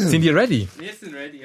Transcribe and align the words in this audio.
Sind 0.00 0.22
die 0.22 0.30
ready? 0.30 0.68
Wir 0.78 0.92
sind 0.92 1.14
ready, 1.14 1.40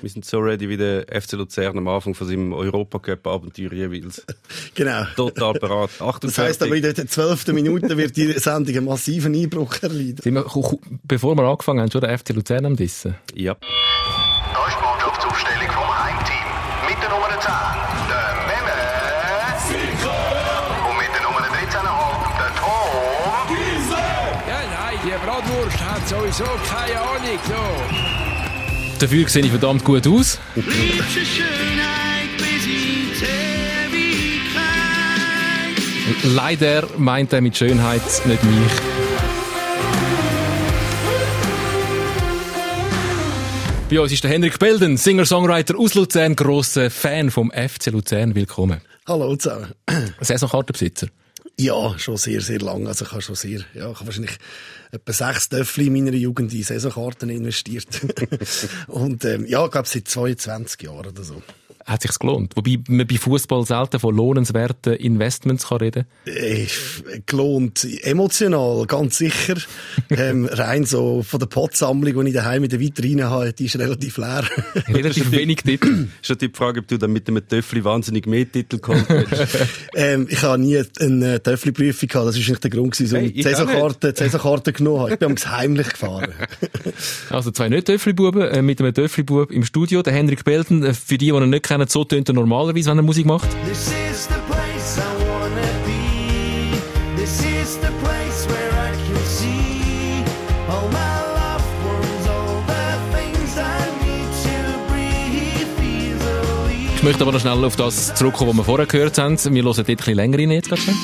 Wir 0.00 0.10
sind 0.10 0.24
so 0.24 0.38
ready 0.38 0.68
wie 0.68 0.76
der 0.76 1.06
FC 1.08 1.32
Luzern 1.32 1.78
am 1.78 1.88
Anfang 1.88 2.14
von 2.14 2.26
seinem 2.26 2.52
Europacup-Abenteuer 2.52 3.72
jeweils. 3.72 4.24
Genau. 4.74 5.04
Total 5.16 5.54
parat. 5.54 5.90
Das 6.22 6.38
heisst 6.38 6.62
aber 6.62 6.76
in 6.76 6.82
der 6.82 6.94
zwölften 6.94 7.54
Minute 7.54 7.96
wird 7.96 8.16
die 8.16 8.32
Sendung 8.32 8.76
einen 8.76 8.86
massiven 8.86 9.34
Einbruch 9.34 9.82
erleiden. 9.82 10.18
Sind 10.22 10.34
wir, 10.34 10.44
bevor 11.04 11.34
wir 11.34 11.44
angefangen 11.44 11.80
haben, 11.80 11.90
schon 11.90 12.00
der 12.00 12.18
FC 12.18 12.30
Luzern 12.30 12.66
am 12.66 12.76
Dissen? 12.76 13.16
Ja. 13.34 13.56
Sowieso 26.10 26.44
keine 26.68 27.00
Ahnung. 27.00 27.38
So. 27.46 27.54
Dafür 28.98 29.28
sehe 29.28 29.44
ich 29.44 29.50
verdammt 29.50 29.84
gut 29.84 30.06
aus. 30.08 30.38
Liebste 30.56 31.24
Schönheit 31.24 32.36
bis 32.36 32.66
in 32.66 33.12
Ewigkeit. 33.92 34.64
Leider 36.34 36.88
meint 36.98 37.32
er 37.32 37.40
mit 37.40 37.56
Schönheit 37.56 38.02
nicht 38.26 38.42
mich. 38.42 38.72
Bei 43.88 44.00
uns 44.00 44.12
ist 44.12 44.22
der 44.22 44.30
Henrik 44.30 44.58
Belden, 44.58 44.96
Singer-Songwriter 44.96 45.76
aus 45.78 45.94
Luzern, 45.94 46.36
grosser 46.36 46.90
Fan 46.90 47.30
vom 47.30 47.50
FC 47.50 47.86
Luzern. 47.86 48.34
Willkommen. 48.34 48.80
Hallo 49.06 49.34
zusammen. 49.36 49.72
Saisonkartenbesitzer. 50.20 51.08
Ja, 51.60 51.98
schon 51.98 52.16
sehr, 52.16 52.40
sehr 52.40 52.58
lang. 52.58 52.86
Also 52.86 53.04
ich 53.04 53.10
habe 53.12 53.20
schon 53.20 53.34
sehr, 53.34 53.60
ja, 53.74 53.90
ich 53.90 53.96
habe 53.96 54.06
wahrscheinlich 54.06 54.38
etwa 54.92 55.12
sechs 55.12 55.50
Töffel 55.50 55.88
in 55.88 55.92
meiner 55.92 56.16
Jugend 56.16 56.54
in 56.54 56.62
Saisonkarten 56.62 57.28
investiert. 57.28 58.00
Und 58.86 59.26
ähm, 59.26 59.44
ja, 59.44 59.62
ich 59.66 59.70
glaube 59.70 59.86
seit 59.86 60.08
22 60.08 60.82
Jahren 60.82 61.06
oder 61.06 61.22
so. 61.22 61.42
Hat 61.90 62.02
sich's 62.02 62.20
gelohnt? 62.20 62.54
Wobei 62.54 62.78
man 62.88 63.04
bei 63.04 63.16
Fußball 63.16 63.66
selten 63.66 63.98
von 63.98 64.14
lohnenswerten 64.14 64.94
Investments 64.94 65.66
kann 65.66 65.78
reden 65.78 66.04
Äh, 66.24 66.66
gelohnt, 67.26 67.84
emotional, 68.02 68.86
ganz 68.86 69.18
sicher. 69.18 69.56
ähm, 70.10 70.46
rein 70.46 70.84
so 70.84 71.24
von 71.24 71.40
der 71.40 71.48
Potsammlung, 71.48 72.24
die 72.24 72.30
ich 72.30 72.34
daheim 72.36 72.62
in 72.62 72.70
der 72.70 72.78
Vitrine 72.78 73.28
habe, 73.28 73.52
die 73.52 73.64
ist 73.64 73.76
relativ 73.76 74.18
leer. 74.18 74.44
Relativ 74.88 75.32
wenig 75.32 75.62
Tipp. 75.64 75.84
Ist 75.84 76.26
schon 76.28 76.38
die 76.38 76.50
Frage, 76.52 76.78
ob 76.78 76.86
du 76.86 76.96
dann 76.96 77.12
mit 77.12 77.28
einem 77.28 77.46
Töffel 77.48 77.82
wahnsinnig 77.82 78.24
mehr 78.26 78.50
Titel 78.50 78.78
geholt 78.78 79.06
hast. 79.08 79.58
ähm, 79.96 80.28
ich 80.30 80.42
habe 80.42 80.62
nie 80.62 80.80
eine 81.00 81.42
Töffelprüfung 81.42 82.08
gehabt. 82.08 82.28
Das 82.28 82.36
war 82.36 82.50
nicht 82.50 82.62
der 82.62 82.70
Grund, 82.70 82.96
gewesen, 82.96 83.10
warum 83.10 83.24
Hey, 83.24 83.32
ich 83.34 83.44
die 83.44 84.14
Saisonkarte 84.14 84.72
genommen 84.72 85.00
habe. 85.00 85.12
Ich 85.14 85.18
bin 85.18 85.30
ams 85.30 85.48
heimlich 85.48 85.88
gefahren. 85.88 86.32
Also 87.30 87.50
zwei 87.50 87.68
nicht 87.68 87.86
Töffli-Buben 87.86 88.42
äh, 88.42 88.62
mit 88.62 88.80
einem 88.80 88.94
Töffli-Bub 88.94 89.50
im 89.50 89.64
Studio. 89.64 90.02
Der 90.02 90.12
Henrik 90.12 90.44
Belden, 90.44 90.84
äh, 90.84 90.94
für 90.94 91.18
die, 91.18 91.26
die 91.26 91.32
ihn 91.32 91.50
nicht 91.50 91.64
kennen, 91.64 91.79
so 91.88 92.04
tönt 92.04 92.28
er 92.28 92.34
normalerweise, 92.34 92.90
wenn 92.90 92.98
er 92.98 93.02
Musik 93.02 93.26
macht. 93.26 93.48
Ich 107.00 107.04
möchte 107.04 107.22
aber 107.22 107.32
noch 107.32 107.40
schnell 107.40 107.64
auf 107.64 107.76
das 107.76 108.14
zurückkommen, 108.14 108.50
was 108.50 108.56
wir 108.58 108.64
vorher 108.64 108.86
gehört 108.86 109.16
haben. 109.16 109.38
Wir 109.42 109.62
hören 109.62 109.74
dort 109.74 109.78
ein 109.78 109.96
bisschen 109.96 110.14
länger 110.16 110.36
rein 110.36 110.50
jetzt 110.50 110.68
gerade 110.68 110.82
schon. 110.82 110.94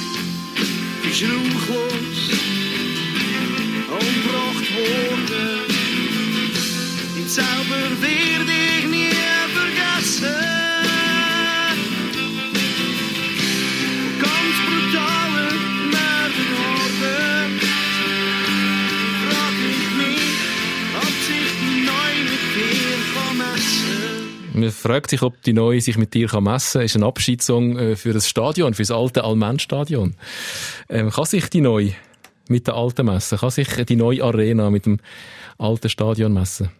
Man 24.66 24.72
fragt 24.72 25.10
sich, 25.10 25.22
ob 25.22 25.40
die 25.42 25.52
Neue 25.52 25.80
sich 25.80 25.96
mit 25.96 26.12
dir 26.12 26.28
messen 26.40 26.80
kann. 26.80 26.84
Ist 26.86 26.96
ein 26.96 27.04
Abschiedssong 27.04 27.78
äh, 27.78 27.94
für 27.94 28.12
das 28.12 28.28
Stadion, 28.28 28.74
für 28.74 28.82
das 28.82 28.90
alte 28.90 29.22
Allmend-Stadion. 29.22 30.16
Ähm, 30.88 31.10
kann 31.10 31.24
sich 31.24 31.48
die 31.50 31.60
Neue 31.60 31.92
mit 32.48 32.66
der 32.66 32.74
alten 32.74 33.06
messen? 33.06 33.38
Kann 33.38 33.50
sich 33.50 33.68
die 33.68 33.94
neue 33.94 34.24
Arena 34.24 34.68
mit 34.70 34.86
dem 34.86 34.98
alten 35.56 35.88
Stadion 35.88 36.32
messen? 36.32 36.70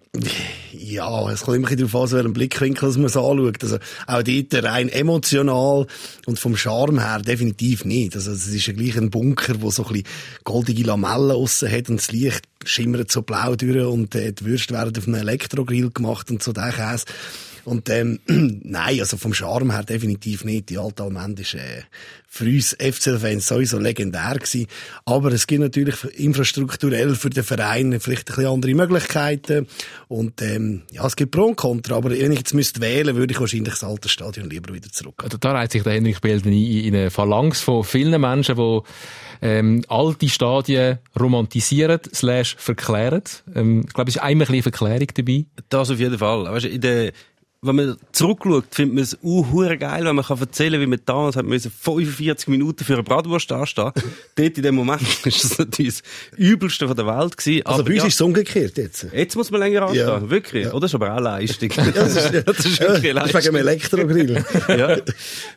Ja, 0.73 1.31
es 1.31 1.43
kommt 1.43 1.59
immer 1.59 1.77
darauf 1.77 1.95
an, 1.95 2.09
so 2.09 2.17
welchen 2.17 2.33
Blickwinkel 2.33 2.91
man 2.91 3.05
es 3.05 3.17
anschaut. 3.17 3.63
Also, 3.63 3.79
auch 4.09 4.23
dort 4.25 4.65
rein 4.65 4.89
emotional 4.89 5.87
und 6.27 6.39
vom 6.41 6.57
Charme 6.57 6.99
her 6.99 7.21
definitiv 7.21 7.85
nicht. 7.85 8.17
Also, 8.17 8.33
es 8.33 8.49
ist 8.49 8.67
ja 8.67 8.73
gleich 8.73 8.97
ein 8.97 9.11
Bunker, 9.11 9.61
wo 9.61 9.71
so 9.71 9.85
ein 9.85 9.93
bisschen 9.93 10.09
goldige 10.43 10.83
Lamellen 10.83 11.31
aussen 11.31 11.71
hat 11.71 11.89
und 11.89 12.01
das 12.01 12.11
Licht 12.11 12.49
schimmert 12.65 13.13
so 13.13 13.23
blau 13.23 13.55
durch 13.55 13.87
und 13.87 14.17
äh, 14.17 14.33
die 14.33 14.45
Würste 14.45 14.75
werden 14.75 14.93
auf 14.97 15.07
einem 15.07 15.21
Elektrogrill 15.21 15.91
gemacht 15.91 16.33
und 16.33 16.43
so 16.43 16.53
der 16.53 16.73
Käse. 16.73 17.05
Und 17.67 17.91
ähm, 17.91 18.21
nein, 18.63 19.01
also 19.01 19.17
vom 19.17 19.35
Charme 19.35 19.73
her 19.73 19.83
definitiv 19.83 20.45
nicht. 20.45 20.71
Die 20.71 20.79
alte 20.79 21.03
Almend 21.03 21.41
ist 21.41 21.55
äh, 21.55 21.83
für 22.29 22.45
uns 22.45 22.77
FCL-Fans 22.79 23.49
sowieso 23.49 23.79
legendär 23.79 24.35
gewesen. 24.35 24.69
Aber 25.05 25.33
es 25.33 25.49
gibt 25.49 25.63
natürlich 25.63 26.05
infrastrukturell 26.17 27.17
für 27.17 27.31
den 27.31 27.43
Verein 27.43 27.99
vielleicht 27.99 28.31
ein 28.31 28.37
bisschen 28.37 28.53
andere 28.53 28.75
Möglichkeiten. 28.75 29.67
Und 30.07 30.41
ähm, 30.43 30.83
ja, 30.93 31.05
es 31.07 31.17
gibt 31.17 31.33
Pro 31.33 31.47
und 31.47 31.57
Contra. 31.57 31.97
Aber 31.97 32.11
wenn 32.11 32.31
ich 32.31 32.39
jetzt 32.39 32.55
müsste 32.55 32.81
wählen, 32.81 33.17
würde 33.17 33.33
ich 33.33 33.41
wahrscheinlich 33.41 33.75
das 33.75 33.83
alte 33.83 34.09
Stadion 34.09 34.49
lieber 34.49 34.73
wieder 34.73 34.91
zurück. 34.91 35.21
Also 35.25 35.37
da 35.37 35.51
reiht 35.51 35.73
sich 35.73 35.83
der 35.83 35.95
Henrik 35.95 36.21
Belden 36.21 36.53
in 36.53 36.95
eine 36.95 37.11
Phalanx 37.11 37.63
von 37.63 37.83
vielen 37.83 38.21
Menschen, 38.21 38.55
die 38.55 38.81
ähm, 39.43 39.85
alte 39.89 40.29
Stadien 40.29 40.99
romantisieren, 41.19 42.01
slash 42.15 42.55
verklären. 42.59 43.23
Ähm, 43.55 43.83
ich 43.87 43.93
glaube, 43.93 44.09
es 44.09 44.17
ist 44.17 44.23
einmal 44.23 44.47
ein 44.47 44.53
bisschen 44.53 44.73
Verklärung 44.73 45.09
dabei. 45.15 45.47
Das 45.69 45.91
auf 45.91 45.99
jeden 45.99 46.19
Fall. 46.19 46.45
Weißt, 46.45 46.67
du, 46.67 46.69
in 46.69 46.81
der, 46.81 47.13
wenn 47.67 47.77
man 47.77 47.97
zurückschaut, 48.13 48.65
findet 48.71 48.95
man 48.95 49.05
es 49.05 49.19
uh, 49.23 49.47
hure 49.53 49.77
geil, 49.79 50.05
wenn 50.05 50.17
man 50.17 50.25
kann 50.25 50.39
erzählen, 50.39 50.81
wie 50.81 50.87
man 50.87 51.01
damals 51.05 51.37
hat 51.37 51.45
müssen 51.45 51.71
45 51.71 52.49
Minuten 52.49 52.85
für 52.85 52.95
eine 52.95 53.03
Bratwurst 53.03 53.51
anstehen. 53.53 53.93
Dort 54.35 54.57
in 54.57 54.63
dem 54.63 54.75
Moment 54.75 55.03
ist 55.25 55.45
das 55.45 55.59
natürlich 55.59 56.03
das 56.03 56.39
Übelste 56.39 56.87
von 56.87 56.97
der 56.97 57.07
Welt 57.07 57.37
gewesen. 57.37 57.67
Also 57.67 57.81
Aber 57.81 57.89
bei 57.89 57.95
uns 57.95 58.03
ja, 58.03 58.09
ist 58.09 58.15
es 58.15 58.21
umgekehrt 58.21 58.79
jetzt. 58.79 59.07
Jetzt 59.13 59.37
muss 59.37 59.51
man 59.51 59.61
länger 59.61 59.83
anstehen. 59.83 60.07
Ja. 60.07 60.31
Wirklich. 60.31 60.67
Oder? 60.69 60.81
Das 60.81 60.91
ist 60.91 60.95
aber 60.95 61.15
auch 61.15 61.21
Leistung. 61.21 61.71
Ja, 61.77 61.93
das 61.93 62.17
ist, 62.17 62.49
das 62.49 62.59
ist 62.59 62.79
ja, 62.79 62.89
wirklich 62.89 63.15
das 63.15 63.27
ist 63.27 63.35
wegen 63.35 63.57
dem 63.57 63.65
Leistung. 63.65 64.01
Elektrogrill. 64.01 64.45
ja. 64.69 64.97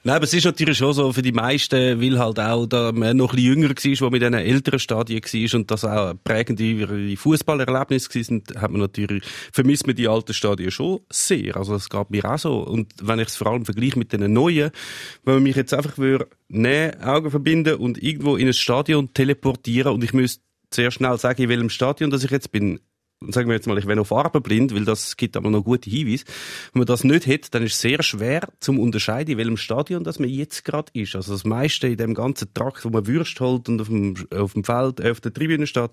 Nein, 0.04 0.16
aber 0.16 0.26
es 0.26 0.34
ist 0.34 0.46
natürlich 0.46 0.78
schon 0.78 0.94
so 0.94 1.12
für 1.12 1.22
die 1.22 1.32
meisten, 1.32 2.02
weil 2.02 2.20
halt 2.20 2.40
auch 2.40 2.66
da 2.66 2.92
man 2.92 3.18
noch 3.18 3.32
ein 3.32 3.36
bisschen 3.36 3.54
jünger 3.54 3.70
war, 3.70 4.08
wo 4.08 4.10
mit 4.10 4.22
diesen 4.22 4.34
älteren 4.34 4.80
Stadien 4.80 5.22
war 5.22 5.60
und 5.60 5.72
das 5.72 5.86
auch 5.86 6.14
prägende 6.24 7.18
Fußballerlebnisse 7.18 8.24
sind, 8.24 8.56
hat 8.56 8.72
man 8.72 8.82
natürlich, 8.82 9.24
vermisst 9.52 9.88
man 9.88 9.96
die 9.96 10.08
alten 10.08 10.34
Stadien 10.34 10.72
schon 10.72 11.00
sehr. 11.10 11.58
Also 11.58 11.74
das 11.74 11.90
geht 12.00 12.12
mir 12.12 12.26
auch 12.26 12.38
so. 12.38 12.60
Und 12.60 12.94
wenn 13.02 13.20
ich 13.20 13.28
es 13.30 13.36
vor 13.36 13.48
allem 13.48 13.66
vergleiche 13.66 14.00
mit 14.00 14.14
den 14.14 14.32
neuen, 14.32 14.72
wenn 15.24 15.36
man 15.36 15.44
mich 15.44 15.56
jetzt 15.56 15.74
einfach 15.74 15.98
würde, 15.98 16.28
nehmen, 16.48 17.02
Augen 17.02 17.32
verbinden 17.32 17.76
und 17.76 18.02
irgendwo 18.02 18.36
in 18.36 18.48
ein 18.48 18.54
Stadion 18.54 19.14
teleportieren 19.14 19.94
und 19.94 20.04
ich 20.04 20.14
müsste 20.14 20.42
sehr 20.74 20.92
schnell 20.92 21.18
sagen, 21.18 21.42
in 21.42 21.50
welchem 21.50 21.70
Stadion 21.70 22.10
dass 22.10 22.24
ich 22.24 22.32
jetzt 22.32 22.52
bin, 22.52 22.80
sagen 23.28 23.50
wir 23.50 23.56
jetzt 23.56 23.68
mal, 23.68 23.78
ich 23.78 23.86
wäre 23.86 23.98
noch 23.98 24.08
farbenblind, 24.08 24.74
weil 24.74 24.86
das 24.86 25.18
gibt 25.18 25.36
aber 25.36 25.50
noch 25.50 25.64
gute 25.64 25.90
Hinweise. 25.90 26.26
Wenn 26.74 26.82
man 26.82 26.88
das 26.88 27.04
nicht 27.04 27.28
hat, 27.28 27.54
dann 27.54 27.64
ist 27.64 27.74
es 27.74 27.82
sehr 27.82 28.02
schwer 28.02 28.48
zum 28.60 28.80
unterscheiden, 28.80 29.34
in 29.34 29.38
welchem 29.38 29.58
Stadion 29.58 30.04
das 30.04 30.20
man 30.20 30.30
jetzt 30.30 30.64
gerade 30.64 30.92
ist. 30.94 31.16
Also 31.16 31.34
das 31.34 31.44
meiste 31.44 31.88
in 31.88 31.98
dem 31.98 32.14
ganzen 32.14 32.54
Trakt, 32.54 32.86
wo 32.86 32.90
man 32.90 33.08
Würst 33.08 33.40
holt 33.40 33.68
und 33.68 33.82
auf 33.82 33.88
dem, 33.88 34.16
auf 34.34 34.54
dem 34.54 34.64
Feld, 34.64 35.00
äh, 35.00 35.12
auf 35.12 35.22
der 35.22 35.34
Tribüne 35.34 35.68
steht, 35.68 35.92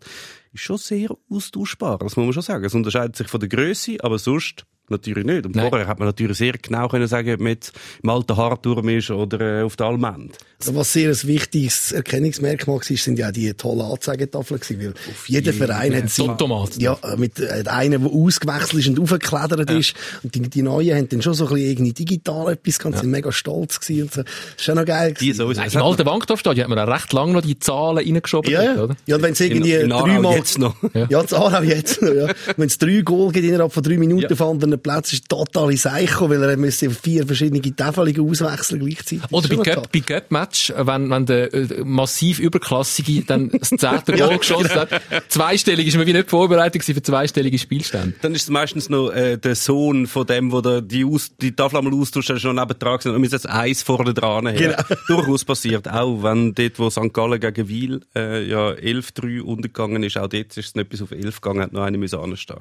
ist 0.53 0.63
schon 0.63 0.79
sehr 0.79 1.11
austauschbar. 1.31 1.99
Das 1.99 2.17
muss 2.17 2.27
man 2.27 2.33
schon 2.33 2.43
sagen. 2.43 2.65
Es 2.65 2.75
unterscheidet 2.75 3.17
sich 3.17 3.29
von 3.29 3.41
der 3.41 3.49
Größe, 3.49 3.97
aber 4.01 4.19
sonst 4.19 4.67
natürlich 4.91 5.25
nicht. 5.25 5.47
Und 5.47 5.57
Nein. 5.57 5.69
vorher 5.69 5.87
hat 5.89 5.99
man 5.99 6.07
natürlich 6.09 6.39
sehr 6.39 6.55
genau 6.61 6.89
können 6.89 7.07
sagen, 7.07 7.33
ob 7.35 7.41
man 7.41 7.53
jetzt 7.53 7.73
im 8.03 8.11
alten 8.11 8.37
Harturm 8.37 8.89
ist 8.89 9.11
oder 9.11 9.61
äh, 9.61 9.63
auf 9.63 9.77
der 9.77 9.87
Almend. 9.87 10.37
Also 10.61 10.75
was 10.75 10.93
sehr 10.93 11.11
ein 11.11 11.23
wichtiges 11.25 11.93
Erkennungsmerkmal 11.93 12.77
war, 12.79 12.83
sind 12.97 13.19
ja 13.19 13.31
die 13.31 13.53
tollen 13.55 13.83
Anzeigetafeln 13.83 14.59
gewesen, 14.61 14.81
weil 14.81 14.95
jeder 15.27 15.53
Verein 15.53 15.95
hat 15.95 16.09
sie, 16.11 16.23
Automat. 16.23 16.77
ja, 16.81 16.99
mit 17.19 17.39
äh, 17.41 17.65
einem, 17.67 18.03
der 18.05 18.11
ausgewechselt 18.13 18.75
ist 18.81 18.89
und 18.89 19.01
aufgeklettert 19.01 19.71
ist. 19.71 19.95
Und 20.23 20.35
die, 20.35 20.41
die 20.41 20.63
Neuen 20.63 20.97
haben 20.97 21.09
dann 21.09 21.21
schon 21.23 21.35
so 21.35 21.47
ein 21.47 21.55
bisschen 21.55 21.71
irgendwie 21.71 21.93
digital 21.93 22.53
etwas 22.53 22.79
gehabt, 22.79 22.99
sind 22.99 23.11
mega 23.11 23.31
stolz 23.33 23.81
gewesen 23.81 24.03
und 24.05 24.13
so. 24.15 24.23
Das 24.23 24.33
ist 24.57 24.65
schon 24.65 24.77
noch 24.77 24.85
geil 24.87 25.09
Die 25.13 25.15
gewesen. 25.27 25.37
sowieso. 25.37 25.61
Nein, 25.61 25.69
Es 25.69 25.75
Im 25.75 25.83
alten 25.83 26.05
Bankdorfstadion 26.05 26.65
hat 26.65 26.71
man 26.75 26.79
auch 26.89 26.93
recht 26.95 27.13
lange 27.13 27.33
noch 27.33 27.43
die 27.43 27.59
Zahlen 27.59 27.99
reingeschoben. 27.99 28.51
Ja, 28.51 28.63
ja. 28.63 28.83
oder? 28.83 28.97
Ja, 29.07 29.17
und 29.17 29.23
wenn 29.23 29.33
es 29.33 29.41
irgendwie 29.41 29.73
dreimal, 29.89 30.37
jetzt 30.37 30.59
noch. 30.59 30.75
ja, 30.95 31.07
ja 31.11 31.23
das 31.23 31.35
Aarau 31.35 31.63
jetzt 31.63 32.01
noch, 32.01 32.13
ja. 32.15 32.29
Wenn 32.57 32.67
es 32.69 32.79
drei 32.79 33.03
Goal 33.03 33.31
gibt 33.33 33.45
innerhalb 33.47 33.73
von 33.73 33.83
drei 33.83 33.99
Minuten 33.99 34.23
Ja. 34.23 34.31
auf 34.31 34.41
anderen 34.43 34.76
Plätzen. 34.79 35.17
ist 35.17 35.29
totale 35.29 35.75
Psycho, 35.75 36.29
weil 36.31 36.43
er 36.43 36.57
müsste 36.57 36.91
vier 36.91 37.27
verschiedene 37.27 37.61
Tafelungen 37.61 38.31
auswechseln 38.31 38.85
gleichzeitig. 38.85 39.31
Oder 39.31 39.49
bei 39.49 39.57
Cup, 39.57 39.93
bei 39.93 40.01
Cup-Match, 40.01 40.73
wenn, 40.77 41.11
wenn 41.11 41.27
der 41.27 41.53
äh, 41.53 41.85
massiv 41.85 42.39
überklassige 42.39 43.23
dann 43.23 43.51
das 43.51 43.71
zehnte 43.71 44.13
Goal 44.17 44.39
geschossen 44.39 44.71
hat, 44.71 44.89
zweistellig 45.29 45.87
ist 45.87 45.97
man 45.97 46.07
wie 46.07 46.13
nicht 46.13 46.31
vorbereitet 46.31 46.85
für 46.85 47.03
zweistellige 47.03 47.59
Spielstände. 47.59 48.15
Dann 48.23 48.35
ist 48.35 48.43
es 48.43 48.51
meistens 48.51 48.89
noch 48.89 49.11
äh, 49.11 49.37
der 49.37 49.55
Sohn 49.55 50.07
von 50.07 50.27
dem, 50.27 50.53
wo 50.53 50.61
der 50.61 50.81
die, 50.81 51.05
Aus 51.05 51.33
die 51.41 51.55
Tafel 51.55 51.79
einmal 51.79 51.95
austauscht, 51.95 52.29
der 52.29 52.37
ist 52.37 52.45
noch 52.45 52.53
neben 52.53 52.79
dran 52.79 52.99
gewesen 52.99 53.15
und 53.15 53.23
wir 53.23 53.29
jetzt 53.29 53.49
eins 53.49 53.83
vorne 53.83 54.15
dran 54.15 54.49
haben. 54.49 54.57
Genau. 54.57 54.83
Durchaus 55.09 55.45
passiert. 55.45 55.89
Auch 55.89 56.23
wenn 56.23 56.55
dort, 56.55 56.79
wo 56.79 56.91
St. 56.91 57.13
Gallen 57.13 57.41
gegen 57.41 57.69
Wiel 57.69 58.01
äh, 58.15 58.47
ja 58.49 58.71
11-3 58.71 59.41
untergegangen 59.41 60.03
ist, 60.03 60.17
auch 60.17 60.29
dort 60.29 60.57
ist 60.57 60.59
es 60.59 60.75
nicht 60.75 60.89
bis 60.89 61.03
auf 61.03 61.11
11 61.11 61.41
gegangen, 61.41 61.63
hat 61.63 61.73
noch 61.73 61.83
eine 61.83 61.99
müssen 61.99 62.19
anstehen. 62.19 62.61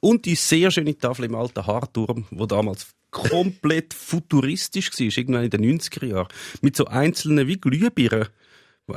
Und 0.00 0.24
die 0.24 0.34
sehr 0.34 0.70
schöne 0.70 0.96
Tafel 0.96 1.26
im 1.26 1.34
alten 1.34 1.66
Harturm, 1.66 2.26
wo 2.30 2.46
damals 2.46 2.88
komplett 3.10 3.94
futuristisch 3.94 4.90
war, 4.92 5.00
irgendwann 5.00 5.44
in 5.44 5.50
den 5.50 5.78
90er 5.78 6.06
Jahren, 6.06 6.28
mit 6.62 6.76
so 6.76 6.86
einzelnen 6.86 7.46
wie 7.46 7.58
Glühbirnen. 7.58 8.28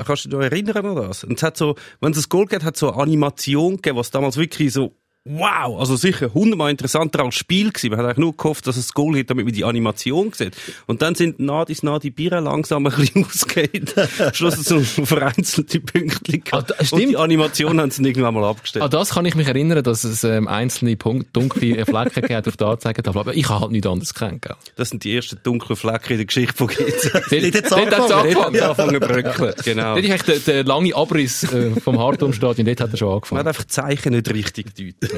Kannst 0.06 0.26
du 0.26 0.30
dich 0.30 0.38
noch 0.38 0.44
erinnern 0.44 0.86
an 0.86 0.96
das? 0.96 1.24
Und 1.24 1.38
es 1.38 1.44
hat 1.44 1.58
so, 1.58 1.76
wenn 2.00 2.14
es 2.14 2.26
ein 2.26 2.30
Goal 2.30 2.48
geht, 2.48 2.64
hat 2.64 2.78
so 2.78 2.92
eine 2.92 3.02
Animation 3.02 3.76
gegeben, 3.76 3.98
was 3.98 4.12
damals 4.12 4.38
wirklich 4.38 4.74
so 4.74 4.96
Wow, 5.26 5.80
also 5.80 5.96
sicher 5.96 6.34
hundertmal 6.34 6.70
interessanter 6.70 7.24
als 7.24 7.36
Spiel 7.36 7.70
gewesen. 7.72 7.92
Man 7.92 8.00
hat 8.00 8.06
eigentlich 8.08 8.18
nur 8.18 8.36
gehofft, 8.36 8.68
dass 8.68 8.76
es 8.76 8.88
das 8.88 8.94
Goal 8.94 9.18
hat, 9.18 9.30
damit 9.30 9.46
man 9.46 9.54
die 9.54 9.64
Animation 9.64 10.34
sieht. 10.34 10.58
Und 10.86 11.02
dann 11.02 11.16
sind 11.16 11.40
nah 11.40 11.64
dies 11.64 11.82
nah 11.82 11.98
die 11.98 12.10
Biere 12.12 12.42
langsam 12.42 12.86
ein 12.86 12.94
bisschen 12.94 13.24
ausgeht. 13.26 13.96
Am 14.20 14.34
Schluss 14.34 14.56
so 14.66 14.82
vereinzelte 14.82 15.80
Pünktchen 15.80 16.44
Ah, 16.48 16.50
gehabt. 16.50 16.72
da- 16.72 16.76
Und 16.78 16.86
stimmt. 16.88 17.10
die 17.12 17.16
Animation 17.18 17.80
haben 17.80 17.90
sie 17.90 18.04
irgendwann 18.04 18.34
mal 18.34 18.44
abgestellt. 18.44 18.84
An 18.84 18.92
das 18.92 19.12
kann 19.12 19.26
ich 19.26 19.36
mich 19.36 19.48
erinnern, 19.48 19.82
dass 19.82 20.04
es 20.04 20.26
ähm, 20.26 20.50
einzelne 20.50 20.98
Punkte, 20.98 21.30
dunkle 21.32 21.86
Flecken 21.86 22.22
gegeben 22.22 22.44
auf 22.46 22.58
der 22.58 22.68
Anzeigetafel. 22.68 23.22
Aber 23.22 23.34
ich 23.34 23.48
habe 23.48 23.62
halt 23.62 23.72
nichts 23.72 23.88
anderes 23.88 24.14
gekannt. 24.14 24.42
Gell? 24.42 24.56
Das 24.76 24.90
sind 24.90 25.06
die 25.06 25.16
ersten 25.16 25.40
dunklen 25.42 25.78
Flecken 25.78 26.12
in 26.12 26.18
der 26.18 26.26
Geschichte 26.26 26.54
von 26.54 26.68
GZ. 26.68 27.14
Dort, 27.14 27.72
dort 27.72 27.96
hat's 27.98 28.12
angefangen. 28.12 28.56
zu 28.92 29.00
bröckeln. 29.00 29.54
Genau. 29.64 29.96
Dort 29.96 30.04
ist 30.06 30.12
eigentlich 30.12 30.44
der, 30.44 30.54
der 30.54 30.64
lange 30.66 30.94
Abriss 30.94 31.44
äh, 31.44 31.72
vom 31.80 31.98
Hartumstadion, 31.98 32.66
dort 32.68 32.82
hat 32.82 32.92
er 32.92 32.98
schon 32.98 33.08
Man 33.08 33.16
angefangen. 33.16 33.40
hat 33.40 33.48
einfach 33.48 33.64
die 33.64 33.70
Zeichen 33.70 34.12
nicht 34.12 34.34
richtig 34.34 34.66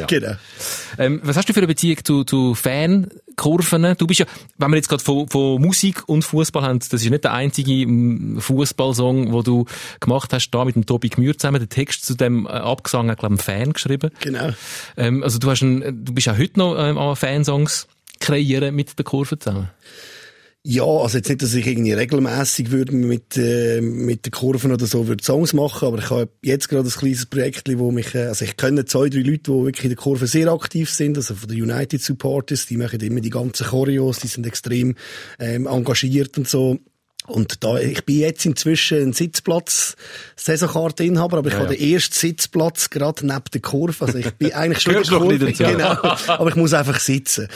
deuten. 0.01 0.07
Genau. 0.07 0.35
Ähm, 0.97 1.21
was 1.23 1.37
hast 1.37 1.49
du 1.49 1.53
für 1.53 1.59
eine 1.59 1.67
Beziehung 1.67 2.03
zu, 2.03 2.23
zu 2.23 2.55
Fankurven? 2.55 3.95
Du 3.97 4.07
bist 4.07 4.19
ja, 4.19 4.25
wenn 4.57 4.71
wir 4.71 4.77
jetzt 4.77 4.89
gerade 4.89 5.03
von, 5.03 5.27
von 5.27 5.61
Musik 5.61 6.07
und 6.07 6.23
Fußball 6.23 6.63
haben, 6.63 6.79
das 6.79 6.91
ist 6.93 7.09
nicht 7.09 7.23
der 7.23 7.33
einzige 7.33 7.85
mm, 7.85 8.39
Fußballsong, 8.39 9.31
wo 9.31 9.41
du 9.41 9.65
gemacht 9.99 10.33
hast, 10.33 10.49
da 10.51 10.65
mit 10.65 10.75
dem 10.75 10.85
Tobi 10.85 11.09
Gmür 11.09 11.37
zusammen. 11.37 11.59
Der 11.59 11.69
Text 11.69 12.05
zu 12.05 12.15
dem 12.15 12.45
äh, 12.45 12.49
Abgesang 12.49 13.07
glaube 13.15 13.35
ich, 13.35 13.41
ein 13.41 13.43
Fan 13.43 13.73
geschrieben. 13.73 14.11
Genau. 14.21 14.49
Ähm, 14.97 15.23
also 15.23 15.39
du 15.39 15.49
hast 15.49 15.61
ein, 15.61 16.05
du 16.05 16.13
bist 16.13 16.29
auch 16.29 16.37
heute 16.37 16.59
noch 16.59 16.77
ähm, 16.77 16.97
an 16.97 17.15
Fansongs 17.15 17.87
kreieren 18.19 18.75
mit 18.75 18.97
der 18.97 19.05
Kurve 19.05 19.37
zusammen. 19.37 19.69
Ja, 20.67 20.83
also 20.83 21.19
jetzt 21.19 21.29
nicht, 21.29 21.43
dass 21.43 21.53
ich 21.53 21.67
irgendwie 21.67 21.93
regelmäßig 21.93 22.71
würde 22.71 22.95
mit, 22.95 23.37
äh, 23.37 23.81
mit 23.81 24.25
den 24.25 24.31
Kurven 24.31 24.71
oder 24.71 24.87
so 24.87 25.07
würde 25.07 25.23
Songs 25.23 25.53
machen, 25.53 25.87
aber 25.87 25.99
ich 25.99 26.09
habe 26.09 26.27
jetzt 26.41 26.69
gerade 26.69 26.89
ein 26.89 26.91
kleines 26.91 27.27
Projekt, 27.27 27.69
wo 27.77 27.91
mich, 27.91 28.15
äh, 28.15 28.25
also 28.25 28.45
ich 28.45 28.57
kenne 28.57 28.83
zwei, 28.85 29.09
drei 29.09 29.19
Leute, 29.19 29.43
die 29.43 29.47
wirklich 29.51 29.83
in 29.83 29.91
der 29.91 29.97
Kurve 29.97 30.25
sehr 30.25 30.51
aktiv 30.51 30.89
sind, 30.89 31.17
also 31.17 31.35
von 31.35 31.49
den 31.49 31.61
United 31.61 32.01
Supporters, 32.01 32.65
die 32.65 32.77
machen 32.77 32.99
immer 32.99 33.21
die 33.21 33.29
ganzen 33.29 33.67
Choreos, 33.67 34.21
die 34.21 34.27
sind 34.27 34.47
extrem 34.47 34.95
ähm, 35.37 35.67
engagiert 35.67 36.35
und 36.39 36.47
so. 36.47 36.79
Und 37.27 37.63
da, 37.63 37.77
ich 37.77 38.05
bin 38.05 38.19
jetzt 38.19 38.45
inzwischen 38.45 39.09
ein 39.09 39.13
Sitzplatz 39.13 39.95
Saisonkarteninhaber, 40.35 41.37
aber 41.37 41.49
ich 41.49 41.55
habe 41.55 41.75
den 41.75 41.93
ersten 41.93 42.13
Sitzplatz 42.13 42.89
gerade 42.89 43.25
neben 43.25 43.43
der 43.53 43.61
Kurve. 43.61 44.05
Also 44.05 44.17
ich 44.17 44.31
bin 44.31 44.53
eigentlich 44.53 44.81
schon 44.81 44.93
der 44.93 45.03
Kurve. 45.03 45.51
Genau. 45.51 45.97
Aber 46.27 46.49
ich 46.49 46.55
muss 46.55 46.73
einfach 46.73 46.99
sitzen. 46.99 47.47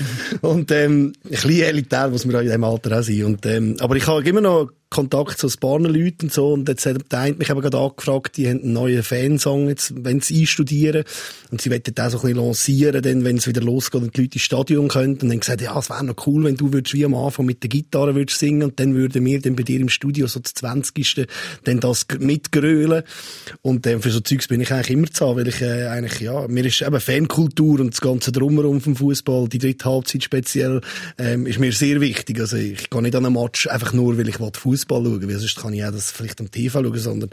Und, 0.42 0.72
ähm, 0.72 1.14
ein 1.24 1.30
bisschen 1.30 1.62
elitär 1.62 2.10
muss 2.10 2.26
man 2.26 2.36
in 2.38 2.44
diesem 2.44 2.64
Alter 2.64 3.00
auch 3.00 3.04
sein. 3.04 3.24
Und, 3.24 3.46
ähm, 3.46 3.78
aber 3.80 3.96
ich 3.96 4.08
habe 4.08 4.28
immer 4.28 4.42
noch 4.42 4.70
Kontakt 4.90 5.38
zu 5.38 5.48
ein 5.48 5.54
paar 5.60 5.80
Leuten 5.80 6.26
und 6.26 6.34
so. 6.34 6.54
Und 6.54 6.68
jetzt 6.68 6.86
hat 6.88 7.12
der 7.12 7.20
eine 7.20 7.36
mich 7.36 7.50
eben 7.50 7.62
gerade 7.62 7.78
angefragt, 7.78 8.38
die 8.38 8.50
haben 8.50 8.62
einen 8.64 8.74
neuen 8.74 9.04
Fansong 9.04 9.70
jetzt, 9.70 9.94
wenn 10.04 10.20
sie 10.20 10.42
einstudieren. 10.42 11.04
Und 11.52 11.62
sie 11.62 11.70
wollen 11.70 11.84
das 11.84 12.16
auch 12.16 12.22
so 12.22 12.28
ein 12.28 12.34
bisschen 12.34 12.46
lancieren, 12.46 13.02
dann, 13.04 13.24
wenn 13.24 13.38
es 13.38 13.48
wieder 13.48 13.62
losgeht 13.62 14.02
und 14.02 14.18
die 14.18 14.22
Leute 14.22 14.36
ins 14.36 14.42
Stadion 14.42 14.88
können. 14.88 15.20
Und 15.20 15.30
dann 15.30 15.40
gesagt, 15.40 15.62
ja, 15.62 15.78
es 15.78 15.92
wäre 15.92 16.04
noch 16.04 16.26
cool, 16.26 16.44
wenn 16.44 16.58
du 16.58 16.74
würdest 16.74 16.96
wie 16.96 17.06
am 17.06 17.14
Anfang 17.14 17.46
mit 17.46 17.62
der 17.62 17.70
Gitarre 17.70 18.16
würdest 18.16 18.40
singen 18.40 18.64
und 18.64 18.80
dann 18.80 18.96
würden 18.96 19.24
wir 19.24 19.40
dann 19.40 19.56
bei 19.56 19.64
dir 19.64 19.80
im 19.80 19.90
Studio 19.90 20.26
so 20.26 20.40
das 20.40 20.56
20. 20.56 21.28
dann 21.66 21.80
das 21.80 22.08
mitgrölen. 22.18 23.04
Und 23.62 23.86
ähm, 23.86 24.02
für 24.02 24.10
so 24.10 24.22
Zeugs 24.22 24.48
bin 24.48 24.60
ich 24.62 24.74
eigentlich 24.74 24.90
immer 24.90 25.12
zu 25.12 25.28
haben, 25.28 25.38
weil 25.38 25.48
ich 25.50 25.62
äh, 25.62 25.86
eigentlich, 25.86 26.20
ja, 26.22 26.48
mir 26.48 26.66
ist 26.66 26.82
eben 26.82 27.00
Fankultur 27.00 27.80
und 27.80 27.94
das 27.94 28.02
ganze 28.02 28.32
Drumherum 28.32 28.82
vom 28.82 28.96
Fußball, 28.96 29.50
die 29.50 29.60
dritte 29.60 29.86
Halbzeit 29.86 30.24
speziell, 30.24 30.82
ähm, 31.20 31.46
ist 31.46 31.60
mir 31.60 31.72
sehr 31.74 32.02
wichtig. 32.02 32.40
Also 32.40 32.58
ich 32.58 32.90
gehe 32.90 33.02
nicht 33.04 33.16
an 33.16 33.26
einen 33.26 33.36
Match 33.36 33.68
einfach 33.68 33.94
nur, 33.94 34.18
weil 34.18 34.28
ich 34.28 34.40
Fußball 34.40 34.79
schauen 34.88 35.22
will, 35.22 35.28
weil 35.28 35.40
sonst 35.40 35.58
kann 35.58 35.74
ich 35.74 35.84
auch 35.84 35.92
das 35.92 36.12
vielleicht 36.12 36.40
am 36.40 36.52
TV 36.52 36.82
schauen, 36.82 36.98
sondern 36.98 37.30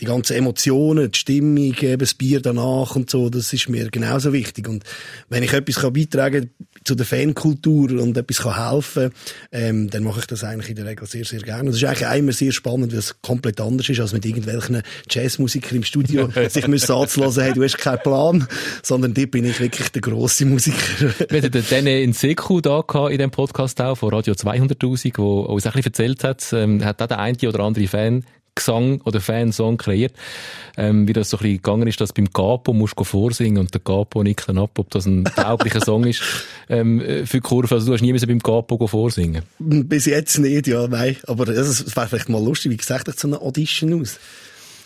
die 0.00 0.04
ganzen 0.04 0.36
Emotionen, 0.36 1.10
die 1.10 1.18
Stimmung, 1.18 1.74
eben 1.80 1.98
das 1.98 2.14
Bier 2.14 2.40
danach 2.40 2.96
und 2.96 3.08
so, 3.08 3.30
das 3.30 3.52
ist 3.52 3.68
mir 3.68 3.88
genauso 3.90 4.32
wichtig. 4.32 4.68
Und 4.68 4.84
wenn 5.28 5.42
ich 5.42 5.52
etwas 5.52 5.76
kann 5.76 5.92
beitragen 5.92 6.50
zu 6.84 6.94
der 6.94 7.06
Fankultur 7.06 7.90
und 8.00 8.16
etwas 8.16 8.38
kann 8.38 8.70
helfen 8.70 9.10
ähm, 9.50 9.88
dann 9.90 10.04
mache 10.04 10.20
ich 10.20 10.26
das 10.26 10.44
eigentlich 10.44 10.70
in 10.70 10.76
der 10.76 10.86
Regel 10.86 11.06
sehr, 11.06 11.24
sehr 11.24 11.40
gerne. 11.40 11.62
Und 11.62 11.68
das 11.68 11.76
ist 11.76 11.84
eigentlich 11.84 12.06
auch 12.06 12.14
immer 12.14 12.32
sehr 12.32 12.52
spannend, 12.52 12.92
weil 12.92 12.98
es 12.98 13.20
komplett 13.22 13.60
anders 13.60 13.88
ist, 13.88 14.00
als 14.00 14.12
mit 14.12 14.24
irgendwelchen 14.24 14.82
Jazzmusikern 15.10 15.78
im 15.78 15.84
Studio 15.84 16.28
sich 16.48 16.68
müssen 16.68 16.92
anzulassen, 16.92 17.42
hey, 17.42 17.52
du 17.54 17.64
hast 17.64 17.78
keinen 17.78 18.00
Plan, 18.00 18.48
sondern 18.82 19.14
dort 19.14 19.30
bin 19.30 19.44
ich 19.44 19.58
wirklich 19.60 19.88
der 19.90 20.02
grosse 20.02 20.44
Musiker. 20.44 21.14
Wir 21.30 21.42
hatten 21.42 21.64
den 21.70 21.86
in 21.86 22.12
Seku 22.12 22.60
da 22.60 22.84
in 23.08 23.18
dem 23.18 23.30
Podcast 23.30 23.80
auch, 23.80 23.96
von 23.96 24.12
Radio 24.12 24.34
200.000, 24.34 25.14
wo 25.16 25.40
uns 25.40 25.66
ein 25.66 25.72
bisschen 25.72 25.86
erzählt 25.86 26.24
hat, 26.24 26.52
ähm, 26.52 26.84
hat 26.84 27.00
auch 27.00 27.06
der 27.06 27.18
eine 27.18 27.36
oder 27.48 27.60
andere 27.60 27.86
Fan 27.86 28.24
Gesang 28.56 29.00
oder 29.02 29.20
Fansong 29.20 29.76
kreiert, 29.76 30.14
ähm, 30.76 31.06
wie 31.06 31.12
das 31.12 31.30
so 31.30 31.36
ein 31.36 31.42
bisschen 31.42 31.56
gegangen 31.56 31.86
ist, 31.86 32.00
dass 32.00 32.12
beim 32.12 32.32
Capo 32.32 32.72
musst 32.72 32.98
du 32.98 33.04
vorsingen 33.04 33.58
und 33.58 33.72
der 33.72 33.80
Capo 33.80 34.22
nickt 34.22 34.48
dann 34.48 34.58
ab, 34.58 34.70
ob 34.78 34.90
das 34.90 35.06
ein 35.06 35.24
tauglicher 35.24 35.80
Song 35.80 36.04
ist 36.04 36.22
ähm, 36.68 37.00
äh, 37.00 37.26
für 37.26 37.36
die 37.36 37.42
Kurve. 37.42 37.74
Also 37.74 37.86
du 37.86 37.92
hast 37.92 38.00
nie 38.00 38.12
müssen 38.12 38.26
beim 38.26 38.42
Capo 38.42 38.84
vorsingen. 38.86 39.42
Bis 39.58 40.06
jetzt 40.06 40.38
nicht, 40.38 40.66
ja, 40.66 40.88
nein. 40.88 41.16
Aber 41.26 41.44
das 41.44 41.94
wäre 41.94 42.08
vielleicht 42.08 42.28
mal 42.28 42.42
lustig, 42.42 42.72
wie 42.72 42.76
gesagt, 42.76 43.18
so 43.18 43.28
eine 43.28 43.40
Audition 43.40 44.00
aus. 44.00 44.18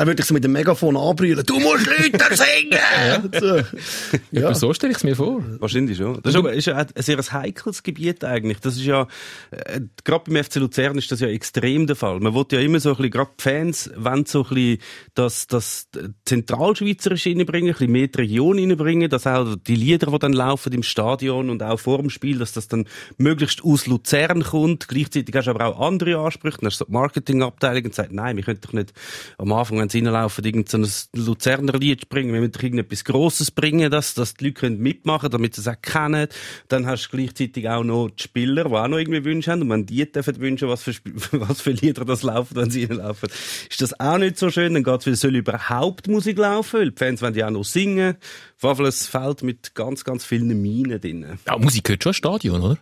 Dann 0.00 0.06
würde 0.06 0.22
ich 0.22 0.26
so 0.26 0.32
mit 0.32 0.42
dem 0.42 0.52
Megafon 0.52 0.96
anbrüllen, 0.96 1.44
du 1.44 1.60
musst 1.60 1.86
Leute 1.86 2.24
singen! 2.34 3.30
so. 3.38 3.56
Ja. 3.56 4.40
Ja. 4.40 4.54
So 4.54 4.72
stelle 4.72 4.92
ich 4.92 4.96
es 4.96 5.04
mir 5.04 5.14
vor. 5.14 5.44
Wahrscheinlich 5.58 5.98
schon. 5.98 6.22
Das 6.22 6.32
ist 6.32 6.38
aber 6.38 6.54
ist 6.54 6.64
ja 6.64 6.76
auch 6.76 6.86
ein 6.94 7.02
sehr 7.02 7.18
heikles 7.18 7.82
Gebiet 7.82 8.24
eigentlich. 8.24 8.60
Das 8.60 8.76
ist 8.76 8.84
ja, 8.86 9.06
äh, 9.50 9.82
gerade 10.02 10.24
beim 10.26 10.42
FC 10.42 10.54
Luzern 10.54 10.96
ist 10.96 11.12
das 11.12 11.20
ja 11.20 11.28
extrem 11.28 11.86
der 11.86 11.96
Fall. 11.96 12.18
Man 12.20 12.34
will 12.34 12.46
ja 12.50 12.60
immer 12.60 12.80
so 12.80 12.92
ein 12.92 12.96
bisschen, 12.96 13.10
gerade 13.10 13.30
die 13.38 13.42
Fans 13.42 13.90
wollen 13.94 14.24
so 14.24 14.42
ein 14.44 14.54
bisschen 14.54 14.78
das, 15.12 15.46
das 15.48 15.88
Zentralschweizerische 16.24 17.28
reinbringen, 17.28 17.68
ein 17.68 17.74
bisschen 17.74 17.92
mehr 17.92 18.06
die 18.06 18.18
Region 18.20 18.58
reinbringen, 18.58 19.10
dass 19.10 19.26
auch 19.26 19.54
die 19.54 19.76
Lieder, 19.76 20.10
die 20.10 20.18
dann 20.18 20.32
laufen 20.32 20.72
im 20.72 20.82
Stadion 20.82 21.50
und 21.50 21.62
auch 21.62 21.78
vor 21.78 21.98
dem 21.98 22.08
Spiel, 22.08 22.38
dass 22.38 22.54
das 22.54 22.68
dann 22.68 22.86
möglichst 23.18 23.62
aus 23.62 23.86
Luzern 23.86 24.44
kommt. 24.44 24.88
Gleichzeitig 24.88 25.34
hast 25.36 25.44
du 25.44 25.50
aber 25.50 25.66
auch 25.66 25.86
andere 25.86 26.16
Ansprüche. 26.16 26.56
Dann 26.56 26.68
hast 26.68 26.80
du 26.80 26.84
so 26.84 26.86
die 26.86 26.92
Marketingabteilung 26.92 27.84
und 27.84 27.94
sagt, 27.94 28.12
nein, 28.12 28.36
wir 28.36 28.44
können 28.44 28.60
doch 28.62 28.72
nicht 28.72 28.94
am 29.36 29.52
Anfang, 29.52 29.78
wenn 29.78 29.89
sie 29.90 30.00
reinlaufen, 30.00 30.44
irgend 30.44 30.68
so 30.68 30.78
ein 30.78 30.88
Luzerner 31.14 31.78
Lied 31.78 32.08
bringen. 32.08 32.32
Wir 32.32 32.40
müssen 32.40 32.54
irgendetwas 32.60 33.04
Grosses 33.04 33.50
bringen, 33.50 33.90
dass, 33.90 34.14
dass 34.14 34.34
die 34.34 34.46
Leute 34.46 34.60
können 34.60 34.78
mitmachen 34.78 35.30
damit 35.30 35.54
sie 35.54 35.60
es 35.60 35.68
auch 35.68 35.80
kennen. 35.80 36.28
Dann 36.68 36.86
hast 36.86 37.08
du 37.08 37.16
gleichzeitig 37.16 37.68
auch 37.68 37.84
noch 37.84 38.10
die 38.10 38.22
Spieler, 38.22 38.64
die 38.64 38.74
auch 38.74 38.88
noch 38.88 38.98
irgendwie 38.98 39.24
Wünsche 39.24 39.50
haben. 39.52 39.62
Und 39.62 39.70
wenn 39.70 39.86
die 39.86 40.10
dürfen 40.10 40.40
wünschen, 40.40 40.68
was 40.68 40.82
für, 40.82 40.92
was 41.32 41.60
für 41.60 41.72
Lieder 41.72 42.04
das 42.04 42.22
laufen, 42.22 42.56
wenn 42.56 42.70
sie 42.70 42.84
reinlaufen, 42.84 43.28
ist 43.68 43.80
das 43.80 43.98
auch 43.98 44.18
nicht 44.18 44.38
so 44.38 44.50
schön. 44.50 44.74
Dann 44.74 44.84
geht 44.84 45.00
es 45.00 45.06
wieder, 45.06 45.16
soll 45.16 45.36
überhaupt 45.36 46.08
Musik 46.08 46.38
laufen, 46.38 46.80
weil 46.80 46.90
die 46.90 46.96
Fans 46.96 47.22
wollen 47.22 47.34
ja 47.34 47.46
auch 47.46 47.50
noch 47.50 47.64
singen. 47.64 48.16
Ein 48.62 48.92
Feld 48.92 49.42
mit 49.42 49.74
ganz, 49.74 50.04
ganz 50.04 50.24
vielen 50.24 50.60
Minen 50.60 51.00
drin. 51.00 51.38
Ja, 51.46 51.58
Musik 51.58 51.84
gehört 51.84 52.02
schon 52.02 52.10
ins 52.10 52.16
Stadion, 52.16 52.62
oder? 52.62 52.78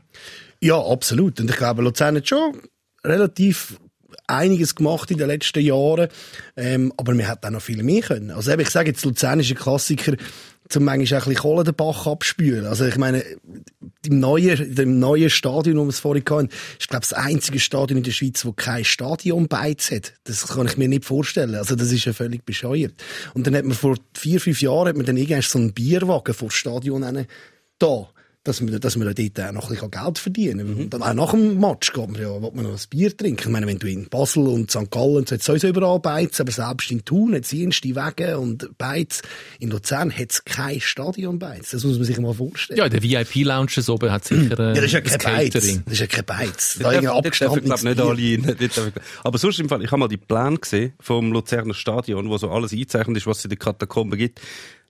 Ja, 0.60 0.80
absolut. 0.80 1.40
Und 1.40 1.50
ich 1.50 1.56
glaube, 1.56 1.82
Luzern 1.82 2.16
hat 2.16 2.28
schon 2.28 2.60
relativ 3.04 3.78
einiges 4.28 4.74
gemacht 4.74 5.10
in 5.10 5.18
den 5.18 5.26
letzten 5.26 5.60
Jahren. 5.60 6.08
Ähm, 6.56 6.92
aber 6.96 7.16
wir 7.16 7.28
hätten 7.28 7.46
auch 7.46 7.50
noch 7.50 7.62
viel 7.62 7.82
mehr 7.82 8.02
können. 8.02 8.30
Also 8.30 8.52
eben, 8.52 8.62
ich 8.62 8.70
sage 8.70 8.90
jetzt, 8.90 9.04
Luzern 9.04 9.40
ist 9.40 9.50
ein 9.50 9.56
Klassiker, 9.56 10.14
zum 10.68 10.84
manchmal 10.84 11.20
auch 11.20 11.26
ein 11.26 11.30
bisschen 11.30 11.42
Kohle 11.42 11.64
den 11.64 11.74
Bach 11.74 12.06
abspülen. 12.06 12.66
Also 12.66 12.84
ich 12.84 12.98
meine, 12.98 13.24
im 14.06 14.20
neuen, 14.20 14.76
im 14.76 14.98
neuen 14.98 15.30
Stadion, 15.30 15.76
wir 15.78 15.88
es 15.88 16.00
vorhin 16.00 16.24
hatten, 16.28 16.50
ist, 16.78 16.88
glaube 16.88 17.04
ich, 17.04 17.08
das 17.08 17.12
einzige 17.14 17.58
Stadion 17.58 17.98
in 17.98 18.04
der 18.04 18.10
Schweiz, 18.10 18.44
wo 18.44 18.52
kein 18.52 18.84
Stadionbeiz 18.84 19.90
hat. 19.90 20.12
Das 20.24 20.46
kann 20.46 20.66
ich 20.66 20.76
mir 20.76 20.88
nicht 20.88 21.06
vorstellen. 21.06 21.54
Also 21.54 21.74
das 21.74 21.90
ist 21.90 22.04
ja 22.04 22.12
völlig 22.12 22.44
bescheuert. 22.44 22.94
Und 23.34 23.46
dann 23.46 23.56
hat 23.56 23.64
man 23.64 23.76
vor 23.76 23.96
vier, 24.14 24.40
fünf 24.40 24.60
Jahren, 24.60 24.88
hat 24.88 24.96
man 24.96 25.06
dann 25.06 25.16
irgendwann 25.16 25.42
so 25.42 25.58
einen 25.58 25.72
Bierwagen 25.72 26.34
vor 26.34 26.48
das 26.48 26.56
Stadion 26.56 27.26
da. 27.78 28.08
Dass 28.48 28.60
man, 28.60 28.80
dass 28.80 28.96
man 28.96 29.14
dort 29.14 29.40
auch 29.40 29.52
noch 29.52 29.64
ein 29.70 29.74
bisschen 29.74 29.90
Geld 29.90 30.18
verdienen 30.18 30.58
kann. 30.66 30.74
Und 30.84 30.90
dann 30.94 31.02
auch 31.02 31.14
nach 31.14 31.30
dem 31.32 31.60
Match 31.60 31.92
geht 31.92 32.08
man 32.10 32.20
ja, 32.20 32.28
will 32.42 32.50
man 32.54 32.64
noch 32.64 32.72
ein 32.72 32.80
Bier 32.90 33.16
trinken. 33.16 33.42
Ich 33.44 33.48
meine, 33.52 33.66
wenn 33.66 33.78
du 33.78 33.86
in 33.88 34.08
Basel 34.08 34.46
und 34.48 34.70
St. 34.70 34.90
Gallen, 34.90 35.26
so 35.26 35.34
hat 35.34 35.42
sowieso 35.42 35.68
überall 35.68 36.00
Beiz, 36.00 36.40
aber 36.40 36.50
selbst 36.50 36.90
in 36.90 37.04
Thun 37.04 37.34
hat 37.34 37.44
es 37.44 37.52
jenste 37.52 37.88
Wege 37.94 38.38
und 38.38 38.76
Beiz. 38.78 39.22
In 39.60 39.70
Luzern 39.70 40.10
hat 40.10 40.30
es 40.32 40.44
kein 40.44 40.80
Stadion 40.80 41.38
Beiz. 41.38 41.70
Das 41.70 41.84
muss 41.84 41.96
man 41.96 42.04
sich 42.04 42.18
mal 42.18 42.34
vorstellen. 42.34 42.78
Ja, 42.78 42.88
der 42.88 43.02
VIP-Lounges 43.02 43.88
oben 43.88 44.10
hat 44.10 44.24
sicher 44.24 44.58
äh, 44.58 44.68
Ja, 44.68 44.74
das 44.74 44.84
ist 44.84 44.92
ja 44.92 44.98
ein 45.00 45.04
kein 45.04 45.50
Beiz. 45.50 45.52
Das 45.52 45.64
ist 45.64 46.00
ja 46.00 46.06
kein 46.06 46.24
Beiz. 46.24 46.78
Da 46.78 46.84
Dort 46.84 46.94
irgendein 46.94 47.02
darf- 47.04 47.22
dort 47.22 47.40
dürfen, 47.40 47.70
abgestandenes 47.70 47.80
glaub, 47.96 48.16
nicht 48.16 48.78
alle 48.78 48.86
ich- 48.86 49.02
Aber 49.24 49.38
sonst 49.38 49.60
im 49.60 49.68
Fall, 49.68 49.82
ich 49.84 49.90
habe 49.90 50.00
mal 50.00 50.08
die 50.08 50.16
Pläne 50.16 50.56
gesehen 50.58 50.92
vom 51.00 51.32
Luzerner 51.32 51.74
Stadion, 51.74 52.28
wo 52.28 52.38
so 52.38 52.50
alles 52.50 52.72
eingezeichnet 52.72 53.16
ist, 53.18 53.26
was 53.26 53.38
es 53.38 53.44
in 53.44 53.50
den 53.50 53.58
Katakomben 53.58 54.18
gibt. 54.18 54.40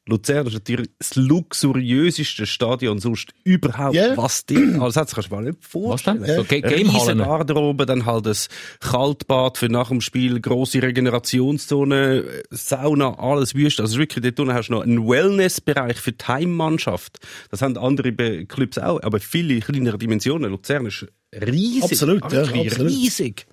Luzern 0.09 0.47
ist 0.47 0.55
natürlich 0.55 0.88
das 0.99 1.15
luxuriöseste 1.17 2.47
Stadion 2.47 2.99
sonst 2.99 3.31
überhaupt. 3.45 3.95
Ja. 3.95 4.17
Was 4.17 4.47
denn? 4.47 4.81
Also, 4.81 5.00
das 5.00 5.15
kannst 5.15 5.31
du 5.31 5.37
dir 5.37 5.43
mal 5.43 5.49
nicht 5.50 5.59
Was 5.62 5.71
vorstellen. 5.71 6.23
denn? 6.23 6.37
So 6.37 6.45
Ga- 6.45 6.67
Riesen 6.69 6.87
Gamehallen. 6.88 7.19
Garderobe, 7.19 7.87
dann 7.87 8.07
halt 8.07 8.27
das 8.27 8.49
Kaltbad 8.81 9.59
für 9.59 9.69
nach 9.69 9.88
dem 9.88 10.00
Spiel, 10.00 10.41
grosse 10.41 10.83
Regenerationszone, 10.83 12.25
Sauna, 12.50 13.19
alles 13.19 13.55
wüst. 13.55 13.81
Also 13.81 13.99
wirklich, 13.99 14.23
dort 14.25 14.41
unten 14.41 14.55
hast 14.55 14.69
du 14.69 14.73
noch 14.73 14.83
einen 14.83 15.09
Wellnessbereich 15.09 15.99
für 15.99 16.12
die 16.12 16.25
Heimmannschaft. 16.27 17.19
Das 17.50 17.62
haben 17.62 17.77
andere 17.77 18.12
Clubs 18.47 18.79
auch, 18.79 19.03
aber 19.03 19.21
viele 19.21 19.61
kleinere 19.61 19.99
Dimensionen. 19.99 20.50
Luzern 20.50 20.87
ist 20.87 21.07
riesig. 21.35 21.82
Absolut, 21.82 22.32
ja, 22.32 22.42
absolut. 22.42 22.90
riesig. 22.90 23.47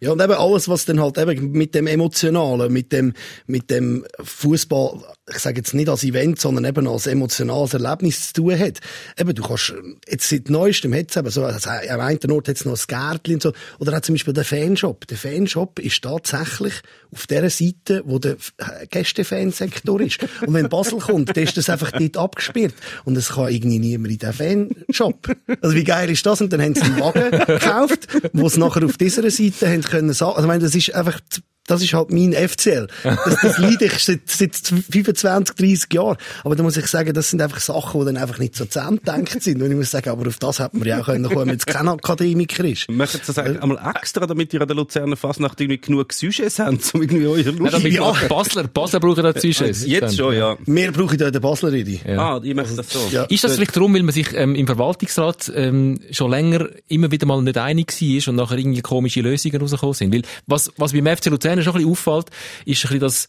Ja, 0.00 0.12
und 0.12 0.22
eben 0.22 0.32
alles, 0.32 0.68
was 0.68 0.84
dann 0.84 1.00
halt 1.00 1.18
eben 1.18 1.52
mit 1.52 1.74
dem 1.74 1.86
Emotionalen, 1.86 2.72
mit 2.72 2.92
dem, 2.92 3.12
mit 3.46 3.70
dem 3.70 4.04
Fußball, 4.22 5.00
ich 5.28 5.38
sage 5.38 5.58
jetzt 5.58 5.74
nicht 5.74 5.88
als 5.88 6.04
Event, 6.04 6.40
sondern 6.40 6.64
eben 6.64 6.88
als 6.88 7.06
emotionales 7.06 7.74
Erlebnis 7.74 8.28
zu 8.28 8.42
tun 8.42 8.58
hat. 8.58 8.80
Eben, 9.18 9.34
du 9.34 9.42
kannst, 9.42 9.74
jetzt 10.08 10.28
seit 10.28 10.48
neuestem 10.48 10.94
hat's 10.94 11.16
eben 11.16 11.30
so, 11.30 11.44
also, 11.44 11.70
am 11.70 12.00
einen 12.00 12.30
Ort 12.32 12.48
hat's 12.48 12.64
noch 12.64 12.78
ein 12.78 12.84
Gärtchen 12.86 13.34
und 13.34 13.42
so, 13.42 13.52
oder 13.78 13.96
auch 13.96 14.00
zum 14.00 14.14
Beispiel 14.14 14.34
der 14.34 14.44
Fanshop. 14.44 15.06
Der 15.06 15.18
Fanshop 15.18 15.78
ist 15.78 16.02
tatsächlich 16.02 16.74
auf 17.12 17.26
der 17.26 17.50
Seite, 17.50 18.02
wo 18.06 18.18
der 18.18 18.36
äh, 18.56 18.86
Gästefansektor 18.88 20.00
ist. 20.00 20.18
Und 20.46 20.54
wenn 20.54 20.68
Basel 20.68 20.98
kommt, 20.98 21.36
dann 21.36 21.44
ist 21.44 21.56
das 21.56 21.68
einfach 21.68 21.92
dort 21.92 22.16
abgesperrt. 22.16 22.74
Und 23.04 23.16
es 23.16 23.30
kann 23.30 23.52
irgendwie 23.52 23.78
niemand 23.78 24.12
in 24.12 24.18
den 24.18 24.32
Fanshop. 24.32 25.36
Also 25.60 25.76
wie 25.76 25.84
geil 25.84 26.10
ist 26.10 26.24
das? 26.24 26.40
Und 26.40 26.52
dann 26.52 26.62
haben 26.62 26.74
sie 26.74 26.82
einen 26.82 27.00
Wagen 27.00 27.19
gekauft, 27.30 28.08
wo 28.32 28.46
es 28.46 28.56
nachher 28.56 28.84
auf 28.84 28.96
dieser 28.96 29.30
Seite 29.30 29.68
haben 29.68 29.82
können. 29.82 30.08
Also 30.08 30.36
ich 30.38 30.46
meine, 30.46 30.62
das 30.62 30.74
ist 30.74 30.94
einfach, 30.94 31.20
das 31.66 31.82
ist 31.82 31.92
halt 31.92 32.10
mein 32.10 32.32
FCL. 32.32 32.88
Das, 33.04 33.36
das 33.42 33.58
leide 33.58 33.84
ich 33.84 33.92
seit, 33.98 34.28
seit 34.28 34.56
25, 34.56 35.54
30 35.54 35.92
Jahren. 35.94 36.16
Aber 36.42 36.56
da 36.56 36.62
muss 36.62 36.76
ich 36.76 36.86
sagen, 36.86 37.12
das 37.14 37.30
sind 37.30 37.40
einfach 37.40 37.60
Sachen, 37.60 38.00
die 38.00 38.06
dann 38.06 38.16
einfach 38.16 38.38
nicht 38.38 38.56
so 38.56 38.64
zusammendenkt 38.64 39.40
sind. 39.42 39.62
Und 39.62 39.70
ich 39.70 39.76
muss 39.76 39.90
sagen, 39.90 40.10
aber 40.10 40.26
auf 40.26 40.38
das 40.38 40.58
hätte 40.58 40.76
man 40.76 40.88
ja 40.88 41.00
auch 41.00 41.04
können 41.06 41.28
kommen, 41.28 41.50
wenn 41.50 41.56
es 41.56 41.66
kein 41.66 41.86
Akademiker 41.86 42.64
ist. 42.64 42.86
Sie 42.88 43.18
das 43.26 43.38
eigentlich 43.38 43.62
einmal 43.62 43.78
extra, 43.94 44.26
damit 44.26 44.52
ihr 44.52 44.60
an 44.62 44.66
der 44.66 44.76
Luzerner 44.76 45.16
Fasnacht 45.16 45.60
irgendwie 45.60 45.80
genug 45.80 46.12
Sujets 46.12 46.58
habt, 46.58 46.94
um 46.94 47.02
irgendwie 47.02 47.26
euer 47.26 47.38
Ja, 47.38 47.50
Lust 47.52 47.72
damit 47.74 47.92
Ja. 47.92 48.14
Basler, 48.28 48.64
Basler 48.66 49.00
brauchen 49.00 49.22
da 49.22 49.32
Sujets. 49.38 49.86
Jetzt 49.86 50.16
schon, 50.16 50.34
ja. 50.34 50.56
Wir 50.66 50.92
brauchen 50.92 51.18
da 51.18 51.30
den 51.30 51.40
Basler 51.40 51.72
Redi. 51.72 52.00
Ja. 52.04 52.36
Ah, 52.36 52.40
ich 52.42 52.54
möchte 52.54 52.74
das 52.74 52.90
so. 52.90 53.08
Ja. 53.12 53.24
Ist 53.24 53.44
das 53.44 53.54
vielleicht 53.54 53.76
darum, 53.76 53.94
weil 53.94 54.02
man 54.02 54.12
sich 54.12 54.32
ähm, 54.34 54.54
im 54.54 54.66
Verwaltungsrat 54.66 55.52
ähm, 55.54 56.00
schon 56.10 56.30
länger 56.30 56.68
immer 56.88 57.10
wieder 57.10 57.26
mal 57.26 57.42
nicht 57.42 57.58
einig 57.58 57.92
war 58.00 58.28
und 58.28 58.36
nachher 58.36 58.58
irgendwie 58.58 58.80
komische 58.80 59.20
Lösungen 59.20 59.60
rausgekommen 59.60 59.94
sind? 59.94 60.14
Weil 60.14 60.22
was, 60.46 60.72
was 60.76 60.92
beim 60.92 61.06
FC 61.06 61.26
Luzern 61.26 61.49
schon 61.62 61.72
ein 61.74 61.78
bisschen 61.78 61.90
auffällt, 61.90 62.26
ist 62.64 62.78
ein 62.78 62.88
bisschen 62.88 63.00
das, 63.00 63.28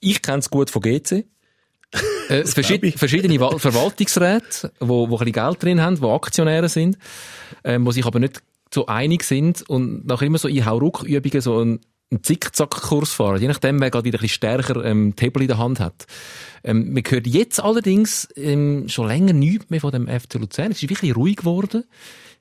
ich 0.00 0.22
kenne 0.22 0.38
es 0.38 0.50
gut 0.50 0.70
von 0.70 0.82
GC, 0.82 1.24
äh, 2.28 2.44
verschied 2.44 2.98
verschiedene 2.98 3.38
Wa- 3.40 3.58
Verwaltungsräte, 3.58 4.72
wo, 4.80 5.08
wo 5.08 5.16
ein 5.18 5.24
bisschen 5.24 5.32
Geld 5.32 5.62
drin 5.62 5.80
haben, 5.80 6.00
wo 6.00 6.12
Aktionäre 6.14 6.68
sind, 6.68 6.98
ähm, 7.64 7.86
wo 7.86 7.90
sich 7.92 8.04
aber 8.04 8.18
nicht 8.18 8.42
so 8.72 8.86
einig 8.86 9.22
sind 9.24 9.62
und 9.68 10.06
nachher 10.06 10.26
immer 10.26 10.38
so 10.38 10.48
in 10.48 10.64
Hauruck-Übungen 10.66 11.40
so 11.40 11.60
ein 11.60 11.80
einen 12.10 12.22
Zickzack-Kurs 12.22 13.12
fahren, 13.14 13.40
je 13.40 13.48
nachdem, 13.48 13.80
wer 13.80 13.90
gerade 13.90 14.04
wieder 14.04 14.18
ein 14.18 14.22
bisschen 14.22 14.36
stärker 14.36 14.84
ähm, 14.84 15.14
Hebel 15.18 15.42
in 15.42 15.48
der 15.48 15.58
Hand 15.58 15.80
hat. 15.80 16.06
Ähm, 16.62 16.92
man 16.92 17.02
hört 17.08 17.26
jetzt 17.26 17.60
allerdings 17.60 18.28
ähm, 18.36 18.88
schon 18.88 19.08
länger 19.08 19.32
nichts 19.32 19.70
mehr 19.70 19.80
von 19.80 19.90
dem 19.90 20.06
FC 20.06 20.34
Luzern. 20.34 20.70
Es 20.70 20.82
ist 20.82 20.88
wirklich 20.90 21.16
ruhig 21.16 21.36
geworden. 21.36 21.84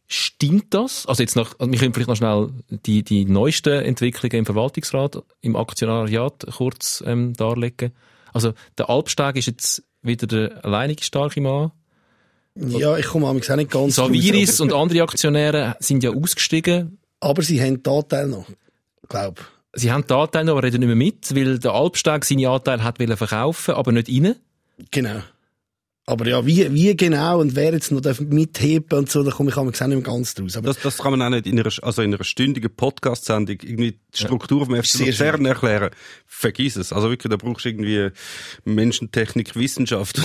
Stimmt 0.07 0.73
das? 0.73 1.05
Also 1.07 1.23
jetzt 1.23 1.35
noch, 1.35 1.59
also 1.59 1.71
wir 1.71 1.79
können 1.79 1.93
vielleicht 1.93 2.09
noch 2.09 2.15
schnell 2.15 2.49
die, 2.69 3.03
die 3.03 3.25
neuesten 3.25 3.83
Entwicklungen 3.83 4.39
im 4.39 4.45
Verwaltungsrat, 4.45 5.23
im 5.41 5.55
Aktionariat 5.55 6.45
kurz 6.55 7.03
ähm, 7.05 7.33
darlegen. 7.33 7.93
Also 8.33 8.53
der 8.77 8.89
Alpsteg 8.89 9.37
ist 9.37 9.47
jetzt 9.47 9.83
wieder 10.01 10.27
der 10.27 10.65
alleinige 10.65 11.03
starke 11.03 11.41
Mann. 11.41 11.71
Ja, 12.55 12.97
ich 12.97 13.07
komme 13.07 13.27
auch 13.27 13.33
nicht 13.33 13.71
ganz 13.71 13.95
Saviris 13.95 14.61
und 14.61 14.73
andere 14.73 15.01
Aktionäre 15.01 15.75
sind 15.79 16.03
ja 16.03 16.11
ausgestiegen. 16.11 16.99
Aber 17.19 17.41
sie 17.41 17.61
haben 17.61 17.81
den 17.81 17.93
Anteil 17.93 18.27
noch. 18.27 18.45
Glaub. 19.09 19.43
Sie 19.73 19.91
haben 19.91 20.05
die 20.05 20.13
Anteile 20.13 20.45
noch, 20.45 20.53
aber 20.53 20.63
reden 20.63 20.81
nicht 20.81 20.87
mehr 20.87 20.95
mit, 20.95 21.35
weil 21.35 21.57
der 21.57 21.71
Alpsteg 21.71 22.25
seine 22.25 22.49
Anteile 22.49 22.83
hat 22.83 22.97
verkaufen, 23.17 23.73
aber 23.73 23.91
nicht 23.91 24.09
rein. 24.09 24.35
Genau. 24.91 25.21
Aber 26.05 26.27
ja, 26.27 26.45
wie, 26.45 26.73
wie 26.73 26.97
genau 26.97 27.39
und 27.39 27.55
wer 27.55 27.71
jetzt 27.71 27.89
noch 27.89 28.01
darf 28.01 28.19
mitheben 28.19 28.99
und 28.99 29.09
so, 29.09 29.23
da 29.23 29.31
komme 29.31 29.51
ich 29.51 29.55
auch 29.55 29.63
nicht 29.63 29.79
mehr 29.79 30.01
ganz 30.01 30.33
draus. 30.33 30.57
Aber 30.57 30.67
Das, 30.67 30.79
das 30.79 30.97
kann 30.97 31.11
man 31.11 31.21
auch 31.21 31.29
nicht 31.29 31.47
in 31.47 31.57
einer, 31.57 31.71
also 31.81 32.01
in 32.01 32.13
einer 32.13 32.25
stündigen 32.25 32.75
Podcast-Sendung 32.75 33.57
irgendwie 33.61 33.93
die 34.13 34.17
Struktur 34.17 34.65
vom 34.65 34.75
FC 34.75 34.99
Luzern 34.99 35.45
erklären. 35.45 35.91
Vergiss 36.25 36.75
es. 36.75 36.91
Also 36.91 37.09
wirklich, 37.09 37.31
da 37.31 37.37
brauchst 37.37 37.63
du 37.63 37.69
irgendwie 37.69 38.09
Menschentechnik, 38.65 39.55
Wissenschaft. 39.55 40.19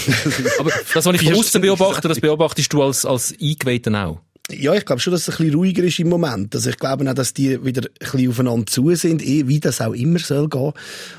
Aber 0.59 0.73
das, 0.95 1.07
was 1.07 1.15
ich 1.15 1.23
von 1.23 1.35
außen 1.35 1.61
beobachte, 1.61 2.09
das 2.09 2.19
beobachtest 2.19 2.73
du 2.73 2.83
als, 2.83 3.05
als 3.05 3.33
Eingeweihten 3.41 3.95
auch. 3.95 4.21
Ja, 4.51 4.73
ich 4.73 4.87
glaube 4.87 4.99
schon, 5.01 5.11
dass 5.11 5.29
es 5.29 5.29
ein 5.29 5.37
bisschen 5.37 5.55
ruhiger 5.57 5.85
ist 5.85 5.99
im 5.99 6.09
Moment. 6.09 6.55
Also 6.55 6.71
ich 6.71 6.79
glaube 6.79 7.09
auch, 7.11 7.13
dass 7.13 7.35
die 7.35 7.63
wieder 7.67 7.83
ein 7.83 7.89
bisschen 7.99 8.31
aufeinander 8.31 8.65
zu 8.65 8.95
sind, 8.95 9.23
eh, 9.23 9.47
wie 9.47 9.61
das 9.61 9.83
auch 9.83 9.93
immer 9.93 10.19
soll 10.21 10.49
gehen. 10.49 10.73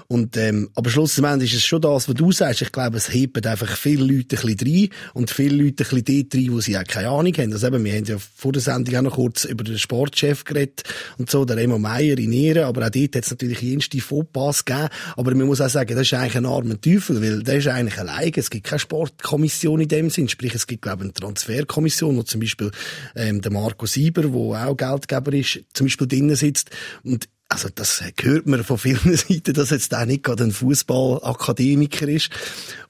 Und, 0.08 0.36
ähm, 0.36 0.72
aber 0.74 0.90
schlussendlich 0.90 1.54
ist 1.54 1.60
es 1.60 1.66
schon 1.66 1.80
das, 1.80 2.10
was 2.10 2.16
du 2.16 2.32
sagst. 2.32 2.64
Ich 2.64 2.72
glaube, 2.72 2.98
es 2.98 3.14
heben 3.14 3.46
einfach 3.46 3.78
viele 3.78 4.04
Leute 4.04 4.36
ein 4.36 4.56
bisschen 4.56 4.74
rein 4.74 4.90
und 5.14 5.30
viele 5.30 5.64
Leute 5.64 5.84
ein 5.84 5.90
bisschen 6.02 6.06
dort 6.06 6.34
rein, 6.34 6.48
wo 6.54 6.60
sie 6.60 6.76
auch 6.76 6.84
keine 6.86 7.10
Ahnung 7.10 7.34
haben. 7.38 7.54
Also 7.54 7.68
eben, 7.68 7.84
wir 7.84 7.94
haben 7.94 8.06
ja 8.06 8.18
vor 8.36 8.52
der 8.52 8.64
Sendung 8.64 8.96
auch 8.96 9.02
noch 9.04 9.14
kurz 9.14 9.44
über 9.44 9.64
den 9.64 9.78
Sportchef 9.78 10.44
geredet 10.44 10.82
und 11.20 11.30
so, 11.30 11.46
der 11.46 11.58
Remo 11.58 11.78
Meier 11.78 12.18
in 12.18 12.32
Ehren, 12.32 12.64
aber 12.64 12.88
auch 12.88 12.90
dort 12.90 13.16
hat 13.16 13.26
es 13.26 13.30
natürlich 13.30 13.62
jenste 13.62 14.02
Fauxpas 14.02 14.66
gegeben. 14.66 14.90
Aber 15.18 15.36
man 15.36 15.46
muss 15.46 15.62
auch 15.62 15.70
sagen, 15.70 15.96
das 15.96 16.08
ist 16.08 16.16
eigentlich 16.16 16.38
ein 16.38 16.48
armer 16.48 16.82
Teufel, 16.82 17.22
weil 17.22 17.44
der 17.44 17.58
ist 17.58 17.68
eigentlich 17.68 18.00
alleine. 18.00 18.32
Es 18.36 18.50
gibt 18.50 18.66
keine 18.66 18.80
Sportkommission 18.80 19.82
in 19.82 19.88
dem 19.88 20.10
Sinn. 20.10 20.30
Sprich, 20.30 20.56
es 20.56 20.66
gibt, 20.66 20.82
glaube 20.82 21.04
ich, 21.04 21.04
eine 21.04 21.14
Transferkommission, 21.14 22.18
wo 22.18 22.24
zum 22.24 22.40
Beispiel 22.40 22.72
ähm, 23.20 23.42
der 23.42 23.52
Marco 23.52 23.86
Sieber, 23.86 24.24
der 24.24 24.32
auch 24.68 24.78
Geldgeber 24.78 25.34
ist, 25.34 25.60
zum 25.74 25.88
Beispiel 25.88 26.08
drinnen 26.08 26.36
sitzt. 26.36 26.72
Und 27.04 27.30
also 27.52 27.68
das 27.74 28.04
hört 28.22 28.46
man 28.46 28.64
von 28.64 28.78
vielen 28.78 29.16
Seiten, 29.18 29.54
dass 29.54 29.72
jetzt 29.72 29.94
auch 29.96 30.06
nicht 30.06 30.24
gerade 30.24 30.44
ein 30.44 30.52
Fußballakademiker 30.52 32.08
ist. 32.08 32.30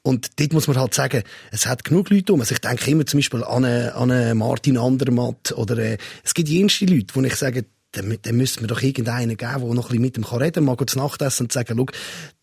Und 0.02 0.40
dort 0.40 0.54
muss 0.54 0.68
man 0.68 0.78
halt 0.78 0.94
sagen, 0.94 1.24
es 1.52 1.66
hat 1.66 1.86
genug 1.86 2.10
Leute 2.10 2.34
um. 2.34 2.42
Also 2.42 2.54
ich 2.54 2.62
denke 2.62 2.92
immer 2.92 3.06
zum 3.06 3.20
Beispiel 3.20 3.44
an 3.44 3.64
einen, 3.64 3.90
an 3.90 4.12
einen 4.12 4.38
Martin 4.38 4.78
Andermatt 4.78 5.54
oder 5.54 5.78
äh, 5.78 5.98
es 6.24 6.34
gibt 6.34 6.50
jenste 6.50 6.86
Leute, 6.86 7.16
wo 7.16 7.22
ich 7.22 7.36
sage, 7.36 7.66
dann, 7.92 8.18
dann 8.22 8.36
müsste 8.36 8.62
man 8.62 8.68
doch 8.68 8.82
irgendeinen 8.82 9.36
geben, 9.36 9.62
der 9.62 9.74
noch 9.74 9.90
ein 9.90 10.02
bisschen 10.02 10.02
mit 10.02 10.28
kann 10.28 10.42
reden 10.42 10.66
kann, 10.66 10.78
mal 10.78 10.78
zu 10.86 10.98
Nacht 10.98 11.22
essen 11.24 11.44
und 11.44 11.52
sagen, 11.52 11.76
schau, 11.76 11.86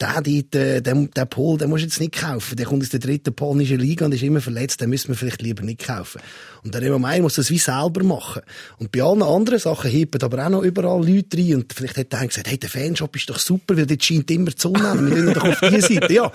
der 0.00 0.22
dort, 0.22 0.54
äh, 0.54 0.82
der, 0.82 0.94
der 0.94 1.24
Pol, 1.26 1.56
den 1.56 1.70
musst 1.70 1.82
du 1.82 1.86
jetzt 1.86 2.00
nicht 2.00 2.16
kaufen. 2.18 2.56
Der 2.56 2.66
kommt 2.66 2.82
aus 2.82 2.88
der 2.88 2.98
dritten 2.98 3.34
polnischen 3.34 3.78
Liga 3.78 4.06
und 4.06 4.14
ist 4.14 4.22
immer 4.22 4.40
verletzt, 4.40 4.80
den 4.80 4.90
müssen 4.90 5.08
wir 5.08 5.14
vielleicht 5.14 5.42
lieber 5.42 5.62
nicht 5.62 5.86
kaufen. 5.86 6.20
Und 6.64 6.74
der 6.74 6.82
Remo 6.82 6.98
Meier 6.98 7.22
muss 7.22 7.36
das 7.36 7.48
wie 7.50 7.58
selber 7.58 8.02
machen. 8.02 8.42
Und 8.78 8.90
bei 8.90 9.02
allen 9.02 9.22
anderen 9.22 9.60
Sachen 9.60 9.88
heben 9.88 10.20
aber 10.20 10.44
auch 10.44 10.50
noch 10.50 10.62
überall 10.62 11.06
Leute 11.06 11.38
rein 11.38 11.54
und 11.56 11.72
vielleicht 11.72 11.96
hat 11.96 12.12
der 12.12 12.26
gesagt, 12.26 12.48
hey, 12.48 12.58
der 12.58 12.68
Fanshop 12.68 13.14
ist 13.14 13.30
doch 13.30 13.38
super, 13.38 13.76
weil 13.76 13.86
dort 13.86 14.02
scheint 14.02 14.28
immer 14.32 14.50
die 14.50 14.60
Sonne. 14.60 14.94
Wir 14.98 15.14
gehen 15.14 15.34
doch 15.34 15.44
auf 15.44 15.60
die 15.60 15.80
Seite, 15.80 16.12
ja. 16.12 16.32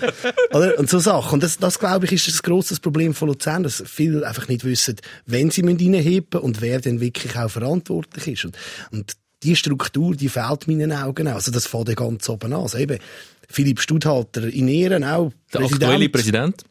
Oder? 0.54 0.80
Und 0.80 0.90
so 0.90 1.00
Sachen. 1.00 1.34
Und 1.34 1.44
das, 1.44 1.58
das 1.58 1.80
glaube 1.80 2.06
ich, 2.06 2.14
ist 2.14 2.30
ein 2.30 2.40
grosses 2.44 2.80
Problem 2.80 3.14
von 3.14 3.28
Luzern, 3.28 3.64
dass 3.64 3.84
viele 3.86 4.26
einfach 4.26 4.48
nicht 4.48 4.64
wissen, 4.64 4.96
wenn 5.26 5.52
sie 5.52 5.62
reinheben 5.62 6.40
und 6.40 6.62
wer 6.62 6.80
denn 6.80 7.02
wirklich 7.02 7.36
auch 7.38 7.50
verantwortlich 7.50 8.28
ist. 8.28 8.46
Und, 8.46 8.58
und 8.92 9.01
die 9.44 9.56
Struktur, 9.56 10.16
die 10.16 10.30
fehlt 10.30 10.68
meinen 10.68 10.92
Augen 10.92 11.28
auch. 11.28 11.36
Also 11.36 11.52
das 11.52 11.68
fängt 11.68 11.90
ja 11.90 11.96
ganz 11.96 12.30
oben 12.30 12.54
an. 12.54 12.62
Also 12.62 12.78
eben, 12.78 13.00
Philipp 13.50 13.80
Studhalter 13.80 14.48
in 14.48 14.68
Ehren 14.68 15.04
auch. 15.04 15.32
Der 15.54 15.62
aktuelle 15.62 16.10
Präsident. 16.10 16.64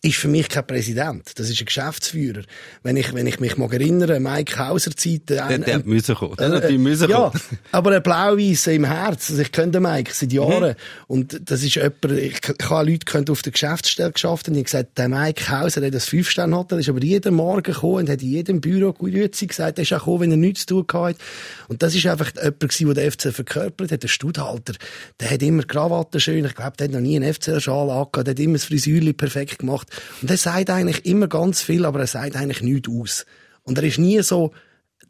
Ist 0.00 0.16
für 0.16 0.28
mich 0.28 0.48
kein 0.48 0.64
Präsident. 0.64 1.32
Das 1.36 1.50
ist 1.50 1.60
ein 1.60 1.66
Geschäftsführer. 1.66 2.42
Wenn 2.84 2.96
ich, 2.96 3.12
wenn 3.14 3.26
ich 3.26 3.40
mich 3.40 3.56
mag 3.56 3.72
erinnere, 3.72 4.20
Mike 4.20 4.56
Hauser 4.56 4.92
Zeit, 4.94 5.28
der, 5.28 5.58
der 5.58 5.74
hat 5.74 5.86
müssen 5.86 6.14
kommen. 6.14 6.36
Der 6.36 6.46
hat 6.46 6.54
natürlich 6.54 6.78
müssen 6.78 7.10
ja, 7.10 7.30
kommen. 7.30 7.40
aber 7.72 7.96
ein 7.96 8.02
Blau-Weiss 8.02 8.68
im 8.68 8.84
Herz. 8.84 9.30
Also 9.30 9.42
ich 9.42 9.50
kenne 9.50 9.72
den 9.72 9.82
Mike 9.82 10.12
seit 10.14 10.32
Jahren. 10.32 10.70
Mhm. 10.70 10.74
Und 11.08 11.50
das 11.50 11.64
ist 11.64 11.74
jemand, 11.74 12.04
ich, 12.12 12.40
ich 12.58 12.70
habe 12.70 12.90
Leute 12.90 13.04
kennt, 13.06 13.28
auf 13.28 13.42
der 13.42 13.50
Geschäftsstelle 13.50 14.12
geschafft 14.12 14.46
und 14.46 14.54
die 14.54 14.60
haben 14.60 14.64
gesagt, 14.64 14.98
der 14.98 15.08
Mike 15.08 15.50
Hauser 15.50 15.84
hat 15.84 15.92
das 15.92 16.04
Fünf-Sterne-Hotel, 16.06 16.78
ist 16.78 16.88
aber 16.88 17.02
jeden 17.02 17.34
Morgen 17.34 17.62
gekommen 17.62 17.94
und 17.94 18.08
hat 18.08 18.22
in 18.22 18.30
jedem 18.30 18.60
Büro 18.60 18.92
Grüezi 18.92 19.48
gesagt, 19.48 19.78
er 19.78 19.82
ist 19.82 19.92
auch 19.92 19.98
gekommen, 19.98 20.20
wenn 20.20 20.30
er 20.30 20.36
nichts 20.36 20.66
zu 20.66 20.82
tun 20.82 20.86
hatte. 20.92 21.18
Und 21.66 21.82
das 21.82 21.96
ist 21.96 22.06
einfach 22.06 22.30
jemand 22.36 22.60
gewesen, 22.60 22.94
der 22.94 22.94
den 22.94 23.10
FC 23.10 23.34
verkörpert 23.34 23.90
hat, 23.90 24.02
der 24.04 24.08
Studhalter. 24.08 24.74
Der 25.18 25.30
hat 25.30 25.42
immer 25.42 25.64
Krawatten 25.64 26.20
schön, 26.20 26.44
ich 26.44 26.54
glaube, 26.54 26.76
der 26.76 26.86
hat 26.86 26.94
noch 26.94 27.00
nie 27.00 27.16
einen 27.16 27.34
FC-Schal 27.34 27.90
angehabt, 27.90 28.28
der 28.28 28.30
hat 28.32 28.38
immer 28.38 28.54
das 28.54 28.64
Frisürli 28.64 29.12
perfekt 29.12 29.58
gemacht. 29.58 29.87
Und 30.22 30.30
er 30.30 30.36
sagt 30.36 30.70
eigentlich 30.70 31.04
immer 31.06 31.28
ganz 31.28 31.62
viel, 31.62 31.84
aber 31.84 32.00
er 32.00 32.06
sagt 32.06 32.36
eigentlich 32.36 32.62
nichts 32.62 32.88
aus. 32.88 33.26
Und 33.62 33.78
er 33.78 33.84
ist 33.84 33.98
nie 33.98 34.20
so, 34.22 34.52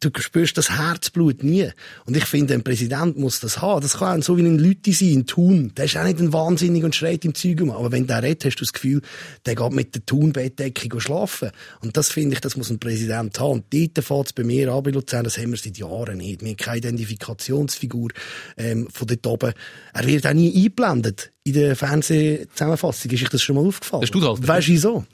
du 0.00 0.11
spürst 0.19 0.57
das 0.59 0.71
Herzblut 0.78 1.43
nie. 1.43 1.69
Und 2.05 2.17
ich 2.17 2.25
finde, 2.25 2.55
ein 2.55 2.62
Präsident 2.62 3.19
muss 3.19 3.40
das 3.40 3.61
haben. 3.61 3.81
Das 3.81 3.99
kann 3.99 4.23
so 4.23 4.37
wie 4.37 4.43
ein 4.43 4.59
Leute 4.59 4.93
sein, 4.93 5.19
ein 5.19 5.26
Thun. 5.26 5.73
Der 5.76 5.87
ist 5.87 5.97
auch 5.97 6.05
nicht 6.05 6.21
ein 6.21 6.33
Wahnsinnig 6.33 6.85
und 6.85 6.95
schreit 6.95 7.25
im 7.25 7.35
Zeug 7.35 7.61
um. 7.61 7.71
Aber 7.71 7.93
wenn 7.93 8.07
der 8.07 8.23
redet, 8.23 8.45
hast 8.45 8.57
du 8.57 8.64
das 8.64 8.73
Gefühl, 8.73 9.02
der 9.47 9.55
geht 9.55 9.73
mit 9.73 9.95
der 9.95 10.05
Thunbettdecke 10.07 11.00
schlafen. 11.00 11.50
Und 11.81 11.97
das 11.97 12.11
finde 12.11 12.35
ich, 12.35 12.40
das 12.40 12.57
muss 12.57 12.71
ein 12.71 12.78
Präsident 12.78 13.38
haben. 13.40 13.52
Und 13.52 13.64
dort 13.73 14.05
fängt 14.05 14.26
es 14.26 14.33
bei 14.33 14.45
mir 14.45 14.73
an, 14.73 14.83
bei 14.83 14.90
Luzern, 14.90 15.25
das 15.25 15.38
haben 15.38 15.50
wir 15.50 15.59
seit 15.59 15.78
Jahren 15.78 16.19
nicht. 16.19 16.43
Wir 16.43 16.50
haben 16.50 16.57
keine 16.57 16.78
Identifikationsfigur 16.78 18.11
ähm, 18.57 18.88
von 18.93 19.07
dort 19.07 19.26
oben. 19.26 19.52
Er 19.93 20.07
wird 20.07 20.26
auch 20.26 20.33
nie 20.33 20.55
eingeblendet. 20.55 21.33
In 21.45 21.55
der 21.55 21.76
Fernsehzusammenfassung 21.76 23.11
ist 23.11 23.23
euch 23.23 23.28
das 23.31 23.43
schon 23.43 23.57
mal 23.57 23.67
aufgefallen. 23.67 24.02
Der 24.02 24.07
Studhalter, 24.07 24.47
Weißt 24.47 24.69
du 24.69 24.73
wieso? 24.73 25.05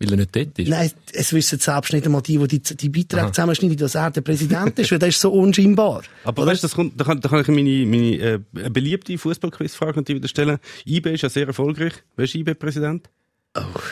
Weil 0.00 0.10
er 0.10 0.16
nicht 0.16 0.34
dort 0.34 0.58
ist. 0.58 0.68
Nein, 0.68 0.90
es 1.12 1.32
wissen 1.32 1.58
selbst 1.60 1.92
nicht 1.92 2.04
einmal 2.04 2.20
die, 2.22 2.38
die 2.38 2.58
die, 2.58 2.76
die 2.76 2.88
Beiträge 2.88 3.30
zusammenschneiden, 3.30 3.76
dass 3.76 3.94
er 3.94 4.10
der 4.10 4.22
Präsident 4.22 4.76
ist, 4.78 4.90
weil 4.90 4.98
der 4.98 5.08
ist 5.08 5.20
so 5.20 5.30
unscheinbar. 5.32 6.02
Aber 6.24 6.44
weißt 6.46 6.62
du, 6.62 6.66
das 6.66 6.74
kommt, 6.74 7.00
da 7.00 7.04
kann, 7.04 7.20
da 7.20 7.28
kann 7.28 7.40
ich 7.42 7.48
meine, 7.48 7.86
meine 7.86 8.16
äh, 8.18 8.40
eine 8.56 8.70
beliebte 8.70 9.16
Fußballquizfrage 9.16 10.00
natürlich 10.00 10.20
wieder 10.20 10.28
stellen. 10.28 10.58
IB 10.84 11.12
ist 11.14 11.22
ja 11.22 11.28
sehr 11.28 11.46
erfolgreich. 11.46 11.92
Wer 12.16 12.24
ist 12.24 12.34
IB-Präsident? 12.34 13.08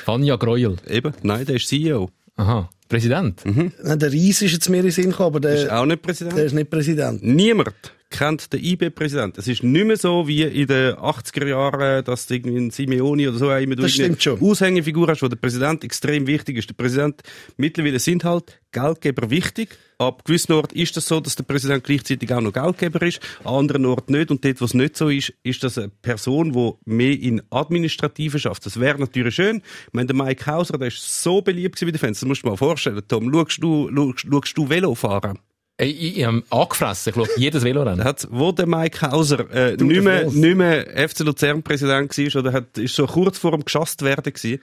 Vanja 0.05 0.37
Greuel. 0.37 0.77
Eben, 0.89 1.13
nein, 1.23 1.47
der 1.47 1.57
ist 1.57 1.69
CEO. 1.69 2.11
Aha. 2.35 2.69
Präsident. 2.89 3.41
Nein, 3.45 3.99
Der 3.99 4.13
Reis 4.13 4.43
ist 4.43 4.53
jetzt 4.53 4.69
mir 4.69 4.79
in 4.79 4.83
den 4.83 4.91
Sinn 4.93 5.11
gekommen, 5.11 5.37
aber 5.37 5.51
Ist 5.51 5.65
der, 5.65 5.81
auch 5.81 5.87
nicht 5.87 6.03
Präsident. 6.03 6.37
der 6.37 6.45
ist 6.47 6.53
nicht 6.53 6.69
Präsident. 6.69 7.23
Niemand 7.23 7.75
kennt 8.13 8.53
den 8.53 8.63
IB-Präsident. 8.63 9.39
Es 9.39 9.49
ist 9.49 9.63
nicht 9.63 9.87
mehr 9.87 9.97
so 9.97 10.29
wie 10.29 10.43
in 10.43 10.69
den 10.69 10.95
80er 10.95 11.49
Jahren, 11.49 12.05
dass 12.05 12.27
du 12.27 12.35
irgendwie 12.35 12.57
ein 12.57 12.71
Simeoni 12.71 13.27
oder 13.27 13.39
so 13.39 13.51
immer 13.51 13.75
du 13.75 13.83
Das 13.83 13.97
irgendeine 13.97 14.21
stimmt 14.21 14.41
schon. 14.41 14.51
Aushängefigur 14.51 15.09
hast, 15.09 15.23
wo 15.23 15.29
der 15.29 15.37
Präsident 15.37 15.83
extrem 15.83 16.27
wichtig 16.27 16.59
ist. 16.59 16.69
Der 16.69 16.75
Präsident, 16.75 17.23
mittlerweile 17.57 17.99
sind 17.99 18.25
halt 18.25 18.61
Geldgeber 18.71 19.31
wichtig. 19.31 19.77
Ab 19.99 20.25
gewissen 20.25 20.53
Orten 20.53 20.77
ist 20.77 20.97
das 20.97 21.07
so, 21.07 21.21
dass 21.21 21.37
der 21.37 21.45
Präsident 21.45 21.85
gleichzeitig 21.85 22.33
auch 22.33 22.41
noch 22.41 22.53
Geldgeber 22.53 23.03
ist, 23.03 23.21
an 23.45 23.55
anderen 23.55 23.87
Orten 23.87 24.13
nicht. 24.13 24.31
Und 24.31 24.45
dort, 24.45 24.61
wo 24.61 24.65
es 24.65 24.75
nicht 24.75 24.97
so 24.97 25.09
ist, 25.09 25.33
ist 25.43 25.63
das 25.63 25.79
eine 25.79 25.89
Person, 25.89 26.53
die 26.53 26.73
mehr 26.85 27.19
in 27.19 27.43
Administrativen 27.51 28.41
schafft. 28.41 28.67
Das 28.67 28.81
wäre 28.81 28.99
natürlich 28.99 29.35
schön. 29.35 29.63
Ich 29.87 29.93
meine, 29.93 30.07
der 30.07 30.17
Mike 30.17 30.47
Hauser, 30.47 30.79
der 30.79 30.89
ist 30.89 31.23
so 31.23 31.43
beliebt 31.43 31.77
gewesen 31.77 31.89
bei 31.89 31.93
den 31.93 32.01
Fans. 32.01 32.21
Das 32.21 32.29
musst 32.29 32.43
du 32.43 32.47
dir 32.47 32.51
mal 32.51 32.57
vorstellen. 32.57 33.03
Tom, 33.07 33.33
schaust 33.33 33.63
du, 33.63 33.91
schaust, 33.95 34.27
schaust 34.29 34.59
du 34.59 34.69
Velo 34.69 34.95
fahren? 34.95 35.39
Ich, 35.83 36.19
ich 36.19 36.25
habe 36.25 36.43
angefressen, 36.51 37.11
ich 37.11 37.15
glaube, 37.15 37.31
jedes 37.37 37.65
Velorennen. 37.65 38.05
hat, 38.05 38.27
wo 38.31 38.53
der 38.53 38.67
Mike 38.67 39.01
Hauser 39.11 39.41
äh, 39.51 39.77
de 39.77 39.87
nicht, 39.87 40.03
mehr, 40.03 40.21
France. 40.23 40.39
nicht 40.39 40.57
mehr 40.57 41.09
FC 41.09 41.21
Luzern 41.21 41.63
Präsident 41.63 42.17
war 42.17 42.41
oder 42.41 42.53
hat, 42.53 42.79
ist 42.79 42.95
so 42.95 43.07
kurz 43.07 43.39
vor 43.39 43.51
dem 43.53 43.65
geschasst 43.65 44.03
werden 44.03 44.33
gewesen, 44.33 44.61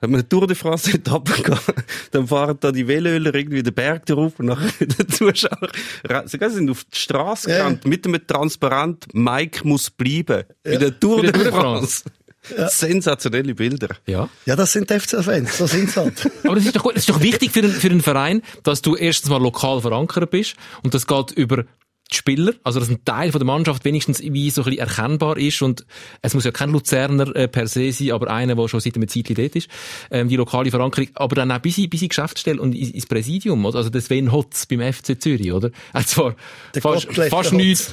hat 0.00 0.10
man 0.10 0.20
eine 0.20 0.28
Tour 0.28 0.46
de 0.46 0.56
France 0.56 0.92
Etappe 0.94 1.40
gehabt, 1.42 1.72
dann 2.10 2.26
fahren 2.26 2.56
da 2.60 2.72
die 2.72 2.86
Velöler 2.88 3.34
irgendwie 3.34 3.62
den 3.62 3.72
Berg 3.74 4.06
drauf 4.06 4.32
und 4.38 4.46
nachher 4.46 4.86
die 4.86 5.06
Zuschauer 5.06 5.68
sogar 6.26 6.50
sind 6.50 6.70
auf 6.70 6.84
die 6.84 6.98
Straße 6.98 7.50
Ja. 7.50 7.58
gerannt 7.58 7.86
mit 7.86 8.06
einem 8.06 8.26
Transparent 8.26 9.06
Mike 9.14 9.66
muss 9.66 9.90
bleiben 9.90 10.44
in 10.64 10.80
der 10.80 10.98
Tour 10.98 11.22
der 11.22 11.32
de 11.32 11.42
Tour 11.50 11.80
de 11.80 11.86
France. 12.44 12.78
Sensationelle 12.78 13.54
Bilder. 13.54 13.96
Ja. 14.06 14.28
Ja, 14.46 14.56
das 14.56 14.72
sind 14.72 14.90
die 14.90 15.00
FC-Fans, 15.00 15.58
so 15.58 15.66
sind's 15.66 15.96
halt. 15.96 16.30
Aber 16.44 16.54
das 16.56 16.66
ist 16.66 16.76
doch 16.76 16.82
gut. 16.82 16.94
Das 16.94 17.02
ist 17.02 17.10
doch 17.10 17.20
wichtig 17.20 17.52
für 17.52 17.60
einen, 17.60 17.72
für 17.72 17.88
einen 17.88 18.02
Verein, 18.02 18.42
dass 18.62 18.82
du 18.82 18.96
erstens 18.96 19.30
mal 19.30 19.40
lokal 19.40 19.80
verankert 19.80 20.30
bist 20.30 20.56
und 20.82 20.94
das 20.94 21.06
geht 21.06 21.30
über 21.32 21.64
Spieler, 22.12 22.52
also 22.62 22.78
dass 22.80 22.90
ein 22.90 23.04
Teil 23.04 23.32
von 23.32 23.38
der 23.40 23.46
Mannschaft 23.46 23.84
wenigstens 23.84 24.20
wie 24.22 24.50
so 24.50 24.60
ein 24.62 24.64
bisschen 24.66 24.78
erkennbar 24.86 25.36
ist 25.38 25.62
und 25.62 25.84
es 26.22 26.34
muss 26.34 26.44
ja 26.44 26.50
kein 26.52 26.70
Luzerner 26.70 27.34
äh, 27.34 27.48
per 27.48 27.66
se 27.66 27.90
sein, 27.92 28.12
aber 28.12 28.30
einer, 28.30 28.54
der 28.54 28.68
schon 28.68 28.78
seit 28.80 28.94
einem 28.96 29.08
Zeitchen 29.08 29.34
dort 29.34 29.56
ist, 29.56 29.68
ähm, 30.10 30.28
die 30.28 30.36
lokale 30.36 30.70
Verankerung, 30.70 31.08
aber 31.14 31.34
dann 31.34 31.50
auch 31.50 31.58
bis 31.60 31.78
in, 31.78 31.88
bis 31.88 32.02
in 32.02 32.04
die 32.06 32.08
Geschäftsstelle 32.10 32.60
und 32.60 32.74
ins, 32.74 32.90
ins 32.90 33.06
Präsidium, 33.06 33.64
oder? 33.64 33.78
also 33.78 33.90
der 33.90 34.00
Sven 34.02 34.30
Hotz 34.32 34.66
beim 34.66 34.80
FC 34.92 35.20
Zürich, 35.20 35.50
oder? 35.52 35.70
Er 35.92 36.00
hat 36.00 36.08
zwar 36.08 36.36
Der 36.74 36.82
fast, 36.82 37.08
fast 37.14 37.52
nichts, 37.52 37.92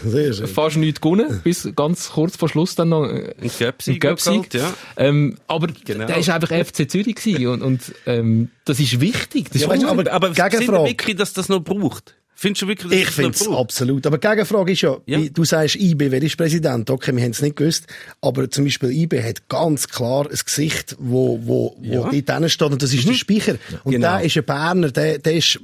fast 0.53 0.77
nichts 0.77 1.00
gewonnen, 1.01 1.41
bis 1.44 1.70
ganz 1.75 2.10
kurz 2.12 2.36
vor 2.36 2.50
Schluss 2.50 2.75
dann 2.75 2.89
noch 2.89 3.06
äh, 3.06 3.34
Ein 3.41 4.00
geholt, 4.00 4.53
Ja. 4.53 4.74
Ähm, 4.98 5.38
aber 5.48 5.68
Genau. 5.86 6.06
der 6.06 6.18
ist 6.18 6.30
einfach 6.30 6.50
FC 6.50 6.89
Zürich 6.91 7.15
gewesen 7.15 7.48
und, 7.48 7.62
und 7.62 7.82
ähm, 8.06 8.50
das 8.65 8.80
ist 8.80 9.00
wichtig. 9.00 9.46
Das 9.48 9.56
ist 9.56 9.62
Ja, 9.63 9.70
weißt 9.70 9.84
du, 9.84 9.89
unbedingt- 9.89 10.13
aber- 10.13 10.27
Aber 10.27 10.36
sind 10.36 10.51
Gegenfrage. 10.51 10.84
wir 10.84 10.89
wirklich, 10.89 11.15
dass 11.15 11.34
das 11.34 11.50
noch 11.50 11.62
braucht? 11.62 12.15
Findest 12.41 12.63
du 12.63 12.67
wirklich, 12.69 13.01
Ich 13.03 13.10
finde 13.10 13.29
es 13.39 13.48
absolut. 13.48 14.07
Aber 14.07 14.17
die 14.17 14.27
Gegenfrage 14.27 14.71
ist 14.71 14.81
ja, 14.81 14.98
Ja. 15.05 15.19
du 15.31 15.45
sagst, 15.45 15.75
IB, 15.75 16.10
wer 16.10 16.24
ist 16.24 16.36
Präsident? 16.38 16.89
Okay, 16.89 17.15
wir 17.15 17.21
haben 17.24 17.29
es 17.29 17.41
nicht 17.43 17.55
gewusst. 17.55 17.86
Aber 18.19 18.50
zum 18.50 18.63
Beispiel 18.63 18.89
IB 18.89 19.21
hat 19.21 19.48
ganz 19.48 19.88
klar 19.88 20.25
ein 20.27 20.39
Gesicht, 20.43 20.95
wo, 20.98 21.39
wo, 21.43 21.75
wo 21.79 21.93
Ja. 21.93 22.10
dort 22.10 22.27
drinnen 22.29 22.50
steht, 22.50 22.71
und 22.71 22.81
das 22.81 22.95
ist 22.95 23.07
der 23.07 23.13
Speicher. 23.13 23.57
Und 23.83 23.91
Genau. 23.91 24.17
der 24.17 24.25
ist 24.25 24.38
ein 24.38 24.43
Berner, 24.43 24.89
der, 24.89 25.19
der 25.19 25.33
ist, 25.36 25.60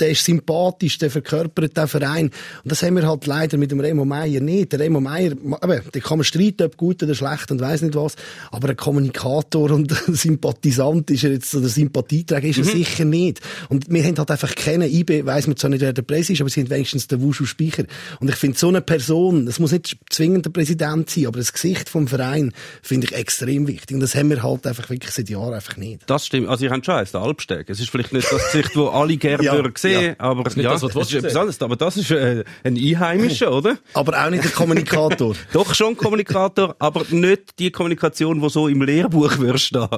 der 0.00 0.10
ist 0.10 0.24
sympathisch, 0.24 0.98
der 0.98 1.10
verkörpert 1.10 1.76
den 1.76 1.88
Verein. 1.88 2.26
Und 2.62 2.72
das 2.72 2.82
haben 2.82 2.96
wir 2.96 3.06
halt 3.06 3.26
leider 3.26 3.56
mit 3.58 3.70
dem 3.70 3.80
Remo 3.80 4.04
Meier 4.04 4.40
nicht. 4.40 4.72
Der 4.72 4.80
Remo 4.80 5.00
Meier, 5.00 5.32
eben, 5.32 5.50
da 5.52 6.00
kann 6.00 6.18
man 6.18 6.24
streiten, 6.24 6.64
ob 6.64 6.76
gut 6.76 7.02
oder 7.02 7.14
schlecht 7.14 7.50
und 7.50 7.60
weiss 7.60 7.82
nicht 7.82 7.94
was. 7.94 8.16
Aber 8.50 8.70
ein 8.70 8.76
Kommunikator 8.76 9.70
und 9.70 9.92
Sympathisant 10.08 11.10
ist 11.10 11.24
er 11.24 11.32
jetzt, 11.32 11.54
oder 11.54 11.68
Sympathieträger 11.68 12.48
ist 12.48 12.58
er 12.58 12.64
sicher 12.64 13.04
nicht. 13.04 13.40
Und 13.68 13.90
wir 13.90 14.02
haben 14.02 14.18
halt 14.18 14.30
einfach 14.30 14.54
kennen, 14.54 14.90
IB 14.90 15.24
weiss 15.26 15.46
man 15.46 15.56
zwar 15.56 15.70
nicht, 15.70 15.80
wer 15.80 15.92
der 15.92 16.02
Präsident 16.02 16.30
ist, 16.30 16.40
aber 16.40 16.50
sie 16.50 16.60
haben 16.62 16.70
wenigstens 16.70 17.06
den 17.06 17.22
Wushu 17.22 17.44
Speicher. 17.44 17.84
Und 18.18 18.28
ich 18.28 18.36
finde, 18.36 18.58
so 18.58 18.68
eine 18.68 18.80
Person, 18.80 19.46
das 19.46 19.60
muss 19.60 19.72
nicht 19.72 19.96
zwingend 20.10 20.44
der 20.46 20.50
Präsident 20.50 21.08
sein, 21.08 21.26
aber 21.26 21.38
das 21.38 21.52
Gesicht 21.52 21.88
vom 21.88 22.08
Verein 22.08 22.52
finde 22.82 23.06
ich 23.06 23.14
extrem 23.14 23.68
wichtig. 23.68 23.94
Und 23.94 24.00
das 24.00 24.14
haben 24.14 24.30
wir 24.30 24.42
halt 24.42 24.66
einfach 24.66 24.90
wirklich 24.90 25.12
seit 25.12 25.28
Jahren 25.28 25.54
einfach 25.54 25.76
nicht. 25.76 26.02
Das 26.06 26.26
stimmt. 26.26 26.48
Also, 26.48 26.64
ihr 26.64 26.70
habt 26.70 26.84
schon 26.84 26.94
eins, 26.94 27.12
der 27.12 27.20
Alpsteg. 27.20 27.70
Es 27.70 27.78
ist 27.78 27.90
vielleicht 27.90 28.12
nicht 28.12 28.30
das 28.30 28.44
Gesicht, 28.52 28.74
das 28.74 28.88
alle 28.92 29.16
gerne 29.24 29.44
Ja, 29.44 29.52
würden 29.54 29.72
sehen, 29.88 30.16
ja. 30.18 30.24
aber 30.24 30.42
nicht 30.42 30.56
ja, 30.56 30.72
das, 30.72 30.82
es 30.82 30.96
ist 30.96 31.14
etwas 31.14 31.36
anderes. 31.36 31.62
Aber 31.62 31.76
das 31.76 31.96
ist 31.96 32.10
äh, 32.10 32.44
ein 32.64 32.76
Einheimischer, 32.76 33.52
oder? 33.56 33.76
Aber 33.94 34.24
auch 34.24 34.30
nicht 34.30 34.44
der 34.44 34.50
Kommunikator. 34.50 35.34
Doch 35.52 35.74
schon 35.74 35.96
Kommunikator, 35.96 36.76
aber 36.78 37.04
nicht 37.10 37.58
die 37.58 37.70
Kommunikation, 37.70 38.40
die 38.40 38.50
so 38.50 38.68
im 38.68 38.82
Lehrbuch 38.82 39.38
würde 39.38 39.58
stehen. 39.58 39.88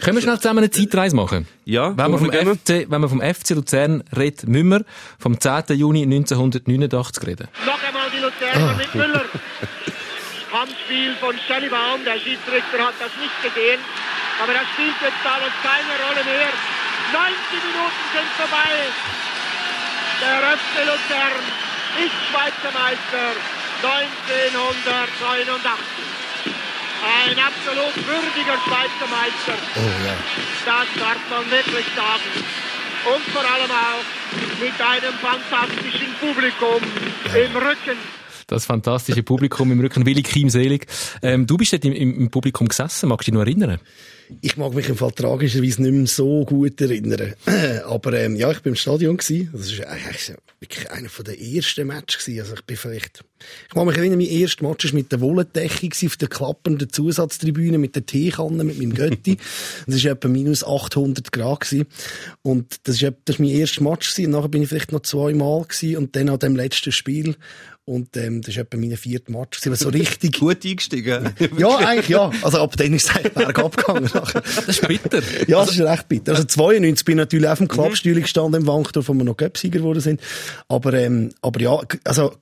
Können 0.00 0.16
wir 0.16 0.22
schnell 0.22 0.36
zusammen 0.36 0.58
eine 0.58 0.70
Zeitreise 0.70 1.14
machen? 1.14 1.46
Ja, 1.64 1.96
Wenn 1.96 2.10
wir, 2.12 2.18
vom 2.18 2.32
wir 2.32 2.56
FC, 2.56 2.90
wenn 2.90 3.00
wir 3.00 3.08
vom 3.08 3.20
FC 3.20 3.50
Luzern 3.50 4.02
reden, 4.16 4.50
müssen 4.50 4.68
wir 4.70 4.84
vom 5.18 5.38
10. 5.38 5.76
Juni 5.76 6.02
1989 6.02 7.26
reden. 7.26 7.48
Noch 7.64 7.82
einmal 7.82 8.08
die 8.14 8.22
Luzerner 8.22 8.76
mit 8.76 8.94
Müller. 8.94 9.24
Handspiel 10.52 11.14
von 11.20 11.34
Schalibaum. 11.46 12.04
Der 12.04 12.18
Schiedsrichter 12.18 12.78
hat 12.78 12.94
das 12.98 13.12
nicht 13.20 13.36
gesehen. 13.42 13.80
Aber 14.42 14.52
das 14.52 14.66
spielt 14.72 14.96
jetzt 15.02 15.24
alles 15.24 15.54
keine 15.62 15.94
Rolle 16.04 16.22
mehr. 16.24 16.48
90 17.12 17.64
Minuten 17.66 18.02
sind 18.12 18.30
vorbei. 18.36 19.25
Der 20.20 20.56
FC 20.56 20.74
Luzern 20.88 21.44
ist 22.00 22.16
Schweizer 22.30 22.72
Meister 22.72 23.36
1989. 23.84 25.60
Ein 27.04 27.36
absolut 27.38 27.92
würdiger 28.06 28.56
Schweizer 28.64 29.06
Meister. 29.12 29.52
Das 30.64 30.86
darf 30.98 31.20
man 31.28 31.44
wirklich 31.50 31.84
sagen. 31.94 32.32
Und 33.14 33.24
vor 33.30 33.44
allem 33.44 33.70
auch 33.70 34.02
mit 34.58 34.80
einem 34.80 35.12
fantastischen 35.20 36.14
Publikum 36.18 36.80
im 37.34 37.54
Rücken. 37.56 37.98
Das 38.46 38.64
fantastische 38.64 39.22
Publikum 39.22 39.70
im 39.70 39.80
Rücken, 39.80 40.06
Willi 40.06 40.22
Kim 40.22 40.48
selig. 40.48 40.86
Ähm, 41.20 41.46
du 41.46 41.58
bist 41.58 41.74
dort 41.74 41.84
im, 41.84 41.92
im, 41.92 42.20
im 42.20 42.30
Publikum 42.30 42.68
gesessen, 42.68 43.10
magst 43.10 43.28
du 43.28 43.32
dich 43.32 43.38
noch 43.38 43.44
erinnern? 43.44 43.80
Ich 44.40 44.56
mag 44.56 44.74
mich 44.74 44.88
im 44.88 44.96
Fall 44.96 45.12
tragischerweise 45.12 45.82
nicht 45.82 45.92
mehr 45.92 46.06
so 46.06 46.44
gut 46.44 46.80
erinnern. 46.80 47.34
Aber 47.84 48.12
ähm, 48.14 48.36
ja, 48.36 48.50
ich 48.50 48.60
bin 48.60 48.72
im 48.72 48.76
Stadion 48.76 49.16
gsi. 49.16 49.48
Das 49.52 49.72
ist 49.72 49.84
eigentlich 49.84 50.32
wirklich 50.60 50.90
einer 50.90 51.08
der 51.24 51.40
ersten 51.40 51.86
Matches. 51.86 52.28
Also 52.38 52.54
ich 52.54 52.64
bin 52.64 52.76
vielleicht, 52.76 53.24
ich 53.68 53.74
mag 53.74 53.86
mich 53.86 53.96
erinnern, 53.96 54.18
mein 54.18 54.28
erster 54.28 54.66
Match 54.68 54.86
war 54.86 54.94
mit 54.94 55.12
der 55.12 55.20
Wollendecke 55.20 55.88
auf 56.06 56.16
der 56.16 56.28
klappernden 56.28 56.90
Zusatztribüne 56.90 57.78
mit 57.78 57.94
der 57.94 58.06
Teekanne 58.06 58.64
mit 58.64 58.78
meinem 58.78 58.94
Götti. 58.94 59.36
Das 59.86 60.02
war 60.04 60.12
etwa 60.12 60.28
minus 60.28 60.64
800 60.64 61.32
Grad. 61.32 61.56
Und 62.42 62.76
das 62.84 62.96
ist, 62.96 63.02
etwa- 63.02 63.18
das 63.24 63.36
ist 63.36 63.40
mein 63.40 63.50
erster 63.50 63.82
Match 63.82 64.08
gsi. 64.14 64.24
Und 64.26 64.32
nachher 64.32 64.48
bin 64.48 64.62
ich 64.62 64.68
vielleicht 64.68 64.92
noch 64.92 65.00
zweimal 65.02 65.66
und 65.96 66.16
dann 66.16 66.28
an 66.28 66.38
dem 66.38 66.56
letzten 66.56 66.92
Spiel. 66.92 67.36
Und 67.84 68.16
ähm, 68.16 68.40
das 68.42 68.48
ist 68.50 68.58
etwa 68.58 68.76
mein 68.78 68.96
vierter 68.96 69.30
Match. 69.32 69.64
Aber 69.64 69.76
so 69.76 69.88
richtig. 69.90 70.38
Gut 70.40 70.64
eingestiegen. 70.64 71.30
Ja, 71.58 71.76
eigentlich 71.78 72.08
ja. 72.08 72.30
Also 72.42 72.58
ab 72.60 72.76
dann 72.76 72.92
ist 72.94 73.08
es 73.08 73.14
eigentlich 73.16 73.32
bergab 73.32 73.76
gegangen. 73.76 74.10
Das 74.12 74.68
ist 74.68 74.86
bitter. 74.88 75.22
Ja, 75.46 75.60
das 75.64 75.70
ist 75.72 75.80
recht 75.80 76.08
bitter. 76.08 76.32
Also 76.32 76.44
92 76.44 77.04
bin 77.04 77.12
ich 77.12 77.18
natürlich 77.18 77.48
auf 77.48 77.58
dem 77.58 77.68
Klappstühle 77.68 78.20
gestanden 78.20 78.62
im 78.62 78.66
Wankdorf, 78.66 79.08
wo 79.08 79.14
wir 79.14 79.22
noch 79.24 79.36
Göpsieger 79.36 79.78
geworden 79.78 80.00
sind. 80.00 80.20
Aber, 80.68 80.92
ähm, 80.94 81.30
aber 81.42 81.60
ja, 81.60 81.78
also 82.04 82.32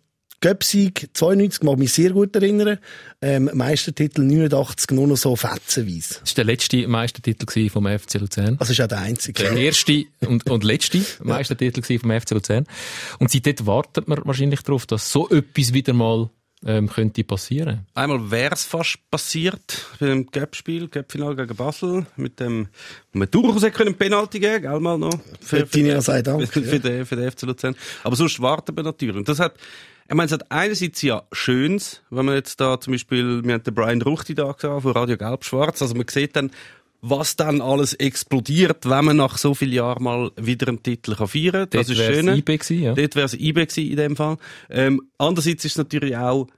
Göpsieg 0.45 1.09
92 1.15 1.63
mag 1.63 1.79
mich 1.79 1.95
sehr 1.95 2.11
gut 2.11 2.37
erinnern. 2.37 2.79
Ähm, 3.23 3.49
Meistertitel 3.55 4.21
89 4.21 4.91
nur 4.91 5.07
noch 5.07 5.17
so 5.17 5.35
fetzenweise. 5.37 6.17
Das 6.21 6.33
war 6.33 6.35
der 6.37 6.45
letzte 6.45 6.87
Meistertitel 6.87 7.71
vom 7.71 7.87
FC 7.87 8.21
Luzern. 8.21 8.59
Also 8.61 8.73
ist 8.73 8.81
auch 8.83 8.87
der 8.87 8.99
einzige. 8.99 9.43
Der 9.43 9.57
erste 9.57 10.05
und, 10.21 10.51
und 10.51 10.63
letzte 10.63 11.01
Meistertitel 11.23 11.99
vom 11.99 12.11
FC 12.11 12.33
Luzern. 12.33 12.67
Und 13.19 13.31
seitdem 13.31 13.67
wartet 13.67 14.07
man 14.07 14.21
wahrscheinlich 14.27 14.61
darauf, 14.61 14.85
dass 14.85 15.11
so 15.11 15.31
etwas 15.31 15.73
wieder 15.73 15.95
mal 15.95 16.29
ähm, 16.67 16.91
könnte 16.91 17.25
passieren. 17.25 17.87
Einmal 17.95 18.31
wäre 18.31 18.53
es 18.53 18.65
fast 18.65 18.99
passiert 19.11 19.87
beim 19.99 20.31
Cup-Spiel, 20.31 20.89
Cup-Final 20.89 21.37
gegen 21.37 21.57
Basel, 21.57 22.05
mit 22.17 22.39
dem, 22.39 22.69
wo 23.15 23.21
wir 23.21 23.27
durchaus 23.29 23.63
hätte 23.63 23.79
können 23.79 23.95
Penalty 23.95 24.41
geben, 24.41 24.61
gell, 24.61 24.81
mal 24.81 24.99
noch. 24.99 25.19
Für 25.41 25.67
Tina 25.67 26.03
sei 26.03 26.21
Dank, 26.21 26.47
Für, 26.49 26.63
für, 26.63 26.81
den, 26.81 27.07
für 27.07 27.17
den 27.17 27.31
FC 27.31 27.43
Luzern. 27.43 27.75
Aber 28.03 28.15
sonst 28.15 28.41
warten 28.43 28.77
wir 28.77 28.83
natürlich. 28.83 29.17
Und 29.17 29.27
das 29.27 29.39
hat, 29.39 29.55
ich 30.09 30.15
meine, 30.15 30.27
es 30.27 30.33
hat 30.33 30.51
einerseits 30.51 31.01
ja 31.03 31.23
Schönes, 31.33 32.03
wenn 32.11 32.27
man 32.27 32.35
jetzt 32.35 32.61
da 32.61 32.79
zum 32.79 32.93
Beispiel, 32.93 33.43
wir 33.45 33.55
haben 33.55 33.63
den 33.63 33.75
Brian 33.75 34.03
Ruchti 34.03 34.35
da 34.35 34.53
gesehen, 34.53 34.81
von 34.81 34.93
Radio 34.93 35.17
Gelb-Schwarz, 35.17 35.81
also 35.81 35.95
man 35.95 36.07
sieht 36.09 36.37
dann, 36.37 36.51
was 37.01 37.37
dann 37.37 37.61
alles 37.61 37.93
explodiert, 37.95 38.89
wenn 38.89 39.05
man 39.05 39.17
nach 39.17 39.37
so 39.37 39.55
vielen 39.55 39.73
Jahren 39.73 40.03
mal 40.03 40.31
wieder 40.37 40.69
einen 40.69 40.83
Titel 40.83 41.15
kann 41.15 41.29
feiern 41.29 41.53
kann. 41.53 41.71
Das 41.71 41.87
Dort 41.87 41.99
ist 41.99 42.05
schön. 42.05 42.29
IB 42.29 42.57
gewesen, 42.57 42.83
ja. 42.83 42.95
Dort 42.95 43.15
wäre 43.15 43.27
es 43.27 43.35
IB 43.35 43.67
gewesen 43.67 43.91
in 43.91 43.97
dem 43.97 44.17
Fall. 44.17 44.39
Ähm, 44.71 45.03
andererseits 45.19 45.65
ist 45.65 45.73
es 45.73 45.79
natürlich 45.79 46.17
auch, 46.17 46.49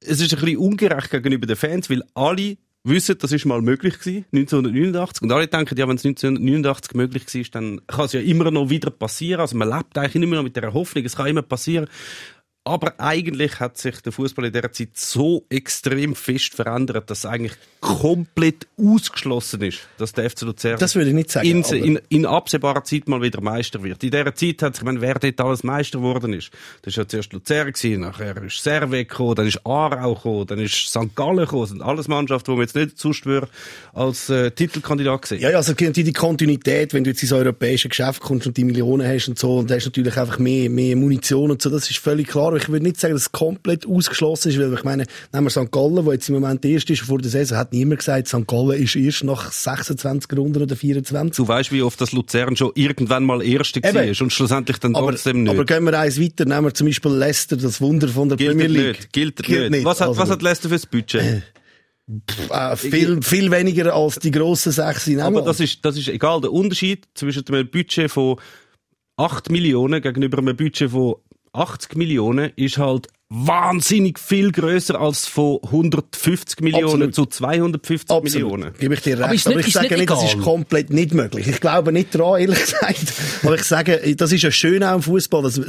es 0.00 0.20
ist 0.20 0.34
ein 0.34 0.40
bisschen 0.40 0.58
ungerecht 0.58 1.10
gegenüber 1.10 1.46
den 1.46 1.56
Fans, 1.56 1.88
weil 1.90 2.02
alle 2.14 2.56
wissen, 2.84 3.16
das 3.18 3.30
ist 3.30 3.44
mal 3.44 3.62
möglich 3.62 3.98
gewesen, 3.98 4.24
1989. 4.32 5.22
Und 5.22 5.32
alle 5.32 5.46
denken, 5.46 5.76
ja, 5.78 5.86
wenn 5.86 5.96
es 5.96 6.04
1989 6.04 6.94
möglich 6.94 7.24
war, 7.26 7.42
dann 7.52 7.80
kann 7.86 8.06
es 8.06 8.12
ja 8.12 8.20
immer 8.20 8.50
noch 8.50 8.70
wieder 8.70 8.90
passieren. 8.90 9.40
Also 9.40 9.56
man 9.56 9.68
lebt 9.68 9.96
eigentlich 9.96 10.22
immer 10.22 10.36
noch 10.36 10.42
mit 10.42 10.56
der 10.56 10.72
Hoffnung, 10.74 11.04
es 11.04 11.16
kann 11.16 11.28
immer 11.28 11.42
passieren. 11.42 11.88
Aber 12.64 12.94
eigentlich 13.00 13.58
hat 13.58 13.76
sich 13.76 14.00
der 14.02 14.12
Fußball 14.12 14.44
in 14.44 14.52
der 14.52 14.70
Zeit 14.70 14.90
so 14.94 15.44
extrem 15.48 16.14
fest 16.14 16.54
verändert, 16.54 17.10
dass 17.10 17.20
es 17.20 17.26
eigentlich 17.26 17.54
komplett 17.80 18.68
ausgeschlossen 18.78 19.62
ist, 19.62 19.80
dass 19.98 20.12
der 20.12 20.30
FC 20.30 20.42
Luzern 20.42 20.78
Das 20.78 20.94
würde 20.94 21.08
ich 21.08 21.14
nicht 21.16 21.32
sagen, 21.32 21.48
in, 21.48 21.64
in, 21.64 22.00
in 22.08 22.24
absehbarer 22.24 22.84
Zeit 22.84 23.08
mal 23.08 23.20
wieder 23.20 23.40
Meister 23.40 23.82
wird. 23.82 24.04
In 24.04 24.12
dieser 24.12 24.32
Zeit 24.36 24.62
hat 24.62 24.76
sich, 24.76 24.82
ich 24.82 24.86
meine, 24.86 25.00
wer 25.00 25.14
dort 25.14 25.40
alles 25.40 25.64
Meister 25.64 25.98
geworden 25.98 26.32
ist. 26.32 26.52
Das 26.82 26.96
war 26.96 27.02
ja 27.02 27.08
zuerst 27.08 27.32
Luzern, 27.32 27.72
gewesen, 27.72 28.02
nachher 28.02 28.40
ist 28.44 28.62
Servet 28.62 29.08
gekommen, 29.08 29.34
dann 29.34 29.48
ist 29.48 29.66
Aarau 29.66 30.14
gekommen, 30.14 30.46
dann 30.46 30.60
ist 30.60 30.74
St. 30.74 31.16
Gallen 31.16 31.38
gekommen. 31.38 31.62
Das 31.62 31.70
sind 31.70 31.82
alles 31.82 32.06
Mannschaften, 32.06 32.52
die 32.52 32.56
man 32.56 32.60
jetzt 32.60 32.76
nicht 32.76 32.96
sonst 32.96 33.26
würde 33.26 33.48
als 33.92 34.30
äh, 34.30 34.52
Titelkandidat 34.52 35.26
sehen. 35.26 35.40
Ja, 35.40 35.50
ja, 35.50 35.56
also 35.56 35.74
die 35.74 36.12
Kontinuität, 36.12 36.94
wenn 36.94 37.02
du 37.02 37.10
jetzt 37.10 37.24
ins 37.24 37.32
europäische 37.32 37.88
Geschäft 37.88 38.20
kommst 38.20 38.46
und 38.46 38.56
die 38.56 38.62
Millionen 38.62 39.04
hast 39.04 39.26
und 39.26 39.36
so, 39.36 39.58
und 39.58 39.68
da 39.68 39.74
hast 39.74 39.86
natürlich 39.86 40.16
einfach 40.16 40.38
mehr, 40.38 40.70
mehr 40.70 40.94
Munition 40.94 41.50
und 41.50 41.60
so, 41.60 41.68
das 41.68 41.90
ist 41.90 41.98
völlig 41.98 42.28
klar. 42.28 42.51
Aber 42.52 42.60
ich 42.60 42.68
würde 42.68 42.84
nicht 42.84 43.00
sagen, 43.00 43.14
dass 43.14 43.22
es 43.22 43.32
komplett 43.32 43.86
ausgeschlossen 43.86 44.50
ist, 44.50 44.58
weil 44.58 44.72
ich 44.74 44.84
meine, 44.84 45.06
nehmen 45.32 45.46
wir 45.46 45.50
St. 45.50 45.72
Gallen, 45.72 46.04
wo 46.04 46.12
jetzt 46.12 46.28
im 46.28 46.34
Moment 46.34 46.62
erst 46.66 46.90
ist, 46.90 47.00
vor 47.00 47.16
der 47.18 47.30
Saison 47.30 47.56
hat 47.56 47.72
niemand 47.72 48.00
gesagt, 48.00 48.28
St. 48.28 48.46
Gallen 48.46 48.72
ist 48.82 48.94
erst 48.94 49.24
nach 49.24 49.50
26 49.50 50.36
Runden 50.38 50.62
oder 50.62 50.76
24. 50.76 51.34
Du 51.34 51.48
weißt, 51.48 51.72
wie 51.72 51.80
oft 51.80 51.98
das 52.00 52.12
Luzern 52.12 52.54
schon 52.56 52.72
irgendwann 52.74 53.24
mal 53.24 53.42
Erste 53.42 53.80
Eben. 53.80 53.94
war 53.94 54.22
und 54.22 54.32
schlussendlich 54.32 54.76
dann 54.78 54.94
Aber, 54.94 55.12
trotzdem 55.12 55.44
nicht. 55.44 55.50
aber 55.50 55.64
gehen 55.64 55.82
wir 55.84 55.98
eins 55.98 56.20
weiter, 56.20 56.44
nehmen 56.44 56.64
wir 56.66 56.74
zum 56.74 56.86
Beispiel 56.88 57.10
Leicester, 57.12 57.56
das 57.56 57.80
Wunder 57.80 58.08
von 58.08 58.28
der 58.28 58.36
gilt 58.36 58.50
Premier 58.50 58.66
League. 58.68 58.98
nicht. 58.98 59.12
Gilt, 59.12 59.70
nicht. 59.70 59.84
Was 59.86 60.00
hat, 60.02 60.08
Also, 60.08 60.20
was 60.20 60.28
hat 60.30 60.42
Leicester 60.42 60.68
fürs 60.68 60.84
Budget? 60.86 61.42
äh, 62.50 62.76
viel, 62.76 63.22
viel 63.22 63.50
weniger 63.50 63.94
als 63.94 64.16
die 64.18 64.30
grossen 64.30 64.72
sechs 64.72 65.06
in 65.06 65.20
Aber 65.20 65.40
das 65.42 65.60
ist, 65.60 65.84
das 65.84 65.96
ist 65.96 66.08
egal. 66.08 66.40
Der 66.40 66.52
Unterschied 66.52 67.06
zwischen 67.14 67.46
einem 67.48 67.70
Budget 67.70 68.10
von 68.10 68.36
8 69.16 69.50
Millionen 69.50 70.02
gegenüber 70.02 70.38
einem 70.38 70.56
Budget 70.56 70.90
von 70.90 71.14
80 71.52 71.96
Millionen 71.96 72.50
ist 72.56 72.78
halt 72.78 73.08
wahnsinnig 73.28 74.18
viel 74.18 74.52
größer 74.52 75.00
als 75.00 75.26
von 75.26 75.58
150 75.62 76.60
Millionen 76.60 76.84
Absolut. 76.84 77.14
zu 77.14 77.26
250 77.26 78.10
Absolut. 78.10 78.24
Millionen. 78.52 78.74
Gebe 78.78 78.94
ich 78.94 79.00
dir 79.00 79.12
recht. 79.18 79.22
Aber 79.24 79.34
ist 79.34 79.46
Aber, 79.46 79.56
nicht- 79.56 79.62
ich 79.68 79.68
ist 79.68 79.74
sage 79.74 79.88
nicht 79.88 79.98
nicht, 79.98 80.10
das 80.10 80.24
ist 80.34 80.40
komplett 80.42 80.90
nicht 80.90 81.14
möglich. 81.14 81.48
Ich 81.48 81.60
glaube 81.60 81.92
nicht 81.92 82.10
dran, 82.14 82.40
ehrlich 82.40 82.58
gesagt. 82.60 83.12
Aber 83.42 83.54
ich 83.54 83.64
sage, 83.64 84.14
das 84.16 84.32
ist 84.32 84.42
ja 84.42 84.50
schön 84.50 84.84
auch 84.84 84.96
im 84.96 85.02
Fußball, 85.02 85.42
dass 85.42 85.60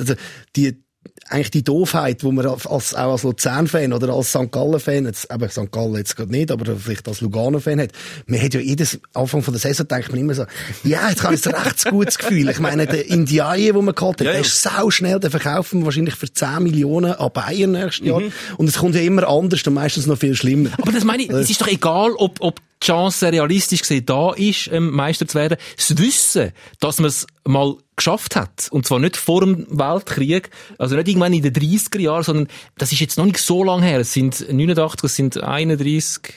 die 0.56 0.84
eigentlich 1.30 1.52
die 1.52 1.64
Doofheit, 1.64 2.24
wo 2.24 2.32
man 2.32 2.46
als, 2.46 2.68
als- 2.68 2.94
auch 2.96 3.12
als 3.14 3.24
Luzern-Fan 3.24 3.94
oder 3.94 4.14
als 4.14 4.30
St. 4.30 4.52
Gallen-Fan, 4.52 5.06
jetzt, 5.06 5.32
eben 5.34 5.50
St. 5.50 5.72
Gallen 5.72 5.96
jetzt 5.96 6.16
gerade 6.16 6.32
nicht, 6.32 6.52
aber 6.52 6.76
vielleicht 6.76 7.08
als 7.08 7.22
Lugano-Fan 7.22 7.80
hat, 7.82 7.92
man 8.28 8.42
hat 8.42 8.54
ja 8.54 8.60
jedes 8.60 9.00
Anfang 9.14 9.42
von 9.42 9.54
der 9.54 9.62
Saison 9.62 9.88
denkt 9.88 10.10
man 10.12 10.20
immer 10.20 10.34
so, 10.34 10.46
ja, 10.84 11.10
jetzt 11.10 11.24
habe 11.24 11.36
ich 11.36 11.46
ein 11.48 11.54
recht 11.56 11.86
gutes 11.90 12.18
Gefühl. 12.18 12.50
Ich 12.50 12.60
meine, 12.60 12.86
der 12.88 13.08
Indiaye, 13.10 13.72
den 13.72 13.86
man 13.86 13.96
geholt 13.96 14.20
hat, 14.20 14.26
Ja, 14.28 14.32
der 14.34 14.42
ist 14.42 14.62
sau 14.62 14.90
schnell, 14.92 15.20
den 15.20 15.32
verkaufen 15.32 15.80
wir 15.82 15.86
wahrscheinlich 15.86 16.16
für 16.16 16.32
10 16.32 16.62
Millionen 16.64 17.14
an 17.14 17.30
Bayern 17.34 17.72
nächstes 17.72 18.06
Jahr. 18.08 18.22
Und 18.58 18.68
es 18.68 18.78
kommt 18.78 18.96
ja 18.96 19.02
immer 19.02 19.28
anders 19.28 19.64
und 19.66 19.74
meistens 19.74 20.06
noch 20.08 20.18
viel 20.18 20.36
schlimmer. 20.36 20.70
Aber 20.82 20.92
das 20.92 21.04
meine 21.04 21.24
ich, 21.24 21.30
es 21.30 21.50
ist 21.50 21.62
doch 21.62 21.68
egal, 21.68 22.12
ob, 22.18 22.38
ob 22.42 22.60
die 22.84 22.88
Chance 22.88 23.32
realistisch 23.32 23.82
gesehen 23.82 24.06
da 24.06 24.34
ist, 24.34 24.69
ähm, 24.72 24.91
Meister 24.91 25.28
zu 25.28 25.38
werden. 25.38 25.58
Das 25.78 25.98
Wissen, 25.98 26.52
dass 26.80 27.00
man 27.00 27.08
es 27.08 27.26
mal 27.46 27.76
geschafft 27.96 28.36
hat, 28.36 28.67
und 28.72 28.86
zwar 28.86 29.00
nicht 29.00 29.17
vor 29.17 29.41
dem 29.41 29.65
Weltkrieg, 29.69 30.50
also 30.78 30.96
nicht 30.96 31.08
irgendwann 31.08 31.34
in 31.34 31.43
den 31.43 31.54
30er 31.54 32.00
Jahren, 32.00 32.24
sondern 32.24 32.48
das 32.78 32.91
ist 32.91 33.00
jetzt 33.00 33.17
noch 33.17 33.26
nicht 33.26 33.38
so 33.38 33.63
lange 33.63 33.86
her. 33.86 34.00
Es 34.00 34.13
sind 34.13 34.52
89, 34.52 35.04
es 35.04 35.15
sind 35.15 35.41
31, 35.41 36.34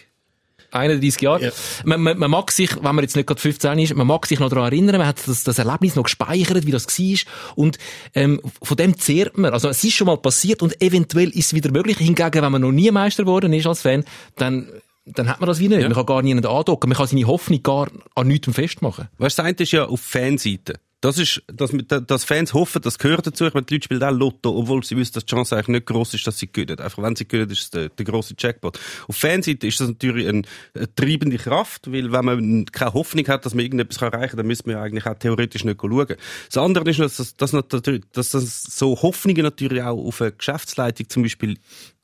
31 0.70 1.22
Jahre. 1.22 1.46
Ja. 1.46 1.52
Man, 1.84 2.02
man, 2.02 2.18
man 2.18 2.30
mag 2.30 2.50
sich, 2.50 2.76
wenn 2.76 2.94
man 2.94 3.00
jetzt 3.00 3.16
nicht 3.16 3.26
gerade 3.26 3.40
15 3.40 3.78
ist, 3.78 3.94
man 3.94 4.06
mag 4.06 4.26
sich 4.26 4.38
noch 4.38 4.50
daran 4.50 4.72
erinnern, 4.72 4.98
man 4.98 5.06
hat 5.06 5.26
das, 5.26 5.44
das 5.44 5.58
Erlebnis 5.58 5.96
noch 5.96 6.04
gespeichert, 6.04 6.66
wie 6.66 6.70
das 6.70 6.86
war. 6.86 7.18
Und 7.54 7.78
ähm, 8.14 8.40
von 8.62 8.76
dem 8.76 8.98
zehrt 8.98 9.38
man. 9.38 9.52
Also 9.52 9.68
es 9.68 9.82
ist 9.82 9.94
schon 9.94 10.06
mal 10.06 10.18
passiert 10.18 10.62
und 10.62 10.80
eventuell 10.82 11.30
ist 11.30 11.46
es 11.46 11.54
wieder 11.54 11.70
möglich. 11.70 11.98
Hingegen, 11.98 12.42
wenn 12.42 12.52
man 12.52 12.62
noch 12.62 12.72
nie 12.72 12.90
Meister 12.90 13.24
geworden 13.24 13.52
ist 13.52 13.66
als 13.66 13.82
Fan, 13.82 14.04
dann 14.36 14.68
dann 15.06 15.28
hat 15.28 15.40
man 15.40 15.46
das 15.46 15.60
wie 15.60 15.68
nicht. 15.68 15.82
Man 15.82 15.94
kann 15.94 16.06
gar 16.06 16.22
niemanden 16.22 16.50
andocken. 16.50 16.88
Man 16.88 16.96
kann 16.96 17.06
seine 17.06 17.26
Hoffnung 17.26 17.62
gar 17.62 17.88
an 18.14 18.26
nichts 18.26 18.52
festmachen. 18.52 19.08
Weißt 19.18 19.38
du, 19.38 19.42
das 19.42 19.48
eine 19.48 19.56
ist 19.56 19.72
ja 19.72 19.86
auf 19.86 20.00
Fanseite. 20.00 20.74
Das 21.02 21.18
ist, 21.18 21.42
dass, 21.46 21.70
dass 22.06 22.24
Fans 22.24 22.54
hoffen, 22.54 22.80
das 22.80 22.98
gehört 22.98 23.26
dazu. 23.26 23.46
Ich 23.46 23.54
meine, 23.54 23.66
die 23.66 23.74
Leute 23.74 23.84
spielen 23.84 24.02
auch 24.02 24.10
Lotto, 24.10 24.56
obwohl 24.56 24.82
sie 24.82 24.96
wissen, 24.96 25.12
dass 25.12 25.26
die 25.26 25.34
Chance 25.34 25.54
eigentlich 25.54 25.68
nicht 25.68 25.86
gross 25.86 26.14
ist, 26.14 26.26
dass 26.26 26.38
sie 26.38 26.50
gewinnen. 26.50 26.80
Einfach, 26.80 27.02
wenn 27.02 27.14
sie 27.14 27.28
gewinnen, 27.28 27.50
ist 27.50 27.60
es 27.60 27.70
der, 27.70 27.90
der 27.90 28.04
grosse 28.04 28.34
Jackpot. 28.36 28.80
Auf 29.06 29.14
Fanseite 29.16 29.66
ist 29.66 29.78
das 29.78 29.88
natürlich 29.88 30.26
eine, 30.26 30.42
eine 30.74 30.94
treibende 30.94 31.36
Kraft, 31.36 31.92
weil 31.92 32.10
wenn 32.12 32.24
man 32.24 32.64
keine 32.64 32.94
Hoffnung 32.94 33.28
hat, 33.28 33.44
dass 33.44 33.54
man 33.54 33.64
irgendetwas 33.64 34.00
erreichen 34.00 34.36
kann, 34.36 34.48
dann 34.48 34.58
man 34.64 34.74
ja 34.74 34.82
eigentlich 34.82 35.06
auch 35.06 35.14
theoretisch 35.14 35.64
nicht 35.64 35.80
schauen. 35.80 36.16
Das 36.48 36.56
andere 36.56 36.90
ist, 36.90 36.98
dass 36.98 37.16
das, 37.16 37.36
dass, 37.36 37.52
dass 37.52 38.30
das 38.30 38.62
so 38.64 39.00
Hoffnungen 39.02 39.42
natürlich 39.42 39.82
auch 39.82 40.02
auf 40.02 40.22
eine 40.22 40.32
Geschäftsleitung 40.32 41.08
zum 41.10 41.22
Beispiel 41.22 41.58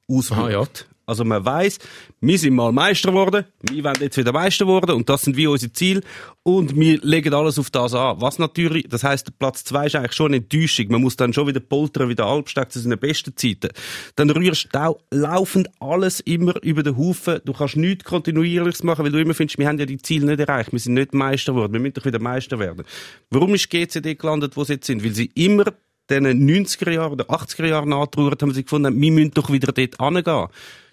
auswirkt. 0.06 0.42
Aha, 0.42 0.50
ja. 0.50 0.66
Also 1.12 1.26
man 1.26 1.44
weiß, 1.44 1.78
wir 2.22 2.38
sind 2.38 2.54
mal 2.54 2.72
Meister 2.72 3.10
geworden, 3.10 3.44
wir 3.60 3.84
werden 3.84 4.02
jetzt 4.02 4.16
wieder 4.16 4.32
Meister 4.32 4.64
geworden 4.64 4.92
und 4.92 5.10
das 5.10 5.20
sind 5.20 5.36
wie 5.36 5.46
unsere 5.46 5.70
Ziele 5.74 6.00
und 6.42 6.74
wir 6.74 7.00
legen 7.02 7.34
alles 7.34 7.58
auf 7.58 7.68
das 7.68 7.92
an. 7.92 8.18
Was 8.22 8.38
natürlich, 8.38 8.88
das 8.88 9.04
heißt, 9.04 9.38
Platz 9.38 9.62
zwei 9.62 9.88
ist 9.88 9.94
eigentlich 9.94 10.14
schon 10.14 10.28
eine 10.28 10.38
Enttäuschung. 10.38 10.86
Man 10.88 11.02
muss 11.02 11.16
dann 11.16 11.34
schon 11.34 11.46
wieder 11.46 11.60
poltern 11.60 12.08
wie 12.08 12.14
der 12.14 12.42
zu 12.46 12.80
seinen 12.80 12.98
besten 12.98 13.36
Zeiten. 13.36 13.68
Dann 14.16 14.30
rührst 14.30 14.70
du 14.72 14.80
auch 14.80 15.00
laufend 15.10 15.68
alles 15.80 16.20
immer 16.20 16.54
über 16.62 16.82
den 16.82 16.96
Haufen. 16.96 17.40
Du 17.44 17.52
kannst 17.52 17.76
nichts 17.76 18.04
kontinuierliches 18.04 18.82
machen, 18.84 19.04
weil 19.04 19.12
du 19.12 19.20
immer 19.20 19.34
findest, 19.34 19.58
wir 19.58 19.68
haben 19.68 19.78
ja 19.78 19.84
die 19.84 19.98
Ziele 19.98 20.24
nicht 20.24 20.40
erreicht, 20.40 20.72
wir 20.72 20.80
sind 20.80 20.94
nicht 20.94 21.12
Meister 21.12 21.52
geworden, 21.52 21.74
wir 21.74 21.80
müssen 21.80 21.92
doch 21.92 22.06
wieder 22.06 22.20
Meister 22.20 22.58
werden. 22.58 22.84
Warum 23.28 23.52
ist 23.52 23.68
GCD 23.68 24.14
gelandet, 24.14 24.56
wo 24.56 24.64
sie 24.64 24.74
jetzt 24.74 24.86
sind? 24.86 25.04
Weil 25.04 25.12
sie 25.12 25.30
immer 25.34 25.66
den 26.08 26.26
90er 26.26 26.90
Jahren 26.90 27.12
oder 27.12 27.30
80er 27.30 27.66
Jahren 27.66 27.92
angetrauert 27.92 28.40
haben 28.40 28.54
sie 28.54 28.64
gefunden, 28.64 28.98
wir 28.98 29.12
müssen 29.12 29.32
doch 29.32 29.52
wieder 29.52 29.72
dort 29.72 29.98
hingehen. 30.00 30.48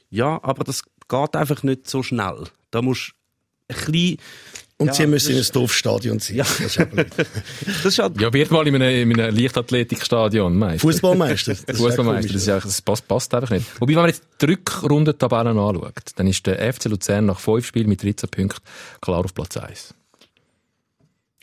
Ja, 0.10 0.40
aber 0.44 0.64
das 0.64 0.82
geht 1.08 1.36
einfach 1.36 1.64
nicht 1.64 1.90
so 1.90 2.04
schnell. 2.04 2.46
Da 2.72 2.82
musst 2.82 3.14
du 3.68 3.76
ein 3.76 3.92
bisschen, 3.92 4.18
Und 4.78 4.88
Ja, 4.88 4.94
sie 4.94 5.08
müssen 5.08 5.32
in 5.32 5.38
das 5.38 5.50
ein 5.50 5.54
Dorfstadion 5.54 6.20
sein. 6.20 6.38
Ja. 6.38 6.44
Das 6.44 6.78
ist 6.78 6.80
das 7.84 8.00
halt, 8.00 8.20
Ja, 8.22 8.32
wird 8.34 8.50
mal 8.50 8.66
in 8.68 8.76
einem, 8.82 9.12
in 9.12 9.20
einem 9.20 9.36
Leichtathletikstadion 9.36 10.58
Meister. 10.58 10.80
Fußballmeister. 10.88 11.52
Das 11.52 11.60
ist 11.62 11.68
ja 11.68 11.76
Fußballmeister, 11.76 12.34
das, 12.34 12.48
eigentlich, 12.50 12.64
das 12.64 12.82
passt, 12.82 13.08
passt 13.08 13.34
einfach 13.34 13.50
nicht. 13.52 13.66
Wobei, 13.80 13.90
wenn 13.94 14.02
man 14.02 14.10
jetzt 14.10 14.24
die 14.42 14.46
Rückrundentabellen 14.46 15.58
anschaut, 15.60 15.94
dann 16.16 16.28
ist 16.28 16.46
der 16.48 16.74
FC 16.74 16.86
Luzern 16.86 17.26
nach 17.26 17.40
fünf 17.40 17.66
Spielen 17.68 17.90
mit 17.90 18.02
13 18.02 18.30
Punkten 18.30 18.62
klar 19.02 19.24
auf 19.26 19.34
Platz 19.34 19.58
1. 19.58 19.94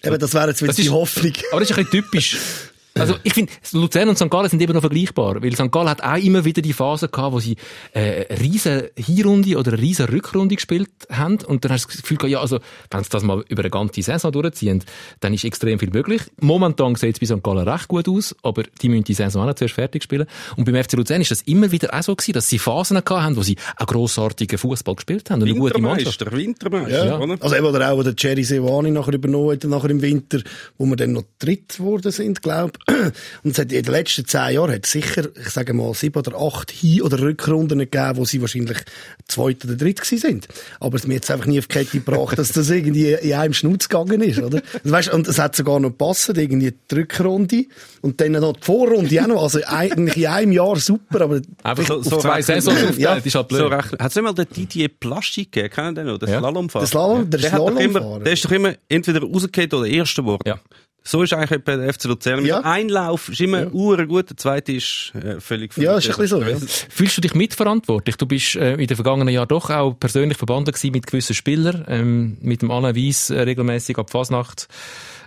Eben, 0.03 0.19
das 0.19 0.35
wäre 0.35 0.49
jetzt 0.49 0.61
wieder 0.63 0.69
Das 0.69 0.77
die 0.77 0.83
ist- 0.83 0.91
Hoffnung. 0.93 1.33
Aber 1.53 1.61
das 1.61 1.71
ist 1.71 1.77
ein 1.79 1.85
bisschen 1.85 2.03
typisch. 2.05 2.37
Also 2.99 3.17
ich 3.23 3.35
finde, 3.35 3.53
Luzern 3.73 4.09
und 4.09 4.17
St. 4.17 4.31
Gallen 4.31 4.49
sind 4.49 4.61
eben 4.63 4.73
noch 4.73 4.81
vergleichbar, 4.81 5.43
weil 5.43 5.55
St. 5.55 5.71
Gallen 5.71 5.89
hat 5.89 6.03
auch 6.03 6.17
immer 6.17 6.45
wieder 6.45 6.63
die 6.63 6.73
Phase 6.73 7.09
gehabt, 7.09 7.33
wo 7.35 7.41
sie 7.41 7.57
äh, 7.93 8.27
eine 8.29 8.41
riesen 8.41 8.83
Hinrunde 8.97 9.57
oder 9.59 9.73
eine 9.73 9.83
riesen 9.83 10.07
Rückrunde 10.07 10.55
gespielt 10.57 10.89
haben 11.11 11.39
und 11.47 11.65
dann 11.65 11.73
hast 11.73 11.85
du 11.85 11.89
das 11.93 12.03
Gefühl 12.03 12.17
gehabt, 12.17 12.33
ja, 12.33 12.41
also 12.41 12.59
wenn 12.91 13.03
sie 13.05 13.11
das 13.11 13.23
mal 13.23 13.45
über 13.49 13.63
eine 13.63 13.71
ganze 13.71 14.03
Saison 14.03 14.33
durchziehen, 14.33 14.83
dann 15.21 15.35
ist 15.35 15.45
extrem 15.45 15.79
viel 15.79 15.91
möglich. 15.91 16.23
Momentan 16.41 16.95
sieht 16.95 17.21
es 17.21 17.29
bei 17.29 17.37
St. 17.37 17.43
Gallen 17.43 17.69
recht 17.69 17.89
gut 17.89 18.09
aus, 18.09 18.35
aber 18.43 18.63
die 18.83 18.89
müssen 18.89 19.05
die 19.05 19.15
Saison 19.15 19.43
auch 19.43 19.47
noch 19.47 19.55
zuerst 19.55 19.75
fertig 19.75 20.03
spielen. 20.03 20.27
Und 20.57 20.65
beim 20.65 20.83
FC 20.83 20.95
Luzern 20.95 21.21
ist 21.21 21.31
das 21.31 21.43
immer 21.43 21.71
wieder 21.73 21.93
auch 21.95 22.03
so 22.03 22.15
gewesen, 22.17 22.33
dass 22.33 22.49
sie 22.49 22.59
Phasen 22.59 22.95
gehabt 23.05 23.11
haben, 23.23 23.37
wo 23.37 23.43
sie 23.43 23.57
auch 23.79 23.87
grossartigen 23.87 24.59
Fußball 24.59 24.95
gespielt 24.95 25.31
haben 25.31 25.43
und 25.43 25.49
eine 25.49 25.59
gute 25.59 25.81
Mannschaft. 25.81 26.21
Wintermeister, 26.33 26.37
Wintermeister, 26.37 27.07
Ja. 27.07 27.19
oder? 27.19 27.37
Also 27.41 27.57
eben, 27.57 27.67
oder 27.67 27.91
auch, 27.93 27.99
wo 27.99 28.03
der 28.03 28.15
Jerry 28.17 28.45
Sewani 28.45 28.91
nachher 28.91 29.15
übernommen 29.15 29.53
hat, 29.53 29.65
nachher 29.65 29.91
im 29.91 30.03
Winter, 30.03 30.41
wo 30.79 30.87
wir 30.87 30.97
dann 30.97 31.13
noch 31.13 31.25
dritt 31.39 31.77
geworden 31.77 32.11
sind, 32.13 32.43
glaub. 32.43 32.79
Und 33.43 33.51
es 33.51 33.59
hat 33.59 33.73
in 33.73 33.83
den 33.83 33.93
letzten 33.93 34.27
zehn 34.27 34.55
Jahren 34.55 34.71
hat 34.73 34.85
es 34.87 34.93
sicher, 34.93 35.25
ich 35.41 35.49
sage 35.51 35.73
mal, 35.75 35.93
sieben 35.95 36.19
oder 36.19 36.37
acht 36.41 36.71
Hin- 36.71 37.03
oder 37.03 37.19
Rückrunden 37.21 37.81
gegeben, 37.81 38.17
wo 38.17 38.25
sie 38.25 38.41
wahrscheinlich 38.41 38.79
zweit 39.27 39.65
oder 39.65 39.75
dritt 39.75 40.01
gewesen 40.01 40.19
sind. 40.19 40.49
Aber 40.79 40.99
mir 41.07 41.15
jetzt 41.15 41.31
einfach 41.31 41.47
nie 41.47 41.59
auf 41.59 41.67
die 41.67 41.75
Kette 41.79 41.99
gebracht, 42.01 42.39
dass 42.39 42.53
das 42.53 42.71
irgendwie 42.71 43.13
in 43.13 43.33
einem 43.35 43.55
Schnutz 43.55 43.89
gegangen 43.89 44.21
ist, 44.23 44.39
oder? 44.39 44.63
Und, 44.85 44.91
weißt, 44.93 45.13
und 45.13 45.27
es 45.27 45.39
hat 45.39 45.57
sogar 45.57 45.81
noch 45.81 45.91
gepasst, 45.91 46.29
irgendwie 46.37 46.73
die 46.91 46.95
Rückrunde 46.95 47.65
und 48.03 48.21
dann 48.21 48.33
noch 48.33 48.53
die 48.53 48.63
Vorrunde 48.65 49.23
auch 49.23 49.27
noch. 49.27 49.43
Also 49.43 49.61
eigentlich 49.67 50.17
in 50.19 50.27
einem 50.27 50.53
Jahr 50.53 50.77
super, 50.77 51.23
aber 51.23 51.41
Einfach 51.65 51.87
So- 51.87 52.03
so 52.03 52.19
zwei 52.19 52.41
Saisons 52.41 52.77
aufgeteilt, 52.81 52.99
Ja. 53.01 53.15
ist 53.17 53.35
halt 53.35 53.49
blöd. 53.49 53.61
So 53.63 53.67
rechnen. 53.67 53.99
Hat 54.01 54.11
es 54.11 54.15
nicht 54.15 54.25
mal 54.25 54.33
den 54.33 54.49
Didier 54.49 54.89
Plastik 54.89 55.51
gegeben? 55.51 55.75
Kennen 55.75 55.89
Sie 55.89 55.95
den 56.03 56.07
noch? 56.07 56.19
Den 56.19 56.29
Ja. 56.29 56.39
Slalomfahrer? 56.39 56.85
Der 56.85 56.89
Slalom- 56.89 57.31
der 57.31 57.41
immer, 57.41 58.01
Slalomfahrer. 58.01 58.21
der 58.25 58.33
ist 58.33 58.45
doch 58.45 58.53
immer 58.53 58.75
entweder 58.89 59.21
rausgekehrt 59.23 59.75
oder 59.75 59.87
Erster 59.87 60.23
geworden. 60.23 60.43
Ja. 60.47 60.61
So 61.07 61.23
ist 61.23 61.33
eigentlich 61.33 61.63
bei 61.63 61.77
der 61.77 61.95
FC 61.95 62.05
Luzern. 62.05 62.45
Ja. 62.45 62.61
Ein 62.63 62.89
Lauf 62.89 63.29
ist 63.29 63.41
immer 63.41 63.61
ja. 63.61 64.05
gut, 64.05 64.31
der 64.31 64.37
zweite 64.37 64.73
ist 64.73 65.13
äh, 65.15 65.41
völlig 65.41 65.77
ja, 65.77 65.99
ist 65.99 66.11
ein 66.11 66.17
bisschen 66.17 66.41
so, 66.41 66.43
ja. 66.43 66.57
Fühlst 66.91 67.17
du 67.17 67.21
dich 67.21 67.33
mitverantwortlich? 67.33 68.17
Du 68.17 68.27
bist 68.27 68.57
äh, 68.57 68.75
in 68.75 68.89
den 68.89 68.97
vergangenen 68.97 69.33
Jahren 69.33 69.47
doch 69.47 69.71
auch 69.71 69.93
persönlich 69.93 70.37
verbunden 70.37 70.73
gewesen 70.73 70.91
mit 70.91 71.07
gewissen 71.07 71.35
Spielern, 71.35 71.85
ähm, 71.87 72.39
mit 72.41 72.63
dem 72.63 72.73
Alain 72.73 72.97
Weiss 72.97 73.31
äh, 73.31 73.41
regelmäßig 73.41 73.99
ab 73.99 74.11
Fasnacht, 74.11 74.67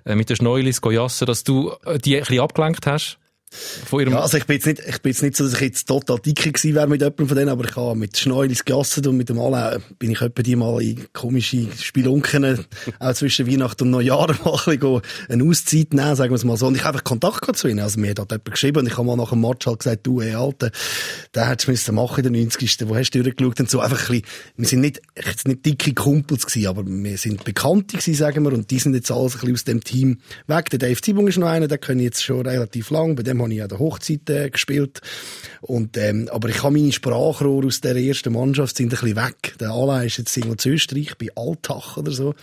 äh, 0.03 0.15
mit 0.15 0.29
der 0.29 0.35
Schneulis, 0.35 0.81
Goyasse, 0.81 1.25
dass 1.25 1.45
du 1.45 1.71
äh, 1.85 1.97
die 1.97 2.15
ein 2.17 2.21
bisschen 2.21 2.41
abgelenkt 2.41 2.85
hast. 2.85 3.18
Ja, 4.11 4.21
also 4.21 4.37
ich 4.37 4.45
bin 4.45 4.55
jetzt 4.57 4.65
nicht, 4.67 4.81
ich 4.87 5.01
bin 5.01 5.11
jetzt 5.11 5.23
nicht 5.23 5.35
so, 5.35 5.43
dass 5.43 5.53
ich 5.53 5.61
jetzt 5.61 5.87
total 5.87 6.19
dicke 6.19 6.51
gewesen 6.51 6.75
wäre 6.75 6.87
mit 6.87 7.01
jemandem 7.01 7.27
von 7.27 7.37
denen, 7.37 7.49
aber 7.49 7.65
ich 7.65 7.75
habe 7.75 7.95
mit 7.95 8.17
Schneulis 8.17 8.63
gegessen 8.63 9.07
und 9.07 9.17
mit 9.17 9.29
dem 9.29 9.39
Alain 9.39 9.81
bin 9.97 10.11
ich 10.11 10.21
etwa 10.21 10.43
die 10.43 10.55
mal 10.55 10.81
in 10.81 11.11
komische 11.13 11.67
Spielunken, 11.81 12.65
auch 12.99 13.13
zwischen 13.13 13.47
Weihnachten 13.47 13.85
und 13.85 13.91
Neujahr 13.91 14.27
mal 14.45 14.59
ein 14.67 15.01
eine 15.29 15.43
Auszeit 15.43 15.93
nehmen, 15.93 16.15
sagen 16.15 16.31
wir 16.31 16.35
es 16.35 16.45
mal 16.45 16.57
so. 16.57 16.67
Und 16.67 16.75
ich 16.75 16.83
habe 16.83 16.97
einfach 16.97 17.03
Kontakt 17.03 17.57
zu 17.57 17.67
ihnen. 17.67 17.79
Also 17.79 17.99
mir 17.99 18.11
hat 18.11 18.19
jemand 18.19 18.45
geschrieben 18.45 18.79
und 18.79 18.87
ich 18.87 18.97
habe 18.97 19.07
mal 19.07 19.15
nach 19.15 19.31
dem 19.31 19.41
Match 19.41 19.65
halt 19.65 19.79
gesagt, 19.79 20.05
du, 20.05 20.21
ey, 20.21 20.35
Alter, 20.35 20.71
den 21.35 21.47
hättest 21.47 21.67
du 21.67 21.71
müssen 21.71 21.95
machen 21.95 22.25
in 22.25 22.33
der 22.33 22.41
90. 22.43 22.87
Wo 22.87 22.95
hast 22.95 23.11
du 23.11 23.23
durchgeschaut 23.23 23.59
und 23.59 23.69
so. 23.69 23.79
Einfach 23.79 24.09
ein 24.09 24.21
bisschen, 24.21 24.25
wir 24.57 24.67
sind 24.67 24.81
nicht, 24.81 25.01
jetzt 25.15 25.47
nicht 25.47 25.65
dicke 25.65 25.93
Kumpels 25.93 26.45
gewesen, 26.45 26.67
aber 26.67 26.83
wir 26.85 27.17
sind 27.17 27.43
Bekannte 27.43 27.97
gewesen, 27.97 28.13
sagen 28.13 28.43
wir, 28.43 28.53
und 28.53 28.69
die 28.69 28.79
sind 28.79 28.93
jetzt 28.93 29.11
alles 29.11 29.35
ein 29.35 29.39
bisschen 29.39 29.53
aus 29.53 29.63
dem 29.63 29.83
Team 29.83 30.19
weg. 30.47 30.69
Der 30.69 30.79
Dave 30.79 31.01
Zibung 31.01 31.27
ist 31.27 31.37
noch 31.37 31.47
einer, 31.47 31.67
den 31.67 31.79
kenne 31.79 32.01
ich 32.01 32.05
jetzt 32.05 32.23
schon 32.23 32.45
relativ 32.45 32.91
lang, 32.91 33.15
bei 33.15 33.23
dem 33.23 33.38
habe 33.41 33.53
ich 33.53 33.61
an 33.61 33.69
der 33.69 33.79
Hochzeit 33.79 34.29
äh, 34.29 34.49
gespielt. 34.49 35.01
Und, 35.61 35.97
ähm, 35.97 36.29
aber 36.31 36.49
ich 36.49 36.63
habe 36.63 36.77
meine 36.77 36.91
Sprachrohre 36.91 37.67
aus 37.67 37.81
der 37.81 37.95
ersten 37.95 38.33
Mannschaft 38.33 38.77
sind 38.77 38.87
ein 38.87 38.89
bisschen 38.89 39.15
weg. 39.15 39.55
Der 39.59 39.71
Alain 39.71 40.07
ist 40.07 40.17
jetzt 40.17 40.35
irgendwo 40.35 40.55
zu 40.55 40.69
Österreich, 40.69 41.17
bei 41.17 41.27
Altach 41.35 41.97
oder 41.97 42.11
so. 42.11 42.33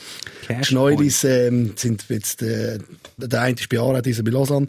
Die 0.49 0.65
Schneulis 0.65 1.25
ähm, 1.25 1.73
sind 1.77 2.05
jetzt, 2.09 2.43
äh, 2.43 2.79
der 3.17 3.41
eine 3.41 3.57
ist 3.57 3.69
bei 3.69 3.79
Aarau, 3.79 4.01
dieser 4.01 4.23
bei 4.23 4.31
Lausanne. 4.31 4.69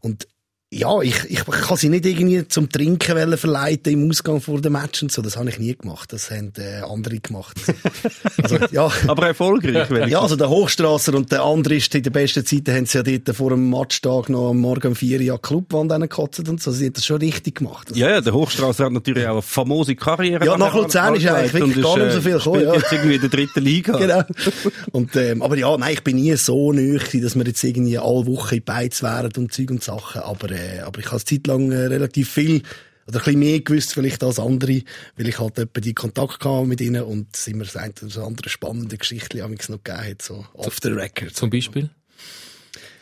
Und 0.00 0.26
ja, 0.70 1.00
ich, 1.00 1.24
ich 1.30 1.46
kann 1.46 1.78
sie 1.78 1.88
nicht 1.88 2.04
irgendwie 2.04 2.46
zum 2.46 2.68
Trinken 2.68 3.16
wollen 3.16 3.38
verleiten 3.38 3.90
im 3.90 4.10
Ausgang 4.10 4.42
vor 4.42 4.60
dem 4.60 4.74
Match 4.74 5.02
und 5.02 5.10
so. 5.10 5.22
Das 5.22 5.38
habe 5.38 5.48
ich 5.48 5.58
nie 5.58 5.74
gemacht. 5.74 6.12
Das 6.12 6.30
haben 6.30 6.52
äh, 6.58 6.82
andere 6.82 7.20
gemacht. 7.20 7.56
also, 8.42 8.58
ja. 8.70 8.90
Aber 9.06 9.28
erfolgreich, 9.28 9.88
wenn 9.88 10.04
ich 10.04 10.10
Ja, 10.10 10.20
also 10.20 10.36
der 10.36 10.50
Hochstrasser 10.50 11.14
und 11.14 11.32
der 11.32 11.42
andere 11.42 11.76
ist 11.76 11.94
in 11.94 12.02
der 12.02 12.10
besten 12.10 12.44
Zeiten 12.44 12.74
haben 12.74 12.84
sie 12.84 12.98
ja 12.98 13.02
dort 13.02 13.34
vor 13.34 13.48
dem 13.48 13.70
Matchtag 13.70 14.28
noch 14.28 14.50
am 14.50 14.58
Morgen 14.58 14.88
um 14.88 14.94
4 14.94 15.20
Uhr 15.20 15.32
an 15.32 15.38
die 15.42 15.48
Clubwand 15.48 15.90
gekotzt 16.02 16.46
und 16.46 16.60
so. 16.60 16.70
Sie 16.70 16.84
haben 16.84 16.92
das 16.92 17.06
schon 17.06 17.16
richtig 17.16 17.56
gemacht. 17.56 17.88
Also, 17.88 17.98
Ja, 17.98 18.10
ja, 18.10 18.20
der 18.20 18.34
Hochstraße 18.34 18.84
hat 18.84 18.92
natürlich 18.92 19.26
auch 19.26 19.32
eine 19.32 19.42
famose 19.42 19.96
Karriere. 19.96 20.44
Ja, 20.44 20.58
nach 20.58 20.74
Luzern 20.74 21.14
ist 21.14 21.26
eigentlich 21.26 21.62
angelegt 21.62 21.76
wirklich 21.76 21.84
gar 21.84 21.98
nicht 21.98 22.12
so 22.12 22.20
viel 22.20 22.32
äh, 22.32 22.38
gekommen, 22.38 22.62
ja. 22.62 22.74
jetzt 22.74 22.92
irgendwie 22.92 23.14
in 23.14 23.20
der 23.22 23.30
dritten 23.30 23.60
Liga. 23.60 23.98
Genau. 24.08 24.22
Und, 24.92 25.16
ähm, 25.16 25.42
aber 25.42 25.56
ja, 25.56 25.76
nein, 25.76 25.94
ich 25.94 26.04
bin 26.04 26.16
nie 26.16 26.34
so 26.36 26.72
nöch, 26.72 27.10
dass 27.20 27.34
wir 27.34 27.44
jetzt 27.44 27.64
irgendwie 27.64 27.98
alle 27.98 28.26
Woche 28.26 28.56
in 28.56 28.62
Beiz 28.62 29.02
wären 29.02 29.30
und 29.36 29.52
Zeug 29.52 29.70
und 29.70 29.82
Sachen. 29.82 30.22
Aber, 30.22 30.50
äh, 30.58 30.80
aber 30.80 31.00
ich 31.00 31.06
habe 31.06 31.16
eine 31.16 31.24
Zeit 31.24 31.46
lang 31.46 31.70
äh, 31.72 31.86
relativ 31.86 32.30
viel 32.30 32.62
oder 33.06 33.18
ein 33.18 33.24
bisschen 33.24 33.38
mehr 33.40 33.60
gewusst 33.60 33.94
vielleicht 33.94 34.22
als 34.22 34.38
andere, 34.38 34.82
weil 35.16 35.28
ich 35.28 35.38
halt 35.38 35.58
etwa 35.58 35.80
die 35.80 35.94
Kontakt 35.94 36.44
hatte 36.44 36.66
mit 36.66 36.80
ihnen 36.80 37.02
und 37.02 37.28
es 37.34 37.46
immer 37.46 37.64
das 37.64 37.76
eine 37.76 37.94
oder 38.02 38.26
andere 38.26 38.50
spannende 38.50 38.98
Geschichte 38.98 39.38
noch 39.38 39.48
gegeben 39.48 40.10
hat, 40.10 40.22
so 40.22 40.44
off 40.52 40.76
the 40.82 40.90
record. 40.90 41.34
Zum 41.34 41.48
Beispiel? 41.48 41.90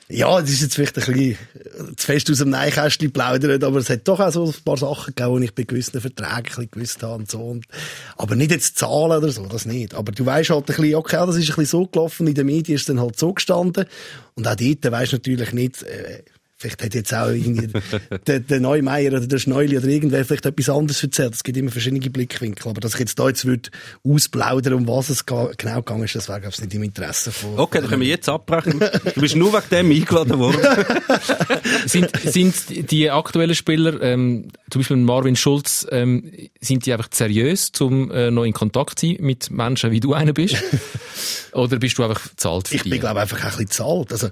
Ja, 0.08 0.40
das 0.40 0.50
ist 0.50 0.62
jetzt 0.62 0.76
vielleicht 0.76 0.96
ein 0.98 1.04
bisschen 1.04 1.32
äh, 1.32 1.96
zu 1.96 2.06
fest 2.06 2.30
aus 2.30 2.38
dem 2.38 2.50
Neinkästchen 2.50 3.10
plaudern, 3.10 3.60
aber 3.64 3.78
es 3.78 3.90
hat 3.90 4.06
doch 4.06 4.20
auch 4.20 4.30
so 4.30 4.46
ein 4.46 4.54
paar 4.64 4.76
Sachen 4.76 5.16
gegeben, 5.16 5.40
die 5.40 5.46
ich 5.46 5.54
bei 5.56 5.64
gewissen 5.64 6.00
Verträgen 6.00 6.36
ein 6.36 6.42
bisschen 6.44 6.70
gewusst 6.70 7.02
habe 7.02 7.14
und 7.14 7.28
so. 7.28 7.40
Und, 7.40 7.66
aber 8.16 8.36
nicht 8.36 8.52
jetzt 8.52 8.78
Zahlen 8.78 9.18
oder 9.18 9.30
so, 9.30 9.46
das 9.46 9.66
nicht. 9.66 9.94
Aber 9.94 10.12
du 10.12 10.24
weißt 10.24 10.50
halt 10.50 10.70
ein 10.70 10.76
bisschen, 10.76 10.94
okay, 10.94 11.16
das 11.16 11.34
ist 11.34 11.50
ein 11.50 11.56
bisschen 11.56 11.64
so 11.64 11.86
gelaufen, 11.88 12.28
in 12.28 12.34
den 12.34 12.46
Medien 12.46 12.76
ist 12.76 12.88
dann 12.88 13.00
halt 13.00 13.18
so 13.18 13.32
gestanden. 13.32 13.86
Und 14.34 14.46
auch 14.46 14.54
dort 14.54 14.92
weisst 14.92 15.12
du 15.12 15.16
natürlich 15.16 15.52
nicht, 15.52 15.82
äh, 15.82 16.22
Vielleicht 16.58 16.82
hat 16.82 16.94
jetzt 16.94 17.12
auch 17.12 17.28
irgendwie 17.28 17.68
der, 18.26 18.40
der 18.40 18.60
Neumeier 18.60 19.12
oder 19.12 19.26
der 19.26 19.38
Schneuli 19.38 19.76
oder 19.76 19.88
irgendwer 19.88 20.24
vielleicht 20.24 20.46
etwas 20.46 20.70
anderes 20.70 21.02
erzählt. 21.02 21.34
Es 21.34 21.44
gibt 21.44 21.58
immer 21.58 21.70
verschiedene 21.70 22.00
Blickwinkel. 22.08 22.70
Aber 22.70 22.80
dass 22.80 22.94
ich 22.94 23.00
jetzt 23.00 23.18
da 23.18 23.28
jetzt 23.28 23.44
würde 23.44 23.68
ausplaudern, 24.02 24.72
um 24.72 24.88
was 24.88 25.10
es 25.10 25.26
genau 25.26 25.52
gegangen 25.56 26.04
ist, 26.04 26.14
das 26.14 26.30
wäre, 26.30 26.40
glaube 26.40 26.54
ich, 26.54 26.62
nicht 26.62 26.72
im 26.72 26.82
Interesse 26.82 27.30
von... 27.30 27.58
Okay, 27.58 27.80
dann 27.80 27.90
können 27.90 28.00
wir 28.00 28.08
jetzt 28.08 28.28
abbrechen. 28.30 28.80
Du 29.14 29.20
bist 29.20 29.36
nur 29.36 29.52
wegen 29.52 29.68
dem 29.70 29.90
eingeladen 29.90 30.38
worden. 30.38 30.60
sind, 31.86 32.10
sind 32.24 32.90
die 32.90 33.10
aktuellen 33.10 33.54
Spieler, 33.54 34.00
ähm, 34.00 34.48
zum 34.70 34.80
Beispiel 34.80 34.96
Marvin 34.96 35.36
Schulz, 35.36 35.86
ähm, 35.90 36.32
sind 36.60 36.86
die 36.86 36.92
einfach 36.94 37.08
seriös, 37.12 37.70
um 37.80 38.10
äh, 38.10 38.30
noch 38.30 38.44
in 38.44 38.54
Kontakt 38.54 38.98
zu 38.98 39.08
sein 39.08 39.18
mit 39.20 39.50
Menschen, 39.50 39.90
wie 39.90 40.00
du 40.00 40.14
einer 40.14 40.32
bist? 40.32 40.56
Oder 41.52 41.78
bist 41.78 41.98
du 41.98 42.04
einfach 42.04 42.28
zahlt 42.36 42.68
für 42.68 42.76
Ich 42.76 42.82
die? 42.82 42.90
bin, 42.90 43.00
glaube 43.00 43.20
einfach 43.20 43.40
ein 43.42 43.50
bisschen 43.50 43.70
zu 43.70 43.84
alt. 43.84 44.12
Also, 44.12 44.28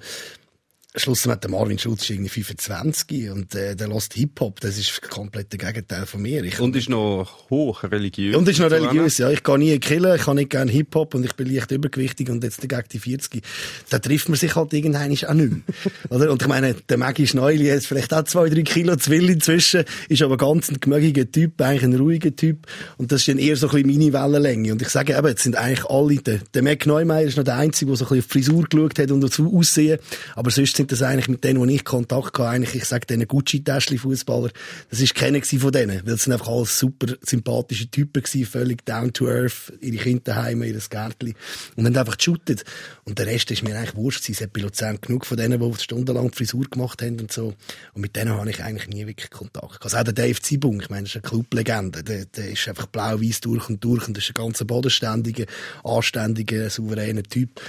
Schlussendlich 0.97 1.33
hat 1.35 1.43
der 1.43 1.51
Marvin 1.51 1.77
Schulz 1.77 2.03
ist 2.03 2.11
irgendwie 2.11 2.29
25 2.29 3.29
und 3.31 3.53
äh, 3.57 3.75
der 3.75 3.89
lässt 3.89 4.15
Hip-Hop. 4.15 4.61
Das 4.61 4.79
ist 4.79 5.03
komplett 5.03 5.51
der 5.51 5.59
Gegenteil 5.59 6.07
von 6.07 6.23
mir. 6.23 6.45
Ich, 6.45 6.61
Und 6.61 6.77
ist 6.77 6.89
noch 6.89 7.51
hoch 7.51 7.83
religiös. 7.83 8.37
und 8.37 8.49
ist 8.49 8.61
noch 8.61 8.71
religiös, 8.71 9.19
ja. 9.19 9.29
Ich 9.31 9.43
gehe 9.43 9.59
nie 9.59 9.73
in 9.73 9.81
die 9.81 9.89
Kirche, 9.89 10.15
ich 10.15 10.23
kann 10.23 10.37
nicht 10.37 10.51
gerne 10.51 10.71
Hip-Hop 10.71 11.17
und 11.17 11.25
ich 11.25 11.33
bin 11.33 11.53
leicht 11.53 11.73
übergewichtig 11.73 12.31
und 12.31 12.45
jetzt 12.45 12.61
gegen 12.61 12.85
die 12.93 12.99
40. 13.01 13.43
Da 13.91 13.99
trifft 13.99 14.29
man 14.29 14.39
sich 14.39 14.55
halt 14.55 14.73
irgendwann 14.73 15.03
auch 15.03 15.09
nicht 15.09 15.51
mehr. 15.51 15.51
Oder? 16.11 16.31
Und 16.31 16.43
ich 16.43 16.47
meine, 16.47 16.75
der 16.75 16.97
Maggi 16.97 17.27
Schneuli 17.27 17.67
hat 17.71 17.83
vielleicht 17.83 18.15
auch 18.15 18.23
zwei, 18.23 18.49
drei 18.49 18.63
Kilo 18.63 18.95
zu 18.95 19.11
viel 19.11 19.29
inzwischen, 19.31 19.83
ist 20.09 20.23
aber 20.23 20.37
ganz 20.37 20.71
ein 20.71 20.79
gemögiger 20.79 21.29
Typ, 21.29 21.61
eigentlich 21.61 21.83
ein 21.83 21.97
ruhiger 21.97 22.37
Typ. 22.37 22.69
Und 22.99 23.11
das 23.11 23.23
ist 23.23 23.29
dann 23.29 23.39
eher 23.39 23.57
so 23.57 23.69
ein 23.69 23.83
bisschen 23.83 23.99
meine 23.99 24.13
Wellenlänge. 24.13 24.71
Und 24.71 24.81
ich 24.81 24.91
sage 24.91 25.19
eben, 25.19 25.27
jetzt 25.27 25.43
sind 25.43 25.57
eigentlich 25.57 25.87
alle, 25.87 26.15
der, 26.19 26.39
der 26.55 26.63
Mac 26.63 26.87
Neumeier 26.87 27.23
ist 27.27 27.37
noch 27.37 27.43
der 27.43 27.57
Einzige, 27.57 27.91
der 27.91 27.97
so 27.97 28.05
ein 28.05 28.09
bisschen 28.11 28.19
auf 28.21 28.27
die 28.27 28.33
Frisur 28.45 28.65
geschaut 28.69 28.99
hat 29.01 29.11
und 29.11 29.21
dazu 29.21 29.53
aussehen. 29.53 29.99
Aber 30.37 30.53
sonst 30.53 30.84
sind 30.85 31.01
das 31.01 31.03
eigentlich 31.03 31.29
mit 31.29 31.45
denen, 31.45 31.67
die 31.67 31.77
ich 31.77 31.85
Kontakt 31.85 32.39
hatte, 32.39 32.49
eigentlich, 32.49 32.75
ich 32.75 32.85
sage 32.85 33.07
denen 33.07 33.27
Gucci-Täschli-Fußballer, 33.27 34.51
das 34.91 35.01
ist 35.01 35.15
keiner 35.15 35.43
von 35.43 35.73
denen. 35.73 36.03
Weil 36.05 36.15
es 36.15 36.25
sind 36.25 36.33
einfach 36.33 36.49
alles 36.49 36.79
super 36.79 37.15
sympathische 37.23 37.89
Typen 37.91 38.23
gewesen, 38.23 38.47
völlig 38.47 38.85
down 38.85 39.13
to 39.13 39.27
earth, 39.27 39.73
ihre 39.81 39.97
Kinder 39.97 40.23
daheim, 40.25 40.63
ihr 40.63 40.79
Gärtli. 40.79 41.35
Und 41.77 41.87
haben 41.87 41.97
einfach 41.97 42.19
geshootet. 42.19 42.65
Und 43.05 43.19
der 43.19 43.27
Rest 43.27 43.51
ist 43.51 43.63
mir 43.63 43.77
eigentlich 43.77 43.97
wurscht. 43.97 44.29
Es 44.29 44.41
hat 44.41 44.53
bei 44.53 44.61
Luzern 44.61 44.99
genug 45.01 45.25
von 45.25 45.37
denen, 45.37 45.59
die 45.59 45.83
stundenlang 45.83 46.31
die 46.31 46.37
Frisur 46.37 46.65
gemacht 46.65 47.01
haben 47.03 47.21
und 47.21 47.33
so. 47.33 47.55
Und 47.95 48.03
mit 48.03 48.15
denen 48.17 48.33
habe 48.33 48.51
ich 48.51 48.63
eigentlich 48.63 48.89
nie 48.89 49.07
wirklich 49.07 49.31
Kontakt. 49.31 49.83
Also 49.83 49.97
auch 49.97 50.05
der 50.05 50.13
Dave 50.13 50.41
Zibung, 50.41 50.81
ich 50.81 50.91
meine, 50.91 51.03
das 51.03 51.15
ist 51.15 51.17
eine 51.17 51.31
Clublegende. 51.31 52.03
Der, 52.03 52.27
der 52.27 52.51
ist 52.51 52.69
einfach 52.69 52.87
blau-weiß 52.87 53.41
durch 53.41 53.69
und 53.69 53.83
durch 53.83 54.07
und 54.07 54.17
das 54.17 54.25
ist 54.25 54.31
ein 54.31 54.35
ganz 54.35 54.63
bodenständiger, 54.65 55.47
anständiger, 55.83 56.69
souveräner 56.69 57.23
Typ. 57.23 57.61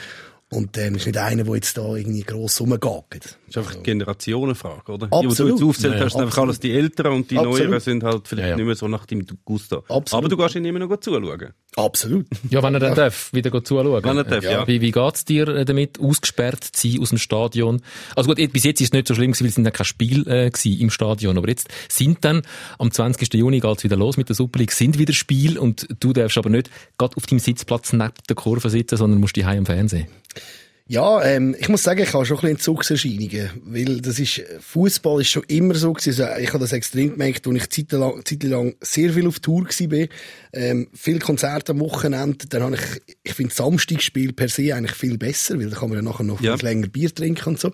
Und 0.51 0.77
ähm, 0.77 0.95
ist 0.95 1.07
nicht 1.07 1.17
einer, 1.17 1.43
der 1.43 1.55
jetzt 1.55 1.75
da 1.75 1.95
irgendwie 1.95 2.21
gross 2.21 2.61
rumgeht. 2.61 2.79
Das 3.19 3.37
ist 3.49 3.57
einfach 3.57 3.73
eine 3.73 3.81
Generationenfrage, 3.81 4.91
oder? 4.91 5.07
Absolut. 5.11 5.31
Die, 5.31 5.35
die 5.35 5.43
du 5.43 5.49
jetzt 5.49 5.63
aufzählt 5.63 5.93
Ja, 5.95 5.99
ja. 5.99 6.05
hast, 6.05 6.15
einfach 6.15 6.37
alles 6.37 6.59
die 6.59 6.71
Älteren 6.71 7.13
und 7.13 7.31
die 7.31 7.37
Absolut. 7.39 7.59
Neueren 7.59 7.79
sind 7.79 8.03
halt 8.03 8.27
vielleicht 8.27 8.45
Ja, 8.45 8.49
ja. 8.51 8.55
nicht 8.55 8.65
mehr 8.65 8.75
so 8.75 8.87
nach 8.87 9.07
dem 9.07 9.25
Gusto. 9.43 9.79
Absolut. 9.89 10.13
Aber 10.13 10.29
du 10.29 10.37
gehst 10.37 10.55
ihnen 10.55 10.65
immer 10.65 10.79
noch 10.79 10.97
zuschauen. 10.99 11.53
Absolut. 11.75 12.27
Ja, 12.49 12.61
wenn 12.61 12.75
er 12.75 12.79
dann 12.79 12.95
darf, 12.95 13.33
wieder 13.33 13.51
zuschauen. 13.63 14.03
Wenn 14.03 14.17
er 14.17 14.23
darf, 14.23 14.43
ja. 14.43 14.67
Wie, 14.67 14.81
wie 14.81 14.91
geht's 14.91 15.25
dir 15.25 15.47
äh, 15.47 15.65
damit, 15.65 15.99
ausgesperrt 15.99 16.63
zu 16.63 16.89
sein 16.89 17.01
aus 17.01 17.09
dem 17.09 17.17
Stadion? 17.17 17.81
Also 18.15 18.31
gut, 18.31 18.37
bis 18.53 18.63
jetzt 18.63 18.81
ist 18.81 18.89
es 18.89 18.93
nicht 18.93 19.07
so 19.07 19.15
schlimm 19.15 19.31
gewesen, 19.31 19.43
weil 19.45 19.49
es 19.49 19.55
sind 19.55 19.65
ja 19.65 19.71
kein 19.71 19.85
Spiel 19.85 20.21
äh, 20.27 20.51
gewesen 20.51 20.79
im 20.79 20.89
Stadion. 20.91 21.37
Aber 21.39 21.49
jetzt 21.49 21.69
sind 21.89 22.23
dann, 22.23 22.43
am 22.77 22.91
20. 22.91 23.33
Juni 23.33 23.61
geht's 23.61 23.83
wieder 23.83 23.97
los 23.97 24.15
mit 24.15 24.29
der 24.29 24.35
Super 24.35 24.59
League, 24.59 24.71
sind 24.71 24.99
wieder 24.99 25.13
Spiel 25.13 25.57
und 25.57 25.87
du 25.99 26.13
darfst 26.13 26.37
aber 26.37 26.49
nicht 26.51 26.69
gerade 26.99 27.17
auf 27.17 27.25
deinem 27.25 27.39
Sitzplatz 27.39 27.93
neben 27.93 28.13
der 28.29 28.35
Kurve 28.35 28.69
sitzen, 28.69 28.97
sondern 28.97 29.19
musst 29.19 29.35
die 29.35 29.41
im 29.41 29.65
Fernsehen. 29.65 30.07
Ja, 30.87 31.23
ähm, 31.23 31.55
ich 31.59 31.67
muss 31.67 31.81
sagen, 31.81 32.03
ich 32.03 32.13
habe 32.13 32.27
schon 32.27 32.37
ein 32.37 32.41
bisschen 32.41 32.57
Entzugserscheinungen, 32.57 33.49
weil 33.63 34.01
das 34.01 34.19
ist, 34.19 34.43
Fußball 34.59 35.21
ist 35.21 35.29
schon 35.29 35.41
immer 35.47 35.73
so 35.73 35.91
gewesen. 35.93 36.23
Also 36.23 36.39
ich 36.39 36.49
habe 36.49 36.59
das 36.59 36.73
extrem 36.73 37.13
gemerkt, 37.13 37.47
als 37.47 37.55
ich 37.55 37.69
zeitlang, 37.71 38.21
zeitlang 38.23 38.75
sehr 38.81 39.11
viel 39.11 39.25
auf 39.25 39.39
Tour 39.39 39.63
war, 39.65 40.07
ähm, 40.53 40.87
viel 40.93 41.17
Konzerte 41.17 41.71
am 41.71 41.79
Wochenende, 41.79 42.45
dann 42.47 42.61
habe 42.61 42.75
ich, 42.75 43.15
ich 43.23 43.33
finde 43.33 43.51
Samstagsspiel 43.55 44.33
per 44.33 44.47
se 44.47 44.75
eigentlich 44.75 44.95
viel 44.95 45.17
besser, 45.17 45.57
weil 45.57 45.71
da 45.71 45.75
kann 45.77 45.89
man 45.89 45.97
ja 45.97 46.01
nachher 46.03 46.23
noch 46.23 46.39
Ja. 46.39 46.55
viel 46.55 46.67
länger 46.67 46.87
Bier 46.87 47.11
trinken 47.15 47.49
und 47.49 47.59
so. 47.59 47.71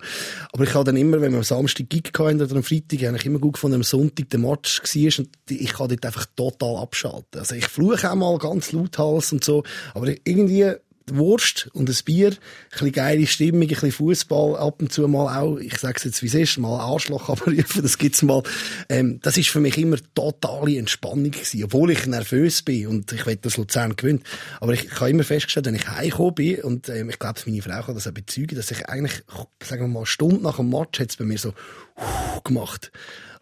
Aber 0.54 0.64
ich 0.64 0.72
habe 0.72 0.84
dann 0.84 0.96
immer, 0.96 1.20
wenn 1.20 1.32
wir 1.32 1.38
am 1.38 1.44
Samstag 1.44 1.90
Gig 1.90 2.10
hatten 2.18 2.40
oder 2.40 2.56
am 2.56 2.62
Freitag, 2.62 3.02
habe 3.02 3.18
ich 3.18 3.26
immer 3.26 3.40
gut 3.40 3.52
gefunden, 3.54 3.74
am 3.74 3.82
Sonntag 3.82 4.30
der 4.30 4.40
Match 4.40 4.80
war 4.80 5.18
und 5.18 5.28
ich 5.50 5.72
kann 5.74 5.88
dort 5.90 6.06
einfach 6.06 6.24
total 6.34 6.76
abschalten. 6.76 7.40
Also 7.40 7.56
ich 7.56 7.66
fluche 7.66 8.10
auch 8.10 8.14
mal 8.14 8.38
ganz 8.38 8.72
lauthals 8.72 9.32
und 9.32 9.44
so, 9.44 9.64
aber 9.92 10.14
irgendwie 10.24 10.72
Wurst 11.10 11.68
und 11.72 11.88
ein 11.88 11.96
Bier, 12.04 12.30
ein 12.30 12.36
bisschen 12.70 12.92
geile 12.92 13.26
Stimmung, 13.26 13.62
ein 13.62 13.68
bisschen 13.68 13.92
Fußball, 13.92 14.56
ab 14.56 14.80
und 14.80 14.92
zu 14.92 15.06
mal 15.08 15.38
auch, 15.38 15.58
ich 15.58 15.78
sag's 15.78 16.04
jetzt 16.04 16.22
wie 16.22 16.26
es 16.26 16.34
ist, 16.34 16.58
mal 16.58 16.78
Arschloch 16.78 17.28
abrufen, 17.28 17.82
das 17.82 17.98
gibt's 17.98 18.22
mal. 18.22 18.42
Ähm, 18.88 19.20
das 19.22 19.36
ist 19.36 19.50
für 19.50 19.60
mich 19.60 19.78
immer 19.78 19.96
totale 20.14 20.76
Entspannung 20.76 21.30
gewesen, 21.30 21.64
obwohl 21.64 21.90
ich 21.90 22.06
nervös 22.06 22.62
bin 22.62 22.86
und 22.86 23.12
ich 23.12 23.26
will, 23.26 23.36
dass 23.36 23.56
Luzern 23.56 23.96
gewinnt. 23.96 24.24
Aber 24.60 24.72
ich, 24.74 24.84
ich 24.84 25.00
habe 25.00 25.10
immer 25.10 25.24
festgestellt, 25.24 25.66
wenn 25.66 25.74
ich 25.74 25.88
heimgekommen 25.88 26.34
bin 26.34 26.62
und 26.62 26.88
ähm, 26.88 27.10
ich 27.10 27.18
glaube, 27.18 27.40
meine 27.46 27.62
Frau 27.62 27.82
kann 27.82 27.94
das 27.94 28.06
auch 28.06 28.12
bezeugen, 28.12 28.56
dass 28.56 28.70
ich 28.70 28.88
eigentlich, 28.88 29.22
sagen 29.62 29.82
wir 29.82 29.88
mal, 29.88 30.00
eine 30.00 30.06
Stunde 30.06 30.42
nach 30.42 30.56
dem 30.56 30.70
Match 30.70 31.00
hat's 31.00 31.16
bei 31.16 31.24
mir 31.24 31.38
so 31.38 31.52
gemacht. 32.44 32.92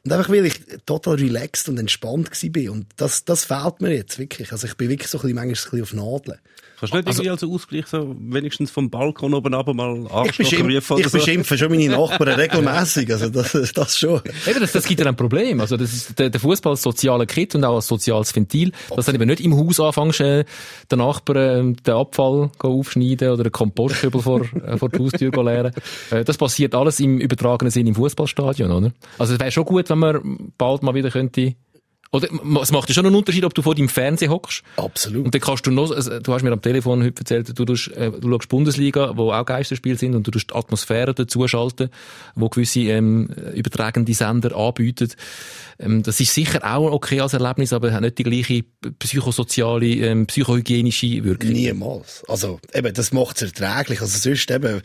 Und 0.04 0.12
einfach, 0.12 0.30
weil 0.30 0.46
ich 0.46 0.60
total 0.86 1.16
relaxed 1.16 1.68
und 1.68 1.78
entspannt 1.78 2.30
bin. 2.52 2.70
Und 2.70 2.86
das, 2.96 3.24
das 3.24 3.44
fehlt 3.44 3.80
mir 3.80 3.94
jetzt 3.94 4.18
wirklich. 4.18 4.52
Also 4.52 4.66
ich 4.66 4.76
bin 4.76 4.88
wirklich 4.88 5.10
so 5.10 5.18
ein 5.18 5.22
bisschen, 5.22 5.34
manchmal 5.34 5.72
ein 5.72 5.82
bisschen 5.82 6.00
auf 6.00 6.12
Nadeln. 6.12 6.38
Kannst 6.80 6.94
du 6.94 6.96
nicht 6.96 7.08
irgendwie 7.08 7.30
als 7.30 7.44
Ausgleich 7.44 7.86
so 7.86 8.16
wenigstens 8.18 8.70
vom 8.70 8.88
Balkon 8.88 9.34
oben 9.34 9.52
runter 9.52 9.74
mal 9.74 10.26
Ich, 10.26 10.36
beschimpf, 10.38 10.90
oder 10.90 11.00
ich 11.00 11.08
so? 11.08 11.18
beschimpfe 11.18 11.58
schon 11.58 11.70
meine 11.70 11.88
Nachbarn 11.88 12.28
regelmäßig. 12.30 13.12
Also 13.12 13.28
das, 13.28 13.52
das 13.74 13.98
schon. 13.98 14.20
Eben, 14.48 14.60
das, 14.60 14.72
das 14.72 14.86
gibt 14.86 15.00
ja 15.00 15.06
ein 15.06 15.14
Problem. 15.16 15.60
Also, 15.60 15.76
das 15.76 15.92
ist 15.92 16.18
der, 16.18 16.30
der 16.30 16.40
Fußball 16.40 16.72
als 16.72 16.82
sozialer 16.82 17.26
Kit 17.26 17.54
und 17.54 17.64
auch 17.64 17.74
als 17.76 17.86
soziales 17.86 18.34
Ventil. 18.34 18.72
Dass 18.96 19.06
du 19.06 19.12
eben 19.12 19.28
nicht 19.28 19.40
im 19.40 19.54
Haus 19.56 19.78
anfängst, 19.78 20.20
äh, 20.20 20.44
den 20.90 20.98
Nachbarn 20.98 21.74
äh, 21.74 21.82
den 21.82 21.94
Abfall 21.94 22.50
aufschneiden 22.58 23.30
oder 23.30 23.42
einen 23.42 23.52
Kompostkübel 23.52 24.22
vor, 24.22 24.40
äh, 24.40 24.78
vor 24.78 24.88
die 24.88 24.98
Haustür 25.00 25.30
leeren. 25.44 25.72
Äh, 26.10 26.24
das 26.24 26.38
passiert 26.38 26.74
alles 26.74 26.98
im 27.00 27.18
übertragenen 27.18 27.70
Sinn 27.70 27.86
im 27.86 27.94
Fußballstadion, 27.94 28.70
oder? 28.70 28.92
Also, 29.18 29.34
es 29.34 29.40
wäre 29.40 29.50
schon 29.50 29.64
gut, 29.66 29.90
wenn 29.90 29.98
man 29.98 30.52
bald 30.56 30.82
mal 30.82 30.94
wieder 30.94 31.10
könnte, 31.10 31.54
oder, 32.12 32.28
es 32.60 32.72
macht 32.72 32.88
ja 32.88 32.94
schon 32.94 33.06
einen 33.06 33.14
Unterschied, 33.14 33.44
ob 33.44 33.54
du 33.54 33.62
vor 33.62 33.76
deinem 33.76 33.88
Fernseher 33.88 34.30
hockst. 34.30 34.64
Absolut. 34.76 35.26
Und 35.26 35.34
dann 35.34 35.40
kannst 35.40 35.64
du 35.66 35.70
noch, 35.70 35.92
also, 35.92 36.18
du 36.18 36.32
hast 36.32 36.42
mir 36.42 36.50
am 36.50 36.60
Telefon 36.60 37.04
heute 37.04 37.20
erzählt, 37.20 37.56
du, 37.56 37.64
tust, 37.64 37.88
äh, 37.92 38.10
du 38.10 38.28
schaust 38.28 38.48
Bundesliga, 38.48 39.16
wo 39.16 39.32
auch 39.32 39.46
Geisterspiele 39.46 39.96
sind, 39.96 40.16
und 40.16 40.26
du 40.26 40.32
tust 40.32 40.50
die 40.50 40.54
Atmosphäre 40.54 41.14
dazu 41.14 41.46
schalten, 41.46 41.88
wo 42.34 42.48
gewisse 42.48 42.80
ähm, 42.80 43.28
übertragende 43.54 44.12
Sender 44.12 44.56
anbieten. 44.56 45.12
Ähm, 45.78 46.02
das 46.02 46.18
ist 46.18 46.34
sicher 46.34 46.64
auch 46.64 46.90
okay 46.90 47.20
als 47.20 47.32
Erlebnis, 47.32 47.72
aber 47.72 47.92
hat 47.92 48.00
nicht 48.00 48.18
die 48.18 48.24
gleiche 48.24 48.64
psychosoziale, 48.98 49.86
ähm, 49.86 50.26
psychohygienische 50.26 51.22
Wirkung. 51.22 51.50
Niemals. 51.50 52.24
Also, 52.26 52.58
eben, 52.74 52.92
das 52.92 53.12
macht 53.12 53.40
es 53.40 53.52
erträglich. 53.52 54.00
Also, 54.00 54.18
sonst 54.18 54.50
eben, 54.50 54.82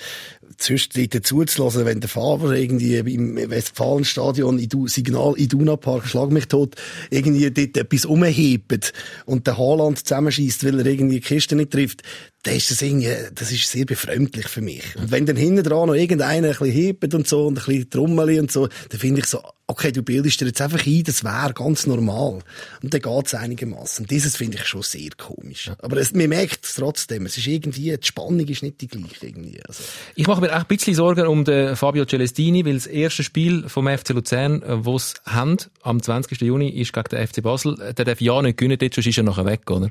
dort 0.58 1.26
zuzulassen, 1.26 1.86
wenn 1.86 2.00
der 2.00 2.10
Fahrer 2.10 2.52
irgendwie 2.52 2.98
im 2.98 3.36
Westfalenstadion, 3.36 4.60
Idu, 4.60 4.88
Signal 4.88 5.34
Iduna 5.38 5.76
Park, 5.76 6.08
schlag 6.08 6.32
mich 6.32 6.48
tot, 6.48 6.76
irgendwie 7.10 7.50
dort 7.52 7.78
etwas 7.78 8.06
umhebt 8.06 8.94
und 9.26 9.48
der 9.48 9.58
Haaland 9.58 10.00
zusammenschießt, 10.00 10.66
weil 10.66 10.80
er 10.80 10.86
irgendwie 10.86 11.16
die 11.16 11.22
Kiste 11.22 11.56
nicht 11.56 11.72
trifft, 11.72 12.02
dann 12.46 12.56
ist 12.56 12.70
das 12.70 12.82
irgendwie, 12.84 13.10
das 13.34 13.52
ist 13.52 13.68
sehr 13.68 13.86
befremdlich 13.86 14.48
für 14.48 14.62
mich. 14.62 14.84
Und 14.96 15.10
wenn 15.10 15.26
dann 15.26 15.36
hinten 15.36 15.64
dran 15.64 15.88
noch 15.88 15.96
irgendeiner 15.96 16.48
ein 16.50 16.54
bisschen 16.54 16.72
hebt 16.72 17.14
und 17.16 17.28
so 17.28 17.48
und 17.48 17.58
ein 17.58 17.66
bisschen 17.66 17.90
Trommeli 17.90 18.40
und 18.40 18.52
so, 18.52 18.68
dann 18.90 19.00
finde 19.00 19.22
ich 19.22 19.26
so, 19.26 19.42
okay, 19.66 19.92
du 19.92 20.04
bildest 20.04 20.40
dir 20.42 20.46
jetzt 20.46 20.62
einfach 20.62 20.86
ein, 20.86 21.04
das 21.04 21.24
wäre 21.24 21.54
ganz 21.56 21.88
normal. 21.88 22.44
Und 22.84 22.94
dann 22.94 23.02
geht's 23.02 23.34
einigermaßen. 23.34 24.06
Dieses 24.06 24.38
finde 24.38 24.58
ich 24.58 24.66
schon 24.66 24.84
sehr 24.84 25.10
komisch. 25.18 25.72
Aber 25.80 25.98
es, 25.98 26.14
man 26.14 26.30
merkt 26.30 26.66
es 26.66 26.76
trotzdem, 26.76 27.26
es 27.26 27.36
ist 27.36 27.48
irgendwie, 27.48 27.98
die 27.98 28.08
Spannung 28.08 28.48
ist 28.48 28.62
nicht 28.62 28.80
die 28.80 28.88
gleiche 28.90 29.26
irgendwie. 29.26 29.60
Also, 29.68 29.84
Ich 30.14 30.28
mache 30.28 30.42
mir 30.42 30.52
auch 30.56 30.60
ein 30.60 30.68
bisschen 30.68 30.94
Sorgen 30.94 31.26
um 31.26 31.46
den 31.46 31.76
Fabio 31.76 32.06
Celestini, 32.06 32.64
weil 32.64 32.76
das 32.76 32.86
erste 32.86 33.24
Spiel 33.24 33.68
vom 33.68 33.88
FC 33.88 34.10
Luzern, 34.10 34.62
äh, 34.62 34.86
wo 34.86 34.98
es 34.98 35.16
haben, 35.26 35.58
am 35.82 36.00
20. 36.00 36.40
Juni, 36.42 36.70
ist 36.70 36.94
gegen 36.94 37.10
den 37.10 37.28
FC 37.28 37.42
Basel. 37.42 37.82
Äh, 37.82 37.96
Der 37.96 38.06
darf 38.06 38.22
ja 38.22 38.40
nicht 38.44 38.58
gewinnen, 38.58 38.78
sonst 38.80 39.08
ist 39.08 39.18
er 39.18 39.24
nachher 39.24 39.46
weg, 39.46 39.72
oder? 39.72 39.90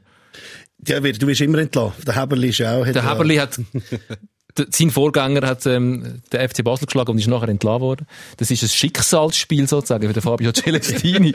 Ja, 0.86 1.00
du 1.00 1.26
wirst 1.26 1.40
immer 1.40 1.58
entlassen. 1.58 2.04
Der 2.06 2.16
Heberli 2.16 2.48
ist 2.48 2.62
auch... 2.62 2.84
Der 2.84 3.08
Heberli 3.08 3.36
hat, 3.36 3.60
sein 4.70 4.90
Vorgänger 4.90 5.46
hat 5.46 5.66
ähm, 5.66 6.22
den 6.32 6.48
FC 6.48 6.62
Basel 6.62 6.86
geschlagen 6.86 7.10
und 7.10 7.18
ist 7.18 7.26
nachher 7.26 7.48
entlassen 7.48 7.80
worden. 7.80 8.06
Das 8.36 8.50
ist 8.50 8.62
ein 8.62 8.68
Schicksalsspiel 8.68 9.66
sozusagen 9.66 10.06
für 10.06 10.12
den 10.12 10.22
Fabio 10.22 10.52
Celestini. 10.54 11.32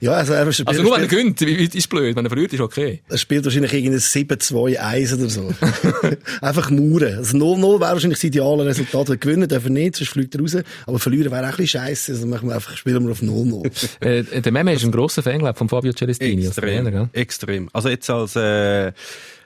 Ja, 0.00 0.12
also 0.12 0.32
er, 0.32 0.52
spielt, 0.52 0.68
also 0.68 0.82
nur 0.82 0.94
wenn 0.96 1.02
er 1.02 1.08
gewinnt, 1.08 1.40
wie- 1.40 1.64
ist 1.78 1.88
blöd. 1.88 2.16
Wenn 2.16 2.24
er 2.26 2.30
verliert, 2.30 2.52
ist 2.52 2.60
okay. 2.60 3.00
er 3.08 3.18
spielt 3.18 3.44
wahrscheinlich 3.44 3.72
irgendein 3.72 4.00
7-2-1 4.00 5.14
oder 5.18 5.30
so. 5.30 5.54
einfach 6.40 6.70
Mauern. 6.70 7.18
Also 7.18 7.36
0-0 7.38 7.80
wäre 7.80 7.92
wahrscheinlich 7.92 8.18
das 8.18 8.24
ideale 8.24 8.64
Resultat. 8.66 9.08
Wenn 9.08 9.20
gewinnen 9.20 9.48
darf 9.48 9.64
er 9.64 9.70
nicht, 9.70 9.96
sonst 9.96 10.10
fliegt 10.10 10.34
er 10.34 10.40
raus. 10.40 10.56
Aber 10.86 10.98
verlieren 10.98 11.30
wäre 11.30 11.42
auch 11.42 11.50
ein 11.50 11.56
bisschen 11.56 11.80
scheiße. 11.80 12.12
Also 12.12 12.26
machen 12.26 12.48
wir 12.48 12.56
einfach, 12.56 12.76
spielen 12.76 13.04
wir 13.04 13.12
auf 13.12 13.20
0-0. 13.22 13.70
Äh, 14.00 14.24
der 14.40 14.52
Meme 14.52 14.72
ist 14.74 14.84
ein 14.84 14.90
grosser 14.90 15.22
Fan, 15.22 15.38
glaub, 15.38 15.56
von 15.56 15.68
Fabio 15.68 15.92
Celestini. 15.92 16.46
als 16.46 16.56
Trainer, 16.56 16.88
Extrem, 16.88 16.92
gell? 17.12 17.20
extrem. 17.22 17.68
Also 17.72 17.88
jetzt 17.88 18.10
als 18.10 18.34
äh, 18.36 18.92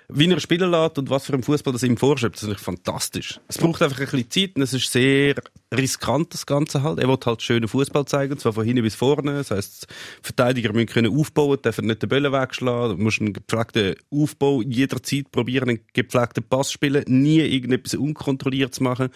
wie 0.09 0.31
er 0.31 0.41
spielen 0.41 0.71
lässt 0.71 0.99
und 0.99 1.11
was 1.11 1.27
für 1.27 1.35
ein 1.35 1.43
Fußball 1.43 1.73
das 1.73 1.83
ihm 1.83 1.97
vorschreibt, 1.97 2.37
das 2.37 2.43
ist 2.43 2.49
natürlich 2.49 2.65
fantastisch. 2.65 3.41
Es 3.49 3.59
braucht 3.59 3.83
einfach 3.83 3.99
ein 3.99 4.07
bisschen 4.07 4.31
Zeit 4.31 4.57
und 4.57 4.63
es 4.63 4.73
ist 4.73 4.91
sehr 4.91 5.35
riskant, 5.75 6.33
das 6.33 6.47
Ganze 6.47 6.83
halt. 6.83 6.99
Er 6.99 7.09
will 7.09 7.19
halt 7.25 7.43
schönen 7.43 7.69
Fußball 7.69 8.05
zeigen, 8.07 8.39
zwar 8.39 8.53
von 8.53 8.65
hinten 8.65 8.83
bis 8.83 8.95
vorne. 8.95 9.35
Das 9.35 9.51
heisst, 9.51 9.87
die 9.89 10.27
Verteidiger 10.27 10.73
müssen 10.73 10.87
können 10.87 11.19
aufbauen, 11.19 11.59
dürfen 11.63 11.87
nicht 11.87 12.03
den 12.03 12.09
Böllen 12.09 12.33
wegschlagen. 12.33 12.97
Du 12.97 13.03
musst 13.03 13.21
einen 13.21 13.33
gepflegten 13.33 13.97
Aufbau 14.11 14.63
jederzeit 14.63 15.31
probieren, 15.33 15.71
einen 15.71 15.81
gepflegten 15.93 16.45
Pass 16.45 16.71
spielen, 16.71 17.05
nie 17.09 17.41
irgendetwas 17.41 17.95
unkontrolliert 17.95 18.75
zu 18.75 18.85
machen. 18.85 19.09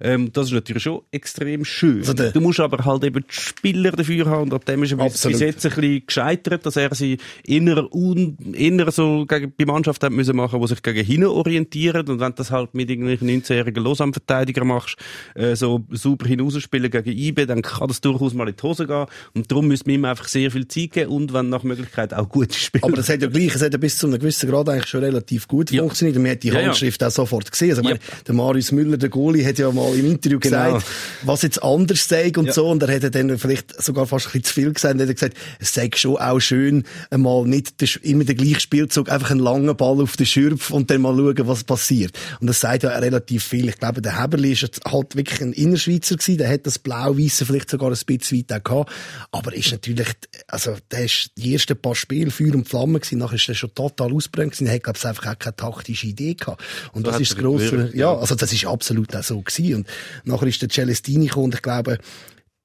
Ähm, 0.00 0.32
das 0.32 0.46
ist 0.46 0.52
natürlich 0.52 0.84
schon 0.84 1.02
extrem 1.10 1.64
schön. 1.64 1.98
Also 1.98 2.14
du 2.14 2.40
musst 2.40 2.60
aber 2.60 2.84
halt 2.84 3.04
eben 3.04 3.24
die 3.24 3.34
Spieler 3.34 3.92
dafür 3.92 4.26
haben 4.26 4.42
und 4.42 4.54
ab 4.54 4.64
dem 4.64 4.82
ist 4.84 4.92
er 4.92 4.98
bis 4.98 5.22
jetzt 5.24 5.66
ein 5.66 5.74
bisschen 5.74 6.06
gescheitert, 6.06 6.64
dass 6.64 6.76
er 6.76 6.94
sie 6.94 7.18
inner, 7.44 7.92
un, 7.92 8.36
inner 8.52 8.90
so 8.92 9.26
gegen, 9.26 9.52
bei 9.56 9.64
Mannschaft 9.64 10.02
hat 10.02 10.12
müssen 10.12 10.27
machen, 10.34 10.60
die 10.60 10.66
sich 10.68 10.82
gegen 10.82 11.04
hinten 11.04 11.26
orientieren. 11.26 12.06
Und 12.08 12.20
wenn 12.20 12.30
du 12.32 12.36
das 12.36 12.50
halt 12.50 12.74
mit 12.74 12.90
irgendwelchen 12.90 13.28
19-jährigen 13.28 13.82
Lausanne-Verteidiger 13.82 14.64
machst, 14.64 14.96
äh, 15.34 15.54
so 15.56 15.84
super 15.90 16.26
hinausspielen 16.26 16.90
gegen 16.90 17.10
IB, 17.10 17.46
dann 17.46 17.62
kann 17.62 17.88
das 17.88 18.00
durchaus 18.00 18.34
mal 18.34 18.48
in 18.48 18.56
die 18.56 18.62
Hose 18.62 18.86
gehen. 18.86 19.06
Und 19.34 19.50
darum 19.50 19.68
müssen 19.68 19.86
wir 19.86 19.94
ihm 19.94 20.04
einfach 20.04 20.28
sehr 20.28 20.50
viel 20.50 20.66
Zeit 20.68 20.92
geben 20.92 21.10
und 21.10 21.32
wenn 21.32 21.48
nach 21.48 21.62
Möglichkeit 21.62 22.14
auch 22.14 22.28
gute 22.28 22.54
Spieler. 22.58 22.84
Aber 22.84 22.96
das 22.96 23.08
hat 23.08 23.22
ja 23.22 23.28
gleich, 23.28 23.54
es 23.54 23.62
hat 23.62 23.72
ja 23.72 23.78
bis 23.78 23.98
zu 23.98 24.06
einem 24.06 24.18
gewissen 24.18 24.48
Grad 24.50 24.68
eigentlich 24.68 24.86
schon 24.86 25.02
relativ 25.04 25.48
gut 25.48 25.70
Ja. 25.70 25.82
funktioniert. 25.82 26.16
Und 26.16 26.22
man 26.22 26.32
hat 26.32 26.42
die 26.42 26.48
Ja, 26.48 26.60
ja. 26.60 26.66
Handschrift 26.66 27.02
auch 27.04 27.10
sofort 27.10 27.50
gesehen. 27.50 27.70
Also, 27.70 27.82
ich 27.82 27.88
Ja. 27.88 27.94
meine, 27.94 28.00
der 28.26 28.34
Marius 28.34 28.72
Müller, 28.72 28.96
der 28.96 29.08
Goalie, 29.08 29.44
hat 29.46 29.58
ja 29.58 29.70
mal 29.72 29.94
im 29.94 30.06
Interview 30.06 30.38
Genau. 30.38 30.64
gesagt, 30.74 30.86
was 31.22 31.42
jetzt 31.42 31.62
anders 31.62 32.08
sei 32.08 32.32
und 32.36 32.46
Ja. 32.46 32.52
so. 32.52 32.68
Und 32.68 32.82
er 32.82 32.94
hat 32.94 33.14
dann 33.14 33.38
vielleicht 33.38 33.82
sogar 33.82 34.06
fast 34.06 34.26
ein 34.26 34.32
bisschen 34.32 34.44
zu 34.44 34.54
viel 34.54 34.72
gesagt. 34.72 34.94
Und 34.94 35.00
er 35.00 35.08
hat 35.08 35.14
gesagt, 35.14 35.36
es 35.58 35.74
sei 35.74 35.90
schon 35.94 36.16
auch 36.16 36.40
schön, 36.40 36.84
einmal 37.10 37.44
nicht 37.46 37.74
immer 38.02 38.24
den 38.24 38.36
gleichen 38.36 38.60
Spielzug, 38.60 39.10
einfach 39.10 39.30
einen 39.30 39.40
langen 39.40 39.76
Ball 39.76 40.00
auf 40.00 40.16
den 40.18 40.26
Schürpf 40.26 40.70
und 40.70 40.90
dann 40.90 41.02
mal 41.02 41.16
schauen, 41.16 41.48
was 41.48 41.64
passiert. 41.64 42.18
Und 42.40 42.46
das 42.46 42.60
sagt 42.60 42.82
ja 42.82 42.90
relativ 42.90 43.44
viel. 43.44 43.68
Ich 43.68 43.78
glaube, 43.78 44.02
der 44.02 44.20
Heberli 44.20 44.52
ist 44.52 44.62
jetzt 44.62 44.84
halt 44.84 45.16
wirklich 45.16 45.40
ein 45.40 45.52
Innerschweizer 45.52 46.16
gewesen. 46.16 46.38
Der 46.38 46.50
hat 46.50 46.66
das 46.66 46.78
Blau-Weisse 46.78 47.46
vielleicht 47.46 47.70
sogar 47.70 47.90
ein 47.90 47.98
bisschen 48.06 48.38
weit 48.38 48.52
auch 48.52 48.64
gehabt. 48.64 48.92
Aber 49.32 49.54
ist 49.54 49.72
natürlich, 49.72 50.08
also, 50.46 50.76
der 50.90 51.04
ist 51.04 51.30
die 51.36 51.52
ersten 51.52 51.76
paar 51.76 51.94
Spiele 51.94 52.30
Feuer 52.30 52.54
und 52.54 52.68
Flamme 52.68 53.00
gewesen. 53.00 53.18
Nachher 53.18 53.36
ist 53.36 53.48
er 53.48 53.54
schon 53.54 53.74
total 53.74 54.12
ausbrennt 54.12 54.52
gewesen. 54.52 54.66
Er 54.66 54.74
hat, 54.74 54.82
glaube 54.84 54.98
ich, 54.98 55.04
einfach 55.04 55.26
auch 55.26 55.38
keine 55.38 55.56
taktische 55.56 56.06
Idee 56.06 56.34
gehabt. 56.34 56.62
Und 56.92 57.06
So 57.06 57.12
das 57.12 57.20
ist 57.20 57.32
das 57.32 57.38
grosse, 57.38 57.90
ja. 57.94 58.14
also 58.14 58.34
das 58.34 58.52
ist 58.52 58.66
absolut 58.66 59.14
auch 59.14 59.22
so 59.22 59.40
gewesen. 59.40 59.74
Und 59.76 59.88
nachher 60.24 60.46
ist 60.46 60.62
der 60.62 60.68
Celestini 60.68 61.26
gekommen 61.26 61.46
und 61.46 61.54
ich 61.54 61.62
glaube, 61.62 61.98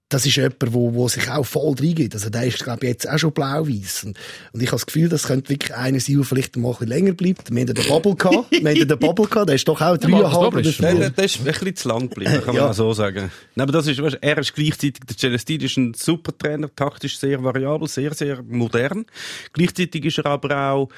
das 0.10 0.26
ist 0.28 0.36
jemand, 0.36 0.56
wo, 0.74 0.94
wo 0.94 1.08
sich 1.08 1.28
auch 1.32 1.44
voll 1.46 1.74
reingeht. 1.80 2.14
Also 2.14 2.30
der 2.30 2.44
ist, 2.46 2.64
glaube 2.64 2.86
ich, 2.86 2.90
jetzt 2.92 3.10
auch 3.10 3.18
schon 3.18 3.32
blau-weiss. 3.32 4.04
Und, 4.04 4.18
und 4.52 4.62
ich 4.62 4.68
habe 4.68 4.76
das 4.76 4.86
Gefühl, 4.86 5.10
das 5.10 5.24
könnte 5.24 5.50
wirklich 5.50 5.74
einer 5.74 6.00
sein, 6.00 6.18
der 6.18 6.24
vielleicht 6.26 6.56
mal 6.56 6.68
ein 6.70 6.74
bisschen 6.74 6.88
länger 6.90 7.14
bleibt. 7.14 7.50
Wir 7.52 7.62
haben 7.62 7.68
ja 7.68 7.74
den 7.74 7.88
Bubble 7.88 8.16
gehabt. 8.16 8.52
Wir 8.52 8.60
haben 8.70 8.88
den 8.88 9.00
Bubble 9.00 9.26
gehabt. 9.26 9.48
Der 9.50 9.56
ist 9.56 9.68
doch 9.68 9.82
auch 9.82 9.98
dreieinhalb 9.98 10.54
oder 10.54 10.64
vier. 10.72 10.94
der, 10.96 11.10
der 11.10 11.26
ist 11.26 11.40
ein 11.40 11.46
bisschen 11.46 11.76
zu 11.76 11.88
lang 11.90 12.10
geblieben, 12.10 12.34
kann 12.46 12.54
man 12.54 12.56
Ja. 12.56 12.74
so 12.74 12.94
sagen. 12.94 13.32
Nein, 13.56 13.64
aber 13.64 13.72
das 13.72 13.88
ist, 13.88 14.00
weißt, 14.02 14.20
er 14.22 14.38
ist 14.38 14.54
gleichzeitig, 14.54 15.00
der 15.10 15.18
Celestini 15.18 15.64
ist 15.66 15.78
ein 15.78 15.94
super 15.96 16.38
Trainer, 16.38 16.70
taktisch 16.76 17.18
sehr 17.18 17.44
variabel, 17.44 17.88
sehr, 17.88 18.14
sehr 18.14 18.44
modern. 18.44 19.06
Gleichzeitig 19.54 20.06
ist 20.06 20.20
er 20.20 20.28
aber 20.28 20.56
auch, 20.74 20.90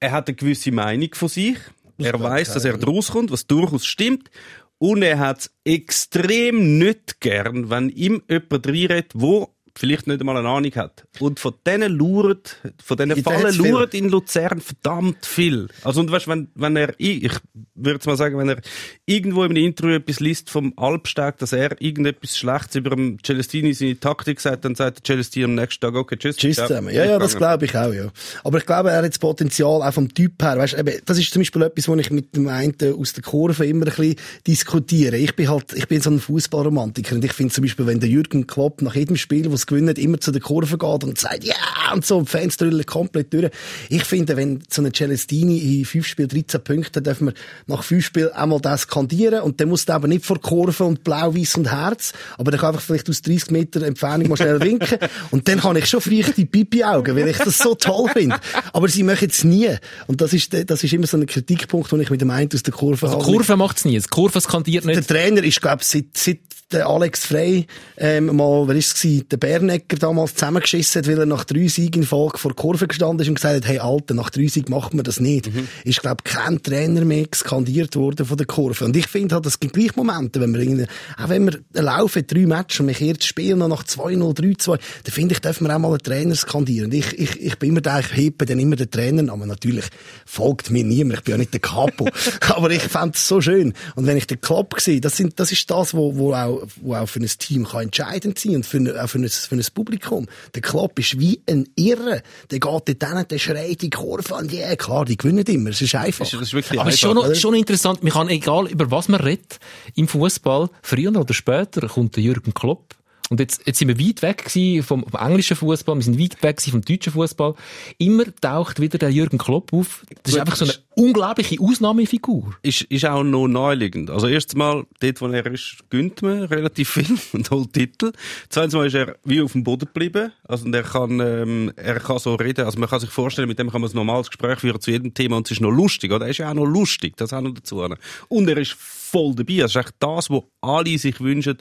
er 0.00 0.12
hat 0.12 0.28
eine 0.28 0.36
gewisse 0.36 0.72
Meinung 0.72 1.10
von 1.12 1.28
sich. 1.28 1.56
Er 2.00 2.18
weiß, 2.18 2.54
dass 2.54 2.64
er 2.64 2.78
draus 2.78 3.10
kommt, 3.10 3.32
was 3.32 3.48
durchaus 3.48 3.84
stimmt. 3.84 4.30
Und 4.78 5.02
er 5.02 5.18
hat 5.18 5.50
extrem 5.64 6.78
nicht 6.78 7.20
gern, 7.20 7.68
wenn 7.68 7.88
ihm 7.88 8.22
jemand 8.28 8.66
reinredet, 8.66 9.12
wo 9.14 9.54
vielleicht 9.78 10.08
nicht 10.08 10.20
einmal 10.20 10.36
eine 10.36 10.48
Ahnung 10.48 10.74
hat. 10.74 11.06
Und 11.20 11.38
von 11.38 11.54
denen 11.64 11.92
luret, 11.92 12.56
von 12.82 12.96
denen 12.96 13.22
Fallen 13.22 13.56
luret 13.56 13.94
in 13.94 14.08
Luzern 14.08 14.60
verdammt 14.60 15.24
viel. 15.24 15.68
Also, 15.84 16.00
und 16.00 16.10
weißt, 16.10 16.26
wenn, 16.26 16.48
wenn 16.56 16.74
er, 16.76 16.94
ich, 16.98 17.30
würde 17.74 18.00
mal 18.06 18.16
sagen, 18.16 18.36
wenn 18.38 18.48
er 18.48 18.60
irgendwo 19.06 19.44
in 19.44 19.52
einem 19.52 19.64
Interview 19.64 19.94
etwas 19.94 20.18
liest 20.18 20.50
vom 20.50 20.72
Albstag, 20.76 21.38
dass 21.38 21.52
er 21.52 21.80
irgendetwas 21.80 22.36
Schlechtes 22.36 22.74
über 22.74 22.90
dem 22.90 23.18
Celestini 23.22 23.72
seine 23.72 24.00
Taktik 24.00 24.40
sagt, 24.40 24.64
dann 24.64 24.74
sagt 24.74 24.98
der 24.98 25.04
Celestini 25.04 25.44
am 25.44 25.54
nächsten 25.54 25.80
Tag, 25.80 25.94
okay, 25.94 26.16
tschüss. 26.16 26.36
Tschüss 26.36 26.56
zusammen. 26.56 26.92
Ja, 26.92 27.04
ja, 27.04 27.18
das 27.18 27.36
glaube 27.36 27.64
ich 27.66 27.76
auch, 27.76 27.92
ja. 27.92 28.10
Aber 28.42 28.58
ich 28.58 28.66
glaube, 28.66 28.90
er 28.90 29.02
hat 29.02 29.08
das 29.08 29.20
Potenzial 29.20 29.82
auch 29.82 29.94
vom 29.94 30.12
Typ 30.12 30.42
her. 30.42 30.58
Weißt, 30.58 30.76
eben, 30.76 31.00
das 31.06 31.18
ist 31.18 31.32
zum 31.32 31.40
Beispiel 31.40 31.62
etwas, 31.62 31.86
wo 31.86 31.94
ich 31.94 32.10
mit 32.10 32.34
dem 32.34 32.48
einen 32.48 32.74
aus 32.98 33.12
der 33.12 33.22
Kurve 33.22 33.64
immer 33.64 33.86
ein 33.86 33.94
bisschen 33.94 34.16
diskutiere. 34.44 35.16
Ich 35.16 35.36
bin 35.36 35.48
halt, 35.48 35.72
ich 35.74 35.86
bin 35.86 36.00
so 36.00 36.10
ein 36.10 36.18
Fußballromantiker 36.18 37.14
und 37.14 37.24
ich 37.24 37.32
finde 37.32 37.54
zum 37.54 37.62
Beispiel, 37.62 37.86
wenn 37.86 38.00
der 38.00 38.08
Jürgen 38.08 38.48
Klopp 38.48 38.82
nach 38.82 38.96
jedem 38.96 39.16
Spiel, 39.16 39.48
wo 39.48 39.54
es 39.54 39.67
gewinnen, 39.68 39.94
immer 39.96 40.18
zu 40.18 40.32
der 40.32 40.40
Kurve 40.40 40.76
geht 40.78 41.04
und 41.04 41.18
sagt, 41.18 41.44
ja, 41.44 41.54
und 41.94 42.04
so, 42.04 42.18
und 42.18 42.28
die 42.28 42.32
Fans 42.32 42.56
drüllen 42.56 42.84
komplett 42.84 43.32
durch. 43.32 43.50
Ich 43.88 44.04
finde, 44.04 44.36
wenn 44.36 44.62
so 44.68 44.82
eine 44.82 44.92
Celestini 44.92 45.78
in 45.78 45.84
fünf 45.84 46.06
Spielen 46.06 46.28
13 46.28 46.62
Punkte, 46.64 47.00
dürfen 47.00 47.28
wir 47.28 47.34
nach 47.66 47.82
fünf 47.84 48.04
Spielen 48.04 48.32
einmal 48.32 48.60
das 48.60 48.82
skandieren 48.82 49.42
und 49.42 49.60
dann 49.60 49.68
muss 49.68 49.84
der 49.84 49.94
aber 49.94 50.08
nicht 50.08 50.24
vor 50.24 50.40
Kurve 50.40 50.84
und 50.84 51.04
blau, 51.04 51.34
weiß 51.34 51.56
und 51.56 51.70
Herz, 51.70 52.12
aber 52.36 52.50
der 52.50 52.58
kann 52.60 52.70
einfach 52.70 52.82
vielleicht 52.82 53.08
aus 53.08 53.22
30 53.22 53.50
Meter 53.50 53.82
Entfernung 53.82 54.28
mal 54.28 54.36
schnell 54.36 54.60
winken 54.60 54.98
und 55.30 55.46
dann 55.48 55.62
habe 55.62 55.78
ich 55.78 55.86
schon 55.86 56.00
feuchte 56.00 56.44
Pipi-Augen, 56.46 57.16
weil 57.16 57.28
ich 57.28 57.38
das 57.38 57.58
so 57.58 57.74
toll 57.74 58.10
finde. 58.12 58.36
Aber 58.72 58.88
sie 58.88 59.02
machen 59.02 59.28
es 59.30 59.44
nie. 59.44 59.68
Und 60.06 60.20
das 60.20 60.32
ist, 60.32 60.52
das 60.68 60.82
ist 60.82 60.92
immer 60.92 61.06
so 61.06 61.16
ein 61.16 61.26
Kritikpunkt, 61.26 61.92
den 61.92 62.00
ich 62.00 62.10
mit 62.10 62.20
dem 62.20 62.30
einen 62.30 62.48
aus 62.54 62.62
der 62.62 62.72
Kurve 62.74 63.06
Also 63.06 63.18
habe. 63.18 63.24
die 63.30 63.32
Kurve 63.36 63.56
macht's 63.56 63.84
nie. 63.84 63.98
Die 63.98 64.08
Kurve 64.08 64.40
skandiert 64.40 64.84
Der 64.84 64.96
nicht. 64.96 65.08
Trainer 65.08 65.42
ist, 65.44 65.60
glaube 65.60 65.82
ich, 65.82 65.88
seit, 65.88 66.06
seit 66.16 66.38
der 66.72 66.86
Alex 66.86 67.26
Frey 67.26 67.66
ähm, 67.96 68.36
mal, 68.36 68.68
wer 68.68 68.76
ist 68.76 68.88
es 68.96 69.02
gewesen, 69.02 69.28
der 69.30 69.36
Bernecker 69.58 69.96
damals 69.96 70.34
zusammengeschissen 70.34 71.02
hat, 71.02 71.10
weil 71.10 71.18
er 71.18 71.26
nach 71.26 71.44
drei 71.44 71.66
Siegen 71.66 72.02
in 72.02 72.08
Folge 72.08 72.38
vor 72.38 72.54
Kurve 72.54 72.86
gestanden 72.86 73.20
ist 73.20 73.28
und 73.28 73.34
gesagt 73.34 73.56
hat, 73.56 73.66
hey 73.66 73.78
Alter, 73.78 74.14
nach 74.14 74.30
drei 74.30 74.46
Siegen 74.46 74.70
macht 74.70 74.94
man 74.94 75.04
das 75.04 75.20
nicht. 75.20 75.50
Ist, 75.84 76.00
glaube 76.00 76.18
ich, 76.24 76.32
kein 76.32 76.62
Trainer 76.62 77.04
mehr 77.04 77.26
skandiert 77.34 77.96
worden 77.96 78.26
von 78.26 78.36
der 78.36 78.46
Kurve. 78.46 78.84
Und 78.84 78.96
ich 78.96 79.06
finde 79.06 79.34
halt, 79.34 79.46
es 79.46 79.58
gibt 79.58 79.74
gleich 79.74 79.96
Momente, 79.96 80.40
wenn 80.40 80.52
wir 80.52 80.60
irgendwie, 80.60 80.86
auch 81.20 81.28
wenn 81.28 81.46
wir 81.46 81.58
laufen, 81.72 82.26
drei 82.26 82.46
Matches 82.46 82.80
und 82.80 82.88
wir 82.88 82.94
kehren 82.94 83.16
das 83.16 83.26
Spiel 83.26 83.56
noch 83.56 83.68
nach 83.68 83.84
2-0, 83.84 84.36
3-2, 84.36 84.66
dann 84.68 85.12
finde 85.12 85.34
ich, 85.34 85.40
dürfen 85.40 85.66
wir 85.66 85.74
auch 85.74 85.78
mal 85.78 85.88
einen 85.88 85.98
Trainer 85.98 86.34
skandieren. 86.36 86.92
Ich, 86.92 87.18
ich, 87.18 87.40
ich 87.40 87.58
bin 87.58 87.70
immer 87.70 87.80
der, 87.80 88.00
ich 88.00 88.14
hebe 88.14 88.46
dann 88.46 88.58
immer 88.58 88.76
den 88.76 88.90
Trainernamen. 88.90 89.48
Natürlich 89.48 89.86
folgt 90.24 90.70
mir 90.70 90.84
niemand, 90.84 91.18
ich 91.18 91.24
bin 91.24 91.32
ja 91.32 91.38
nicht 91.38 91.52
der 91.52 91.60
Capo. 91.60 92.08
Aber 92.48 92.70
ich 92.70 92.82
fände 92.82 93.12
es 93.14 93.26
so 93.26 93.40
schön. 93.40 93.74
Und 93.96 94.06
wenn 94.06 94.16
ich 94.16 94.26
den 94.26 94.40
Klopp 94.40 94.80
sehe, 94.80 95.00
das, 95.00 95.16
sind, 95.16 95.38
das 95.40 95.52
ist 95.52 95.70
das, 95.70 95.94
wo, 95.94 96.16
wo, 96.16 96.32
auch, 96.32 96.62
wo 96.80 96.94
auch 96.94 97.08
für 97.08 97.20
ein 97.20 97.26
Team 97.26 97.66
kann 97.66 97.82
entscheidend 97.82 98.38
sein 98.38 98.56
und 98.56 98.66
für, 98.66 99.02
auch 99.02 99.08
für, 99.08 99.18
ein, 99.18 99.30
für 99.46 99.54
ein 99.54 99.64
Publikum. 99.74 100.26
Der 100.54 100.62
Klopp 100.62 100.98
ist 100.98 101.18
wie 101.18 101.42
ein 101.48 101.68
Irre. 101.76 102.22
Der 102.50 102.60
geht 102.60 102.64
dort 102.64 102.86
hin, 102.88 103.24
der 103.30 103.38
schreit 103.38 103.82
die 103.82 103.90
Kurve 103.90 104.34
an. 104.34 104.48
Ja, 104.48 104.74
klar, 104.76 105.04
die 105.04 105.16
gewinnen 105.16 105.44
immer. 105.46 105.70
Es 105.70 105.80
ist 105.80 105.94
einfach. 105.94 106.28
Das 106.28 106.40
ist 106.40 106.54
wirklich 106.54 106.80
Aber 106.80 106.88
es 106.88 106.96
ist 106.96 107.00
schon, 107.00 107.14
noch, 107.14 107.34
schon 107.34 107.54
interessant, 107.54 108.02
man 108.02 108.12
kann, 108.12 108.28
egal 108.28 108.68
über 108.68 108.90
was 108.90 109.08
man 109.08 109.20
redet, 109.20 109.58
im 109.94 110.08
Fußball, 110.08 110.70
früher 110.82 111.14
oder 111.14 111.34
später 111.34 111.86
kommt 111.88 112.16
der 112.16 112.22
Jürgen 112.22 112.54
Klopp. 112.54 112.97
Und 113.30 113.40
jetzt, 113.40 113.66
jetzt 113.66 113.78
sind 113.78 113.88
wir 113.88 113.98
weit 113.98 114.22
weg 114.22 114.50
vom, 114.84 115.04
vom 115.04 115.20
englischen 115.20 115.56
Fußball, 115.56 115.96
wir 115.96 116.02
sind 116.02 116.18
weit 116.18 116.42
weg 116.42 116.60
vom 116.60 116.82
deutschen 116.82 117.12
Fußball. 117.12 117.54
Immer 117.98 118.24
taucht 118.40 118.80
wieder 118.80 118.98
der 118.98 119.10
Jürgen 119.10 119.38
Klopp 119.38 119.72
auf. 119.72 120.04
Das 120.22 120.34
ist 120.34 120.40
einfach 120.40 120.56
so 120.56 120.64
eine 120.64 120.74
unglaubliche 120.94 121.60
Ausnahmefigur. 121.60 122.56
ist, 122.62 122.82
ist 122.82 123.04
auch 123.04 123.22
noch 123.22 123.46
naheliegend. 123.46 124.10
Also 124.10 124.26
erstens 124.26 124.56
mal, 124.56 124.84
dort, 125.00 125.20
wo 125.20 125.28
er 125.28 125.46
ist, 125.46 125.76
gönnt 125.90 126.22
man 126.22 126.44
relativ 126.44 126.90
viel 126.90 127.18
und 127.32 127.50
holt 127.50 127.72
Titel. 127.72 128.12
Zweitens 128.48 128.74
mal 128.74 128.86
ist 128.86 128.94
er 128.94 129.16
wie 129.24 129.42
auf 129.42 129.52
dem 129.52 129.62
Boden 129.64 129.86
geblieben. 129.86 130.32
Also 130.44 130.64
und 130.64 130.74
er 130.74 130.82
kann, 130.82 131.20
ähm, 131.20 131.72
er 131.76 132.00
kann 132.00 132.18
so 132.18 132.34
reden. 132.34 132.64
Also 132.64 132.78
man 132.78 132.88
kann 132.88 133.00
sich 133.00 133.10
vorstellen, 133.10 133.48
mit 133.48 133.58
dem 133.58 133.70
kann 133.70 133.80
man 133.80 133.90
ein 133.90 133.96
normales 133.96 134.28
Gespräch 134.28 134.60
führen 134.60 134.80
zu 134.80 134.90
jedem 134.90 135.12
Thema 135.12 135.36
und 135.36 135.46
es 135.46 135.52
ist 135.52 135.60
noch 135.60 135.70
lustig. 135.70 136.12
Oder? 136.12 136.26
Er 136.26 136.30
ist 136.30 136.38
ja 136.38 136.50
auch 136.50 136.54
noch 136.54 136.66
lustig, 136.66 137.16
das 137.16 137.32
auch 137.32 137.42
noch 137.42 137.52
dazu. 137.52 137.86
Und 138.28 138.48
er 138.48 138.56
ist 138.56 138.72
voll 138.72 139.34
dabei. 139.34 139.58
Das 139.58 139.72
ist 139.72 139.76
echt 139.76 139.94
das, 139.98 140.30
was 140.30 140.42
alle 140.60 140.98
sich 140.98 141.20
wünschen, 141.20 141.58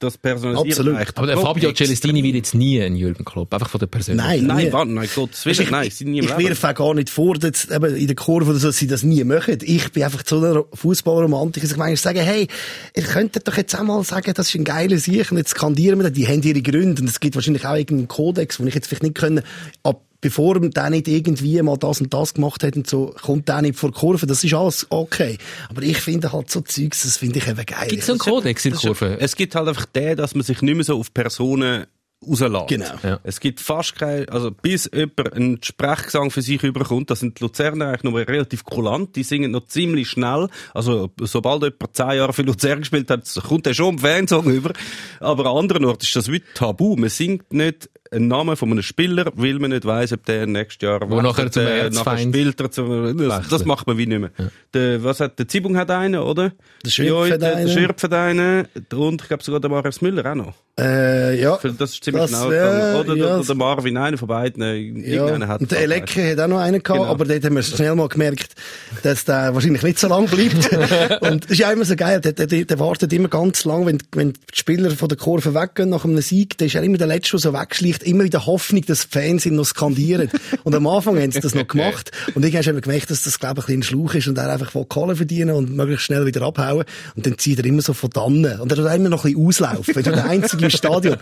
das 0.00 0.18
personalisiert. 0.18 0.78
Absolut. 0.78 0.98
Echt. 1.00 1.16
Aber 1.18 1.26
der 1.26 1.36
Klopp 1.36 1.46
Fabio. 1.56 1.72
Celestini 1.72 2.22
wird 2.24 2.34
jetzt 2.34 2.54
nie 2.54 2.80
ein 2.82 2.96
Jürgen 2.96 3.24
Klopp, 3.24 3.52
einfach 3.54 3.68
von 3.68 3.78
der 3.78 3.86
Persönlichkeit. 3.86 4.42
Nein, 4.42 4.46
Nein, 4.46 4.72
warte, 4.72 4.90
nein, 4.90 5.08
Gottes 5.14 5.46
Willen, 5.46 5.60
Ich- 5.62 5.70
nein, 5.70 5.90
sie 5.90 6.04
nie 6.06 6.18
im 6.18 6.24
Ich 6.24 6.36
werfe 6.36 6.68
auch 6.70 6.74
gar 6.74 6.94
nicht 6.94 7.10
vor, 7.10 7.34
dass, 7.36 7.70
eben 7.70 7.94
in 7.94 8.06
der 8.06 8.16
Kurve 8.16 8.50
oder 8.50 8.58
so, 8.58 8.68
dass 8.68 8.78
sie 8.78 8.86
das 8.86 9.02
nie 9.02 9.22
machen. 9.24 9.58
Ich 9.62 9.92
bin 9.92 10.02
einfach 10.02 10.22
zu 10.22 10.38
einer 10.38 10.64
Fußballromantiker, 10.74 11.64
dass 11.64 11.72
ich 11.72 11.78
manchmal 11.78 11.96
sage, 11.96 12.20
hey, 12.20 12.48
ihr 12.96 13.02
könntet 13.02 13.46
doch 13.46 13.56
jetzt 13.56 13.74
auch 13.78 13.82
mal 13.84 14.02
sagen, 14.04 14.32
das 14.34 14.48
ist 14.48 14.54
ein 14.56 14.64
geiler 14.64 14.96
Sieg 14.98 15.30
und 15.30 15.38
jetzt 15.38 15.50
skandieren 15.50 15.98
wir 15.98 16.04
das. 16.04 16.12
Die 16.12 16.26
haben 16.26 16.42
ihre 16.42 16.62
Gründe 16.62 17.02
und 17.02 17.08
es 17.08 17.20
gibt 17.20 17.34
wahrscheinlich 17.36 17.66
auch 17.66 17.76
irgendeinen 17.76 18.08
Kodex, 18.08 18.56
den 18.56 18.66
ich 18.66 18.74
jetzt 18.74 18.86
vielleicht 18.88 19.02
nicht 19.02 19.14
können, 19.14 19.42
ab 19.82 20.02
bevor 20.20 20.60
der 20.60 20.90
nicht 20.90 21.08
irgendwie 21.08 21.60
mal 21.62 21.76
das 21.76 22.00
und 22.00 22.12
das 22.12 22.34
gemacht 22.34 22.62
hat 22.62 22.76
und 22.76 22.88
so, 22.88 23.14
kommt 23.22 23.48
der 23.48 23.62
nicht 23.62 23.78
vor 23.78 23.90
die 23.90 23.98
Kurve. 23.98 24.26
Das 24.26 24.44
ist 24.44 24.54
alles 24.54 24.86
okay. 24.90 25.38
Aber 25.68 25.82
ich 25.82 25.98
finde 25.98 26.32
halt 26.32 26.50
so 26.50 26.60
Zeugs, 26.60 27.02
das 27.02 27.16
finde 27.16 27.38
ich 27.38 27.48
eben 27.48 27.64
geil. 27.64 27.88
Gibt 27.88 28.02
es 28.02 28.06
so 28.06 28.12
einen 28.12 28.18
Kodex 28.18 28.64
in 28.64 28.72
der 28.72 28.80
Kurve? 28.80 29.18
Es 29.20 29.36
gibt 29.36 29.54
halt 29.54 29.68
einfach 29.68 29.86
den, 29.86 30.16
dass 30.16 30.34
man 30.34 30.44
sich 30.44 30.62
nicht 30.62 30.74
mehr 30.74 30.84
so 30.84 30.98
auf 30.98 31.12
Personen 31.12 31.86
rauslässt. 32.26 32.68
Genau. 32.68 32.94
Ja. 33.02 33.20
Es 33.22 33.40
gibt 33.40 33.60
fast 33.60 33.96
kein, 33.96 34.28
also 34.28 34.50
bis 34.50 34.90
jemand 34.92 35.32
einen 35.32 35.62
Sprechgesang 35.62 36.30
für 36.30 36.42
sich 36.42 36.62
überkommt, 36.62 37.10
das 37.10 37.20
sind 37.20 37.38
die 37.38 37.44
Luzerner 37.44 37.88
eigentlich 37.88 38.02
noch 38.02 38.14
relativ 38.14 38.64
kulant, 38.64 39.16
die 39.16 39.22
singen 39.22 39.50
noch 39.50 39.66
ziemlich 39.66 40.08
schnell, 40.08 40.48
also 40.74 41.10
sobald 41.20 41.62
jemand 41.62 41.96
zehn 41.96 42.12
Jahre 42.12 42.32
für 42.32 42.42
Luzern 42.42 42.80
gespielt 42.80 43.10
hat, 43.10 43.24
kommt 43.46 43.66
er 43.66 43.74
schon 43.74 43.98
einen 43.98 43.98
Fansong 43.98 44.50
über, 44.50 44.72
aber 45.20 45.46
an 45.46 45.58
anderen 45.58 45.84
Orten 45.84 46.04
ist 46.04 46.16
das 46.16 46.30
wie 46.30 46.42
tabu, 46.54 46.96
man 46.96 47.08
singt 47.08 47.52
nicht 47.52 47.88
einen 48.12 48.28
Namen 48.28 48.56
von 48.56 48.70
einem 48.70 48.82
Spieler, 48.82 49.30
weil 49.34 49.58
man 49.58 49.70
nicht 49.70 49.84
weiss, 49.84 50.12
ob 50.12 50.24
der 50.24 50.46
nächstes 50.46 50.82
Jahr 50.86 51.08
Wo 51.08 51.20
nachher 51.22 51.50
zum 51.50 51.64
äh, 51.64 51.90
nachher 51.90 52.18
spielt 52.18 52.60
er 52.60 52.70
zum, 52.70 53.16
das, 53.18 53.48
das 53.48 53.64
macht 53.64 53.86
man 53.86 53.98
wie 53.98 54.06
nicht 54.06 54.18
mehr. 54.20 54.30
Der, 54.74 55.02
was 55.04 55.20
hat, 55.20 55.38
der 55.38 55.46
Zibung 55.48 55.76
hat 55.76 55.90
einen, 55.90 56.20
oder? 56.20 56.52
Der 56.84 56.90
Schürpf 56.90 57.28
Ja, 57.28 57.34
hat 57.34 57.42
einen. 57.42 57.66
der 57.66 57.72
Schürpf 57.72 58.02
hat 58.02 58.12
einen, 58.12 58.66
und 58.92 59.22
ich 59.22 59.28
glaube 59.28 59.42
sogar 59.44 59.60
der 59.60 59.70
Marius 59.70 60.00
Müller 60.00 60.30
auch 60.30 60.34
noch. 60.34 60.54
Äh, 60.78 61.40
ja. 61.40 61.58
Das 61.62 61.90
ist 61.90 62.04
ziemlich 62.04 62.22
Das, 62.30 62.30
genau. 62.30 62.50
äh, 62.52 63.00
oder, 63.00 63.16
ja, 63.16 63.38
der 63.42 63.54
Marvin, 63.54 63.96
einer 63.96 64.16
von 64.16 64.28
beiden. 64.28 64.62
äh, 64.62 64.76
Irgendeiner 64.78 65.48
hat 65.48 65.60
und 65.60 65.70
der 65.72 65.80
Elecke 65.80 66.30
hat 66.30 66.38
auch 66.40 66.48
noch 66.48 66.58
einen 66.58 66.82
gehabt, 66.82 67.00
Genau. 67.00 67.10
aber 67.10 67.24
dort 67.24 67.44
haben 67.44 67.56
wir 67.56 67.62
schnell 67.62 67.94
mal 67.96 68.08
gemerkt, 68.08 68.54
dass 69.02 69.24
der 69.24 69.52
wahrscheinlich 69.52 69.82
nicht 69.82 69.98
so 69.98 70.08
lang 70.08 70.26
bleibt. 70.26 71.20
und 71.22 71.44
es 71.46 71.50
ist 71.50 71.58
ja 71.58 71.72
immer 71.72 71.84
so 71.84 71.96
geil, 71.96 72.20
der, 72.20 72.32
der, 72.32 72.46
der 72.64 72.78
wartet 72.78 73.12
immer 73.12 73.28
ganz 73.28 73.64
lang, 73.64 73.84
wenn, 73.86 73.98
wenn 74.12 74.32
die 74.32 74.38
Spieler 74.54 74.90
von 74.92 75.08
der 75.08 75.18
Kurve 75.18 75.54
weggehen 75.54 75.90
nach 75.90 76.04
einem 76.04 76.20
Sieg, 76.22 76.56
der 76.58 76.68
ist 76.68 76.74
ja 76.74 76.80
immer 76.82 76.98
der 76.98 77.08
Letzte, 77.08 77.32
der 77.32 77.40
so 77.40 77.52
wegschleicht, 77.52 78.04
immer 78.04 78.22
in 78.24 78.30
der 78.30 78.46
Hoffnung, 78.46 78.84
dass 78.86 79.08
die 79.08 79.18
Fans 79.18 79.44
ihn 79.46 79.56
noch 79.56 79.66
skandieren. 79.66 80.30
Und 80.64 80.74
am 80.74 80.86
Anfang 80.86 81.18
haben 81.20 81.32
sie 81.32 81.40
das 81.40 81.54
noch 81.54 81.66
gemacht 81.68 82.10
und 82.34 82.44
ich 82.44 82.56
habe 82.56 82.80
gemerkt, 82.80 83.10
dass 83.10 83.24
das, 83.24 83.38
glaube 83.40 83.60
ich, 83.60 83.68
ein 83.68 83.80
ein 83.80 83.82
Schlauch 83.82 84.14
ist 84.14 84.28
und 84.28 84.38
er 84.38 84.50
einfach 84.50 84.74
will 84.74 84.84
Kohle 84.84 85.16
verdienen 85.16 85.54
und 85.54 85.74
möglichst 85.74 86.04
schnell 86.06 86.26
wieder 86.26 86.42
abhauen 86.42 86.84
und 87.16 87.26
dann 87.26 87.38
zieht 87.38 87.58
er 87.58 87.64
immer 87.64 87.82
so 87.82 87.92
von 87.92 88.10
dannen 88.10 88.60
und 88.60 88.70
er 88.70 88.76
tut 88.76 88.94
immer 88.94 89.08
noch 89.08 89.24
ein 89.24 89.32
bisschen 89.32 89.46
auslaufen, 89.46 89.94
er 89.94 89.98
ist 90.00 90.06
der 90.06 90.24
Einzige 90.26 90.69
im 90.72 90.78
Stadion. 90.78 91.16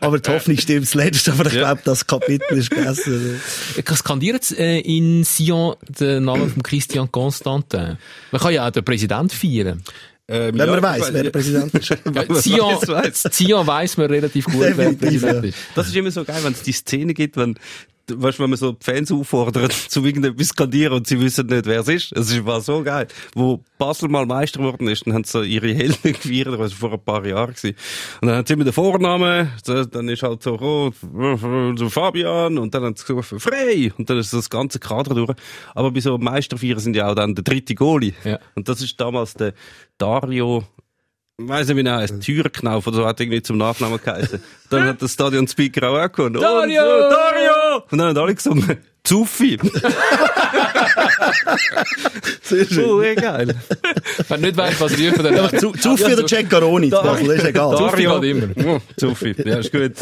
Aber 0.00 0.18
die 0.18 0.30
Hoffnung 0.30 0.58
stirbt 0.58 0.86
zuletzt, 0.88 1.28
aber 1.28 1.46
ich 1.46 1.52
glaube, 1.52 1.80
das 1.84 2.06
Kapitel 2.06 2.58
ist 2.58 2.70
gegessen. 2.70 3.40
Skandiert 3.94 4.50
äh, 4.52 4.80
in 4.80 5.24
Sion 5.24 5.76
den 5.88 6.24
Namen 6.24 6.50
von 6.50 6.62
Christian 6.62 7.10
Constantin? 7.10 7.98
Man 8.32 8.40
kann 8.40 8.52
ja 8.52 8.66
auch 8.66 8.70
den 8.70 8.84
Präsident 8.84 9.32
feiern. 9.32 9.82
Ähm, 10.26 10.58
Wenn 10.58 10.66
ja, 10.66 10.66
man 10.66 10.82
weiss, 10.82 11.02
weil- 11.02 11.14
wer 11.14 11.22
der 11.24 11.30
Präsident 11.30 11.74
ist. 11.74 11.90
Das 12.04 12.88
weiss. 12.88 13.22
Sion 13.22 13.66
weiss 13.66 13.96
man 13.98 14.06
relativ 14.06 14.46
gut, 14.46 14.60
wer 14.74 14.90
der 14.90 14.96
Präsident 14.96 15.44
ist. 15.44 15.58
Das 15.74 15.86
ist 15.86 15.96
immer 15.96 16.10
so 16.10 16.24
geil, 16.24 16.38
wenn 16.42 16.52
es 16.54 16.62
die 16.62 16.72
Szene 16.72 17.12
gibt, 17.12 17.36
wenn, 17.36 17.58
weißt, 18.10 18.38
du, 18.38 18.42
wenn 18.42 18.50
man 18.50 18.58
so 18.58 18.76
Fans 18.80 19.10
auffordert, 19.10 19.72
zu 19.88 20.04
irgendetwas 20.04 20.48
skandieren 20.48 20.94
und 20.94 21.06
sie 21.06 21.20
wissen 21.20 21.46
nicht, 21.46 21.66
wer 21.66 21.80
es 21.80 21.88
ist. 21.88 22.12
Es 22.12 22.44
war 22.44 22.60
so 22.60 22.82
geil. 22.82 23.06
Wo 23.34 23.60
Basel 23.78 24.08
mal 24.08 24.26
Meister 24.26 24.58
geworden 24.58 24.88
ist, 24.88 25.06
dann 25.06 25.14
haben 25.14 25.24
sie 25.24 25.32
so 25.32 25.42
ihre 25.42 25.72
Helden 25.72 25.96
gefeiert, 26.02 26.48
das 26.48 26.58
war 26.58 26.68
vor 26.70 26.92
ein 26.92 27.04
paar 27.04 27.26
Jahren 27.26 27.54
gewesen. 27.54 27.76
Und 28.20 28.28
dann 28.28 28.36
haben 28.38 28.46
sie 28.46 28.52
immer 28.54 28.64
den 28.64 28.72
Vornamen, 28.72 29.50
dann 29.64 30.08
ist 30.08 30.22
halt 30.22 30.42
so, 30.42 30.58
oh, 30.60 30.92
so 31.76 31.88
Fabian, 31.88 32.58
und 32.58 32.74
dann 32.74 32.84
haben 32.84 32.96
sie 32.96 33.04
gesagt, 33.04 33.42
frei, 33.42 33.92
und 33.96 34.08
dann 34.08 34.18
ist 34.18 34.32
das 34.32 34.50
ganze 34.50 34.78
Kader 34.78 35.14
durch. 35.14 35.34
Aber 35.74 35.90
bei 35.90 36.00
so 36.00 36.18
Meisterfeiern 36.18 36.78
sind 36.78 36.96
ja 36.96 37.10
auch 37.10 37.14
dann 37.14 37.34
der 37.34 37.44
dritte 37.44 37.74
Goalie. 37.74 38.14
Ja. 38.24 38.38
Und 38.54 38.68
das 38.68 38.80
ist 38.80 39.00
damals 39.00 39.34
der 39.34 39.54
Dario, 39.98 40.64
ich 41.36 41.48
weiss 41.48 41.66
nicht, 41.66 41.76
wie 41.76 41.88
er 41.88 41.96
heißt, 41.96 42.20
Türknauf 42.20 42.86
oder 42.86 42.96
so 42.96 43.06
hat 43.06 43.20
irgendwie 43.20 43.42
zum 43.42 43.58
Nachnamen 43.58 44.00
geheißen. 44.02 44.40
Dann 44.70 44.84
hat 44.84 45.02
der 45.02 45.08
Stadion-Speaker 45.08 45.90
auch 45.90 45.96
angekommen. 45.96 46.34
Dario! 46.34 46.82
Und, 46.82 46.88
so, 46.88 47.10
Dario! 47.10 47.82
Und 47.90 47.98
dann 47.98 48.08
haben 48.08 48.18
alle 48.18 48.34
gesungen, 48.34 48.78
Zuffi. 49.04 49.58
Sehr 52.42 52.64
schön. 52.64 52.84
Oh, 52.84 53.00
geil. 53.20 53.54
Wenn 54.28 54.40
nicht 54.40 54.56
weißt, 54.56 54.80
was 54.80 54.92
zu 54.92 54.96
viel 55.96 56.16
der 56.16 56.24
Jack 56.26 56.48
Garoni, 56.48 56.88
zu 56.88 56.96
Basel, 56.96 57.30
ist 57.32 57.44
egal. 57.44 57.76
Zuffi 57.76 58.04
geht 58.04 58.24
immer. 58.24 58.48
Oh, 58.66 58.80
Zuffi. 58.96 59.34
Ja, 59.44 59.58
ist 59.58 59.72
gut. 59.72 59.92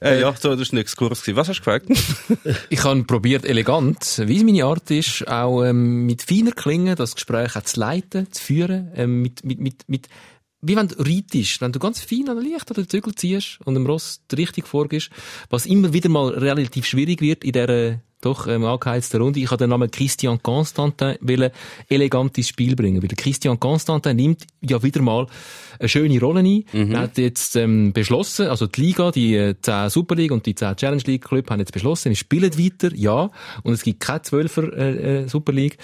Äh, 0.00 0.20
ja, 0.20 0.34
so, 0.36 0.56
das 0.56 0.72
war 0.72 0.78
ein 0.78 0.80
Exkurs. 0.80 1.20
gewesen. 1.20 1.36
Was 1.36 1.48
hast 1.48 1.58
du 1.58 1.64
gefragt? 1.64 1.86
Ich 2.70 2.82
habe 2.82 3.04
probiert, 3.04 3.44
elegant, 3.44 4.22
wie 4.24 4.38
es 4.38 4.42
meine 4.42 4.64
Art 4.64 4.90
ist, 4.90 5.28
auch 5.28 5.62
ähm, 5.62 6.06
mit 6.06 6.22
feiner 6.22 6.50
Klinge 6.52 6.96
das 6.96 7.14
Gespräch 7.14 7.54
auch 7.54 7.62
zu 7.62 7.78
leiten, 7.78 8.32
zu 8.32 8.42
führen, 8.42 8.90
ähm, 8.96 9.22
mit, 9.22 9.44
mit, 9.44 9.60
mit, 9.60 9.84
mit, 9.86 10.08
wie 10.62 10.76
wenn 10.76 10.88
du 10.88 10.96
reitest, 10.98 11.60
wenn 11.60 11.72
du 11.72 11.78
ganz 11.78 12.00
fein 12.00 12.28
an 12.28 12.36
der 12.36 12.44
Licht 12.44 12.70
oder 12.70 12.82
den 12.82 12.88
Zügel 12.88 13.14
ziehst 13.14 13.58
und 13.64 13.74
dem 13.74 13.86
Ross 13.86 14.22
die 14.30 14.36
Richtung 14.36 14.64
vorgibst, 14.64 15.10
was 15.48 15.66
immer 15.66 15.92
wieder 15.92 16.08
mal 16.08 16.28
relativ 16.28 16.86
schwierig 16.86 17.20
wird 17.20 17.44
in 17.44 17.52
dieser 17.52 18.00
doch 18.20 18.46
ähm, 18.46 18.64
angeheizten 18.64 19.20
Runde. 19.20 19.40
Ich 19.40 19.46
habe 19.46 19.58
den 19.58 19.70
Namen 19.70 19.90
Christian 19.90 20.42
Constantin 20.42 21.16
wollen 21.20 21.50
elegant 21.88 22.36
ins 22.36 22.48
Spiel 22.48 22.76
bringen, 22.76 23.02
weil 23.02 23.08
Christian 23.08 23.58
Constantin 23.58 24.16
nimmt 24.16 24.46
ja 24.60 24.82
wieder 24.82 25.00
mal 25.00 25.26
eine 25.78 25.88
schöne 25.88 26.20
Rolle 26.20 26.40
ein. 26.40 26.64
Er 26.92 27.00
hat 27.00 27.18
jetzt 27.18 27.56
ähm, 27.56 27.92
beschlossen, 27.92 28.48
also 28.48 28.66
die 28.66 28.80
Liga, 28.82 29.10
die 29.10 29.36
äh, 29.36 29.54
10 29.60 29.88
Super 29.88 30.16
League 30.16 30.32
und 30.32 30.44
die 30.44 30.54
10 30.54 30.76
Challenge 30.76 31.02
League 31.06 31.24
Club 31.24 31.50
haben 31.50 31.60
jetzt 31.60 31.72
beschlossen, 31.72 32.10
wir 32.10 32.16
spielen 32.16 32.58
weiter, 32.58 32.94
ja, 32.94 33.30
und 33.62 33.72
es 33.72 33.82
gibt 33.82 34.00
keine 34.00 34.20
12er 34.20 34.72
äh, 34.74 35.22
äh, 35.22 35.28
Super 35.28 35.52
League. 35.52 35.78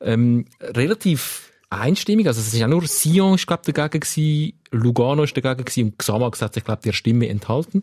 Ähm, 0.00 0.46
relativ 0.62 1.51
einstimmig, 1.72 2.26
also 2.26 2.40
es 2.40 2.48
ist 2.48 2.58
ja 2.58 2.68
nur 2.68 2.86
Sion, 2.86 3.34
ist 3.34 3.46
glaube 3.46 3.70
dagegen 3.70 4.00
gewesen, 4.00 4.52
Lugano 4.72 5.22
ist 5.22 5.36
dagegen 5.36 5.64
gewesen 5.64 5.84
und 5.84 5.98
Xamax 5.98 6.42
hat 6.42 6.54
sich, 6.54 6.64
glaube 6.64 6.80
ich, 6.80 6.84
der 6.84 6.92
Stimme 6.92 7.28
enthalten. 7.28 7.82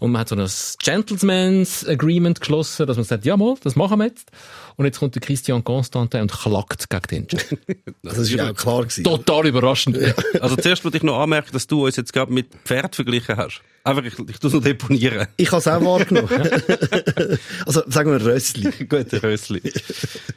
Und 0.00 0.12
man 0.12 0.20
hat 0.20 0.28
so 0.28 0.36
ein 0.36 0.48
Gentleman's 0.82 1.86
Agreement 1.86 2.40
geschlossen, 2.40 2.86
dass 2.86 2.96
man 2.96 3.04
sagt, 3.04 3.24
ja 3.24 3.36
mal, 3.36 3.54
das 3.62 3.76
machen 3.76 3.98
wir 3.98 4.06
jetzt. 4.06 4.30
Und 4.76 4.84
jetzt 4.86 4.98
kommt 4.98 5.14
der 5.14 5.22
Christian 5.22 5.62
Constantin 5.62 6.22
und 6.22 6.32
klagt 6.32 6.90
gegen 6.90 7.28
den. 7.28 7.38
Das 8.02 8.18
ist 8.18 8.30
ja 8.30 8.52
klar 8.52 8.82
gewesen. 8.82 9.04
Total 9.04 9.46
überraschend. 9.46 9.98
Also 10.40 10.56
zuerst 10.56 10.84
wollte 10.84 10.96
ich 10.98 11.02
noch 11.02 11.20
anmerken, 11.20 11.50
dass 11.52 11.66
du 11.66 11.86
uns 11.86 11.96
jetzt 11.96 12.12
gerade 12.12 12.32
mit 12.32 12.48
Pferd 12.64 12.94
verglichen 12.96 13.36
hast. 13.36 13.62
Einfach, 13.86 14.02
ich, 14.02 14.18
ich 14.18 14.38
tue 14.38 14.48
es 14.48 14.54
noch 14.54 14.62
deponieren. 14.62 15.26
Ich 15.36 15.50
habe 15.50 15.58
es 15.58 15.68
auch 15.68 15.80
wahrgenommen. 15.84 16.28
also, 17.66 17.82
sagen 17.86 18.10
wir 18.10 18.24
Rössli. 18.24 18.70
Gute 18.86 19.22
Rössli. 19.22 19.60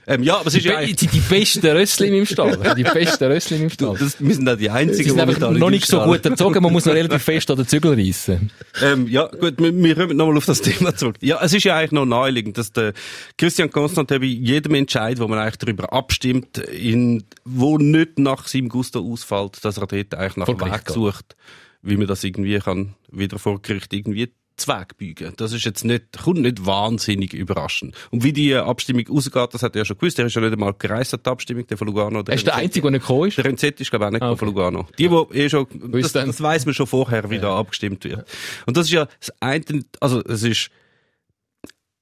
ähm, 0.06 0.24
ja, 0.24 0.38
aber 0.38 0.48
es 0.48 0.56
ist 0.56 0.66
ja 0.66 0.82
Die, 0.82 0.94
die, 0.94 1.08
die 1.08 1.20
besten 1.22 1.66
Rössli 1.66 2.08
in 2.08 2.14
meinem 2.14 2.26
Stall. 2.26 2.58
Die 2.76 2.84
besten 2.84 3.24
Rössli 3.24 3.56
in 3.56 3.62
meinem 3.64 3.70
Stall. 3.70 3.98
das, 3.98 4.20
wir 4.20 4.36
sind 4.36 4.50
auch 4.50 4.58
die 4.58 4.70
einzigen, 4.70 5.18
die 5.18 5.26
mit 5.26 5.40
noch 5.40 5.70
nicht 5.70 5.87
so 5.88 6.02
gut 6.02 6.26
erzogen, 6.26 6.62
man 6.62 6.72
muss 6.72 6.86
noch 6.86 6.94
relativ 6.94 7.24
fest 7.24 7.50
an 7.50 7.58
den 7.58 7.68
Zügel 7.68 7.94
reissen. 7.94 8.52
Ähm, 8.82 9.08
ja, 9.08 9.28
gut, 9.28 9.58
wir, 9.60 9.76
wir 9.76 9.96
kommen 9.96 10.18
nochmal 10.18 10.38
auf 10.38 10.46
das 10.46 10.62
Thema 10.62 10.96
zurück. 10.96 11.16
Ja, 11.22 11.40
es 11.42 11.54
ist 11.54 11.64
ja 11.64 11.76
eigentlich 11.76 11.92
noch 11.92 12.06
naheliegend, 12.06 12.58
dass 12.58 12.72
der 12.72 12.94
Christian 13.38 13.72
Constantin 13.72 14.20
bei 14.20 14.26
jedem 14.26 14.76
Entscheid, 14.76 15.20
wo 15.20 15.28
man 15.28 15.40
eigentlich 15.40 15.58
darüber 15.58 15.94
abstimmt, 15.94 16.58
in, 16.58 17.24
wo 17.46 17.78
nicht 17.78 18.20
nach 18.20 18.48
seinem 18.48 18.70
Gusto 18.70 19.00
ausfällt, 19.00 19.64
dass 19.64 19.78
er 19.78 19.88
dort 19.88 20.16
eigentlich 20.16 20.38
nach 20.38 20.48
Weg 20.48 20.90
sucht, 20.90 21.36
wie 21.82 21.98
man 21.98 22.08
das 22.08 22.24
irgendwie 22.24 22.60
kann, 22.60 22.96
wieder 23.12 23.40
vor 23.40 23.62
Gericht 23.62 23.94
irgendwie 23.94 24.32
Zweig 24.58 24.98
biegen. 24.98 25.34
Das 25.38 25.54
ist 25.54 25.64
jetzt 25.66 25.86
nicht, 25.86 26.18
kommt 26.24 26.40
nicht 26.42 26.66
wahnsinnig 26.66 27.34
überraschend. 27.34 27.96
Und 28.12 28.24
wie 28.24 28.34
die 28.34 28.56
Abstimmung 28.56 29.06
rausgeht, 29.08 29.54
das 29.54 29.62
hat 29.64 29.76
er 29.76 29.82
ja 29.82 29.86
schon 29.86 29.98
gewusst. 29.98 30.18
Er 30.20 30.26
ist 30.26 30.36
ja 30.36 30.42
nicht 30.42 30.52
einmal 30.54 30.74
gereist, 30.74 31.14
hat 31.14 31.26
die 31.26 31.30
Abstimmung, 31.30 31.68
der 31.68 31.78
von 31.78 31.88
Lugano. 31.88 32.24
Er 32.28 32.34
ist 32.34 32.46
der 32.48 32.56
Einzige, 32.56 32.82
der 32.82 32.92
nicht 32.92 33.02
gekommen 33.02 33.28
ist. 33.28 33.38
Der 33.38 33.46
NZ 33.46 33.64
ist, 33.80 33.90
glaube 33.92 34.06
ich, 34.06 34.08
auch 34.08 34.12
nicht 34.12 34.22
Ah, 34.24 34.30
okay. 34.32 34.40
von 34.40 34.48
Lugano. 34.48 34.88
Die, 34.98 35.10
wo 35.12 35.30
eh 35.32 35.48
schon, 35.50 35.68
das, 35.92 36.12
das 36.12 36.42
weiss 36.42 36.66
man 36.66 36.74
schon 36.74 36.88
vorher, 36.88 37.30
wie 37.30 37.38
da 37.40 37.58
abgestimmt 37.58 38.04
wird. 38.04 38.28
Und 38.66 38.76
das 38.76 38.88
ist 38.88 38.94
ja 38.94 39.08
das 39.20 39.32
eine, 39.40 39.64
also, 40.00 40.22
es 40.24 40.42
ist, 40.44 40.70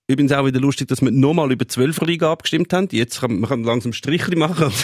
übrigens 0.07 0.31
auch 0.31 0.45
wieder 0.45 0.59
lustig, 0.59 0.87
dass 0.87 1.01
wir 1.01 1.11
nochmal 1.11 1.51
über 1.51 1.65
die 1.65 1.69
Zwölferliga 1.69 2.31
abgestimmt 2.31 2.71
haben. 2.73 2.87
Jetzt 2.91 3.21
kann 3.21 3.39
man 3.39 3.49
kann 3.49 3.63
langsam 3.63 3.93
Strichli 3.93 4.35
machen. 4.35 4.71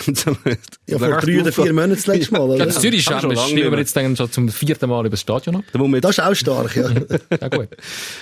Ja, 0.88 0.97
vor 0.97 1.19
drei 1.19 1.41
oder 1.41 1.51
vier 1.51 1.74
Monaten 1.74 1.91
das 1.91 2.07
letzte 2.07 2.34
Mal. 2.34 2.57
Ja, 2.57 2.65
das 2.65 2.82
Zürich 2.82 3.07
lange 3.09 3.38
stimmen 3.38 3.72
wir 3.72 3.78
jetzt 3.80 3.95
dann 3.95 4.15
schon 4.15 4.32
zum 4.32 4.49
vierten 4.49 4.89
Mal 4.89 5.01
über 5.01 5.11
das 5.11 5.22
Stadion 5.22 5.57
ab. 5.57 5.63
Da 5.72 5.80
Das 5.99 6.11
ist 6.11 6.19
auch 6.19 6.34
stark, 6.34 6.76
ja. 6.76 6.89
Ja, 7.41 7.47
gut. 7.47 7.69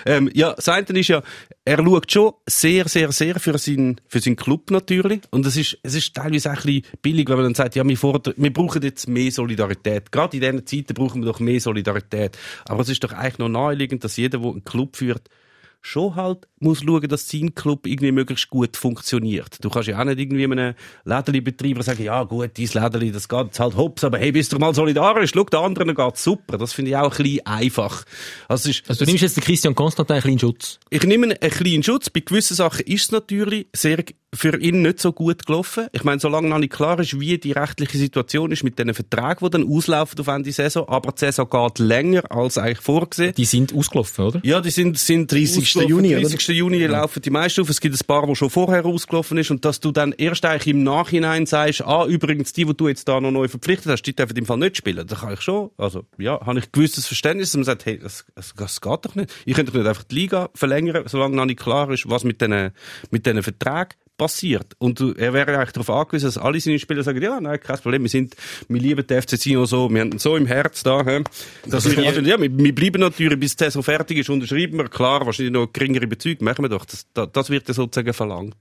Ähm, 0.05 0.29
ja, 0.33 0.53
das 0.53 0.69
eine 0.69 0.85
ist 0.87 1.07
ja, 1.07 1.23
er 1.65 1.77
schaut 1.77 2.11
schon 2.11 2.33
sehr, 2.47 2.87
sehr, 2.87 3.11
sehr 3.11 3.39
für 3.39 3.57
seinen, 3.57 3.99
für 4.07 4.19
seinen 4.19 4.35
Club 4.35 4.69
natürlich. 4.71 5.21
Und 5.31 5.45
es 5.45 5.57
ist, 5.57 5.77
es 5.83 5.95
ist 5.95 6.15
teilweise 6.15 6.51
auch 6.51 6.57
ein 6.57 6.63
bisschen 6.63 6.83
billig, 7.01 7.29
wenn 7.29 7.37
man 7.37 7.45
dann 7.45 7.55
sagt, 7.55 7.75
ja, 7.75 7.87
wir, 7.87 7.97
fordern, 7.97 8.33
wir 8.37 8.53
brauchen 8.53 8.81
jetzt 8.81 9.07
mehr 9.07 9.31
Solidarität. 9.31 10.11
Gerade 10.11 10.37
in 10.37 10.41
diesen 10.41 10.65
Zeiten 10.65 10.93
brauchen 10.93 11.21
wir 11.21 11.31
doch 11.31 11.39
mehr 11.39 11.59
Solidarität. 11.59 12.37
Aber 12.65 12.81
es 12.81 12.89
ist 12.89 13.03
doch 13.03 13.13
eigentlich 13.13 13.39
noch 13.39 13.49
naheliegend, 13.49 14.03
dass 14.03 14.17
jeder, 14.17 14.39
der 14.39 14.49
einen 14.51 14.63
Club 14.63 14.95
führt, 14.95 15.29
schon 15.81 16.15
halt 16.15 16.47
muss 16.61 16.81
schauen, 16.81 17.07
dass 17.07 17.29
sein 17.29 17.53
Club 17.55 17.85
irgendwie 17.87 18.11
möglichst 18.11 18.49
gut 18.49 18.77
funktioniert. 18.77 19.57
Du 19.61 19.69
kannst 19.69 19.87
ja 19.87 19.99
auch 19.99 20.03
nicht 20.05 20.19
irgendwie 20.19 20.43
einem 20.43 20.73
Lädenbetreiber 21.05 21.83
sagen, 21.83 22.03
ja 22.03 22.23
gut, 22.23 22.51
dein 22.57 22.83
Lädeli, 22.83 23.11
das 23.11 23.27
geht 23.27 23.45
jetzt 23.45 23.59
halt 23.59 23.75
hops, 23.75 24.03
aber 24.03 24.17
hey, 24.17 24.31
bist 24.31 24.53
du 24.53 24.59
mal 24.59 24.73
solidarisch, 24.73 25.31
schau, 25.33 25.43
der 25.43 25.59
anderen 25.59 25.95
geht's 25.95 26.23
super. 26.23 26.57
Das 26.57 26.73
finde 26.73 26.91
ich 26.91 26.97
auch 26.97 27.11
ein 27.17 27.23
bisschen 27.23 27.45
einfach. 27.45 28.03
Also, 28.47 28.69
ist, 28.69 28.83
Also 28.87 29.05
du 29.05 29.09
nimmst 29.09 29.23
jetzt 29.23 29.37
den 29.37 29.43
Christian 29.43 29.75
Constantin 29.75 30.15
ein 30.15 30.21
bisschen 30.21 30.39
Schutz. 30.39 30.79
ich 30.89 31.03
nehme 31.03 31.35
einen 31.39 31.51
kleinen 31.51 31.83
Schutz. 31.83 32.09
Bei 32.09 32.19
gewissen 32.21 32.55
Sachen 32.55 32.85
ist 32.85 33.03
es 33.03 33.11
natürlich 33.11 33.67
sehr 33.73 34.03
für 34.33 34.59
ihn 34.59 34.81
nicht 34.81 34.99
so 34.99 35.11
gut 35.11 35.45
gelaufen. 35.45 35.87
Ich 35.91 36.03
meine, 36.03 36.19
solange 36.19 36.47
noch 36.49 36.59
nicht 36.59 36.71
klar 36.71 36.99
ist, 36.99 37.19
wie 37.19 37.37
die 37.37 37.51
rechtliche 37.51 37.97
Situation 37.97 38.51
ist 38.51 38.63
mit 38.63 38.77
diesen 38.77 38.93
Verträgen, 38.93 39.37
die 39.41 39.49
dann 39.49 39.67
auslaufen 39.67 40.19
auf 40.19 40.27
Ende 40.27 40.51
Saison, 40.51 40.87
aber 40.87 41.11
die 41.11 41.19
Saison 41.19 41.49
geht 41.49 41.79
länger 41.79 42.31
als 42.31 42.57
eigentlich 42.57 42.79
vorgesehen. 42.79 43.33
Die 43.35 43.45
sind 43.45 43.73
ausgelaufen, 43.73 44.25
oder? 44.25 44.41
Ja, 44.43 44.61
die 44.61 44.69
sind, 44.69 44.97
sind 44.99 45.31
30. 45.31 45.63
ausgelaufen. 45.63 45.89
Juni, 45.89 46.15
oder? 46.15 46.21
30. 46.21 46.48
Juni 46.53 46.85
laufen 46.85 47.21
die 47.21 47.29
meisten 47.29 47.61
auf. 47.61 47.69
Es 47.69 47.81
gibt 47.81 47.95
ein 47.95 48.07
paar, 48.07 48.25
die 48.27 48.35
schon 48.35 48.49
vorher 48.49 48.85
ausgelaufen 48.85 49.37
ist. 49.37 49.51
Und 49.51 49.65
dass 49.65 49.79
du 49.79 49.91
dann 49.91 50.13
erst 50.13 50.45
eigentlich 50.45 50.67
im 50.67 50.83
Nachhinein 50.83 51.45
sagst, 51.45 51.81
ah, 51.81 52.05
übrigens, 52.05 52.53
die, 52.53 52.65
die 52.65 52.75
du 52.75 52.87
jetzt 52.87 53.07
da 53.07 53.19
noch 53.19 53.31
neu 53.31 53.47
verpflichtet 53.47 53.91
hast, 53.91 54.03
die 54.03 54.15
dürfen 54.15 54.37
im 54.37 54.45
Fall 54.45 54.57
nicht 54.57 54.77
spielen. 54.77 55.05
Da 55.07 55.15
kann 55.15 55.33
ich 55.33 55.41
schon, 55.41 55.71
also, 55.77 56.05
ja, 56.17 56.39
habe 56.45 56.59
ich 56.59 56.71
gewisses 56.71 57.07
Verständnis, 57.07 57.51
dass 57.51 57.57
man 57.57 57.65
sagt, 57.65 57.85
hey, 57.85 57.99
das, 57.99 58.25
das, 58.35 58.53
das 58.55 58.81
geht 58.81 59.05
doch 59.05 59.15
nicht. 59.15 59.33
Ich 59.45 59.53
könnte 59.53 59.71
doch 59.71 59.79
nicht 59.79 59.87
einfach 59.87 60.03
die 60.03 60.15
Liga 60.15 60.49
verlängern, 60.55 61.03
solange 61.07 61.35
noch 61.35 61.45
nicht 61.45 61.59
klar 61.59 61.89
ist, 61.91 62.09
was 62.09 62.23
mit 62.23 62.41
diesen, 62.41 62.71
mit 63.11 63.25
diesen 63.25 63.43
Verträgen 63.43 63.95
passiert. 64.19 64.75
Und 64.77 64.99
er 65.17 65.33
wäre 65.33 65.57
eigentlich 65.57 65.71
darauf 65.71 65.89
angewiesen, 65.89 66.27
dass 66.27 66.37
alle 66.37 66.59
seine 66.59 66.77
Spieler 66.77 67.01
sagen, 67.01 67.21
ja, 67.21 67.39
nein, 67.39 67.59
kein 67.59 67.79
Problem, 67.79 68.03
wir 68.03 68.09
sind, 68.09 68.35
wir 68.67 68.79
lieben 68.79 69.07
den 69.07 69.21
FC 69.21 69.31
Sion 69.31 69.65
so, 69.65 69.89
wir 69.89 70.01
haben 70.01 70.11
ihn 70.11 70.19
so 70.19 70.35
im 70.35 70.45
Herz 70.45 70.83
da? 70.83 71.01
Dass 71.65 71.89
wir, 71.89 72.05
also, 72.05 72.21
ja, 72.21 72.39
wir, 72.39 72.55
wir 72.55 72.75
bleiben 72.75 73.01
natürlich, 73.01 73.39
bis 73.39 73.55
die 73.55 73.63
Saison 73.63 73.81
fertig 73.81 74.19
ist, 74.19 74.29
unterschreiben 74.29 74.77
wir, 74.77 74.89
klar, 74.89 75.25
wahrscheinlich 75.25 75.53
noch 75.53 75.73
geringere 75.73 76.05
Bezüge, 76.05 76.43
machen 76.43 76.63
wir 76.63 76.69
doch. 76.69 76.85
Das, 76.85 77.07
das, 77.31 77.49
wird 77.49 77.67
ja 77.67 77.73
sozusagen 77.73 78.13
verlangt. 78.13 78.57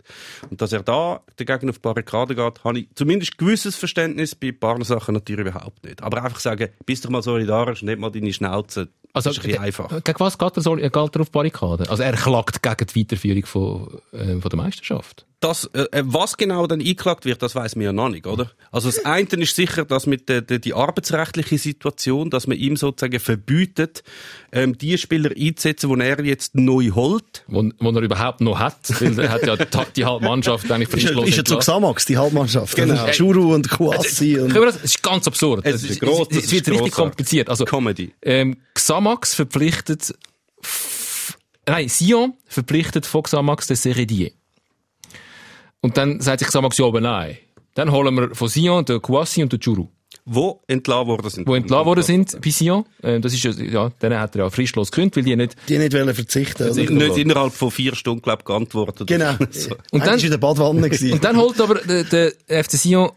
Und 0.49 0.63
dass 0.63 0.73
er 0.73 0.83
da 0.83 1.21
dagegen 1.37 1.69
auf 1.69 1.77
die 1.77 1.83
Barrikade 1.83 2.35
geht, 2.35 2.65
habe 2.65 2.79
ich 2.79 2.89
zumindest 2.95 3.37
gewisses 3.37 3.77
Verständnis, 3.77 4.35
bei 4.35 4.49
ein 4.49 4.59
paar 4.59 4.83
Sachen 4.85 5.15
natürlich 5.15 5.47
überhaupt 5.47 5.85
nicht. 5.85 6.03
Aber 6.03 6.23
einfach 6.23 6.41
sagen, 6.41 6.69
bist 6.87 7.05
doch 7.05 7.11
mal 7.11 7.23
solidarisch, 7.23 7.83
nicht 7.83 7.99
mal 7.99 8.11
deine 8.11 8.33
Schnauze, 8.33 8.89
Also, 9.13 9.31
das 9.31 9.39
ist 9.39 9.45
ein 9.45 9.49
bisschen 9.49 9.65
einfach. 9.65 10.05
Gegen 10.05 10.21
was 10.21 10.39
geht 10.39 10.57
er, 10.57 10.63
so, 10.63 10.77
geht 10.77 10.95
er 10.95 11.03
auf 11.03 11.13
die 11.13 11.33
Barrikade? 11.33 11.91
Also 11.91 12.03
er 12.03 12.13
klagt 12.13 12.63
gegen 12.63 12.87
die 12.87 13.01
Weiterführung 13.01 13.47
von, 13.47 14.01
äh, 14.13 14.41
von 14.41 14.49
der 14.49 14.57
Meisterschaft. 14.57 15.27
Das, 15.41 15.67
äh, 15.73 15.83
äh, 15.93 16.03
was 16.05 16.37
genau 16.37 16.67
dann 16.67 16.81
eingeklagt 16.81 17.25
wird, 17.25 17.43
das 17.43 17.55
weiß 17.55 17.77
man 17.77 17.85
ja 17.85 17.93
noch 17.93 18.09
nicht, 18.09 18.27
oder? 18.27 18.51
Also 18.73 18.89
das 18.89 19.05
eine 19.05 19.29
ist 19.29 19.55
sicher, 19.55 19.85
dass 19.85 20.07
mit 20.07 20.29
der, 20.29 20.43
der 20.43 20.59
die 20.59 20.75
arbeitsrechtliche 20.75 21.59
Situation, 21.59 22.29
dass 22.29 22.49
man 22.49 22.57
ihm 22.59 22.77
sozusagen 22.77 23.21
verbietet, 23.21 24.03
ähm, 24.51 24.77
die 24.77 24.99
Spieler 24.99 25.31
einzusetzen, 25.37 25.95
die 25.95 26.05
er 26.05 26.25
jetzt 26.25 26.57
neu 26.57 26.91
holt. 26.91 27.45
Wo, 27.47 27.63
wo 27.79 27.91
er 27.91 28.03
überhaupt 28.03 28.41
noch 28.41 28.59
hat. 28.59 28.79
Weil 29.01 29.19
er 29.21 29.31
hat 29.31 29.47
ja 29.47 29.57
die, 29.57 29.65
die 29.97 30.05
halbe 30.05 30.25
Mannschaft 30.25 30.71
eigentlich 30.73 30.89
fristlos 30.89 31.29
ist 31.29 31.37
ja 31.37 31.45
zu. 31.45 31.57
Xamax, 31.59 32.05
die 32.07 32.19
Halbmannschaft. 32.19 32.75
Genau. 32.75 32.95
Also 33.05 33.13
Churu 33.13 33.55
und 33.55 33.69
Kouassi. 33.71 34.39
Und 34.39 34.49
Können 34.53 34.65
wir 34.65 34.73
das? 34.73 34.77
Es 34.79 34.85
ist 34.97 35.03
ganz 35.05 35.27
absurd. 35.29 35.65
Es 35.65 35.85
ist 35.85 36.01
gross, 36.01 36.29
das 36.29 36.39
es 36.45 36.51
wird 36.51 36.63
ist 36.63 36.69
richtig 36.73 36.77
grossartig. 36.79 36.93
kompliziert. 36.95 37.49
Also, 37.49 37.65
Comedy. 37.65 38.13
ähm, 38.23 38.57
Xamax 38.75 39.35
verpflichtet, 39.35 40.15
f- 40.63 41.37
nein, 41.67 41.89
Sion 41.89 42.35
verpflichtet 42.47 43.07
von 43.07 43.23
Xamax 43.23 43.69
den 43.69 43.77
Seredier. 43.77 44.33
Und 45.81 45.97
dann 45.97 46.21
sagt 46.21 46.41
sich 46.41 46.49
Xamax, 46.49 46.77
ja, 46.79 46.87
aber 46.87 47.01
nein. 47.01 47.39
Dann 47.75 47.93
holen 47.93 48.15
wir 48.17 48.35
von 48.35 48.49
Sion 48.49 48.85
den 48.85 49.01
Kouassi 49.01 49.43
und 49.43 49.53
den 49.53 49.61
Churu, 49.61 49.87
Wo 50.25 50.61
entlassen 50.67 51.07
worden 51.07 51.31
sind. 51.31 51.49
die 51.49 51.53
entlassen 51.55 51.87
worden 51.87 52.03
sind 52.03 52.41
bei 52.43 52.51
Sion. 52.51 52.85
Ähm, 53.05 53.23
das 53.23 53.33
ist 53.33 53.45
ja, 53.45 53.53
ja, 53.53 53.89
denen 53.91 54.19
hat 54.19 54.35
er 54.35 54.45
ja 54.45 54.51
fristlos 54.51 54.91
gekündigt, 54.91 55.17
weil 55.17 55.23
die 55.25 55.37
nicht, 55.37 55.55
die 55.69 55.79
nicht 55.79 55.93
wollen 55.93 56.13
verzichten. 56.15 56.65
Oder? 56.65 56.75
Nicht, 56.75 56.91
nicht 56.91 57.17
innerhalb 57.19 57.53
von 57.53 57.71
vier 57.71 57.95
Stunden, 57.95 58.23
glaube 58.23 58.41
ich, 58.41 58.45
geantwortet. 58.45 59.07
Genau. 59.07 59.35
So. 59.51 59.77
Und 59.93 60.05
dann- 60.05 60.19
in 60.19 60.31
der 60.31 60.39
Badwanne. 60.39 60.89
Und 61.13 61.23
dann 61.25 61.37
holt 61.37 61.61
aber 61.61 61.77
der, 61.77 62.05
der 62.05 62.33
FC 62.65 62.73
Sion, 62.73 63.11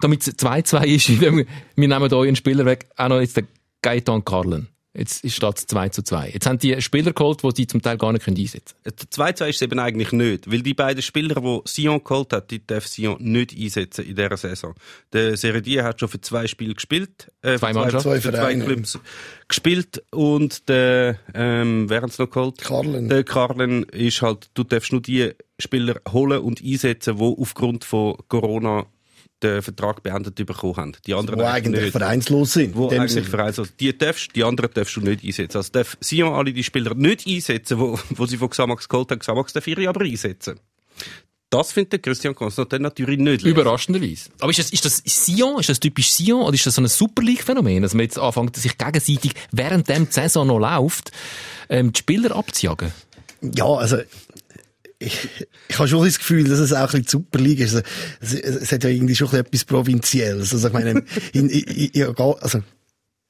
damit 0.00 0.22
es 0.26 0.34
2-2 0.38 0.84
ist, 0.86 1.08
wir 1.20 1.32
wir 1.32 1.44
nehmen 1.76 2.08
da 2.08 2.20
einen 2.20 2.36
Spieler 2.36 2.64
weg, 2.64 2.86
auch 2.96 3.08
noch 3.08 3.20
jetzt 3.20 3.36
den 3.36 3.48
Gaetan 3.82 4.24
Carlen. 4.24 4.68
Jetzt 4.96 5.24
ist 5.24 5.42
es 5.42 5.66
2 5.66 5.88
zu 5.88 6.02
2. 6.02 6.30
Jetzt 6.30 6.46
haben 6.46 6.58
die 6.58 6.80
Spieler 6.80 7.12
geholt, 7.12 7.42
die 7.42 7.50
sie 7.56 7.66
zum 7.66 7.82
Teil 7.82 7.98
gar 7.98 8.12
nicht 8.12 8.26
einsetzen 8.28 8.76
können. 8.84 8.96
Der 9.12 9.26
2-2 9.26 9.48
ist 9.48 9.56
es 9.56 9.62
eben 9.62 9.78
eigentlich 9.80 10.12
nicht, 10.12 10.50
weil 10.50 10.62
die 10.62 10.74
beiden 10.74 11.02
Spieler, 11.02 11.40
die 11.40 11.60
Sion 11.66 12.02
geholt 12.04 12.32
hat, 12.32 12.50
die 12.52 12.64
darf 12.64 12.86
Sion 12.86 13.16
nicht 13.20 13.58
einsetzen 13.58 14.04
in 14.04 14.14
dieser 14.14 14.36
Saison. 14.36 14.74
Der 15.12 15.36
Seredier 15.36 15.82
hat 15.82 15.98
schon 15.98 16.08
für 16.08 16.20
zwei 16.20 16.46
Spiele 16.46 16.74
gespielt. 16.74 17.32
Äh, 17.42 17.58
Zwei 17.58 17.72
für 17.72 17.80
Mannschaften. 17.80 18.10
Zwei 18.10 18.20
für 18.20 18.32
zwei. 18.32 18.54
Clubs 18.54 18.98
gespielt 19.48 20.02
und 20.10 20.68
der, 20.68 21.18
ähm, 21.34 21.90
wer 21.90 22.02
hat's 22.02 22.18
noch 22.18 22.30
geholt? 22.30 22.58
Carlen. 22.58 23.08
Der 23.08 23.24
Carlen 23.24 23.82
ist 23.84 24.22
halt, 24.22 24.48
du 24.54 24.62
darfst 24.62 24.92
nur 24.92 25.02
die 25.02 25.32
Spieler 25.58 26.00
holen 26.12 26.40
und 26.40 26.62
einsetzen, 26.62 27.16
die 27.16 27.22
aufgrund 27.22 27.84
von 27.84 28.16
Corona 28.28 28.86
den 29.42 29.62
Vertrag 29.62 30.02
beendet 30.02 30.34
bekommen 30.34 30.76
haben. 30.76 30.92
Die 31.06 31.14
anderen 31.14 31.40
Wo 31.40 31.44
eigentlich 31.44 31.82
nicht. 31.82 31.92
vereinslos 31.92 32.52
sind. 32.54 32.74
Wo 32.74 32.88
eigentlich 32.88 33.12
Sinn. 33.12 33.24
Vereins, 33.24 33.58
also 33.58 33.70
die 33.78 33.96
darfst, 33.96 34.34
die 34.34 34.44
anderen 34.44 34.70
darfst 34.72 34.96
du 34.96 35.00
nicht 35.00 35.24
einsetzen. 35.24 35.58
Also 35.58 35.70
darf 35.72 35.96
Sion 36.00 36.32
alle 36.32 36.52
die 36.52 36.64
Spieler 36.64 36.94
nicht 36.94 37.26
einsetzen, 37.26 37.78
wo, 37.78 37.98
wo 38.10 38.26
sie 38.26 38.36
von 38.36 38.50
Xamax 38.50 38.88
geholt 38.88 39.10
haben. 39.10 39.18
Xamax 39.18 39.52
darf 39.52 39.66
ihre 39.66 39.88
aber 39.88 40.04
einsetzen. 40.04 40.58
Das 41.50 41.70
findet 41.70 42.02
Christian 42.02 42.34
Constantin 42.34 42.82
natürlich 42.82 43.18
nicht 43.18 43.42
lesen. 43.42 43.56
Überraschenderweise. 43.56 44.30
Aber 44.40 44.50
ist 44.50 44.58
das, 44.58 44.70
ist 44.70 44.84
das 44.84 45.02
Sion? 45.04 45.60
Ist 45.60 45.68
das 45.68 45.78
typisch 45.78 46.10
Sion? 46.10 46.42
Oder 46.42 46.54
ist 46.54 46.66
das 46.66 46.74
so 46.74 46.82
ein 46.82 46.88
Super 46.88 47.22
League-Phänomen, 47.22 47.82
dass 47.82 47.94
man 47.94 48.02
jetzt 48.02 48.18
anfängt, 48.18 48.56
sich 48.56 48.76
gegenseitig, 48.76 49.34
während 49.52 49.88
dem 49.88 50.06
die 50.06 50.12
Saison 50.12 50.48
noch 50.48 50.58
läuft, 50.58 51.12
ähm, 51.68 51.92
die 51.92 51.98
Spieler 51.98 52.34
abzujagen? 52.34 52.92
Ja, 53.40 53.66
also, 53.66 53.98
ich, 55.04 55.28
ich 55.68 55.78
habe 55.78 55.88
schon 55.88 56.04
das 56.04 56.18
Gefühl, 56.18 56.44
dass 56.44 56.58
es 56.58 56.72
auch 56.72 56.80
ein 56.80 56.86
bisschen 56.86 57.02
die 57.02 57.10
Superliga 57.10 57.64
ist. 57.64 57.74
Also, 57.74 57.86
es, 58.20 58.34
es 58.34 58.72
hat 58.72 58.84
ja 58.84 58.90
irgendwie 58.90 59.16
schon 59.16 59.32
etwas 59.32 59.64
Provinzielles. 59.64 60.52
Also, 60.52 60.68
ich 60.68 60.72
meine, 60.72 61.04
in, 61.32 61.48
in, 61.48 61.90
in, 61.90 62.16
also, 62.16 62.62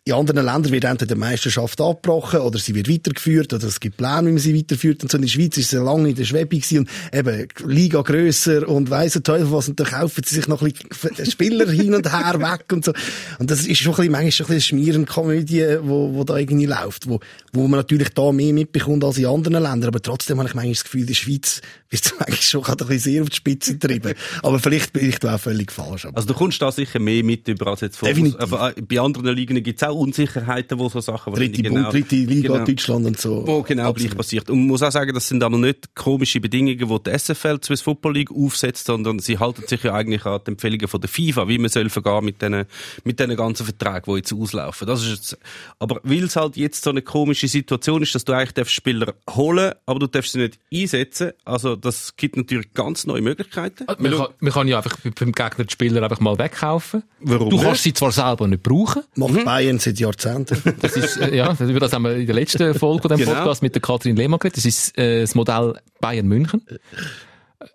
in 0.07 0.13
anderen 0.13 0.45
Ländern 0.45 0.71
wird 0.71 0.85
entweder 0.85 1.15
die 1.15 1.19
Meisterschaft 1.19 1.81
abgebrochen 1.81 2.41
oder 2.41 2.59
sie 2.59 2.75
wird 2.75 2.91
weitergeführt 2.91 3.55
oder 3.55 3.67
es 3.67 3.81
gibt 3.81 3.97
Pläne, 3.97 4.27
wie 4.27 4.33
man 4.33 4.39
sie 4.39 4.55
weiterführt. 4.55 5.03
Und 5.03 5.11
so 5.11 5.17
in 5.17 5.23
der 5.23 5.31
Schweiz 5.31 5.57
ist 5.57 5.71
sie 5.71 5.79
lange 5.79 6.11
in 6.11 6.15
der 6.15 6.25
Schwebe 6.25 6.57
und 6.57 6.89
eben 7.11 7.49
Liga 7.65 8.03
grösser 8.03 8.69
und 8.69 8.91
weiss 8.91 9.15
der 9.15 9.23
Teufel 9.23 9.51
was 9.51 9.71
und 9.71 9.81
dann 9.81 9.87
kaufen 9.87 10.23
sie 10.23 10.35
sich 10.35 10.47
noch 10.47 10.61
ein 10.61 10.73
bisschen 10.73 11.31
Spieler 11.31 11.71
hin 11.71 11.95
und 11.95 12.13
her 12.13 12.39
weg 12.39 12.67
und 12.71 12.85
so. 12.85 12.93
Und 13.39 13.51
das 13.51 13.67
ist 13.67 13.79
schon 13.79 13.95
ein 13.95 13.97
bisschen, 13.97 14.13
manchmal 14.13 14.33
schon 14.33 14.47
ein 14.47 14.55
bisschen 14.57 14.79
Schmierenkomödie, 14.79 15.79
wo, 15.81 16.13
wo 16.13 16.25
da 16.25 16.37
irgendwie 16.37 16.67
läuft, 16.67 17.09
wo, 17.09 17.21
wo 17.55 17.63
man 17.63 17.81
natürlich 17.81 18.11
da 18.11 18.31
mehr 18.31 18.53
mitbekommt 18.53 19.05
als 19.05 19.17
in 19.17 19.25
anderen 19.25 19.63
Ländern. 19.63 19.89
Aber 19.89 20.03
trotzdem 20.03 20.39
habe 20.39 20.51
ich 20.51 20.55
manchmal 20.55 20.75
das 20.75 20.85
Gefühl, 20.85 21.07
der 21.07 21.15
Schweiz 21.15 21.63
es 21.95 22.15
manchmal 22.19 22.37
schon 22.39 22.63
gerade 22.63 22.85
ein 22.85 22.89
bisschen 22.89 23.13
sehr 23.13 23.23
auf 23.23 23.31
die 23.31 23.37
Spitze 23.37 23.73
getrieben. 23.75 24.15
Aber 24.43 24.59
vielleicht 24.59 24.93
bin 24.93 25.09
ich 25.09 25.19
da 25.19 25.35
auch 25.37 25.41
völlig 25.41 25.73
falsch. 25.73 26.07
Also 26.07 26.29
du 26.29 26.35
kommst 26.35 26.61
da 26.63 26.73
sicher 26.73 26.99
mehr 26.99 27.23
mit 27.23 27.47
über 27.49 27.69
als 27.69 27.83
jetzt 27.83 27.97
vor. 27.97 28.09
Definitiv. 28.09 28.41
Aber 28.41 28.77
äh, 28.77 28.81
bei 28.83 29.01
anderen 29.01 29.35
Ligen 29.35 29.63
gibt 29.63 29.83
es 29.83 29.89
auch 29.89 29.95
Unsicherheiten, 29.95 30.79
wo 30.79 30.89
so 30.89 31.01
Sachen 31.01 31.35
dritte, 31.35 31.63
Bund, 31.63 31.93
dritte 31.93 32.17
Liga 32.17 32.53
genau, 32.55 32.65
Deutschland 32.65 33.07
und 33.07 33.21
so. 33.21 33.47
Wo 33.47 33.63
genau 33.63 33.89
Absolut. 33.89 34.11
gleich 34.11 34.17
passiert. 34.17 34.51
Und 34.51 34.59
man 34.61 34.69
muss 34.69 34.83
auch 34.83 34.93
sagen, 34.93 35.15
das 35.15 35.29
sind 35.29 35.43
aber 35.43 35.59
nicht 35.59 35.95
komische 35.95 36.41
Bedingungen, 36.41 36.79
die 36.79 37.11
die 37.11 37.19
SFL, 37.19 37.59
die 37.59 37.67
Swiss 37.67 37.83
Football 37.83 38.15
League, 38.15 38.31
aufsetzt, 38.31 38.87
sondern 38.87 39.19
sie 39.19 39.39
halten 39.39 39.67
sich 39.67 39.83
ja 39.83 39.95
eigentlich 39.95 40.25
an 40.25 40.41
die 40.47 40.53
Empfehlungen 40.53 40.89
von 40.89 41.01
der 41.01 41.09
FIFA, 41.09 41.49
wie 41.49 41.59
man 41.59 41.71
soll 41.71 41.89
vergehen 41.91 42.25
mit 42.25 42.41
diesen, 42.41 42.65
mit 43.05 43.19
ganzen 43.19 43.67
Verträgen, 43.67 44.03
die 44.07 44.17
jetzt 44.19 44.33
auslaufen. 44.33 44.87
Das 44.87 45.03
ist 45.03 45.11
jetzt, 45.11 45.39
aber 45.79 46.01
weil 46.03 46.25
es 46.25 46.37
halt 46.37 46.57
jetzt 46.57 46.85
so 46.85 46.91
eine 46.91 47.03
komische 47.03 47.49
Situation 47.49 48.03
ist, 48.03 48.15
dass 48.15 48.25
du 48.25 48.33
eigentlich 48.33 48.53
darfst 48.53 48.75
Spieler 48.75 49.15
holen, 49.31 49.73
aber 49.87 50.01
du 50.01 50.07
darfst 50.07 50.33
sie 50.33 50.39
nicht 50.39 50.59
einsetzen, 50.73 51.33
also 51.45 51.77
das 51.85 52.17
gibt 52.17 52.37
natürlich 52.37 52.73
ganz 52.75 53.07
neue 53.07 53.21
Möglichkeiten. 53.23 53.85
Man 53.99 54.11
kann, 54.13 54.27
man 54.41 54.53
kann 54.53 54.69
ja 54.69 54.79
einfach 54.79 54.97
beim 55.03 55.33
Gegner 55.33 55.65
die 55.65 55.73
Spieler 55.73 56.03
einfach 56.03 56.21
mal 56.21 56.39
wegkaufen. 56.39 57.05
Warum 57.21 57.51
Du 57.51 57.57
nicht? 57.57 57.65
kannst 57.65 57.83
sie 57.85 57.93
zwar 57.95 58.11
selber 58.13 58.49
nicht 58.49 58.63
brauchen. 58.63 59.03
Macht 59.17 59.45
Bayern 59.45 59.79
seit 59.79 59.99
Jahrzehnten. 60.01 60.61
Das 60.81 60.97
ist, 60.97 61.17
äh, 61.19 61.35
ja, 61.37 61.55
über 61.61 61.81
das 61.81 61.93
haben 61.93 62.03
wir 62.03 62.17
in 62.17 62.27
der 62.27 62.35
letzten 62.35 62.75
Folge 62.75 63.03
von 63.03 63.11
dem 63.11 63.19
Genau. 63.21 63.35
Podcast 63.35 63.63
mit 63.63 63.75
der 63.75 63.83
Kathrin 63.83 64.17
Lehmann 64.17 64.39
geredet. 64.41 64.57
Das 64.57 64.65
ist 64.65 64.97
äh, 64.99 65.21
das 65.21 65.35
Modell 65.35 65.75
Bayern 66.01 66.27
München. 66.27 66.63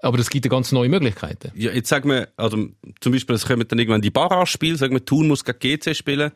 Aber 0.01 0.19
es 0.19 0.29
gibt 0.29 0.45
ja 0.45 0.49
ganz 0.49 0.71
neue 0.71 0.89
Möglichkeiten. 0.89 1.51
Ja, 1.55 1.71
jetzt 1.71 1.89
sagen 1.89 2.09
wir, 2.09 2.27
also, 2.37 2.67
zum 2.99 3.11
Beispiel, 3.11 3.35
es 3.35 3.45
kommen 3.45 3.67
dann 3.67 3.79
irgendwann 3.79 4.01
die 4.01 4.11
Barrage-Spiele, 4.11 4.77
sagen 4.77 4.93
wir, 4.93 5.03
Thun 5.03 5.27
muss 5.27 5.43
gegen 5.45 5.57
GC 5.79 5.95
spielen. 5.95 6.31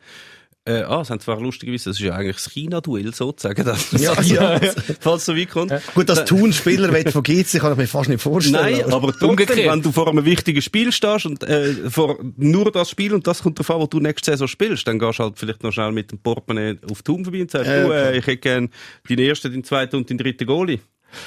Äh, 0.66 0.80
ah, 0.84 0.98
das 1.00 1.10
haben 1.10 1.20
zwar 1.20 1.38
lustigerweise, 1.42 1.90
das 1.90 1.98
ist 1.98 2.02
ja 2.06 2.14
eigentlich 2.14 2.36
das 2.36 2.50
China-Duell 2.50 3.12
sozusagen, 3.14 3.66
das, 3.66 3.92
Ja, 3.92 4.18
ja. 4.22 4.60
falls 4.98 5.20
es 5.20 5.26
so 5.26 5.36
weit 5.36 5.50
kommt. 5.50 5.72
Gut, 5.94 6.08
dass 6.08 6.24
Thun-Spieler 6.24 6.90
will 6.94 7.10
von 7.10 7.22
GC, 7.22 7.58
kann 7.60 7.72
ich 7.72 7.78
mir 7.78 7.86
fast 7.86 8.08
nicht 8.08 8.22
vorstellen. 8.22 8.54
Nein, 8.78 8.90
aber 8.90 9.12
Umgekehrt. 9.20 9.58
wenn 9.70 9.82
du 9.82 9.92
vor 9.92 10.08
einem 10.08 10.24
wichtigen 10.24 10.62
Spiel 10.62 10.90
stehst 10.90 11.26
und 11.26 11.42
äh, 11.44 11.74
vor 11.90 12.18
nur 12.38 12.72
das 12.72 12.88
Spiel 12.88 13.12
und 13.12 13.26
das 13.26 13.42
kommt 13.42 13.60
an, 13.60 13.78
wo 13.78 13.86
du 13.86 14.00
nächste 14.00 14.30
Saison 14.30 14.48
spielst, 14.48 14.88
dann 14.88 14.98
gehst 14.98 15.18
du 15.18 15.24
halt 15.24 15.38
vielleicht 15.38 15.62
noch 15.62 15.72
schnell 15.72 15.92
mit 15.92 16.10
dem 16.12 16.18
Portemonnaie 16.20 16.78
auf 16.90 17.02
Thun 17.02 17.24
vorbei 17.24 17.42
und 17.42 17.50
sagst, 17.50 17.66
Ja, 17.66 17.82
du, 17.82 17.88
klar. 17.88 17.98
äh, 18.12 18.18
ich 18.18 18.26
hätte 18.26 18.38
gerne 18.38 18.68
deinen 19.06 19.18
ersten, 19.18 19.50
deinen 19.52 19.64
zweiten 19.64 19.96
und 19.96 20.08
deinen 20.08 20.16
dritten 20.18 20.46
Goalie. 20.46 20.78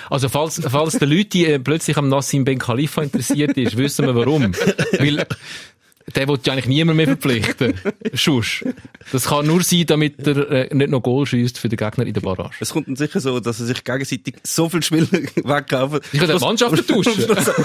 Also 0.10 0.30
falls, 0.30 0.60
falls 0.68 0.98
der 0.98 1.08
Leute 1.08 1.38
äh, 1.46 1.60
plötzlich 1.60 1.96
am 1.96 2.10
Nassim 2.10 2.44
Ben 2.44 2.58
Khalifa 2.58 3.04
interessiert 3.04 3.56
ist, 3.56 3.78
wissen 3.78 4.06
wir 4.08 4.16
warum. 4.16 4.52
Weil 4.98 5.26
der 6.16 6.28
will 6.28 6.40
ja 6.46 6.54
eigentlich 6.54 6.68
niemand 6.68 6.98
mehr 6.98 7.08
verpflichten. 7.08 7.74
Schuss. 8.14 8.64
Das 9.12 9.26
kann 9.26 9.46
nur 9.46 9.62
sein, 9.64 9.86
damit 9.88 10.26
er 10.26 10.50
äh, 10.72 10.74
nicht 10.76 10.90
noch 10.90 11.02
Goal 11.02 11.26
schießt 11.26 11.58
für 11.60 11.70
den 11.70 11.78
Gegner 11.78 12.06
in 12.06 12.14
der 12.14 12.22
Barrage. 12.22 12.56
Es 12.60 12.70
kommt 12.70 12.88
dann 12.88 12.96
sicher 12.96 13.20
so, 13.20 13.40
dass 13.40 13.58
sie 13.58 13.66
sich 13.66 13.84
gegenseitig 13.84 14.36
so 14.44 14.70
viele 14.70 14.84
Spieler 14.84 15.08
wegkaufen. 15.12 16.00
Ich 16.14 16.20
kann 16.20 16.30
die 16.30 16.40
Mannschaften 16.44 16.86
tauschen. 16.88 17.14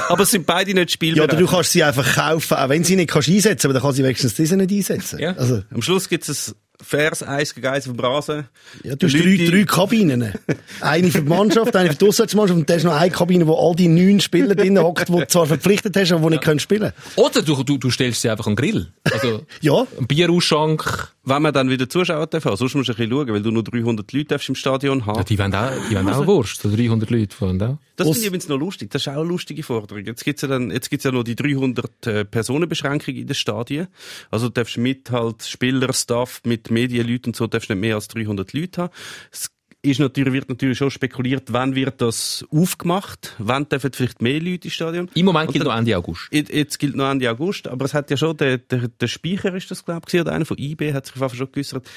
aber 0.08 0.22
es 0.22 0.30
sind 0.32 0.44
beide 0.46 0.74
nicht 0.74 0.90
Ja, 0.90 0.94
spielbereit. 0.94 1.30
oder 1.32 1.38
du 1.40 1.46
kannst 1.46 1.72
sie 1.72 1.82
einfach 1.84 2.14
kaufen, 2.16 2.54
auch 2.56 2.68
wenn 2.68 2.84
sie 2.84 2.96
nicht 2.96 3.10
kannst 3.10 3.28
einsetzen, 3.28 3.66
aber 3.68 3.74
dann 3.74 3.82
kann 3.82 3.92
sie 3.94 4.02
wenigstens 4.02 4.34
diese 4.34 4.56
nicht 4.56 4.70
einsetzen. 4.72 5.18
Ja. 5.20 5.32
Also, 5.36 5.62
Am 5.72 5.82
Schluss 5.82 6.08
gibt 6.08 6.28
es 6.28 6.54
ein 6.80 6.84
faires 6.84 7.22
1 7.22 7.54
gegen 7.54 7.66
1 7.66 7.86
auf 7.88 7.94
dem 7.96 8.00
Rasen. 8.04 8.48
ja, 8.82 8.96
du 8.96 9.06
hast 9.06 9.14
drei, 9.14 9.36
drei 9.50 9.64
Kabinen. 9.64 10.32
Eine 10.80 11.10
für 11.10 11.22
die 11.22 11.28
Mannschaft, 11.28 11.76
eine 11.76 11.90
für 11.90 11.96
die 11.96 12.06
Auswärtsmannschaft 12.08 12.58
und 12.58 12.68
dann 12.68 12.76
ist 12.78 12.84
noch 12.84 12.94
eine 12.94 13.10
Kabine, 13.10 13.46
wo 13.46 13.54
all 13.54 13.76
die 13.76 13.88
neun 13.88 14.20
Spieler 14.20 14.54
drin 14.54 14.78
hockt, 14.78 15.08
die 15.08 15.12
du 15.12 15.26
zwar 15.28 15.46
verpflichtet 15.46 15.96
hast, 15.96 16.10
aber 16.12 16.22
die 16.22 16.36
nicht 16.36 16.42
können 16.44 16.58
spielen. 16.60 16.92
Oder 17.16 17.42
du, 17.42 17.62
du, 17.62 17.78
du 17.78 17.90
stellst 17.90 18.22
sie 18.22 18.30
einfach 18.30 18.46
an 18.46 18.56
den 18.56 18.64
Grill. 18.64 18.92
Also, 19.04 19.42
Ja. 19.60 19.86
ein 19.98 20.06
Bierausschank. 20.06 21.12
Wenn 21.24 21.40
man 21.42 21.52
dann 21.52 21.70
wieder 21.70 21.88
Zuschauer 21.88 22.26
darf, 22.26 22.44
haben, 22.46 22.56
sonst 22.56 22.74
musst 22.74 22.88
du 22.88 22.92
ein 22.94 22.96
bisschen 22.96 23.12
schauen, 23.12 23.28
weil 23.28 23.42
du 23.42 23.52
nur 23.52 23.62
300 23.62 24.12
Leute 24.12 24.24
darfst 24.24 24.48
im 24.48 24.56
Stadion 24.56 25.06
haben. 25.06 25.18
Ja, 25.18 25.22
die 25.24 25.38
wollen 25.38 25.54
auch, 25.54 25.70
die 25.88 25.94
wollen 25.94 26.08
auch 26.08 26.26
Wurst. 26.26 26.60
So 26.62 26.74
300 26.74 27.10
Leute 27.10 27.36
wollen 27.40 27.62
auch. 27.62 27.78
Das 27.94 28.06
finde 28.08 28.20
ich 28.20 28.26
übrigens 28.26 28.48
noch 28.48 28.58
lustig. 28.58 28.90
Das 28.90 29.02
ist 29.02 29.08
auch 29.08 29.12
eine 29.20 29.22
lustige 29.28 29.62
Forderung. 29.62 30.04
Jetzt 30.04 30.24
gibt's 30.24 30.42
ja 30.42 30.48
dann, 30.48 30.72
jetzt 30.72 30.90
gibt's 30.90 31.04
ja 31.04 31.12
noch 31.12 31.22
die 31.22 31.36
300 31.36 32.06
äh, 32.08 32.24
Personenbeschränkung 32.24 33.14
in 33.14 33.26
den 33.28 33.34
Stadien. 33.36 33.86
Also 34.32 34.48
du 34.48 34.54
darfst 34.54 34.78
mit 34.78 35.12
halt 35.12 35.44
Spieler, 35.44 35.92
Staff, 35.92 36.40
mit 36.44 36.61
Medienleuten 36.70 37.30
und 37.30 37.36
so 37.36 37.46
darfst 37.46 37.68
nicht 37.70 37.78
mehr 37.78 37.94
als 37.96 38.08
300 38.08 38.52
Leute 38.52 38.82
haben. 38.82 38.92
Es 39.30 39.50
ist 39.84 39.98
natürlich, 39.98 40.32
wird 40.32 40.48
natürlich 40.48 40.78
schon 40.78 40.90
spekuliert, 40.92 41.52
wann 41.52 41.74
wird 41.74 42.00
das 42.00 42.44
aufgemacht? 42.50 43.34
Wann 43.38 43.68
dürfen 43.68 43.90
vielleicht 43.92 44.22
mehr 44.22 44.40
Leute 44.40 44.68
ins 44.68 44.74
Stadion? 44.74 45.10
Im 45.14 45.24
Moment 45.26 45.50
gilt 45.50 45.64
dann- 45.64 45.72
noch 45.72 45.78
Ende 45.78 45.96
August. 45.98 46.28
Jetzt 46.30 46.78
gilt 46.78 46.94
noch 46.94 47.10
Ende 47.10 47.28
August, 47.30 47.66
aber 47.66 47.84
es 47.84 47.92
hat 47.94 48.08
ja 48.10 48.16
schon, 48.16 48.36
der, 48.36 48.58
der, 48.58 48.86
der 48.88 49.06
Speicher 49.08 49.52
ist 49.54 49.70
das, 49.72 49.84
glaube 49.84 50.02
ich, 50.08 50.20
oder 50.20 50.32
einer 50.32 50.44
von 50.44 50.56
IB 50.58 50.92
hat 50.92 51.06
sich 51.06 51.16
auf 51.16 51.20
jeden 51.20 51.28
Fall 51.30 51.38
schon 51.38 51.52
geäussert. 51.52 51.90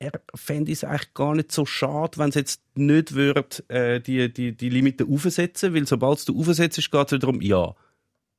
Er 0.00 0.12
fände 0.34 0.70
es 0.72 0.84
eigentlich 0.84 1.14
gar 1.14 1.34
nicht 1.34 1.50
so 1.50 1.64
schade, 1.64 2.18
wenn 2.18 2.28
es 2.28 2.34
jetzt 2.34 2.60
nicht 2.74 3.14
würde, 3.14 3.46
äh, 3.68 4.00
die, 4.00 4.30
die, 4.30 4.52
die 4.54 4.68
Limite 4.68 5.06
aufsetzen, 5.06 5.72
weil 5.74 5.86
sobald 5.86 6.28
du 6.28 6.38
aufsetzt, 6.38 6.76
geht 6.90 7.12
es 7.12 7.18
darum, 7.20 7.40
ja, 7.40 7.74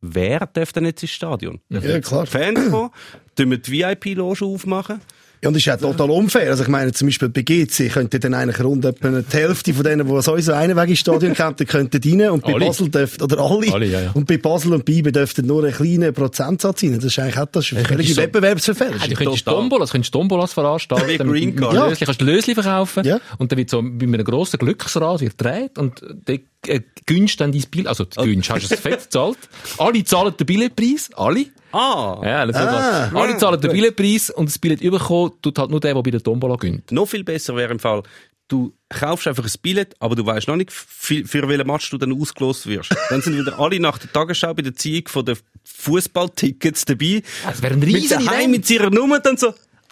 wer 0.01 0.45
darf 0.45 0.73
denn 0.73 0.85
jetzt 0.85 1.01
ins 1.01 1.11
Stadion? 1.13 1.59
Ja, 1.69 1.99
klar. 2.01 2.27
Fans 2.27 2.69
kommen, 2.69 2.91
tun 3.35 3.49
wir 3.49 3.57
die 3.57 3.71
VIP-Loge 3.71 4.45
aufmachen? 4.45 5.01
Ja, 5.45 5.49
und 5.49 5.53
das 5.53 5.61
ist 5.61 5.65
ja 5.67 5.77
total 5.77 6.09
unfair. 6.09 6.49
Also 6.49 6.63
ich 6.63 6.69
meine, 6.69 6.91
zum 6.91 7.07
Beispiel 7.07 7.29
bei 7.29 7.43
GC 7.43 7.89
könnte 7.91 8.19
dann 8.19 8.33
eigentlich 8.33 8.59
rund 8.63 8.83
etwa 8.83 9.09
die 9.21 9.37
Hälfte 9.37 9.73
von 9.75 9.83
denen, 9.83 10.07
die 10.07 10.21
sowieso 10.23 10.53
einen 10.53 10.75
Weg 10.75 10.89
ins 10.89 10.99
Stadion 10.99 11.33
kommen, 11.35 11.55
die 11.55 11.65
könnten 11.65 12.01
rein. 12.21 12.29
Und 12.31 12.43
bei 12.43 12.53
Alle. 12.55 12.65
Basel 12.65 12.89
dürften, 12.89 13.23
oder 13.23 13.39
alle. 13.39 13.71
Alle, 13.71 13.85
ja, 13.85 14.01
ja. 14.01 14.11
Und 14.13 14.25
bei 14.27 14.37
Basel 14.37 14.73
und 14.73 14.85
bei 14.85 14.93
IBE 14.93 15.11
dürften 15.11 15.45
nur 15.45 15.63
einen 15.63 15.73
kleinen 15.73 16.13
Prozentsatz 16.13 16.81
sein. 16.81 16.95
Das 16.95 17.03
ist 17.05 17.19
eigentlich 17.19 17.37
auch 17.37 17.45
das 17.45 17.67
völlige 17.67 18.13
so- 18.13 18.21
Wettbewerbsverfälschung. 18.21 19.01
Ja, 19.01 19.07
du 19.07 19.15
könntest. 19.15 19.45
Tombolas, 19.45 19.91
könntest 19.91 20.13
Tombolas 20.13 20.53
veranstalten. 20.53 21.07
Wie 21.07 21.17
Green 21.17 21.49
mit- 21.53 21.57
Card. 21.59 21.73
mit 21.73 21.79
Ja. 21.81 21.87
Lösli, 21.89 22.05
kannst 22.05 22.21
du 22.21 22.25
Lösli 22.25 22.53
verkaufen. 22.55 23.05
Ja. 23.05 23.19
Und 23.37 23.51
dann 23.51 23.57
wird 23.59 23.69
so 23.69 23.81
bei 23.83 24.05
einem 24.05 24.23
grossen 24.23 24.57
Glücksrad 24.57 25.21
wird 25.21 25.37
gedreht 25.37 25.77
und 25.77 26.01
der 26.27 26.39
äh, 26.67 26.81
günscht 27.05 27.39
dann 27.41 27.51
dein 27.51 27.63
Bild, 27.69 27.85
also 27.85 28.05
du 28.05 28.23
günscht, 28.23 28.49
hast 28.49 28.71
du 28.71 28.73
es 28.73 28.79
fett 28.81 29.03
gezahlt. 29.03 29.37
Alle 29.77 30.03
zahlen 30.03 30.33
den 30.39 30.47
Billetpreis, 30.47 31.09
alle. 31.15 31.45
Ah, 31.75 32.21
Ja, 32.23 32.45
das 32.45 32.55
Ah. 32.55 33.09
ah. 33.13 33.19
Alle 33.19 33.37
zahlen 33.37 33.59
den 33.61 33.71
Billetpreis 33.71 34.29
und 34.29 34.47
das 34.49 34.57
Billett 34.59 34.81
überkommen 34.81 35.31
tut 35.41 35.57
halt 35.59 35.69
nur 35.71 35.79
der, 35.79 35.93
der 35.93 36.01
bei 36.03 36.11
der 36.11 36.21
Tombola 36.23 36.55
gönnt. 36.55 36.91
noch 36.91 37.05
viel 37.07 37.23
besser 37.23 37.55
wäre 37.55 37.71
im 37.71 37.79
Fall, 37.79 38.03
du 38.47 38.73
kaufst 38.89 39.27
einfach 39.27 39.43
ein 39.43 39.51
Billett, 39.61 39.95
aber 39.99 40.15
du 40.15 40.25
weißt 40.25 40.47
noch 40.47 40.55
nicht, 40.55 40.71
für, 40.71 41.25
für 41.25 41.47
welchen 41.49 41.67
Match 41.67 41.89
du 41.89 41.97
dann 41.97 42.13
ausgelost 42.19 42.67
wirst. 42.67 42.95
dann 43.09 43.21
sind 43.21 43.37
wieder 43.37 43.59
alle 43.59 43.79
nach 43.79 43.97
der 43.97 44.11
Tagesschau 44.13 44.53
bei 44.53 44.61
der 44.61 44.75
Ziehung 44.75 45.07
von 45.07 45.25
den 45.25 45.35
Fußballtickets 45.63 46.85
dabei. 46.85 47.23
Das 47.45 47.61
wäre 47.61 47.73
ein 47.73 47.79
mit 47.79 47.89
riesen 47.89 48.23
daheim 48.25 48.39
Event. 48.39 48.51
mit 48.51 48.69
ihrer 48.69 48.89
Nummer 48.89 49.19
dann 49.19 49.37
so, 49.37 49.49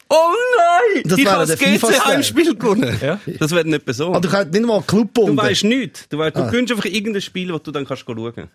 oh 0.09 0.15
nein, 0.57 1.03
Das 1.05 1.17
ich 1.17 1.25
habe 1.25 1.45
das 1.47 1.57
GC 1.59 1.79
FIFA-Style. 1.79 2.05
Heimspiel 2.05 2.55
gewonnen. 2.55 2.97
Ja. 3.01 3.19
Das 3.39 3.51
wäre 3.51 3.67
nicht 3.67 3.81
so. 3.93 4.13
Ah, 4.13 4.19
du 4.19 4.29
könntest 4.29 4.53
nicht 4.53 4.65
mal 4.67 4.79
Du 4.81 4.85
Clubbomben. 4.85 5.37
weißt 5.37 5.63
nichts. 5.65 6.07
Du, 6.09 6.17
weißt, 6.17 6.35
du 6.35 6.41
Ah. 6.41 6.49
gönnst 6.51 6.71
einfach 6.71 6.85
irgendein 6.85 7.21
Spiel, 7.21 7.47
das 7.51 7.63
du 7.63 7.71
dann 7.71 7.85
kannst 7.85 8.03
schauen 8.05 8.49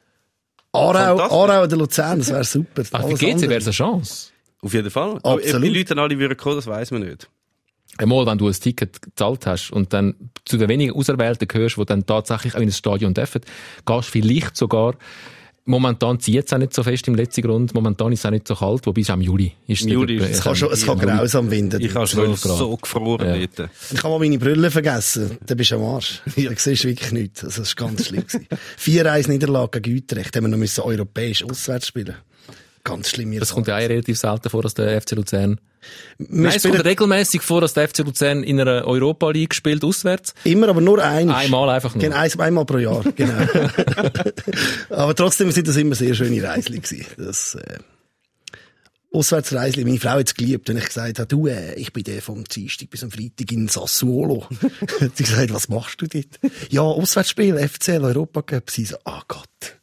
Aarau. 0.78 1.18
Aarau 1.20 1.64
oder 1.64 1.76
Luzern, 1.76 2.18
das 2.18 2.30
wäre 2.30 2.44
super. 2.44 2.82
Ach, 2.92 3.06
für 3.06 3.14
GC 3.14 3.42
wäre 3.42 3.56
es 3.56 3.66
eine 3.66 3.72
Chance. 3.72 4.30
Auf 4.62 4.74
jeden 4.74 4.90
Fall. 4.90 5.18
Aber 5.22 5.34
Absolut. 5.34 5.62
die 5.62 5.68
Leute 5.68 5.94
dann 5.94 5.98
alle 6.00 6.18
würden 6.18 6.36
kommen, 6.36 6.56
das 6.56 6.66
weiss 6.66 6.90
man 6.90 7.02
nicht. 7.02 7.28
Einmal, 7.96 8.26
wenn 8.26 8.38
du 8.38 8.46
ein 8.46 8.52
Ticket 8.52 9.02
gezahlt 9.02 9.46
hast 9.46 9.70
und 9.70 9.92
dann 9.92 10.14
zu 10.44 10.56
den 10.56 10.68
wenigen 10.68 10.92
Auserwählten 10.92 11.48
gehörst, 11.48 11.76
die 11.78 11.84
dann 11.84 12.06
tatsächlich 12.06 12.54
auch 12.54 12.60
in 12.60 12.66
das 12.66 12.78
Stadion 12.78 13.14
dürfen, 13.14 13.40
gehst 13.86 14.08
du 14.08 14.12
vielleicht 14.12 14.56
sogar, 14.56 14.94
momentan 15.68 16.18
zieht 16.18 16.46
es 16.46 16.52
auch 16.52 16.58
nicht 16.58 16.74
so 16.74 16.82
fest 16.82 17.06
im 17.08 17.14
letzten 17.14 17.42
Grund, 17.42 17.74
momentan 17.74 18.10
ist 18.12 18.20
es 18.20 18.26
auch 18.26 18.30
nicht 18.30 18.48
so 18.48 18.54
kalt, 18.56 18.84
wobei 18.86 19.02
es 19.02 19.10
auch 19.10 19.14
im 19.14 19.20
Juli 19.20 19.52
ist. 19.66 19.82
Im 19.82 19.88
Juli 19.88 20.16
es 20.18 20.30
Es 20.30 20.40
kann, 20.42 20.56
schon, 20.56 20.72
es 20.72 20.84
kann 20.84 20.98
grausam 20.98 21.50
winden. 21.50 21.80
Ich 21.80 21.94
habe 21.94 22.06
schon 22.06 22.24
12 22.36 22.42
Grad. 22.42 22.58
so 22.58 22.76
gefroren 22.76 23.40
Ja. 23.40 23.46
dort. 23.56 23.70
Ich 23.92 23.98
habe 24.02 24.08
mal 24.08 24.18
meine 24.18 24.38
Brille 24.38 24.70
vergessen. 24.70 25.38
Dann 25.46 25.56
bist 25.56 25.70
du 25.70 25.76
am 25.76 25.82
Arsch. 25.84 26.22
Da 26.36 26.50
siehst 26.56 26.84
du 26.84 26.88
wirklich 26.88 27.12
nichts. 27.12 27.44
Also, 27.44 27.60
das 27.62 27.74
war 27.78 27.86
ganz 27.88 28.06
schlimm. 28.06 28.26
gewesen. 28.26 28.46
Vier 28.76 29.12
1 29.12 29.28
Niederlage 29.28 29.80
gegen 29.80 29.98
Utrecht. 29.98 30.34
Haben 30.34 30.44
wir 30.44 30.48
noch 30.48 30.58
müssen 30.58 30.80
europäisch 30.80 31.44
auswärts 31.44 31.86
spielen. 31.88 32.14
Ganz 32.84 33.10
schlimm. 33.10 33.38
Das 33.38 33.52
kommt 33.52 33.66
ja 33.68 33.76
auch 33.76 33.80
relativ 33.80 34.18
selten 34.18 34.48
vor, 34.50 34.62
dass 34.62 34.74
der 34.74 35.00
FC 35.00 35.12
Luzern. 35.12 35.60
Wir 36.18 36.26
Nein, 36.48 36.52
es 36.56 36.62
kommt 36.62 36.84
regelmäßig 36.84 37.42
vor, 37.42 37.60
dass 37.60 37.74
der 37.74 37.88
FC 37.88 37.98
Luzern 37.98 38.42
in 38.42 38.60
einer 38.60 38.84
Europa 38.86 39.30
League 39.30 39.54
spielt, 39.54 39.84
auswärts. 39.84 40.34
immer, 40.44 40.68
aber 40.68 40.80
nur 40.80 41.02
einmal. 41.02 41.36
Einmal 41.36 41.68
einfach 41.70 41.94
nur. 41.94 42.02
Genau, 42.02 42.16
eins- 42.16 42.38
einmal 42.38 42.64
pro 42.64 42.78
Jahr, 42.78 43.02
genau. 43.16 43.46
aber 44.90 45.14
trotzdem 45.14 45.50
sind 45.52 45.68
das 45.68 45.76
immer 45.76 45.94
sehr 45.94 46.14
schöne 46.14 46.42
Reisli 46.42 46.80
gewesen. 46.80 47.06
Das, 47.16 47.54
äh, 47.54 47.78
Auswärtsreisli. 49.10 49.84
Meine 49.84 49.98
Frau 49.98 50.10
hat 50.10 50.26
es 50.28 50.34
geliebt, 50.34 50.68
wenn 50.68 50.76
ich 50.76 50.84
gesagt 50.86 51.18
habe, 51.18 51.26
du, 51.28 51.46
äh, 51.46 51.74
ich 51.74 51.92
bin 51.92 52.04
der 52.04 52.20
vom 52.20 52.44
Dienstag 52.44 52.90
bis 52.90 53.02
am 53.02 53.10
Freitag 53.10 53.50
in 53.52 53.68
Sassuolo. 53.68 54.46
hat 55.00 55.16
sie 55.16 55.24
gesagt, 55.24 55.52
was 55.54 55.68
machst 55.68 56.02
du 56.02 56.06
dort? 56.06 56.26
Ja, 56.70 56.82
Auswärtsspiel, 56.82 57.56
FCL, 57.56 58.04
Europacup. 58.04 58.70
Sie 58.70 58.84
so, 58.84 58.96
ah 59.04 59.22
Gott. 59.26 59.77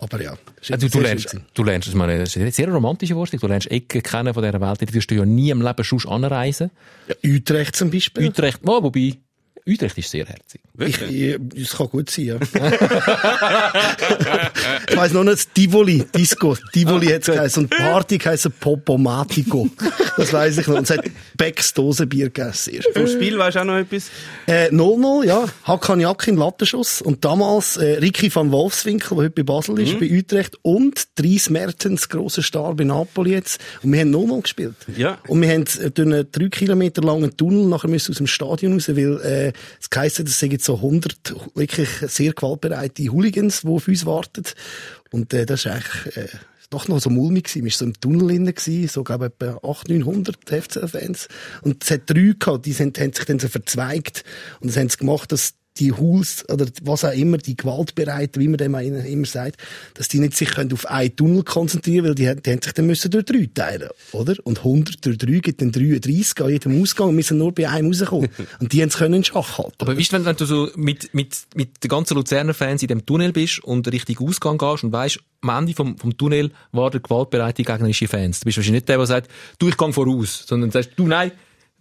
Aber 0.00 0.22
ja. 0.22 0.36
Also, 0.70 0.88
du, 0.88 1.00
lernst, 1.00 1.36
du 1.54 1.64
lernst, 1.64 1.88
ich 1.88 1.94
meine, 1.94 2.18
das 2.18 2.30
ist 2.30 2.36
eine 2.40 2.52
sehr 2.52 2.68
romantische 2.68 3.14
Vorstellung, 3.14 3.40
du 3.40 3.46
lernst 3.48 3.70
Ecken 3.70 4.02
kennen 4.02 4.34
von 4.34 4.42
dieser 4.42 4.60
Welt, 4.60 4.80
die 4.80 4.94
wirst 4.94 5.10
du 5.10 5.14
ja 5.16 5.24
nie 5.24 5.50
im 5.50 5.62
Leben 5.62 5.84
sonst 5.84 6.06
anreisen. 6.06 6.70
Ja, 7.08 7.30
Utrecht 7.30 7.76
zum 7.76 7.90
Beispiel. 7.90 8.28
Utrecht, 8.28 8.60
oh, 8.64 8.82
wobei, 8.82 9.14
Utrecht 9.66 9.98
ist 9.98 10.10
sehr 10.10 10.26
herzig. 10.26 10.60
Ich, 10.78 11.02
ich, 11.02 11.36
das 11.54 11.76
kann 11.76 11.88
gut 11.88 12.08
sein, 12.08 12.24
ja. 12.24 12.36
ich 14.88 14.96
weiss 14.96 15.12
noch 15.12 15.22
nicht, 15.22 15.54
Tivoli, 15.54 16.02
Disco, 16.14 16.56
Tivoli 16.72 17.08
hat's 17.08 17.26
geheißen. 17.26 17.64
Und 17.64 17.76
Party 17.76 18.16
geheißen 18.16 18.50
Popomatico. 18.58 19.68
Das 20.16 20.32
weiss 20.32 20.56
ich 20.56 20.66
noch. 20.66 20.78
Und 20.78 20.84
es 20.84 20.96
hat 20.96 21.04
Becks 21.36 21.74
Dosenbier 21.74 22.30
gegessen. 22.30 22.80
Vom 22.94 23.06
Spiel 23.06 23.38
weisst 23.38 23.56
du 23.56 23.60
auch 23.60 23.64
noch 23.64 23.76
etwas? 23.76 24.08
Äh, 24.46 24.70
0-0, 24.70 25.26
ja. 25.26 25.44
Hakan 25.64 26.00
in 26.00 26.36
Lattenschuss. 26.36 27.02
Und 27.02 27.22
damals, 27.22 27.76
äh, 27.76 27.98
Ricky 27.98 28.34
van 28.34 28.50
Wolfswinkel, 28.50 29.16
der 29.16 29.24
heute 29.24 29.30
bei 29.30 29.42
Basel 29.42 29.78
ist, 29.78 30.00
bei 30.00 30.10
Utrecht. 30.10 30.56
Und 30.62 31.06
Dries 31.18 31.50
Mertens, 31.50 32.08
grosser 32.08 32.42
Star 32.42 32.74
bei 32.74 32.84
Napoli 32.84 33.32
jetzt. 33.32 33.60
Und 33.82 33.92
wir 33.92 34.00
haben 34.00 34.14
0-0 34.14 34.40
gespielt. 34.42 34.76
Ja. 34.96 35.18
Und 35.28 35.42
wir 35.42 35.50
haben 35.50 35.64
äh, 35.64 35.90
durch 35.90 36.06
einen 36.06 36.32
drei 36.32 36.48
Kilometer 36.48 37.02
langen 37.02 37.36
Tunnel 37.36 37.66
nachher 37.66 37.88
müssen 37.88 38.12
aus 38.12 38.16
dem 38.16 38.26
Stadion 38.26 38.72
raus, 38.72 38.88
weil, 38.88 39.20
äh, 39.20 39.52
es 39.78 39.90
geheißen, 39.90 40.24
das 40.24 40.38
sind 40.38 40.61
jetzt 40.62 40.66
so 40.66 40.76
100 40.76 41.34
wirklich 41.54 41.88
sehr 42.06 42.32
gewaltbereite 42.32 43.08
Hooligans, 43.08 43.62
die 43.62 43.68
auf 43.68 43.88
uns 43.88 44.06
warten. 44.06 44.44
Und, 45.10 45.34
äh, 45.34 45.44
das 45.46 45.60
ist 45.60 45.66
eigentlich, 45.66 46.16
äh, 46.16 46.28
doch 46.70 46.88
noch 46.88 47.00
so 47.00 47.10
mulmig 47.10 47.44
gewesen. 47.44 47.64
Wir 47.64 47.70
waren 47.70 47.78
so 47.78 47.84
im 47.84 48.00
Tunnel 48.00 48.28
drin, 48.28 48.46
gewesen, 48.46 48.88
so, 48.88 49.04
glaube 49.04 49.26
ich, 49.26 49.46
etwa 49.46 49.56
800, 49.58 49.88
900 49.88 50.50
FCL-Fans. 50.50 51.28
Und 51.62 51.84
es 51.84 51.90
hat 51.90 52.02
drei 52.06 52.34
gehabt, 52.38 52.64
die 52.64 52.72
sind, 52.72 52.98
haben 52.98 53.12
sich 53.12 53.24
dann 53.26 53.38
so 53.38 53.48
verzweigt. 53.48 54.24
Und 54.60 54.68
das 54.68 54.78
haben 54.78 54.88
sie 54.88 54.96
gemacht, 54.96 55.32
dass 55.32 55.54
die 55.78 55.92
Hools, 55.92 56.44
oder 56.48 56.66
was 56.82 57.04
auch 57.04 57.12
immer, 57.12 57.38
die 57.38 57.56
Gewaltbereiten, 57.56 58.40
wie 58.40 58.48
man 58.48 58.58
dem 58.58 58.74
immer 58.74 59.26
sagt, 59.26 59.56
dass 59.94 60.08
die 60.08 60.18
nicht 60.18 60.36
sich 60.36 60.50
können 60.50 60.72
auf 60.72 60.86
einen 60.86 61.16
Tunnel 61.16 61.42
konzentrieren 61.42 62.02
weil 62.04 62.14
die, 62.14 62.42
die 62.42 62.50
haben 62.50 62.62
sich 62.62 62.72
dann 62.72 62.86
müssen 62.86 63.10
durch 63.10 63.24
drei 63.24 63.48
teilen, 63.52 63.88
oder? 64.12 64.34
Und 64.44 64.58
100 64.58 65.04
durch 65.04 65.18
drei 65.18 65.38
gibt 65.38 65.62
dann 65.62 65.72
33 65.72 66.40
an 66.42 66.50
jedem 66.50 66.82
Ausgang 66.82 67.08
und 67.08 67.24
sind 67.24 67.38
nur 67.38 67.52
bei 67.52 67.68
einem 67.68 67.88
rausgekommen. 67.88 68.28
und 68.60 68.72
die 68.72 68.82
haben 68.82 68.88
es 68.88 68.96
können 68.96 69.14
in 69.14 69.24
Schach 69.24 69.58
halten. 69.58 69.74
Aber 69.78 69.96
weißt 69.96 70.12
du, 70.12 70.16
wenn, 70.16 70.24
wenn 70.24 70.36
du 70.36 70.44
so 70.44 70.68
mit, 70.76 71.14
mit, 71.14 71.36
mit 71.54 71.82
den 71.82 71.88
ganzen 71.88 72.14
Luzerner 72.14 72.54
Fans 72.54 72.82
in 72.82 72.88
dem 72.88 73.06
Tunnel 73.06 73.32
bist 73.32 73.62
und 73.64 73.90
richtig 73.90 74.20
Ausgang 74.20 74.58
gehst 74.58 74.84
und 74.84 74.92
weißt, 74.92 75.20
am 75.42 75.58
Ende 75.58 75.74
vom, 75.74 75.98
vom 75.98 76.16
Tunnel 76.16 76.52
warten 76.70 77.02
gewaltbereite 77.02 77.64
gegnerische 77.64 78.08
Fans. 78.08 78.40
Du 78.40 78.44
bist 78.44 78.58
wahrscheinlich 78.58 78.82
nicht 78.82 78.88
der, 78.88 78.98
der 78.98 79.06
sagt, 79.06 79.30
du, 79.58 79.68
ich 79.68 79.76
gang 79.76 79.94
voraus, 79.94 80.44
sondern 80.46 80.70
sagst, 80.70 80.90
du, 80.96 81.06
nein, 81.06 81.32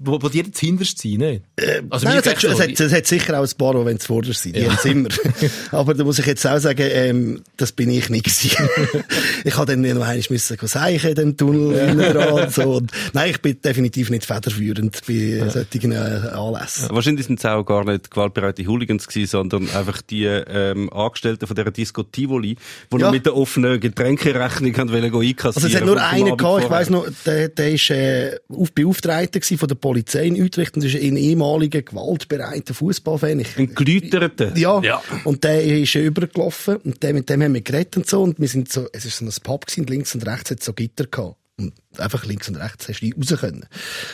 wo, 0.04 0.22
wo 0.22 0.30
dir 0.30 0.44
jetzt 0.44 0.60
hinterst 0.60 1.02
sein, 1.02 1.12
nicht? 1.12 1.44
also 1.90 2.06
Nein, 2.06 2.16
mir 2.16 2.22
es 2.22 2.28
hat, 2.28 2.44
es, 2.44 2.60
hat, 2.60 2.80
es 2.80 2.94
hat 2.94 3.06
sicher 3.06 3.40
auch 3.40 3.44
ein 3.44 3.58
paar, 3.58 3.74
die 3.74 3.86
wenn 3.86 3.98
es 3.98 4.06
vorderst 4.06 4.42
sind. 4.42 4.56
Die 4.56 4.66
haben's 4.66 4.86
immer. 4.86 5.10
Aber 5.72 5.94
da 5.94 6.04
muss 6.04 6.20
ich 6.20 6.26
jetzt 6.26 6.46
auch 6.46 6.58
sagen, 6.58 6.88
ähm, 6.92 7.42
das 7.58 7.72
bin 7.72 7.90
ich 7.90 8.10
nicht 8.10 8.26
gewesen. 8.26 8.70
ich 9.44 9.56
habe 9.56 9.68
dann 9.68 9.82
noch 9.82 10.08
einmal 10.08 10.22
müssen 10.30 10.58
seichen 10.68 11.10
in 11.10 11.16
dem 11.16 11.38
Tunnel 11.38 11.80
hinten 11.80 12.14
dran 12.14 12.34
und 12.34 12.54
so. 12.54 12.78
Und 12.78 12.92
nein, 13.14 13.32
ich 13.32 13.42
bin 13.42 13.62
definitiv 13.62 14.10
nicht 14.10 14.26
federführend 14.26 15.00
bei 15.08 15.50
solchen 15.50 15.92
äh, 15.92 15.96
Anlässen. 15.96 16.90
Wahrscheinlich 16.90 17.28
sind 17.28 17.40
es 17.40 17.46
auch 17.46 17.64
gar 17.64 17.86
nicht 17.86 18.10
gewaltbereite 18.10 18.66
Hooligans 18.66 19.08
gewesen, 19.08 19.30
sondern 19.30 19.70
einfach 19.70 20.02
die 20.02 20.26
ähm, 20.26 20.92
Angestellten 20.92 21.46
von 21.46 21.56
dieser 21.56 21.72
Disco 21.72 22.04
Tivoli, 22.04 22.58
die 22.92 22.98
Ja. 22.98 23.06
noch 23.06 23.12
mit 23.12 23.26
der 23.26 23.36
offenen 23.36 23.80
Getränkerechnung 23.80 24.76
haben 24.78 24.92
wollen 24.92 25.04
einkassieren. 25.04 25.54
Also 25.56 25.68
es 25.68 25.76
hat 25.76 25.86
nur 25.86 26.02
einen 26.02 26.38
gehabt, 26.38 26.64
ich 26.64 26.70
weiss 26.70 26.90
noch, 26.90 27.06
der, 27.26 27.50
der 27.50 27.72
ist 27.72 27.90
äh, 27.92 28.38
auf 28.50 28.72
Beauftragter 28.72 29.40
von 29.58 29.68
der 29.68 29.76
Polizei 29.76 29.91
in 29.98 30.42
Utrecht 30.42 30.76
und 30.76 30.84
das 30.84 30.94
ist 30.94 31.02
ein 31.02 31.18
ehemaliger 31.18 31.82
gewaltbereiter 31.82 32.74
Fußballfan. 32.74 33.44
Ein 33.58 33.76
Geläuterten. 33.76 34.56
Ja. 34.56 34.82
Ja. 34.82 35.02
Und 35.24 35.44
der 35.44 35.64
ist 35.64 35.96
übergelaufen 35.96 36.78
und 36.78 37.02
der, 37.04 37.14
mit 37.14 37.30
dem 37.30 37.42
haben 37.44 37.54
wir 37.54 37.62
geredet 37.62 37.98
und 37.98 38.08
so 38.08 38.24
und 38.24 38.40
wir 38.40 38.48
sind 38.48 38.72
so, 38.72 38.88
es 38.94 39.06
ist 39.06 39.18
so 39.18 39.26
ein 39.26 39.32
Pub 39.44 39.66
gewesen, 39.66 39.82
und 39.82 39.90
links 39.90 40.16
und 40.16 40.26
rechts 40.26 40.52
hat 40.52 40.60
es 40.60 40.66
so 40.66 40.74
Gitter 40.74 41.06
gehabt. 41.06 41.38
Und 41.58 41.74
einfach 41.98 42.26
links 42.26 42.50
und 42.50 42.56
rechts 42.56 42.88
hast 42.88 43.02
du 43.02 43.06
nicht 43.06 43.18
raus 43.18 43.40
können. 43.40 43.66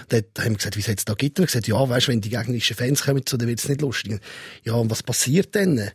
Dort 0.09 0.25
haben 0.39 0.49
wir 0.49 0.57
gesagt, 0.57 0.75
wieso 0.75 0.91
hat's 0.91 1.05
da 1.05 1.13
Gitter? 1.13 1.43
Er 1.43 1.43
hat 1.43 1.47
gesagt, 1.47 1.67
ja, 1.67 1.89
weißt, 1.89 2.07
wenn 2.09 2.21
die 2.21 2.29
gegnerischen 2.29 2.75
Fans 2.75 3.03
kommen, 3.03 3.23
so, 3.27 3.37
dann 3.37 3.47
wird's 3.47 3.69
nicht 3.69 3.81
lustig. 3.81 4.19
Ja, 4.63 4.73
und 4.73 4.89
was 4.91 5.03
passiert 5.03 5.55
denn? 5.55 5.91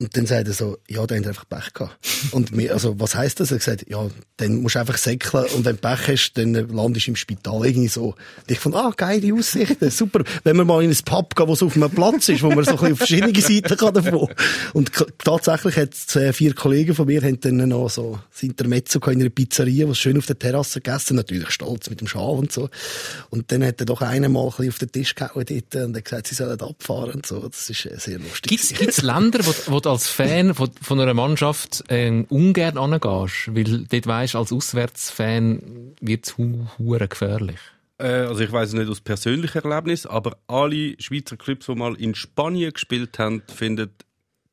Und 0.00 0.16
dann 0.16 0.24
sagt 0.24 0.48
er 0.48 0.54
so, 0.54 0.78
ja, 0.88 1.06
da 1.06 1.14
haben 1.14 1.24
wir 1.24 1.28
einfach 1.28 1.46
Pech 1.46 1.74
gehabt. 1.74 1.98
Und 2.30 2.52
mir, 2.56 2.72
also, 2.72 2.98
was 2.98 3.14
heisst 3.14 3.38
das? 3.38 3.50
Er 3.50 3.56
hat 3.56 3.64
gesagt, 3.64 3.84
ja, 3.90 4.08
dann 4.38 4.62
musst 4.62 4.74
du 4.74 4.78
einfach 4.78 4.96
säckeln 4.96 5.44
und 5.54 5.66
wenn 5.66 5.76
du 5.76 5.82
Pech 5.82 6.08
hast, 6.08 6.32
dann 6.34 6.54
landest 6.54 7.06
du 7.06 7.10
im 7.10 7.16
Spital 7.16 7.66
irgendwie 7.66 7.88
so. 7.88 8.04
Und 8.06 8.16
ich 8.50 8.58
fand, 8.58 8.74
ah, 8.76 8.92
geile 8.96 9.34
Aussichten, 9.34 9.90
super. 9.90 10.24
Wenn 10.42 10.56
wir 10.56 10.64
mal 10.64 10.82
in 10.82 10.90
ein 10.90 10.98
Pub 11.04 11.36
gehen, 11.36 11.46
wo 11.46 11.52
es 11.52 11.62
auf 11.62 11.76
einem 11.76 11.90
Platz 11.90 12.30
ist, 12.30 12.42
wo 12.42 12.48
man 12.48 12.64
so 12.64 12.70
ein 12.70 12.76
bisschen 12.76 12.92
auf 12.92 12.98
verschiedene 12.98 13.40
Seiten 13.40 13.76
kann 13.76 13.92
davon. 13.92 14.28
Und 14.72 14.90
tatsächlich 15.18 15.76
hat 15.76 16.16
äh, 16.16 16.32
vier 16.32 16.54
Kollegen 16.54 16.94
von 16.94 17.06
mir 17.06 17.20
haben 17.20 17.38
dann 17.40 17.68
noch 17.68 17.90
so 17.90 18.18
das 18.32 18.42
Intermezzo 18.42 19.00
in 19.00 19.20
einer 19.20 19.28
Pizzeria, 19.28 19.86
was 19.86 19.98
schön 19.98 20.16
auf 20.16 20.24
der 20.24 20.38
Terrasse 20.38 20.80
gegessen, 20.80 21.16
natürlich 21.16 21.50
stolz 21.50 21.90
mit 21.90 22.00
dem 22.00 22.06
Schal 22.06 22.38
und 22.38 22.52
so. 22.52 22.70
Und 23.28 23.52
dann 23.52 23.62
hat 23.62 23.80
er 23.80 23.86
doch 23.86 24.00
einer 24.00 24.30
mal 24.30 24.44
ein 24.44 24.48
bisschen 24.48 24.68
auf 24.70 24.78
den 24.78 24.92
Tisch 24.92 25.14
gehauen 25.14 25.44
dort 25.44 25.84
und 25.84 25.96
hat 25.96 26.04
gesagt, 26.04 26.26
sie 26.28 26.34
sollen 26.34 26.58
abfahren 26.58 27.16
und 27.16 27.26
so. 27.26 27.46
Das 27.46 27.68
ist 27.68 27.84
äh, 27.84 27.98
sehr 27.98 28.18
lustig. 28.18 28.50
Gibt's, 28.50 28.72
gibt's 28.72 29.02
Länder, 29.02 29.40
wo, 29.44 29.52
wo 29.66 29.80
als 29.90 30.08
Fan 30.08 30.54
von, 30.54 30.70
von 30.80 31.00
einer 31.00 31.14
Mannschaft 31.14 31.84
äh, 31.88 32.24
ungern 32.28 32.78
angehst? 32.78 33.54
Weil 33.54 33.84
dort 33.84 34.06
weisst, 34.06 34.36
als 34.36 34.52
Auswärtsfan 34.52 35.94
wird's 36.00 36.36
hu 36.38 36.66
hure 36.78 37.08
gefährlich. 37.08 37.58
Äh, 37.98 38.06
also 38.06 38.40
ich 38.40 38.50
weiß 38.50 38.72
nicht 38.72 38.88
aus 38.88 39.00
persönlichem 39.00 39.62
Erlebnis, 39.70 40.06
aber 40.06 40.38
alle 40.46 40.94
Schweizer 40.98 41.36
Clubs, 41.36 41.66
die 41.66 41.74
mal 41.74 41.94
in 41.94 42.14
Spanien 42.14 42.72
gespielt 42.72 43.18
haben, 43.18 43.42
finden 43.54 43.90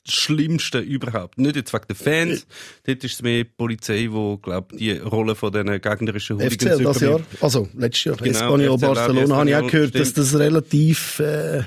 das 0.07 0.15
Schlimmste 0.15 0.79
überhaupt. 0.79 1.37
Nicht 1.37 1.55
jetzt 1.55 1.73
wegen 1.73 1.85
den 1.89 1.95
Fans, 1.95 2.47
dort 2.85 3.03
ist 3.03 3.13
es 3.13 3.21
mehr 3.21 3.43
die 3.43 3.49
Polizei, 3.55 3.97
die, 4.11 4.37
glaube 4.41 4.75
die 4.75 4.91
Rolle 4.93 5.35
von 5.35 5.51
diesen 5.51 5.79
gegnerischen 5.81 6.37
Hooligans 6.37 6.75
FCL 6.77 6.83
das 6.83 6.99
Jahr, 7.01 7.21
also 7.41 7.67
letztes 7.77 8.03
Jahr, 8.05 8.15
Genau, 8.17 8.29
Espanyol, 8.39 8.77
Barcelona, 8.77 9.35
habe 9.35 9.49
ich 9.49 9.55
auch 9.55 9.67
gehört, 9.71 9.95
dass 9.95 10.09
stimmt. 10.09 10.27
das 10.33 10.39
relativ, 10.39 11.19
äh, 11.19 11.59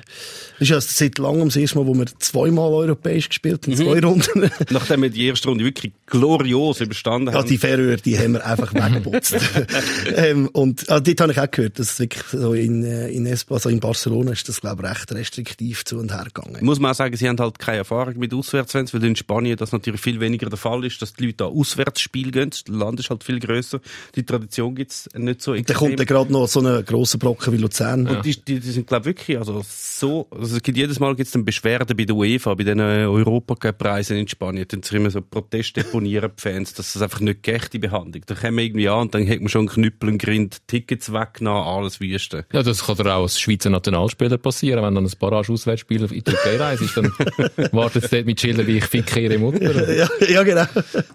ist 0.58 0.68
ja 0.70 0.80
seit 0.80 1.18
langem 1.18 1.48
das 1.48 1.56
erste 1.56 1.78
Mal, 1.78 1.86
wo 1.86 1.94
wir 1.94 2.06
zweimal 2.18 2.72
europäisch 2.72 3.28
gespielt 3.28 3.66
Mhm. 3.66 3.72
haben, 3.72 3.84
zwei 3.84 4.00
Runden. 4.00 4.50
Nachdem 4.70 5.02
wir 5.02 5.10
die 5.10 5.26
erste 5.26 5.48
Runde 5.48 5.64
wirklich 5.64 5.92
glorios 6.06 6.80
überstanden 6.80 7.32
Ja, 7.32 7.40
haben. 7.40 7.48
die 7.48 7.58
Färöer, 7.58 7.96
die 7.96 8.18
haben 8.18 8.32
wir 8.32 8.44
einfach 8.46 8.72
weggeputzt. 8.74 9.36
ähm, 10.16 10.48
und 10.52 10.88
ah, 10.90 11.00
dort 11.00 11.20
habe 11.20 11.32
ich 11.32 11.38
auch 11.40 11.50
gehört, 11.50 11.78
dass 11.78 11.98
wirklich 11.98 12.24
so 12.24 12.54
in, 12.54 12.82
äh, 12.84 13.08
in, 13.08 13.26
Espa, 13.26 13.54
also 13.54 13.68
in 13.68 13.80
Barcelona 13.80 14.32
ist 14.32 14.48
das, 14.48 14.60
glaube 14.60 14.82
ich, 14.84 14.90
recht 14.90 15.12
restriktiv 15.12 15.84
zu 15.84 15.98
und 15.98 16.12
her 16.12 16.26
gegangen. 16.32 16.58
Muss 16.64 16.78
man 16.80 16.90
auch 16.92 16.94
sagen, 16.94 17.16
sie 17.16 17.28
haben 17.28 17.38
halt 17.38 17.58
keine 17.58 17.78
Erfahrung 17.78 18.18
mit 18.18 18.29
Auswärtsfans, 18.36 18.94
weil 18.94 19.04
in 19.04 19.16
Spanien 19.16 19.56
das 19.56 19.72
natürlich 19.72 20.00
viel 20.00 20.20
weniger 20.20 20.48
der 20.48 20.58
Fall 20.58 20.84
ist, 20.84 21.00
dass 21.02 21.14
die 21.14 21.26
Leute 21.26 21.36
da 21.38 21.44
Auswärtsspiel 21.46 22.30
gehen. 22.30 22.50
Das 22.50 22.64
Land 22.68 23.00
ist 23.00 23.10
halt 23.10 23.24
viel 23.24 23.40
grösser. 23.40 23.80
Die 24.14 24.24
Tradition 24.24 24.74
gibt's 24.74 25.08
nicht 25.14 25.42
so 25.42 25.52
Da 25.52 25.58
extrem. 25.58 25.76
kommt 25.76 25.98
dann 25.98 26.06
gerade 26.06 26.32
noch 26.32 26.46
so 26.46 26.60
ein 26.60 26.84
grosser 26.84 27.18
Brocken 27.18 27.52
wie 27.52 27.58
Luzern. 27.58 28.06
Und 28.06 28.24
die, 28.24 28.36
die, 28.42 28.60
die 28.60 28.70
sind, 28.70 28.86
glaube 28.86 29.06
wirklich, 29.06 29.38
also 29.38 29.62
so, 29.66 30.26
also 30.30 30.56
es 30.56 30.62
gibt 30.62 30.78
jedes 30.78 31.00
Mal 31.00 31.14
gibt's 31.16 31.32
dann 31.32 31.44
Beschwerden 31.44 31.96
bei 31.96 32.04
der 32.04 32.14
UEFA, 32.16 32.54
bei 32.54 32.64
den 32.64 32.80
Europacup-Preisen 32.80 34.16
in 34.16 34.28
Spanien, 34.28 34.66
dann 34.68 34.82
sind 34.82 34.96
immer 34.96 35.10
so 35.10 35.20
Proteste 35.20 35.82
deponieren 35.82 36.30
die 36.36 36.40
Fans, 36.40 36.74
dass 36.74 36.92
das 36.92 37.02
einfach 37.02 37.20
nicht 37.20 37.42
gerechte 37.42 37.78
Behandlung. 37.78 38.22
Da 38.26 38.34
kommen 38.34 38.56
wir 38.56 38.64
irgendwie 38.64 38.88
an 38.88 39.00
und 39.02 39.14
dann 39.14 39.28
hat 39.28 39.40
man 39.40 39.48
schon 39.48 39.60
einen 39.60 39.68
Knüppel 39.68 40.10
und 40.10 40.18
Grind, 40.18 40.66
Tickets 40.66 41.12
weggenommen, 41.12 41.62
alles 41.62 42.00
Wüste. 42.00 42.44
Ja, 42.52 42.62
das 42.62 42.84
kann 42.84 42.96
dir 42.96 43.14
auch 43.14 43.22
als 43.22 43.40
Schweizer 43.40 43.70
Nationalspieler 43.70 44.38
passieren. 44.38 44.82
Wenn 44.82 44.94
dann 44.94 45.04
ein 45.04 45.12
Barrage-Auswärtsspiel 45.18 46.02
in 46.02 46.08
die 46.08 46.22
Türkei 46.22 46.56
reist, 46.56 46.96
dann 46.96 47.06
wartet 47.72 48.04
es 48.20 48.24
dort 48.24 48.26
mit 48.26 48.40
Schildern 48.40 48.66
wie 48.66 48.78
ich 48.78 48.84
ficke 48.84 49.20
ihre 49.20 49.38
Mutter. 49.38 49.94
ja, 49.96 50.08
ja, 50.28 50.42
genau. 50.42 50.64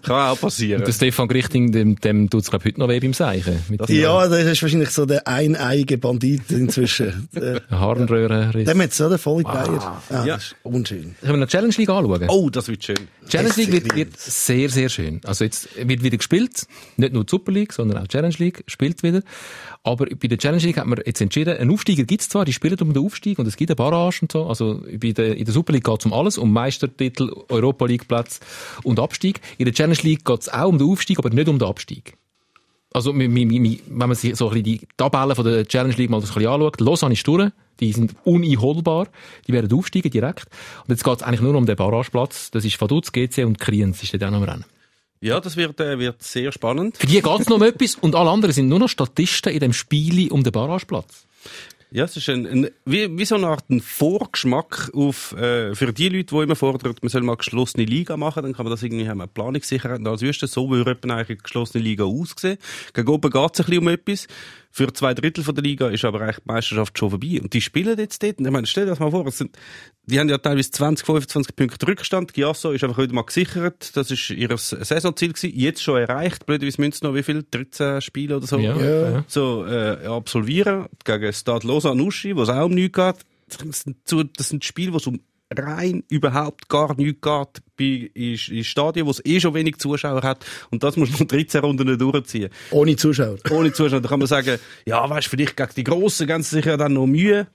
Kann 0.02 0.28
auch 0.30 0.40
passieren. 0.40 0.84
Der 0.84 0.92
Stefan 0.92 1.28
Grichting, 1.28 1.72
dem, 1.72 1.96
dem 2.00 2.28
tut's 2.30 2.50
glaub 2.50 2.64
heute 2.64 2.78
noch 2.80 2.88
weh 2.88 3.00
beim 3.00 3.12
Seichen. 3.14 3.58
Ja, 3.88 4.28
das 4.28 4.44
ist 4.44 4.62
wahrscheinlich 4.62 4.90
so 4.90 5.06
der 5.06 5.26
eineige 5.26 5.98
Bandit 5.98 6.50
inzwischen. 6.50 7.28
Der- 7.34 7.62
Harnröhrenriss. 7.70 8.68
Dem 8.68 8.82
hat 8.82 8.92
so 8.92 9.08
der 9.08 9.18
volle 9.18 9.42
Bayer. 9.44 10.02
Ah, 10.10 10.24
Ja. 10.24 10.34
Das 10.36 10.44
ist 10.46 10.56
unschön. 10.62 11.14
Können 11.20 11.32
wir 11.32 11.36
noch 11.38 11.46
die 11.46 11.52
Challenge 11.52 11.74
League 11.76 11.88
anschauen? 11.90 12.24
oh, 12.28 12.50
das 12.50 12.68
wird 12.68 12.84
schön. 12.84 12.96
Challenge 13.28 13.54
League 13.56 13.72
wird, 13.72 13.94
wird 13.94 14.16
sehr, 14.20 14.68
sehr 14.68 14.88
schön. 14.88 15.20
Also 15.24 15.44
jetzt 15.44 15.68
wird 15.76 16.02
wieder 16.02 16.16
gespielt. 16.16 16.66
Nicht 16.96 17.12
nur 17.12 17.24
die 17.24 17.30
Super 17.30 17.52
League, 17.52 17.72
sondern 17.72 17.98
auch 17.98 18.02
die 18.02 18.08
Challenge 18.08 18.34
League 18.38 18.62
spielt 18.66 19.02
wieder. 19.02 19.22
Aber 19.86 20.06
bei 20.06 20.26
der 20.26 20.36
Challenge 20.36 20.64
League 20.64 20.78
hat 20.78 20.86
man 20.86 20.98
jetzt 21.06 21.20
entschieden, 21.20 21.56
einen 21.56 21.70
Aufsteiger 21.70 22.02
gibt's 22.02 22.28
zwar, 22.28 22.44
die 22.44 22.52
spielen 22.52 22.76
um 22.80 22.92
den 22.92 23.04
Aufstieg 23.04 23.38
und 23.38 23.46
es 23.46 23.56
gibt 23.56 23.70
eine 23.70 23.76
Barrage 23.76 24.18
und 24.22 24.32
so. 24.32 24.44
Also 24.46 24.82
bei 25.00 25.12
der, 25.12 25.36
in 25.36 25.44
der 25.44 25.54
Super 25.54 25.72
League 25.72 25.84
geht's 25.84 26.04
um 26.04 26.12
alles, 26.12 26.38
um 26.38 26.52
Meistertitel, 26.52 27.30
Europa 27.48 27.86
League 27.86 28.08
Platz 28.08 28.40
und 28.82 28.98
Abstieg. 28.98 29.40
In 29.58 29.64
der 29.64 29.72
Challenge 29.72 29.98
League 30.02 30.24
geht's 30.24 30.48
auch 30.48 30.66
um 30.66 30.78
den 30.78 30.90
Aufstieg, 30.90 31.20
aber 31.20 31.30
nicht 31.30 31.48
um 31.48 31.60
den 31.60 31.68
Abstieg. 31.68 32.16
Also, 32.92 33.16
wenn 33.16 33.32
man 33.94 34.14
sich 34.16 34.34
so 34.34 34.48
ein 34.48 34.54
bisschen 34.54 34.64
die 34.64 34.80
Tabellen 34.96 35.36
von 35.36 35.44
der 35.44 35.68
Challenge 35.68 35.94
League 35.94 36.10
mal 36.10 36.20
so 36.20 36.26
ein 36.26 36.34
bisschen 36.34 36.50
anschaut, 36.50 36.80
Lausanne 36.80 37.14
ist 37.14 37.28
durch, 37.28 37.52
die 37.78 37.92
sind 37.92 38.16
uneinholbar, 38.24 39.06
die 39.46 39.52
werden 39.52 39.72
aufsteigen 39.72 40.10
direkt. 40.10 40.46
Und 40.82 40.90
jetzt 40.90 41.04
geht's 41.04 41.22
eigentlich 41.22 41.42
nur 41.42 41.54
um 41.54 41.64
den 41.64 41.76
Barrageplatz, 41.76 42.50
das 42.50 42.64
ist 42.64 42.80
Vaduz, 42.80 43.12
GC 43.12 43.44
und 43.44 43.60
Kriens 43.60 44.02
ist 44.02 44.12
dort 44.14 44.24
auch 44.24 44.30
noch 44.32 44.38
im 44.38 44.48
Rennen. 44.48 44.64
Ja, 45.26 45.40
das 45.40 45.56
wird, 45.56 45.80
äh, 45.80 45.98
wird 45.98 46.22
sehr 46.22 46.52
spannend. 46.52 46.98
Für 46.98 47.06
die 47.08 47.20
geht's 47.20 47.48
noch 47.48 47.56
um 47.56 47.62
etwas 47.64 47.96
und 47.96 48.14
alle 48.14 48.30
anderen 48.30 48.54
sind 48.54 48.68
nur 48.68 48.78
noch 48.78 48.88
Statisten 48.88 49.52
in 49.52 49.58
dem 49.58 49.72
Spiel 49.72 50.30
um 50.30 50.44
den 50.44 50.52
Barrageplatz. 50.52 51.26
Ja, 51.90 52.04
es 52.04 52.16
ist 52.16 52.28
ein, 52.28 52.46
ein 52.46 52.70
wie, 52.84 53.18
wie 53.18 53.24
so 53.24 53.34
eine 53.34 53.48
Art 53.48 53.68
ein 53.68 53.80
Vorgeschmack 53.80 54.90
auf, 54.94 55.32
äh, 55.32 55.74
für 55.74 55.92
die 55.92 56.10
Leute, 56.10 56.34
die 56.34 56.42
immer 56.42 56.54
fordern, 56.54 56.94
man 57.00 57.08
soll 57.08 57.22
mal 57.22 57.36
geschlossene 57.36 57.84
Liga 57.84 58.16
machen, 58.16 58.44
dann 58.44 58.52
kann 58.52 58.66
man 58.66 58.70
das 58.70 58.84
irgendwie 58.84 59.08
haben, 59.08 59.20
eine 59.20 59.26
Planungssicherheit 59.28 59.98
und 59.98 60.06
als 60.06 60.22
Wüste. 60.22 60.46
So 60.46 60.70
würde 60.70 60.92
eigentlich 60.92 61.10
eine 61.10 61.36
geschlossene 61.38 61.82
Liga 61.82 62.04
aussehen. 62.04 62.58
Gegen 62.94 63.08
oben 63.08 63.30
geht 63.30 63.50
es 63.54 63.60
ein 63.60 63.66
bisschen 63.66 63.78
um 63.78 63.88
etwas. 63.88 64.28
Für 64.76 64.92
zwei 64.92 65.14
Drittel 65.14 65.42
von 65.42 65.54
der 65.54 65.64
Liga 65.64 65.88
ist 65.88 66.04
aber 66.04 66.20
eigentlich 66.20 66.36
die 66.36 66.52
Meisterschaft 66.52 66.98
schon 66.98 67.08
vorbei. 67.08 67.40
Und 67.40 67.54
die 67.54 67.62
spielen 67.62 67.98
jetzt 67.98 68.22
dort. 68.22 68.38
Und 68.38 68.44
ich 68.44 68.52
meine, 68.52 68.66
stell 68.66 68.84
dir 68.84 68.90
das 68.90 68.98
mal 68.98 69.10
vor, 69.10 69.26
es 69.26 69.38
sind, 69.38 69.56
die 70.04 70.20
haben 70.20 70.28
ja 70.28 70.36
teilweise 70.36 70.70
20, 70.70 71.06
25 71.06 71.56
Punkte 71.56 71.88
Rückstand. 71.88 72.34
Giasso 72.34 72.72
ist 72.72 72.84
einfach 72.84 72.98
wieder 72.98 73.14
mal 73.14 73.22
gesichert. 73.22 73.96
Das 73.96 74.10
ist 74.10 74.28
ihr 74.28 74.54
Saisonziel 74.58 75.32
gewesen. 75.32 75.58
Jetzt 75.58 75.82
schon 75.82 75.98
erreicht. 75.98 76.44
Blöderweise 76.44 76.78
müssen 76.78 76.92
sie 76.92 77.06
noch 77.06 77.14
wie 77.14 77.22
viel? 77.22 77.42
13 77.50 78.02
Spiele 78.02 78.36
oder 78.36 78.46
so? 78.46 78.58
Ja, 78.58 78.76
ja. 78.76 79.24
so 79.28 79.64
äh, 79.64 80.04
absolvieren 80.08 80.88
gegen 81.06 81.32
Stade 81.32 81.66
Lausanne 81.66 82.02
Uschi, 82.02 82.36
wo 82.36 82.42
es 82.42 82.50
auch 82.50 82.66
um 82.66 82.74
nichts 82.74 82.98
geht. 82.98 83.16
Das 83.48 83.80
sind, 83.80 83.96
das 84.36 84.48
sind 84.50 84.62
Spiele, 84.62 84.92
wo 84.92 84.98
es 84.98 85.06
um 85.06 85.20
rein 85.54 86.02
überhaupt 86.08 86.68
gar 86.68 86.96
nichts 86.96 87.20
geht 87.20 87.62
bei 87.76 88.10
in, 88.14 88.38
in 88.50 88.64
Stadien, 88.64 89.06
wo 89.06 89.10
es 89.10 89.24
eh 89.24 89.40
schon 89.40 89.54
wenig 89.54 89.78
Zuschauer 89.78 90.22
hat 90.22 90.44
und 90.70 90.82
das 90.82 90.96
muss 90.96 91.10
man 91.18 91.28
13 91.28 91.60
Runden 91.60 91.98
durchziehen. 91.98 92.50
Ohne 92.70 92.96
Zuschauer. 92.96 93.36
Ohne 93.50 93.72
Zuschauer, 93.72 94.00
da 94.00 94.08
kann 94.08 94.18
man 94.18 94.28
sagen, 94.28 94.58
ja, 94.86 95.08
weißt, 95.08 95.28
vielleicht 95.28 95.56
gegen 95.56 95.70
die 95.76 95.84
Grossen 95.84 96.26
geben 96.26 96.42
sie 96.42 96.56
sich 96.56 96.64
ja 96.64 96.76
dann 96.76 96.94
noch 96.94 97.06
Mühe. 97.06 97.46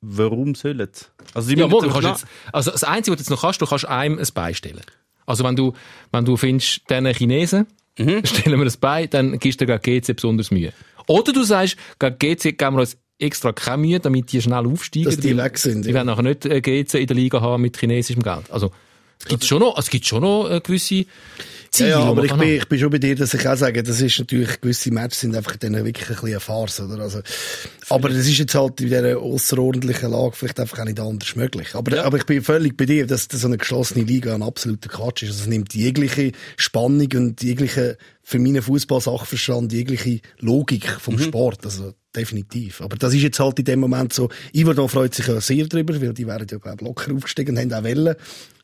Warum 0.00 0.54
sollen 0.54 0.88
sie? 0.92 1.04
Also, 1.34 1.52
Ja, 1.52 1.66
morgen 1.68 1.90
kannst 1.90 2.04
du 2.04 2.08
jetzt, 2.08 2.26
also 2.52 2.70
das 2.70 2.84
Einzige, 2.84 3.12
was 3.16 3.18
du 3.18 3.22
jetzt 3.22 3.30
noch 3.30 3.40
kannst, 3.42 3.60
du 3.60 3.66
kannst 3.66 3.84
einem 3.86 4.18
ein 4.18 4.26
Bein 4.34 4.54
stellen. 4.54 4.82
Also 5.26 5.44
wenn 5.44 5.56
du, 5.56 5.74
wenn 6.12 6.24
du 6.24 6.36
findest, 6.36 6.82
diesen 6.90 7.06
Chinesen, 7.14 7.66
Mhm. 8.00 8.20
stellen 8.24 8.60
wir 8.60 8.66
ein 8.66 8.72
Bein, 8.80 9.10
dann 9.10 9.38
gibst 9.40 9.60
du 9.60 9.66
gegen 9.66 9.80
GC 10.00 10.14
besonders 10.14 10.52
Mühe. 10.52 10.72
Oder 11.08 11.32
du 11.32 11.42
sagst, 11.42 11.76
gegen 11.98 12.16
GC 12.16 12.56
geben 12.56 12.76
wir 12.76 12.80
uns 12.82 12.96
extra 13.18 13.76
Mühe, 13.76 14.00
damit 14.00 14.32
die 14.32 14.40
schnell 14.42 14.66
aufsteigen. 14.66 15.06
Dass 15.06 15.16
die 15.18 15.36
weg 15.36 15.58
sind, 15.58 15.84
Die 15.84 15.88
ja. 15.90 15.94
werden 15.94 16.06
nachher 16.06 16.22
nicht 16.22 16.44
äh, 16.46 16.60
GC 16.60 16.94
in 16.94 17.06
der 17.06 17.16
Liga 17.16 17.40
haben 17.40 17.62
mit 17.62 17.76
chinesischem 17.78 18.22
Geld. 18.22 18.50
Also, 18.50 18.70
es 19.20 19.26
gibt 19.26 19.44
schon 19.44 19.58
noch, 19.60 19.76
es 19.76 19.90
gibt 19.90 20.06
schon 20.06 20.22
noch 20.22 20.48
äh, 20.48 20.60
gewisse 20.60 20.94
Ja, 20.94 21.04
Ziele. 21.72 21.88
ja, 21.90 22.02
die 22.02 22.06
aber 22.08 22.24
ich 22.24 22.30
bin, 22.30 22.40
haben. 22.40 22.48
ich 22.48 22.68
bin 22.68 22.78
schon 22.78 22.90
bei 22.90 22.98
dir, 22.98 23.16
dass 23.16 23.34
ich 23.34 23.48
auch 23.48 23.56
sage, 23.56 23.82
das 23.82 24.00
ist 24.00 24.16
natürlich, 24.20 24.60
gewisse 24.60 24.92
Matches 24.92 25.20
sind 25.20 25.34
einfach 25.34 25.56
dann 25.56 25.72
wirklich 25.74 26.08
ein 26.08 26.14
bisschen 26.14 26.28
eine 26.28 26.38
Farce, 26.40 26.80
oder? 26.80 27.00
Also, 27.02 27.20
aber 27.88 28.10
das 28.10 28.18
ist 28.28 28.38
jetzt 28.38 28.54
halt 28.54 28.80
in 28.80 28.86
dieser 28.86 29.18
außerordentlichen 29.18 30.12
Lage 30.12 30.36
vielleicht 30.36 30.60
einfach 30.60 30.78
auch 30.78 30.84
nicht 30.84 31.00
anders 31.00 31.34
möglich. 31.34 31.74
Aber, 31.74 32.04
aber 32.04 32.16
ich 32.16 32.26
bin 32.26 32.42
völlig 32.42 32.76
bei 32.76 32.86
dir, 32.86 33.08
dass, 33.08 33.26
dass 33.26 33.40
so 33.40 33.48
eine 33.48 33.58
geschlossene 33.58 34.04
Liga 34.04 34.32
ein 34.36 34.42
absoluter 34.44 34.88
Quatsch 34.88 35.24
ist. 35.24 35.30
Also, 35.30 35.42
es 35.42 35.46
nimmt 35.48 35.74
jegliche 35.74 36.30
Spannung 36.56 37.08
und 37.14 37.42
jegliche, 37.42 37.98
für 38.22 38.38
meinen 38.38 38.62
Fußball-Sachverstand, 38.62 39.72
jegliche 39.72 40.20
Logik 40.38 40.88
vom 41.00 41.16
Mhm. 41.16 41.20
Sport. 41.22 41.64
Also, 41.64 41.92
definitiv. 42.18 42.80
Aber 42.82 42.96
das 42.96 43.14
ist 43.14 43.22
jetzt 43.22 43.40
halt 43.40 43.58
in 43.58 43.64
dem 43.64 43.80
Moment 43.80 44.12
so. 44.12 44.28
Iverdon 44.52 44.88
freut 44.88 45.14
sich 45.14 45.26
ja 45.26 45.40
sehr 45.40 45.66
drüber, 45.66 46.00
weil 46.00 46.12
die 46.12 46.26
wären 46.26 46.46
ja, 46.50 46.58
glaube 46.58 46.84
locker 46.84 47.14
aufgestiegen 47.14 47.56
und 47.56 47.62
haben 47.62 47.72
auch 47.72 47.84
Wellen. 47.84 48.14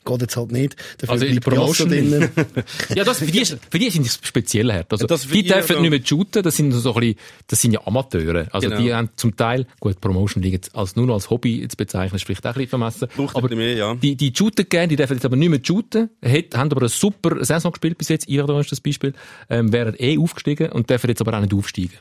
Geht 0.07 0.21
jetzt 0.21 0.37
halt 0.37 0.53
nicht. 0.53 0.77
Dafür 0.99 1.13
Also 1.15 1.25
in 1.25 1.33
der 1.33 1.41
Promotion 1.41 1.89
drinnen. 1.89 2.29
Ja, 2.95 3.05
das, 3.05 3.21
für 3.21 3.25
die, 3.33 3.41
ist- 3.41 3.57
für 3.71 3.79
die 3.79 3.89
sind 3.89 4.05
es 4.07 4.21
speziell 4.23 4.71
hart. 4.71 4.93
Also, 4.93 5.07
Das 5.07 5.25
für 5.25 5.33
die 5.33 5.45
die 5.45 5.49
dürfen 5.49 5.77
ja- 5.77 5.81
nicht 5.81 5.91
mehr 5.93 6.01
shooten, 6.05 6.43
das 6.43 6.57
sind 6.57 6.73
so 6.73 6.93
ein 6.93 7.01
bisschen, 7.01 7.17
das 7.47 7.63
sind 7.63 7.73
ja 7.73 7.87
Amateure. 7.87 8.47
Also, 8.53 8.69
Genau. 8.69 8.83
die 8.83 8.93
haben 8.93 9.09
zum 9.17 9.35
Teil, 9.35 9.67
gut, 9.81 9.99
Promotion 10.03 10.43
liegt 10.43 10.75
als, 10.75 10.95
nur 10.95 11.07
noch 11.07 11.15
als 11.15 11.31
Hobby 11.31 11.67
zu 11.69 11.79
bezeichnen, 11.79 12.19
spricht 12.19 12.45
auch 12.45 12.51
ein 12.51 12.55
bisschen 12.57 12.69
vermessen. 12.69 13.09
Braucht 13.17 13.35
aber 13.35 13.57
mehr, 13.57 13.77
ja. 13.77 13.95
die, 13.95 14.15
die 14.15 14.31
shooten 14.37 14.69
gerne, 14.69 14.89
die 14.89 14.97
dürfen 14.97 15.15
jetzt 15.15 15.25
aber 15.25 15.37
nicht 15.37 15.49
mehr 15.49 15.61
shooten, 15.63 16.11
hat, 16.23 16.55
haben 16.55 16.71
aber 16.71 16.83
eine 16.83 16.91
super 16.91 17.43
Saison 17.43 17.73
gespielt 17.73 17.97
bis 17.97 18.11
jetzt, 18.11 18.29
Iverdon 18.29 18.61
ist 18.61 18.73
das 18.73 18.83
Beispiel, 18.83 19.15
ähm, 19.49 19.73
wären 19.73 19.95
eh 19.99 20.19
aufgestiegen 20.19 20.71
und 20.71 20.91
dürfen 20.91 21.09
jetzt 21.09 21.23
aber 21.23 21.35
auch 21.35 21.41
nicht 21.41 21.55
aufsteigen. 21.55 21.95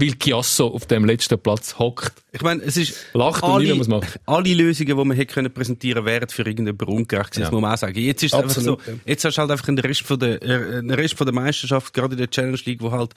Weil 0.00 0.14
Chiasso 0.18 0.66
auf 0.68 0.86
dem 0.86 1.04
letzten 1.04 1.38
Platz 1.38 1.78
hockt. 1.78 2.12
Ich 2.32 2.42
meine, 2.42 2.62
es 2.62 2.76
ist 2.76 2.94
Lacht 3.12 3.42
und 3.42 3.60
niemand 3.62 3.78
muss 3.78 3.88
machen. 3.88 4.20
alle 4.26 4.54
Lösungen, 4.54 4.96
die 4.96 5.04
man 5.04 5.16
hätte 5.16 5.34
können 5.34 5.52
präsentieren, 5.52 6.04
wären 6.04 6.28
für 6.28 6.42
irgendjemanden 6.42 6.88
ungerecht 6.88 7.32
gewesen. 7.32 7.42
Das 7.42 7.48
Ja. 7.48 7.52
muss 7.52 7.60
man 7.62 7.72
auch 7.74 7.78
sagen. 7.78 7.98
Jetzt 7.98 8.22
ist 8.22 8.32
es 8.32 8.38
einfach 8.40 8.60
so, 8.60 8.78
jetzt 9.04 9.24
hast 9.24 9.36
du 9.36 9.40
halt 9.40 9.50
einfach 9.50 9.68
einen 9.68 9.78
Rest 9.78 10.02
von 10.02 10.18
der, 10.18 10.40
äh, 10.42 10.78
Rest 10.94 11.14
von 11.14 11.26
der 11.26 11.34
Meisterschaft, 11.34 11.92
gerade 11.92 12.12
in 12.14 12.18
der 12.18 12.30
Challenge 12.30 12.58
League, 12.64 12.80
wo 12.82 12.90
halt 12.92 13.12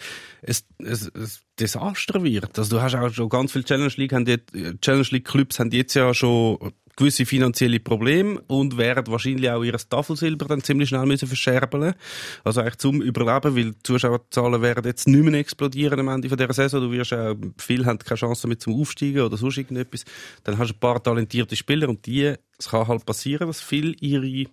ein, 0.45 0.55
ein, 0.79 0.88
ein 1.15 1.31
Desaster 1.59 2.23
wird. 2.23 2.57
Also 2.57 2.75
du 2.77 2.81
hast 2.81 2.95
auch 2.95 3.09
schon 3.13 3.29
ganz 3.29 3.51
viele 3.51 3.63
Challenge 3.63 3.93
League, 3.97 4.13
haben 4.13 4.25
jetzt, 4.25 4.53
äh, 4.55 4.73
Challenge 4.81 5.07
League 5.11 5.25
Clubs 5.25 5.59
haben 5.59 5.71
jetzt 5.71 5.93
ja 5.93 6.13
schon 6.13 6.57
gewisse 6.95 7.25
finanzielle 7.25 7.79
Probleme 7.79 8.41
und 8.47 8.77
werden 8.77 9.07
wahrscheinlich 9.07 9.49
auch 9.49 9.63
ihr 9.63 9.77
Tafelsilber 9.77 10.45
dann 10.45 10.61
ziemlich 10.61 10.89
schnell 10.89 11.05
müssen 11.05 11.27
verscherbeln. 11.27 11.93
Also 12.43 12.61
eigentlich 12.61 12.77
zum 12.77 13.01
Überleben, 13.01 13.55
weil 13.55 13.71
die 13.71 13.83
Zuschauerzahlen 13.83 14.61
werden 14.61 14.85
jetzt 14.85 15.07
nicht 15.07 15.23
mehr 15.23 15.39
explodieren 15.39 15.99
am 15.99 16.09
Ende 16.09 16.27
dieser 16.27 16.53
Saison. 16.53 16.81
Du 16.81 16.91
wirst 16.91 17.13
auch, 17.13 17.35
viele 17.57 17.85
haben 17.85 17.99
keine 17.99 18.17
Chance 18.17 18.47
mit 18.47 18.61
zum 18.61 18.79
Aufsteigen 18.79 19.21
oder 19.21 19.37
sonst 19.37 19.57
irgendetwas. 19.57 20.05
Dann 20.43 20.57
hast 20.57 20.69
du 20.69 20.75
ein 20.75 20.79
paar 20.79 21.01
talentierte 21.01 21.55
Spieler 21.55 21.89
und 21.89 22.05
die, 22.05 22.35
es 22.57 22.69
kann 22.69 22.87
halt 22.87 23.05
passieren, 23.05 23.47
dass 23.47 23.61
viele 23.61 23.93
ihre 23.99 24.49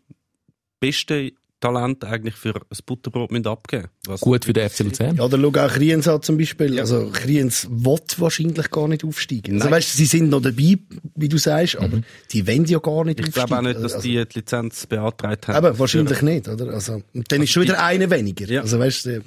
besten 0.80 1.32
Talente 1.60 2.06
eigentlich 2.08 2.34
für 2.34 2.54
ein 2.54 2.78
Butterbrot 2.86 3.30
müssen 3.30 3.46
abgeben 3.46 3.88
Was 4.06 4.20
Gut 4.20 4.44
für 4.44 4.52
den 4.52 4.68
FC 4.68 4.80
Luzern. 4.80 5.16
Ja, 5.16 5.24
oder 5.24 5.38
schau 5.38 5.48
auch 5.48 5.72
Kriens 5.72 6.08
an 6.08 6.22
zum 6.22 6.38
Beispiel. 6.38 6.80
Also 6.80 7.10
Kriens 7.12 7.68
will 7.70 7.98
wahrscheinlich 8.16 8.70
gar 8.70 8.88
nicht 8.88 9.04
aufsteigen. 9.04 9.60
Also 9.60 9.70
weißt, 9.70 9.96
sie 9.96 10.06
sind 10.06 10.30
noch 10.30 10.40
dabei, 10.40 10.78
wie 11.16 11.28
du 11.28 11.36
sagst, 11.38 11.76
aber 11.76 12.00
die 12.32 12.46
wollen 12.46 12.64
ja 12.64 12.78
gar 12.78 13.04
nicht 13.04 13.20
Ich 13.20 13.26
aufsteigen. 13.26 13.46
glaube 13.48 13.58
auch 13.58 13.62
nicht, 13.62 13.84
dass 13.84 13.94
also, 13.94 14.08
die 14.08 14.24
die 14.26 14.38
Lizenz 14.38 14.86
beantragt 14.86 15.48
haben. 15.48 15.66
Eben, 15.66 15.78
wahrscheinlich 15.78 16.22
nicht, 16.22 16.48
oder? 16.48 16.68
Also, 16.72 17.02
und 17.14 17.30
dann 17.30 17.42
ist 17.42 17.50
schon 17.50 17.62
wieder 17.62 17.82
einer 17.84 18.10
weniger. 18.10 18.46
Ja. 18.46 18.62
Also 18.62 18.78
weißt 18.78 19.06
du, 19.06 19.22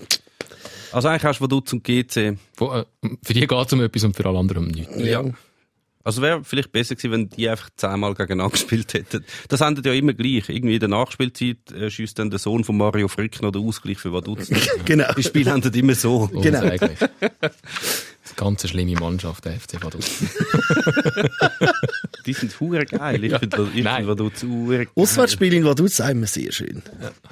Also 0.92 1.08
eigentlich 1.08 1.24
hast 1.24 1.40
du 1.40 1.44
Vaduz 1.44 1.72
und 1.74 1.84
GC. 1.84 2.38
Wo, 2.58 2.72
äh, 2.74 2.86
für 3.24 3.34
die 3.34 3.48
geht 3.48 3.68
es 3.68 3.74
um 3.74 3.82
etwas 3.82 4.04
und 4.04 4.16
für 4.16 4.26
alle 4.26 4.40
anderen 4.40 4.66
um 4.66 4.72
nichts. 4.72 4.94
Ja. 4.98 5.24
Also 6.04 6.22
wäre 6.22 6.44
vielleicht 6.44 6.72
besser 6.72 6.96
gewesen, 6.96 7.12
wenn 7.12 7.30
die 7.30 7.48
einfach 7.48 7.70
zehnmal 7.78 8.14
gegeneinander 8.14 8.52
gespielt 8.52 8.94
hätten. 8.94 9.24
Das 9.48 9.62
endet 9.62 9.86
ja 9.86 9.94
immer 9.94 10.14
gleich. 10.14 10.50
Irgendwie 10.50 10.76
in 10.76 10.80
der 10.80 10.90
Nachspielzeit 10.90 11.72
äh, 11.72 11.90
schießt 11.90 12.20
dann 12.20 12.30
der 12.30 12.40
Sohn 12.40 12.64
von 12.64 12.78
Mario 12.78 13.08
Frick 13.08 13.42
noch 13.42 13.52
den 13.52 13.66
Ausgleich 13.66 14.00
für 14.00 14.12
Vaduz. 14.12 14.50
genau. 14.86 15.12
Die 15.14 15.24
Spiele 15.24 15.52
enden 15.52 15.74
immer 15.74 15.96
so. 15.96 16.28
Genau. 16.28 16.62
Unsäglich. 16.62 17.00
Das 18.24 18.36
ganze 18.38 18.68
schlimme 18.68 19.00
Mannschaft, 19.00 19.46
der 19.46 19.60
FC 19.60 19.84
Vaduz. 19.84 20.06
Die 22.26 22.34
sind 22.34 22.58
hure 22.60 22.86
geil. 22.86 23.24
Ich 23.24 23.38
finde 23.38 23.68
find 23.68 23.86
Vaduz 23.86 24.44
hure 24.44 24.86
geil. 24.86 24.88
Auswärtsspiel 24.96 25.54
in 25.54 25.66
Vaduz 25.66 25.98
sagen 25.98 26.22
wir 26.22 26.28
sehr 26.28 26.52
schön. 26.52 26.82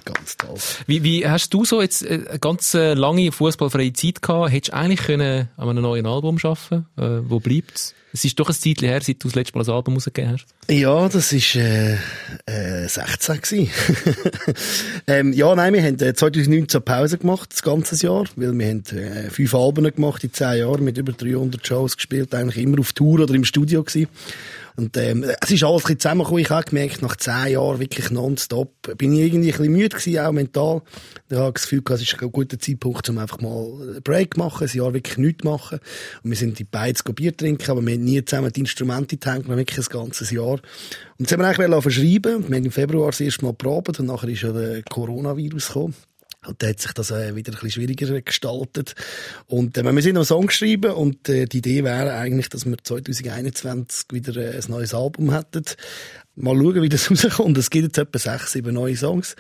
Ganz 0.04 0.38
toll. 0.38 0.58
Wie, 0.88 1.04
wie 1.04 1.26
hast 1.28 1.54
du 1.54 1.64
so 1.64 1.82
jetzt 1.82 2.04
äh, 2.04 2.26
eine 2.30 2.40
ganz 2.40 2.74
äh, 2.74 2.94
lange 2.94 3.32
fußballfreie 3.32 3.94
Zeit 3.94 4.22
gehabt? 4.22 4.52
Hättest 4.52 4.74
du 4.74 4.78
eigentlich 4.78 5.02
können 5.02 5.50
an 5.56 5.70
einem 5.70 5.82
neuen 5.82 6.06
Album 6.06 6.38
arbeiten 6.44 6.86
äh, 6.98 7.30
Wo 7.30 7.40
bleibt's? 7.40 7.94
Es 7.94 8.01
ist 8.14 8.40
doch 8.40 8.50
ein 8.50 8.56
Zeitchen 8.56 8.88
her, 8.88 9.02
seit 9.02 9.24
du 9.24 9.28
das 9.28 9.36
letzte 9.36 9.58
Mal 9.58 9.64
ein 9.64 9.72
Album 9.72 9.94
rausgegeben 9.96 10.34
hast. 10.34 10.46
Ja, 10.70 11.08
das 11.08 11.32
ist 11.32 11.56
äh, 11.56 11.94
äh, 12.46 12.88
16 12.88 13.42
gsi. 13.42 13.70
ähm, 15.08 15.34
ja, 15.34 15.56
nein, 15.56 15.74
wir 15.74 15.84
haben 15.84 16.00
äh, 16.00 16.14
2019 16.14 16.82
Pause 16.82 17.18
gemacht, 17.18 17.52
das 17.54 17.62
ganze 17.62 17.96
Jahr, 18.06 18.26
weil 18.36 18.58
wir 18.58 18.68
haben 18.68 18.84
äh, 18.92 19.30
fünf 19.30 19.56
Alben 19.56 19.84
gemacht 19.84 20.24
in 20.24 20.34
zehn 20.34 20.60
Jahren 20.60 20.84
mit 20.84 20.98
über 20.98 21.14
300 21.14 21.66
Shows 21.66 21.96
gespielt, 21.96 22.36
eigentlich 22.36 22.64
immer 22.64 22.80
auf 22.80 22.94
Tour 22.94 23.22
oder 23.22 23.34
im 23.34 23.46
Studio 23.46 23.84
gsi. 23.84 24.08
Und 24.76 24.96
ähm, 24.98 25.26
es 25.42 25.52
ist 25.52 25.64
alles 25.64 25.84
ein 25.84 25.84
bisschen 25.84 26.00
zusammengekommen. 26.00 26.42
Ich 26.44 26.50
habe 26.50 26.64
gemerkt, 26.64 27.02
nach 27.02 27.16
zehn 27.16 27.54
Jahren 27.54 27.80
wirklich 27.80 28.10
nonstop 28.10 28.98
bin 28.98 29.14
ich 29.14 29.20
irgendwie 29.20 29.52
ein 29.52 29.58
bisschen 29.58 29.74
müde 29.74 29.98
gewesen, 29.98 30.20
auch 30.20 30.32
mental. 30.32 30.82
Da 31.30 31.38
habe 31.38 31.50
ich 31.50 31.54
das 31.54 31.64
Gefühl, 31.64 31.84
es 31.90 32.02
ist 32.02 32.22
ein 32.22 32.32
guter 32.32 32.60
Zeitpunkt, 32.60 33.10
um 33.10 33.18
einfach 33.18 33.42
mal 33.42 33.66
einen 33.82 34.04
Break 34.04 34.36
zu 34.36 34.40
machen, 34.40 34.68
ein 34.68 34.78
Jahr 34.78 34.94
wirklich 34.94 35.18
nichts 35.18 35.42
zu 35.42 35.48
machen. 35.48 35.80
Und 36.24 36.30
wir 36.30 36.38
sind 36.38 36.60
in 36.60 36.68
Beiz 36.70 37.04
Bier 37.04 37.36
trinken, 37.36 37.70
aber 37.70 37.86
wir 37.86 37.94
haben 37.94 38.04
nie 38.04 38.24
zusammen 38.24 38.52
die 38.52 38.62
Instrumente 38.62 39.16
in 39.16 39.20
die 39.20 39.30
Hand 39.30 39.44
genommen, 39.44 39.60
wirklich 39.60 39.80
ein 39.80 39.92
ganzes 39.92 40.32
Jahr. 40.32 40.54
Und 40.54 40.62
jetzt 41.20 41.32
haben 41.32 41.42
wir 41.42 41.48
eigentlich 41.48 41.84
verschreiben. 41.84 42.48
Wir 42.48 42.58
haben 42.58 42.66
im 42.66 42.72
Februar 42.72 43.12
das 43.12 43.20
erste 43.20 43.46
Mal 43.46 43.54
probiert 43.54 44.00
und 44.00 44.06
nachher 44.08 44.30
ist 44.30 44.42
ja 44.42 44.52
der 44.52 44.84
Coronavirus 44.84 45.68
gekommen. 45.68 45.96
Und 46.46 46.64
da 46.64 46.70
hat 46.70 46.80
sich 46.80 46.92
das 46.94 47.12
äh, 47.12 47.36
wieder 47.36 47.52
ein 47.52 47.54
bisschen 47.54 47.72
schwieriger 47.72 48.20
gestaltet. 48.20 48.96
Und 49.46 49.78
äh, 49.78 49.84
wir 49.84 50.02
sind 50.02 50.14
noch 50.14 50.22
einen 50.22 50.26
Song 50.26 50.48
geschrieben 50.48 50.92
und 50.94 51.30
äh, 51.30 51.46
die 51.46 51.60
Idee 51.60 51.84
wäre 51.84 52.14
eigentlich, 52.14 52.50
dass 52.50 52.66
wir 52.66 52.78
2021 52.82 54.08
wieder 54.12 54.36
äh, 54.38 54.58
ein 54.58 54.64
neues 54.68 54.96
Album 54.96 55.32
hätten. 55.32 55.66
Mal 56.36 56.56
schauen, 56.56 56.82
wie 56.82 56.90
das 56.90 57.12
rauskommt. 57.26 57.60
Es 57.60 57.70
gibt 57.70 57.84
jetzt 57.84 58.00
etwa 58.00 58.18
sechs, 58.18 58.54
sieben 58.54 58.74
neue 58.74 58.98
Songs. 58.98 59.36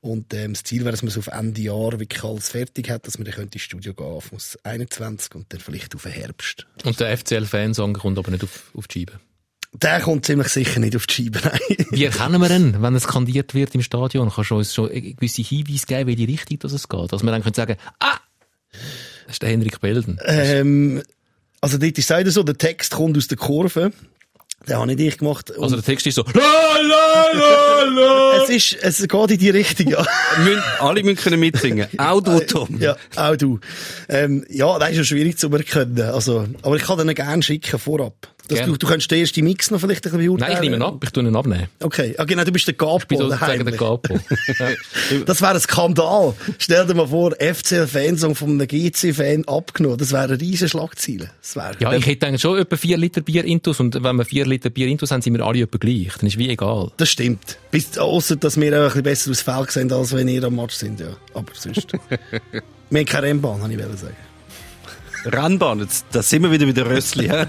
Und 0.00 0.32
ähm, 0.32 0.52
das 0.52 0.62
Ziel 0.62 0.82
wäre, 0.82 0.92
dass 0.92 1.02
man 1.02 1.08
es 1.08 1.18
auf 1.18 1.26
Ende 1.26 1.60
Jahr 1.60 1.98
wirklich 1.98 2.22
alles 2.22 2.50
fertig 2.50 2.88
hat, 2.88 3.04
dass 3.08 3.18
man 3.18 3.24
dann 3.24 3.34
könnte 3.34 3.56
ins 3.56 3.62
Studio 3.62 3.92
gehen 3.92 4.06
auf 4.06 4.30
21 4.62 5.34
und 5.34 5.52
dann 5.52 5.58
vielleicht 5.58 5.96
auf 5.96 6.04
den 6.04 6.12
Herbst. 6.12 6.66
Und 6.84 7.00
der 7.00 7.18
FCL-Fansong 7.18 7.94
kommt 7.94 8.16
aber 8.16 8.30
nicht 8.30 8.44
auf, 8.44 8.70
auf 8.74 8.86
die 8.86 9.00
Scheibe. 9.00 9.18
Der 9.82 10.00
kommt 10.00 10.24
ziemlich 10.24 10.48
sicher 10.48 10.78
nicht 10.80 10.94
auf 10.94 11.06
die 11.06 11.14
Scheibe. 11.14 11.40
Nein. 11.42 11.86
Wie 11.90 12.04
erkennen 12.04 12.40
wir 12.40 12.48
denn, 12.48 12.80
wenn 12.80 12.94
es 12.94 13.02
skandiert 13.04 13.54
wird 13.54 13.74
im 13.74 13.82
Stadion? 13.82 14.30
Kannst 14.30 14.50
du 14.50 14.56
uns 14.56 14.72
schon 14.74 14.88
gewisse 14.88 15.42
Hinweise 15.42 15.86
geben, 15.86 16.06
welche 16.08 16.28
Richtung 16.28 16.58
das 16.60 16.72
es 16.72 16.88
geht? 16.88 17.12
Dass 17.12 17.22
wir 17.22 17.30
dann 17.30 17.42
können 17.42 17.54
sagen, 17.54 17.76
ah, 17.98 18.18
das 19.26 19.34
ist 19.34 19.42
der 19.42 19.48
Henrik 19.50 19.80
Belden. 19.80 20.20
Ähm, 20.24 21.02
also 21.60 21.78
dort 21.78 21.98
ist 21.98 22.04
es 22.04 22.08
leider 22.08 22.30
so, 22.30 22.42
der 22.42 22.56
Text 22.56 22.92
kommt 22.92 23.16
aus 23.16 23.26
der 23.26 23.38
Kurve. 23.38 23.92
Den 24.68 24.76
habe 24.76 24.86
nicht 24.86 25.00
ich 25.00 25.18
gemacht. 25.18 25.50
Und 25.50 25.62
Also 25.62 25.76
der 25.76 25.84
Text 25.84 26.06
ist 26.06 26.14
so, 26.14 26.24
la, 26.32 26.40
la, 26.80 27.32
la, 27.34 27.84
la. 27.84 28.42
es 28.42 28.48
ist, 28.48 28.76
es 28.80 29.06
geht 29.06 29.30
in 29.30 29.38
die 29.38 29.50
Richtung, 29.50 29.88
ja. 29.88 30.06
Alle 30.80 31.02
müssen 31.02 31.16
können 31.16 31.40
mitsingen. 31.40 31.86
Auch 31.98 32.20
du, 32.22 32.38
Tom. 32.46 32.80
Ja, 32.80 32.96
auch 33.16 33.36
du. 33.36 33.60
Ähm, 34.08 34.46
ja, 34.48 34.78
das 34.78 34.90
ist 34.92 34.96
ja 34.96 35.04
schwierig 35.04 35.38
zu 35.38 35.50
erkennen. 35.50 36.00
Also, 36.00 36.46
aber 36.62 36.76
ich 36.76 36.82
kann 36.82 36.96
den 36.96 37.14
gerne 37.14 37.42
schicken 37.42 37.78
vorab. 37.78 38.33
Du, 38.48 38.76
du 38.76 38.86
kannst 38.86 39.10
den 39.10 39.20
ersten 39.20 39.42
Mix 39.42 39.70
noch 39.70 39.80
vielleicht 39.80 40.04
ein 40.06 40.12
bisschen 40.12 40.26
beurteilen. 40.26 40.52
Nein, 40.52 40.62
ich 40.62 40.70
nehme 40.70 40.76
ihn 40.76 40.82
ab, 40.82 41.02
ich 41.02 41.10
tue 41.10 41.22
ihn 41.22 41.34
abnehmen. 41.34 41.68
Okay, 41.80 42.14
ah, 42.18 42.24
genau, 42.24 42.44
du 42.44 42.52
bist 42.52 42.66
der 42.66 42.74
Capo. 42.74 42.98
Ich 42.98 43.06
bin 43.06 43.18
sozusagen 43.18 43.64
der. 43.64 43.76
Capo. 43.76 44.18
Das 45.26 45.40
wäre 45.40 45.54
ein 45.54 45.60
Skandal. 45.60 46.34
Stell 46.58 46.86
dir 46.86 46.94
mal 46.94 47.06
vor, 47.06 47.32
FCL-Fansong 47.38 48.34
von 48.34 48.50
einem 48.50 48.66
GC-Fan 48.66 49.44
abgenommen. 49.46 49.98
Das 49.98 50.12
wäre 50.12 50.24
eine 50.24 50.40
riesen 50.40 50.68
Schlagzeile. 50.68 51.30
Das 51.40 51.54
Ja, 51.80 51.92
ich 51.92 52.06
hätte 52.06 52.26
eigentlich 52.26 52.42
schon 52.42 52.58
etwa 52.58 52.76
4 52.76 52.96
Liter 52.98 53.20
Bier 53.20 53.44
intus 53.44 53.80
und 53.80 54.02
wenn 54.02 54.16
wir 54.16 54.24
4 54.24 54.46
Liter 54.46 54.70
Bier 54.70 54.88
intus 54.88 55.10
haben, 55.10 55.22
sind 55.22 55.34
wir 55.34 55.44
alle 55.44 55.60
etwa 55.60 55.78
gleich. 55.78 56.12
Dann 56.18 56.26
ist 56.26 56.38
wie 56.38 56.50
egal. 56.50 56.90
das 56.96 57.08
stimmt. 57.08 57.58
Bis, 57.70 57.96
ausser, 57.98 58.36
dass 58.36 58.60
wir 58.60 58.72
auch 58.72 58.94
ein 58.94 59.02
bisschen 59.02 59.02
besser 59.02 59.30
aus 59.30 59.40
Feld 59.40 59.70
sehen, 59.70 59.92
als 59.92 60.14
wenn 60.14 60.28
ihr 60.28 60.44
am 60.44 60.56
Match 60.56 60.74
sind, 60.74 61.00
ja. 61.00 61.16
Aber 61.32 61.52
sonst. 61.54 61.92
wir 62.90 63.00
haben 63.00 63.06
keine 63.06 63.26
Rennbahn, 63.26 63.62
habe 63.62 63.72
ich 63.72 63.78
sagen. 63.78 64.16
Rennbahn, 65.24 65.80
jetzt, 65.80 66.06
da 66.12 66.22
sind 66.22 66.42
wir 66.42 66.50
wieder 66.50 66.66
bei 66.66 66.72
der 66.72 66.86
Rössli. 66.86 67.28
hä? 67.28 67.46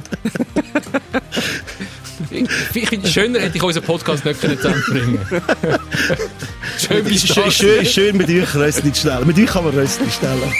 Ich, 2.73 2.89
finde, 2.89 3.07
schöner 3.07 3.39
hätte 3.39 3.57
ich 3.57 3.63
unseren 3.63 3.83
Podcast 3.83 4.25
nicht 4.25 4.39
können 4.41 4.57
zusammenbringen 4.57 5.19
Schön 6.77 7.05
Ist 7.05 7.29
du 7.29 7.33
schön, 7.33 7.51
schön, 7.51 7.85
schön 7.85 8.17
mit 8.17 8.29
euch 8.29 8.55
Röstli 8.55 8.93
stellen. 8.93 9.27
Mit 9.27 9.37
euch 9.37 9.47
kann 9.47 9.65
man 9.65 9.73
Röstli 9.73 10.09
stellen. 10.09 10.53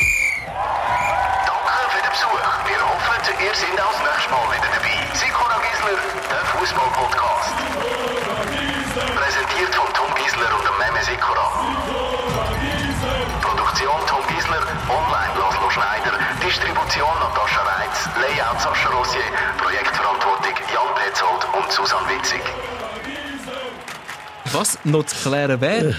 Was 24.58 24.80
noch 24.86 25.06
zu 25.06 25.18
klären 25.18 25.60
wäre, 25.60 25.96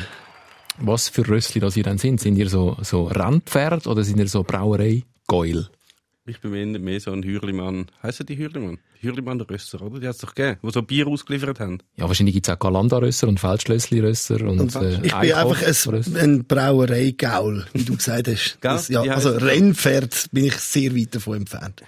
was 0.79 1.11
für 1.11 1.29
Rössli 1.29 1.61
das 1.61 1.77
ihr 1.77 1.83
dann 1.83 1.99
sind. 1.99 2.21
Sind 2.21 2.37
ihr 2.39 2.49
so, 2.49 2.75
so 2.81 3.05
Rennpferd 3.05 3.87
oder 3.87 4.03
sind 4.03 4.19
ihr 4.19 4.29
so 4.29 4.45
Brauerei-Geul? 4.45 5.69
Ich 6.25 6.41
bin 6.41 6.51
mehr, 6.53 6.81
mehr 6.81 6.99
so 6.99 7.13
ein 7.13 7.23
Hürlimann. 7.23 7.85
Heißt 8.03 8.27
die 8.27 8.39
Hürlimann? 8.39 8.79
Hürlimann 8.99 9.37
der 9.37 9.51
Rösser, 9.51 9.83
oder? 9.83 10.01
Die 10.01 10.09
hat 10.09 10.15
es 10.15 10.23
doch 10.23 10.35
gegeben, 10.35 10.59
die 10.63 10.71
so 10.71 10.81
Bier 10.81 11.07
ausgeliefert 11.07 11.61
haben. 11.61 11.81
Ja, 11.97 12.09
wahrscheinlich 12.09 12.35
gibt's 12.35 12.49
auch 12.49 12.59
Galanda-Rösser 12.59 13.29
und 13.29 13.39
Feldschlössli-Rösser 13.39 14.41
und, 14.41 14.59
Und 14.59 14.75
äh, 14.77 15.01
ich 15.03 15.15
bin 15.15 15.33
einfach 15.35 15.63
ein, 15.63 16.17
ein 16.17 16.45
Brauerei-Gaul, 16.47 17.67
wie 17.75 17.85
du 17.85 17.95
gesagt 17.95 18.27
hast. 18.27 18.57
Das, 18.63 18.89
ja, 18.89 19.03
also 19.03 19.33
Rennpferd 19.33 20.29
bin 20.33 20.47
ich 20.47 20.55
sehr 20.55 20.97
weit 20.97 21.15
davon 21.15 21.37
entfernt. 21.37 21.83